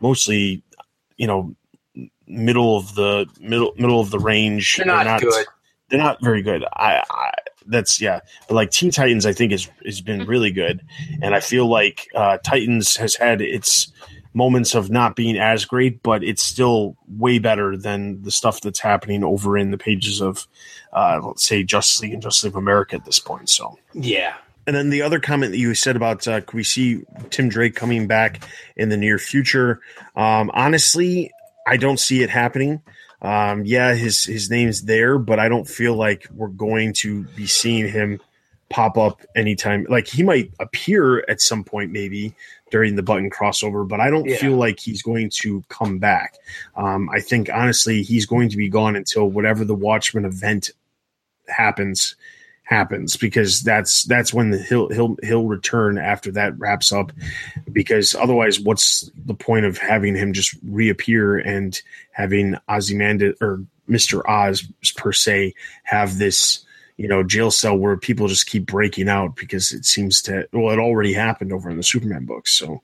mostly, 0.00 0.64
you 1.16 1.28
know, 1.28 1.54
middle 2.26 2.76
of 2.76 2.96
the 2.96 3.26
middle 3.40 3.72
middle 3.76 4.00
of 4.00 4.10
the 4.10 4.18
range. 4.18 4.78
They're 4.78 4.86
not 4.86 5.20
good. 5.20 5.46
They're 5.88 5.98
not 6.00 6.22
very 6.22 6.42
good. 6.42 6.64
I, 6.72 7.04
I 7.08 7.32
that's 7.70 8.00
yeah, 8.00 8.20
but 8.48 8.54
like 8.54 8.70
Teen 8.70 8.90
Titans, 8.90 9.24
I 9.26 9.32
think 9.32 9.52
has 9.52 9.70
has 9.84 10.00
been 10.00 10.26
really 10.26 10.50
good, 10.52 10.82
and 11.22 11.34
I 11.34 11.40
feel 11.40 11.66
like 11.66 12.08
uh, 12.14 12.38
Titans 12.38 12.96
has 12.96 13.14
had 13.14 13.40
its 13.40 13.92
moments 14.32 14.74
of 14.74 14.90
not 14.90 15.16
being 15.16 15.36
as 15.36 15.64
great, 15.64 16.02
but 16.02 16.22
it's 16.22 16.42
still 16.42 16.96
way 17.08 17.38
better 17.40 17.76
than 17.76 18.22
the 18.22 18.30
stuff 18.30 18.60
that's 18.60 18.78
happening 18.78 19.24
over 19.24 19.58
in 19.58 19.72
the 19.72 19.78
pages 19.78 20.20
of, 20.22 20.46
uh, 20.92 21.20
let's 21.24 21.44
say, 21.44 21.64
Justice 21.64 22.00
League 22.00 22.12
and 22.12 22.22
Justice 22.22 22.44
League 22.44 22.52
of 22.52 22.56
America 22.56 22.94
at 22.94 23.04
this 23.04 23.18
point. 23.18 23.48
So, 23.50 23.76
Yeah. 23.92 24.34
and 24.68 24.76
then 24.76 24.90
the 24.90 25.02
other 25.02 25.18
comment 25.18 25.50
that 25.50 25.58
you 25.58 25.74
said 25.74 25.96
about 25.96 26.28
uh, 26.28 26.42
could 26.42 26.54
we 26.54 26.62
see 26.62 27.02
Tim 27.30 27.48
Drake 27.48 27.74
coming 27.74 28.06
back 28.06 28.46
in 28.76 28.88
the 28.88 28.96
near 28.96 29.18
future? 29.18 29.80
Um, 30.14 30.48
honestly, 30.54 31.32
I 31.66 31.76
don't 31.76 31.98
see 31.98 32.22
it 32.22 32.30
happening. 32.30 32.82
Um, 33.22 33.64
yeah, 33.64 33.94
his 33.94 34.24
his 34.24 34.50
name's 34.50 34.82
there, 34.82 35.18
but 35.18 35.38
I 35.38 35.48
don't 35.48 35.68
feel 35.68 35.94
like 35.94 36.26
we're 36.34 36.48
going 36.48 36.92
to 36.94 37.24
be 37.36 37.46
seeing 37.46 37.88
him 37.88 38.20
pop 38.70 38.96
up 38.96 39.20
anytime. 39.34 39.84
Like 39.88 40.06
he 40.06 40.22
might 40.22 40.52
appear 40.60 41.24
at 41.28 41.40
some 41.40 41.64
point, 41.64 41.90
maybe 41.90 42.34
during 42.70 42.94
the 42.94 43.02
button 43.02 43.28
crossover, 43.28 43.86
but 43.86 43.98
I 44.00 44.10
don't 44.10 44.26
Yeah. 44.28 44.36
feel 44.36 44.56
like 44.56 44.78
he's 44.78 45.02
going 45.02 45.28
to 45.42 45.62
come 45.68 45.98
back. 45.98 46.36
Um, 46.76 47.10
I 47.10 47.20
think 47.20 47.50
honestly, 47.52 48.02
he's 48.02 48.26
going 48.26 48.48
to 48.48 48.56
be 48.56 48.68
gone 48.68 48.94
until 48.96 49.28
whatever 49.28 49.64
the 49.64 49.74
Watchmen 49.74 50.24
event 50.24 50.70
happens 51.48 52.14
happens 52.70 53.16
because 53.16 53.62
that's 53.62 54.04
that's 54.04 54.32
when 54.32 54.50
the, 54.50 54.62
he'll 54.62 54.88
he'll 54.90 55.16
he'll 55.24 55.46
return 55.46 55.98
after 55.98 56.30
that 56.30 56.56
wraps 56.58 56.92
up 56.92 57.10
because 57.72 58.14
otherwise 58.14 58.60
what's 58.60 59.10
the 59.26 59.34
point 59.34 59.66
of 59.66 59.76
having 59.76 60.14
him 60.14 60.32
just 60.32 60.56
reappear 60.62 61.36
and 61.36 61.82
having 62.12 62.56
Ozymandias 62.68 63.36
or 63.40 63.64
Mr. 63.88 64.24
Oz 64.28 64.62
per 64.96 65.12
se 65.12 65.52
have 65.82 66.18
this 66.18 66.64
you 66.96 67.08
know 67.08 67.24
jail 67.24 67.50
cell 67.50 67.76
where 67.76 67.96
people 67.96 68.28
just 68.28 68.46
keep 68.46 68.66
breaking 68.66 69.08
out 69.08 69.34
because 69.34 69.72
it 69.72 69.84
seems 69.84 70.22
to 70.22 70.48
well 70.52 70.72
it 70.72 70.78
already 70.78 71.12
happened 71.12 71.52
over 71.52 71.68
in 71.70 71.76
the 71.76 71.82
Superman 71.82 72.24
books 72.24 72.52
so 72.52 72.80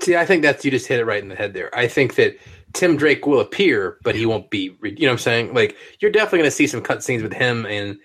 See, 0.00 0.14
I 0.14 0.24
think 0.24 0.42
that's 0.42 0.64
you 0.64 0.70
just 0.70 0.86
hit 0.86 1.00
it 1.00 1.06
right 1.06 1.20
in 1.20 1.28
the 1.28 1.34
head 1.34 1.54
there. 1.54 1.76
I 1.76 1.88
think 1.88 2.14
that 2.14 2.38
Tim 2.72 2.96
Drake 2.96 3.26
will 3.26 3.40
appear, 3.40 3.98
but 4.04 4.14
he 4.14 4.26
won't 4.26 4.48
be. 4.48 4.76
You 4.80 4.92
know 4.92 5.06
what 5.08 5.12
I'm 5.12 5.18
saying? 5.18 5.54
Like 5.54 5.76
you're 5.98 6.12
definitely 6.12 6.38
going 6.38 6.50
to 6.50 6.56
see 6.56 6.68
some 6.68 6.82
cut 6.82 7.02
scenes 7.02 7.22
with 7.22 7.32
him 7.32 7.66
in 7.66 7.98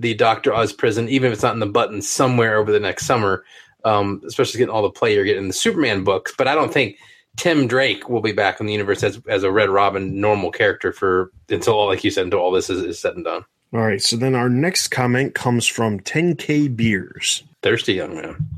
the 0.00 0.14
Doctor 0.14 0.52
Oz 0.52 0.72
prison, 0.72 1.08
even 1.08 1.28
if 1.28 1.34
it's 1.34 1.42
not 1.42 1.54
in 1.54 1.60
the 1.60 1.66
button 1.66 2.02
somewhere 2.02 2.56
over 2.56 2.72
the 2.72 2.80
next 2.80 3.06
summer. 3.06 3.44
Um, 3.82 4.20
especially 4.26 4.58
getting 4.58 4.74
all 4.74 4.82
the 4.82 4.90
play 4.90 5.14
you're 5.14 5.24
getting 5.24 5.44
in 5.44 5.48
the 5.48 5.54
Superman 5.54 6.04
books. 6.04 6.34
But 6.36 6.48
I 6.48 6.54
don't 6.54 6.70
think 6.70 6.98
Tim 7.38 7.66
Drake 7.66 8.10
will 8.10 8.20
be 8.20 8.32
back 8.32 8.60
in 8.60 8.66
the 8.66 8.72
universe 8.72 9.02
as 9.02 9.20
as 9.26 9.42
a 9.42 9.50
Red 9.50 9.70
Robin 9.70 10.20
normal 10.20 10.50
character 10.50 10.92
for 10.92 11.32
until 11.48 11.74
all, 11.74 11.86
like 11.86 12.04
you 12.04 12.10
said, 12.10 12.24
until 12.24 12.40
all 12.40 12.50
this 12.50 12.68
is, 12.68 12.82
is 12.82 12.98
said 12.98 13.14
and 13.14 13.24
done. 13.24 13.44
all 13.72 13.80
right 13.80 14.02
so 14.02 14.16
then 14.16 14.34
our 14.34 14.50
next 14.50 14.88
comment 14.88 15.34
comes 15.34 15.66
from 15.66 16.00
10k 16.00 16.76
beers 16.76 17.42
Thirsty 17.62 17.94
young 17.94 18.14
man. 18.14 18.48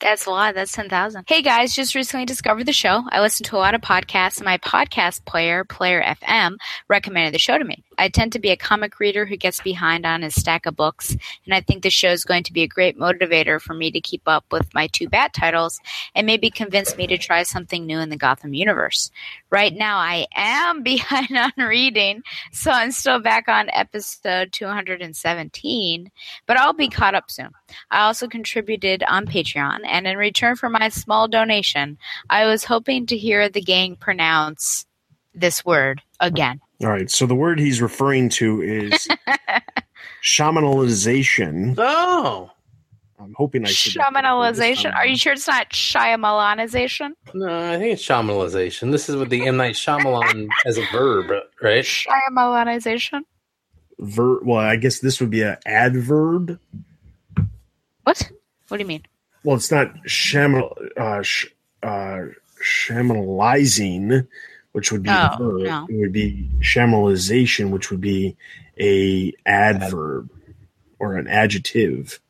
That's 0.00 0.24
a 0.24 0.30
lot. 0.30 0.54
That's 0.54 0.72
10,000. 0.72 1.24
Hey 1.28 1.42
guys, 1.42 1.74
just 1.74 1.94
recently 1.94 2.24
discovered 2.24 2.64
the 2.64 2.72
show. 2.72 3.04
I 3.10 3.20
listen 3.20 3.44
to 3.44 3.56
a 3.56 3.58
lot 3.58 3.74
of 3.74 3.82
podcasts, 3.82 4.38
and 4.38 4.46
my 4.46 4.56
podcast 4.58 5.24
player, 5.26 5.62
Player 5.62 6.02
FM, 6.02 6.56
recommended 6.88 7.34
the 7.34 7.38
show 7.38 7.58
to 7.58 7.64
me. 7.64 7.84
I 8.00 8.08
tend 8.08 8.32
to 8.32 8.38
be 8.38 8.48
a 8.48 8.56
comic 8.56 8.98
reader 8.98 9.26
who 9.26 9.36
gets 9.36 9.60
behind 9.60 10.06
on 10.06 10.22
his 10.22 10.34
stack 10.34 10.64
of 10.64 10.74
books, 10.74 11.14
and 11.44 11.52
I 11.52 11.60
think 11.60 11.82
the 11.82 11.90
show 11.90 12.08
is 12.08 12.24
going 12.24 12.44
to 12.44 12.52
be 12.52 12.62
a 12.62 12.66
great 12.66 12.98
motivator 12.98 13.60
for 13.60 13.74
me 13.74 13.90
to 13.90 14.00
keep 14.00 14.22
up 14.26 14.46
with 14.50 14.72
my 14.72 14.86
two 14.86 15.06
bat 15.06 15.34
titles 15.34 15.78
and 16.14 16.26
maybe 16.26 16.48
convince 16.48 16.96
me 16.96 17.06
to 17.08 17.18
try 17.18 17.42
something 17.42 17.84
new 17.84 17.98
in 17.98 18.08
the 18.08 18.16
Gotham 18.16 18.54
universe. 18.54 19.10
Right 19.50 19.74
now, 19.74 19.98
I 19.98 20.26
am 20.34 20.82
behind 20.90 21.36
on 21.36 21.52
reading, 21.58 22.22
so 22.52 22.70
I'm 22.70 22.90
still 22.90 23.20
back 23.20 23.48
on 23.48 23.68
episode 23.70 24.50
217, 24.52 26.10
but 26.46 26.56
I'll 26.56 26.72
be 26.72 26.88
caught 26.88 27.14
up 27.14 27.30
soon. 27.30 27.50
I 27.90 28.04
also 28.04 28.28
contributed 28.28 29.02
on 29.02 29.26
Patreon, 29.26 29.80
and 29.84 30.06
in 30.06 30.16
return 30.16 30.56
for 30.56 30.70
my 30.70 30.88
small 30.88 31.28
donation, 31.28 31.98
I 32.30 32.46
was 32.46 32.64
hoping 32.64 33.04
to 33.06 33.18
hear 33.18 33.50
the 33.50 33.60
gang 33.60 33.96
pronounce 33.96 34.86
this 35.34 35.66
word 35.66 36.00
again. 36.18 36.62
All 36.82 36.88
right 36.88 37.10
so 37.10 37.26
the 37.26 37.34
word 37.34 37.58
he's 37.58 37.80
referring 37.82 38.28
to 38.28 38.62
is 38.62 39.06
shamanalization 40.22 41.74
Oh 41.78 42.50
i'm 43.18 43.34
hoping 43.36 43.64
i 43.66 43.68
said 43.70 43.94
that 44.00 44.12
Shamanalization. 44.14 44.94
Are 44.94 45.06
you 45.06 45.16
sure 45.16 45.32
it's 45.34 45.46
not 45.46 45.70
Shyamalanization? 45.70 47.10
no, 47.34 47.72
I 47.72 47.78
think 47.78 47.92
it's 47.94 48.02
Shyamalalization. 48.04 48.92
This 48.92 49.08
is 49.08 49.16
with 49.16 49.28
the 49.30 49.46
M 49.46 49.56
Night 49.58 49.74
Shyamalan 49.74 50.48
as 50.66 50.78
a 50.78 50.84
verb, 50.92 51.30
right? 51.62 51.84
Shyamalanization? 51.84 53.22
Ver- 53.98 54.40
well 54.42 54.56
i 54.58 54.76
guess 54.76 55.00
this 55.00 55.20
would 55.20 55.28
be 55.30 55.42
an 55.42 55.58
adverb 55.66 56.58
What? 58.04 58.30
What 58.68 58.78
do 58.78 58.82
you 58.82 58.88
mean? 58.88 59.02
well 59.44 59.56
it's 59.56 59.70
not 59.70 59.92
shaman 60.08 60.64
uh, 60.96 61.20
sh- 61.22 61.46
uh 61.82 62.20
shamanalizing 62.64 64.26
which 64.72 64.92
would 64.92 65.02
be 65.02 65.10
Oh, 65.10 65.36
the 65.38 65.44
verb. 65.44 65.62
no. 65.62 65.86
it 65.90 65.96
would 66.00 66.12
be 66.12 66.48
shamanalization 66.60 67.70
which 67.70 67.90
would 67.90 68.00
be 68.00 68.36
a 68.78 69.32
adverb 69.46 70.30
or 70.98 71.16
an 71.16 71.26
adjective 71.28 72.20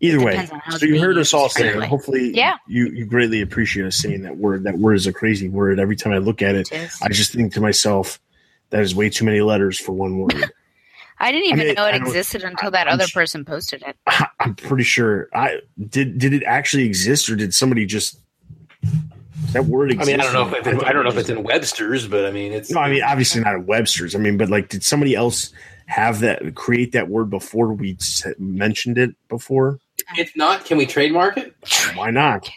either 0.00 0.18
way 0.20 0.32
Depends 0.32 0.50
on 0.52 0.60
how 0.60 0.76
so 0.78 0.86
you 0.86 1.00
heard 1.00 1.16
us 1.18 1.32
all 1.32 1.48
say 1.48 1.68
it 1.68 1.82
hopefully 1.84 2.32
Yeah. 2.34 2.56
you 2.66 2.86
you 2.88 3.04
greatly 3.06 3.40
appreciate 3.40 3.86
us 3.86 3.96
saying 3.96 4.22
that 4.22 4.36
word 4.36 4.64
that 4.64 4.78
word 4.78 4.94
is 4.94 5.06
a 5.06 5.12
crazy 5.12 5.48
word 5.48 5.78
every 5.80 5.96
time 5.96 6.12
i 6.12 6.18
look 6.18 6.42
at 6.42 6.54
it 6.54 6.70
It 6.72 6.76
is. 6.82 6.98
i 7.02 7.08
just 7.08 7.32
think 7.32 7.52
to 7.54 7.60
myself 7.60 8.20
that 8.70 8.80
is 8.82 8.94
way 8.94 9.08
too 9.10 9.24
many 9.24 9.40
letters 9.40 9.78
for 9.78 9.92
one 9.92 10.18
word 10.18 10.34
I 11.18 11.30
didn't 11.30 11.50
even 11.50 11.66
mean, 11.66 11.74
know 11.76 11.86
it 11.86 11.94
existed 11.94 12.42
until 12.42 12.72
that 12.72 12.88
I'm 12.88 12.94
other 12.94 13.06
sh- 13.06 13.14
person 13.14 13.44
posted 13.44 13.84
it. 13.86 13.96
I'm 14.40 14.56
pretty 14.56 14.82
sure 14.82 15.28
I 15.32 15.60
did. 15.88 16.18
Did 16.18 16.32
it 16.32 16.42
actually 16.42 16.82
exist, 16.84 17.30
or 17.30 17.36
did 17.36 17.54
somebody 17.54 17.86
just 17.86 18.18
that 19.52 19.66
word 19.66 19.90
exists. 19.90 20.08
I 20.08 20.12
mean, 20.12 20.20
I 20.20 20.24
don't 20.24 20.32
know 20.32 20.56
if 20.56 20.66
it's, 20.66 20.84
I 20.84 20.92
don't 20.92 21.04
know 21.04 21.10
if 21.10 21.16
it's 21.16 21.28
in 21.28 21.42
Webster's, 21.42 22.08
but 22.08 22.24
I 22.24 22.30
mean, 22.30 22.52
it's 22.52 22.70
No, 22.70 22.80
I 22.80 22.90
mean 22.90 23.02
obviously 23.02 23.42
not 23.42 23.54
at 23.54 23.64
Webster's. 23.64 24.14
I 24.14 24.18
mean, 24.18 24.36
but 24.36 24.48
like, 24.48 24.68
did 24.68 24.82
somebody 24.82 25.14
else 25.14 25.52
have 25.86 26.20
that 26.20 26.54
create 26.54 26.92
that 26.92 27.08
word 27.08 27.30
before 27.30 27.72
we 27.72 27.96
mentioned 28.38 28.98
it 28.98 29.14
before? 29.28 29.78
If 30.16 30.34
not, 30.36 30.64
can 30.64 30.78
we 30.78 30.86
trademark 30.86 31.36
it? 31.36 31.54
Why 31.94 32.10
not? 32.10 32.50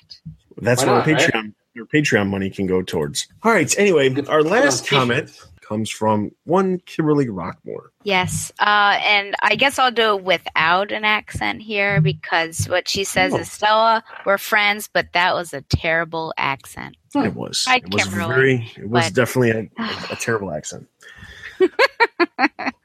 That's 0.58 0.84
Why 0.84 0.94
what 0.94 1.08
not, 1.08 1.08
our 1.08 1.14
right? 1.14 1.34
Patreon 1.34 1.54
our 1.78 1.86
Patreon 1.86 2.30
money 2.30 2.50
can 2.50 2.68
go 2.68 2.82
towards. 2.82 3.28
All 3.44 3.52
right. 3.52 3.74
Anyway, 3.78 4.16
our 4.28 4.42
last 4.44 4.88
comment 4.88 5.30
comes 5.68 5.90
from 5.90 6.32
one 6.44 6.80
Kimberly 6.86 7.28
Rockmore. 7.28 7.88
Yes. 8.04 8.52
Uh, 8.60 9.00
and 9.04 9.36
I 9.42 9.56
guess 9.56 9.80
I'll 9.80 9.92
do 9.92 10.16
it 10.18 10.24
without 10.24 10.92
an 10.92 11.04
accent 11.06 11.62
here 11.62 12.02
because 12.02 12.66
what 12.66 12.88
she 12.88 13.04
says 13.04 13.34
Oh. 13.34 13.38
is 13.40 13.52
Stella, 13.52 14.04
we're 14.26 14.38
friends, 14.38 14.90
but 14.92 15.08
that 15.14 15.34
was 15.34 15.54
a 15.54 15.62
terrible 15.62 16.34
accent. 16.38 16.96
It 17.16 17.34
was. 17.34 17.66
Hi, 17.68 17.78
it 17.78 17.92
was 17.94 18.04
Kimberly. 18.04 18.28
very. 18.36 18.72
It 18.78 18.90
was 18.90 19.06
But- 19.06 19.14
definitely 19.14 19.52
a, 19.52 19.84
a 20.12 20.16
terrible 20.16 20.52
accent. 20.52 20.88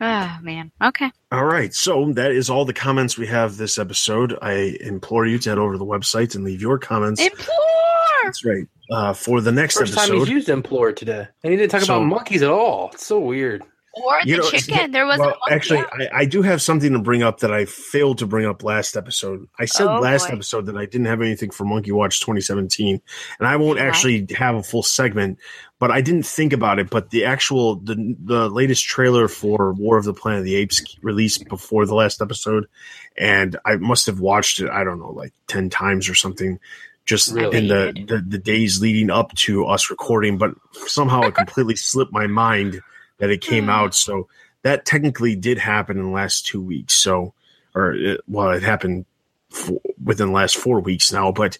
Oh, 0.03 0.39
man. 0.43 0.71
Okay. 0.83 1.11
All 1.31 1.45
right. 1.45 1.75
So 1.75 2.13
that 2.15 2.31
is 2.33 2.49
all 2.49 2.65
the 2.65 2.73
comments 2.73 3.19
we 3.19 3.27
have 3.27 3.59
this 3.59 3.79
episode. 3.79 4.39
I 4.41 4.77
implore 4.81 5.27
you 5.27 5.39
to 5.41 5.51
head 5.51 5.59
over 5.59 5.73
to 5.73 5.79
the 5.79 5.85
website 5.85 6.35
and 6.35 6.43
leave 6.45 6.63
your 6.63 6.79
comments. 6.79 7.21
Implore! 7.21 7.57
That's 8.25 8.45
right. 8.45 8.67
Uh, 8.91 9.13
for 9.13 9.41
the 9.41 9.53
next 9.53 9.79
First 9.79 9.95
time 9.95 10.05
episode. 10.11 10.19
he's 10.21 10.29
used 10.29 10.49
implore 10.49 10.93
today, 10.93 11.27
and 11.45 11.51
he 11.53 11.57
didn't 11.57 11.71
talk 11.71 11.83
So- 11.83 11.97
about 11.97 12.07
monkeys 12.07 12.43
at 12.43 12.51
all. 12.51 12.91
It's 12.93 13.07
so 13.07 13.21
weird. 13.21 13.63
Or 13.93 14.21
the 14.25 14.37
know, 14.37 14.49
chicken. 14.49 14.93
There 14.93 15.05
was 15.05 15.19
well, 15.19 15.31
a 15.31 15.51
monkey. 15.51 15.53
actually, 15.53 15.79
I, 15.81 16.21
I 16.21 16.25
do 16.25 16.43
have 16.43 16.63
something 16.63 16.93
to 16.93 17.01
bring 17.01 17.25
up 17.25 17.41
that 17.41 17.51
I 17.53 17.65
failed 17.65 18.19
to 18.19 18.27
bring 18.27 18.47
up 18.47 18.63
last 18.63 18.97
episode. 18.97 19.49
I 19.59 19.65
said 19.65 19.89
Oh, 19.89 19.99
last 19.99 20.29
boy. 20.29 20.35
episode 20.35 20.67
that 20.67 20.77
I 20.77 20.87
didn't 20.87 21.07
have 21.07 21.21
anything 21.21 21.51
for 21.51 21.65
Monkey 21.65 21.91
Watch 21.91 22.21
2017, 22.21 23.01
and 23.41 23.49
I 23.49 23.57
won't 23.57 23.81
Okay. 23.81 23.89
actually 23.89 24.27
have 24.37 24.55
a 24.55 24.63
full 24.63 24.85
segment. 24.85 25.41
But 25.81 25.91
I 25.91 26.03
didn't 26.03 26.25
think 26.25 26.53
about 26.53 26.79
it. 26.79 26.89
But 26.89 27.11
the 27.11 27.25
actual 27.25 27.77
the 27.77 28.15
the 28.23 28.49
latest 28.49 28.85
trailer 28.87 29.27
for 29.27 29.73
War 29.73 29.99
of 29.99 30.05
the 30.05 30.15
Planet 30.15 30.41
of 30.41 30.45
the 30.45 30.55
Apes 30.55 30.83
released 31.03 31.49
before 31.49 31.85
the 31.85 31.95
last 31.97 32.23
episode, 32.23 32.67
and 33.19 33.57
I 33.65 33.75
must 33.75 34.07
have 34.07 34.21
watched 34.21 34.61
it. 34.61 34.71
I 34.71 34.85
don't 34.85 35.01
know, 35.01 35.11
like 35.11 35.33
ten 35.49 35.69
times 35.69 36.09
or 36.09 36.15
something. 36.15 36.61
Just 37.07 37.33
Really? 37.33 37.59
in 37.59 37.69
the, 37.69 37.93
the 38.07 38.19
the 38.27 38.39
days 38.39 38.81
leading 38.81 39.11
up 39.11 39.35
to 39.35 39.67
us 39.67 39.91
recording, 39.91 40.39
but 40.39 40.55
somehow 40.87 41.23
it 41.23 41.35
completely 41.35 41.77
slipped 41.77 42.13
my 42.13 42.27
mind 42.27 42.81
that 43.19 43.31
it 43.31 43.41
came 43.41 43.65
Hmm. 43.65 43.71
out. 43.71 43.95
So 43.95 44.29
that 44.63 44.85
technically 44.85 45.35
did 45.35 45.59
happen 45.59 45.99
in 45.99 46.05
the 46.05 46.11
last 46.11 46.47
two 46.47 46.61
weeks. 46.63 46.95
So, 46.95 47.33
or 47.75 47.95
it, 47.95 48.21
well, 48.29 48.51
it 48.51 48.63
happened 48.63 49.07
f- 49.53 49.71
within 50.03 50.29
the 50.29 50.33
last 50.35 50.57
four 50.57 50.81
weeks 50.81 51.11
now, 51.13 51.33
but 51.33 51.59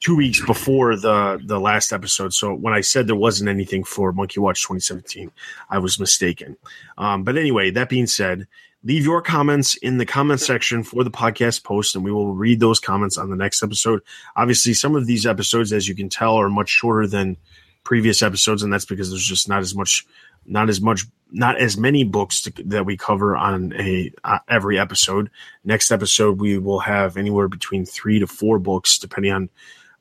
two 0.00 0.14
weeks 0.16 0.44
before 0.44 0.94
the 0.96 1.40
the 1.44 1.58
last 1.58 1.92
episode. 1.92 2.32
So 2.34 2.54
when 2.54 2.74
I 2.74 2.80
said 2.82 3.06
there 3.06 3.16
wasn't 3.16 3.48
anything 3.50 3.82
for 3.84 4.12
Monkey 4.12 4.38
Watch 4.40 4.62
2017, 4.62 5.30
I 5.70 5.78
was 5.78 5.98
mistaken. 5.98 6.56
Um, 6.98 7.24
but 7.24 7.36
anyway, 7.36 7.70
that 7.70 7.88
being 7.88 8.06
said, 8.06 8.46
leave 8.84 9.04
your 9.04 9.22
comments 9.22 9.74
in 9.76 9.98
the 9.98 10.06
comment 10.06 10.40
section 10.40 10.82
for 10.82 11.04
the 11.04 11.10
podcast 11.10 11.64
post, 11.64 11.94
and 11.94 12.04
we 12.04 12.12
will 12.12 12.34
read 12.34 12.60
those 12.60 12.80
comments 12.80 13.16
on 13.16 13.30
the 13.30 13.36
next 13.36 13.62
episode. 13.62 14.00
Obviously, 14.36 14.74
some 14.74 14.96
of 14.96 15.06
these 15.06 15.26
episodes, 15.26 15.72
as 15.72 15.88
you 15.88 15.94
can 15.94 16.08
tell, 16.08 16.36
are 16.36 16.48
much 16.48 16.68
shorter 16.68 17.06
than 17.06 17.36
previous 17.84 18.22
episodes, 18.22 18.62
and 18.62 18.72
that's 18.72 18.84
because 18.84 19.10
there's 19.10 19.26
just 19.26 19.48
not 19.48 19.60
as 19.60 19.74
much, 19.74 20.06
not 20.46 20.68
as 20.68 20.80
much, 20.80 21.04
not 21.30 21.56
as 21.58 21.76
many 21.76 22.04
books 22.04 22.42
to, 22.42 22.52
that 22.64 22.86
we 22.86 22.96
cover 22.96 23.36
on 23.36 23.72
a 23.78 24.10
uh, 24.24 24.38
every 24.48 24.78
episode. 24.78 25.30
Next 25.64 25.90
episode, 25.90 26.40
we 26.40 26.58
will 26.58 26.80
have 26.80 27.16
anywhere 27.16 27.48
between 27.48 27.86
three 27.86 28.18
to 28.18 28.26
four 28.26 28.58
books, 28.58 28.98
depending 28.98 29.32
on 29.32 29.50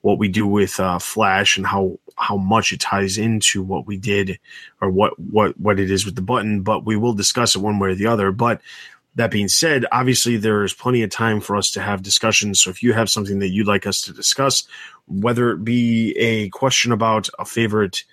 what 0.02 0.18
we 0.18 0.28
do 0.28 0.48
with 0.48 0.80
uh, 0.80 0.98
Flash 0.98 1.58
and 1.58 1.66
how 1.66 2.00
how 2.18 2.38
much 2.38 2.72
it 2.72 2.80
ties 2.80 3.18
into 3.18 3.62
what 3.62 3.86
we 3.86 3.98
did 3.98 4.40
or 4.82 4.90
what 4.90 5.18
what 5.20 5.60
what 5.60 5.80
it 5.80 5.92
is 5.92 6.06
with 6.06 6.16
the 6.16 6.22
button. 6.22 6.62
But 6.62 6.86
we 6.86 6.98
will 6.98 7.14
discuss 7.14 7.56
it 7.56 7.60
one 7.60 7.80
way 7.80 7.90
or 7.90 7.96
the 7.96 8.08
other. 8.08 8.32
But 8.32 8.62
that 9.16 9.32
being 9.32 9.48
said, 9.48 9.86
obviously 9.92 10.38
there 10.38 10.64
is 10.64 10.74
plenty 10.74 11.04
of 11.04 11.10
time 11.10 11.42
for 11.42 11.58
us 11.58 11.72
to 11.72 11.82
have 11.82 12.02
discussions. 12.02 12.62
So 12.62 12.70
if 12.70 12.82
you 12.82 12.94
have 12.94 13.10
something 13.10 13.40
that 13.40 13.50
you'd 13.50 13.68
like 13.68 13.86
us 13.86 14.02
to 14.02 14.14
discuss, 14.14 14.66
whether 15.08 15.52
it 15.52 15.64
be 15.64 16.14
a 16.18 16.50
question 16.50 16.92
about 16.92 17.30
a 17.38 17.46
favorite 17.46 18.04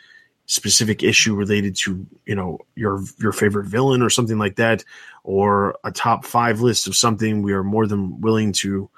specific 0.46 1.02
issue 1.02 1.34
related 1.34 1.76
to 1.76 2.06
you 2.24 2.34
know 2.34 2.58
your 2.74 3.02
your 3.18 3.32
favorite 3.32 3.66
villain 3.66 4.00
or 4.00 4.08
something 4.08 4.38
like 4.38 4.56
that 4.56 4.82
or 5.22 5.76
a 5.84 5.92
top 5.92 6.24
five 6.24 6.62
list 6.62 6.86
of 6.86 6.96
something 6.96 7.42
we 7.42 7.52
are 7.52 7.62
more 7.62 7.86
than 7.86 8.18
willing 8.22 8.50
to 8.50 8.88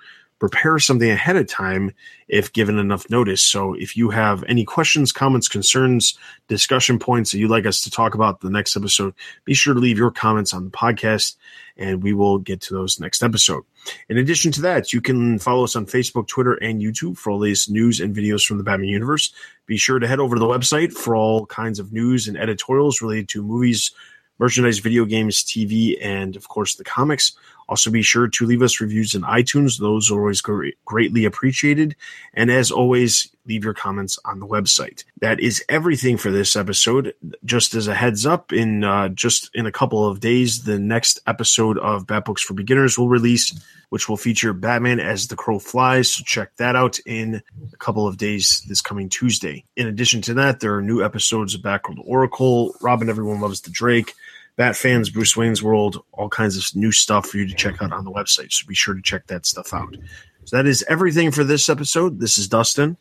prepare 0.41 0.79
something 0.79 1.11
ahead 1.11 1.37
of 1.37 1.47
time 1.47 1.93
if 2.27 2.53
given 2.53 2.79
enough 2.79 3.09
notice. 3.11 3.43
So 3.43 3.75
if 3.75 3.97
you 3.97 4.11
have 4.11 4.43
any 4.49 4.65
questions, 4.65 5.13
comments, 5.13 5.47
concerns, 5.47 6.19
discussion 6.49 6.99
points 6.99 7.31
that 7.31 7.39
you'd 7.39 7.51
like 7.51 7.67
us 7.67 7.83
to 7.83 7.91
talk 7.91 8.15
about 8.15 8.41
the 8.41 8.51
next 8.51 8.77
episode, 8.77 9.15
be 9.45 9.55
sure 9.55 9.75
to 9.75 9.81
leave 9.81 9.99
your 9.99 10.11
comments 10.11 10.53
on 10.53 10.65
the 10.65 10.71
podcast 10.71 11.37
and 11.77 12.03
we 12.03 12.13
will 12.13 12.39
get 12.39 12.61
to 12.63 12.75
those 12.75 12.99
next 12.99 13.23
episode. 13.23 13.65
In 14.09 14.19
addition 14.19 14.51
to 14.53 14.63
that, 14.63 14.93
you 14.93 15.01
can 15.01 15.39
follow 15.39 15.65
us 15.65 15.77
on 15.77 15.87
Facebook, 15.87 16.27
Twitter, 16.27 16.55
and 16.55 16.81
YouTube 16.81 17.17
for 17.17 17.31
all 17.31 17.39
these 17.39 17.69
news 17.69 18.01
and 18.01 18.15
videos 18.15 18.45
from 18.45 18.59
the 18.59 18.65
Batman 18.65 18.89
universe. 18.89 19.33
Be 19.67 19.77
sure 19.77 19.99
to 19.99 20.09
head 20.09 20.21
over 20.21 20.37
to 20.37 20.41
the 20.41 20.47
website 20.47 20.93
for 20.93 21.15
all 21.15 21.47
kinds 21.47 21.79
of 21.79 21.93
news 21.93 22.29
and 22.29 22.37
editorials 22.37 23.01
related 23.01 23.29
to 23.31 23.43
movies, 23.43 23.93
merchandise, 24.39 24.79
video 24.79 25.05
games, 25.05 25.45
TV, 25.45 25.97
and 26.03 26.35
of 26.35 26.49
course 26.49 26.75
the 26.75 26.85
comics. 26.85 27.33
Also, 27.71 27.89
be 27.89 28.03
sure 28.03 28.27
to 28.27 28.47
leave 28.47 28.63
us 28.63 28.81
reviews 28.81 29.15
in 29.15 29.23
iTunes. 29.23 29.79
Those 29.79 30.11
are 30.11 30.19
always 30.19 30.41
great, 30.41 30.75
greatly 30.85 31.25
appreciated. 31.25 31.95
And 32.35 32.51
as 32.51 32.73
always, 32.73 33.31
leave 33.47 33.63
your 33.63 33.75
comments 33.75 34.19
on 34.25 34.41
the 34.41 34.47
website. 34.47 35.05
That 35.21 35.39
is 35.39 35.65
everything 35.69 36.17
for 36.17 36.33
this 36.33 36.57
episode. 36.57 37.15
Just 37.45 37.75
as 37.75 37.87
a 37.87 37.95
heads 37.95 38.27
up, 38.27 38.53
in 38.53 38.83
uh, 38.83 39.11
just 39.11 39.51
in 39.55 39.67
a 39.67 39.73
couple 39.73 40.05
of 40.05 40.19
days, 40.19 40.65
the 40.65 40.81
next 40.81 41.21
episode 41.29 41.79
of 41.79 42.09
Bat 42.09 42.25
Books 42.25 42.43
for 42.43 42.55
Beginners 42.55 42.99
will 42.99 43.09
release, 43.09 43.55
which 43.91 44.09
will 44.09 44.17
feature 44.17 44.53
Batman 44.53 44.99
as 44.99 45.29
the 45.29 45.37
Crow 45.37 45.61
Flies. 45.61 46.13
So 46.13 46.25
check 46.27 46.57
that 46.57 46.75
out 46.75 46.99
in 47.07 47.41
a 47.73 47.77
couple 47.77 48.05
of 48.05 48.17
days 48.17 48.65
this 48.69 48.83
coming 48.83 49.09
Tuesday. 49.09 49.65
In 49.77 49.87
addition 49.87 50.23
to 50.23 50.35
that, 50.35 50.59
there 50.59 50.75
are 50.75 50.83
new 50.83 51.05
episodes 51.05 51.55
of 51.55 51.63
Backworld 51.63 52.03
Oracle, 52.05 52.75
Robin 52.81 53.09
Everyone 53.09 53.41
Loves 53.41 53.61
the 53.61 53.71
Drake, 53.71 54.15
Bat 54.61 54.77
fans, 54.77 55.09
Bruce 55.09 55.39
Wayne's 55.39 55.63
World, 55.63 56.05
all 56.13 56.29
kinds 56.29 56.55
of 56.59 56.77
new 56.77 56.93
stuff 56.93 57.27
for 57.27 57.39
you 57.39 57.47
to 57.47 57.55
check 57.55 57.81
out 57.81 57.93
on 57.95 58.05
the 58.05 58.11
website. 58.11 58.53
So 58.53 58.67
be 58.67 58.75
sure 58.75 58.93
to 58.93 59.01
check 59.01 59.27
that 59.29 59.47
stuff 59.47 59.73
out. 59.73 59.97
So 60.45 60.55
that 60.55 60.67
is 60.67 60.85
everything 60.87 61.31
for 61.31 61.45
this 61.45 61.71
episode. 61.71 62.21
This 62.21 62.37
is 62.37 62.47
Dustin, 62.47 62.99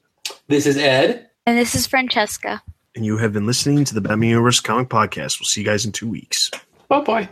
This 0.48 0.66
is 0.66 0.78
Ed. 0.78 1.30
And 1.46 1.58
this 1.58 1.76
is 1.76 1.86
Francesca. 1.86 2.62
and 2.96 3.06
you 3.06 3.18
have 3.18 3.34
been 3.34 3.46
listening 3.46 3.84
to 3.84 3.94
the 3.94 4.00
Batman 4.00 4.30
Universe 4.30 4.62
Comic 4.62 4.88
Podcast. 4.88 5.42
We'll 5.42 5.48
see 5.48 5.60
you 5.60 5.68
guys 5.68 5.86
in 5.86 5.92
two 5.92 6.08
weeks. 6.08 6.50
Bye 6.88 7.02
bye. 7.02 7.30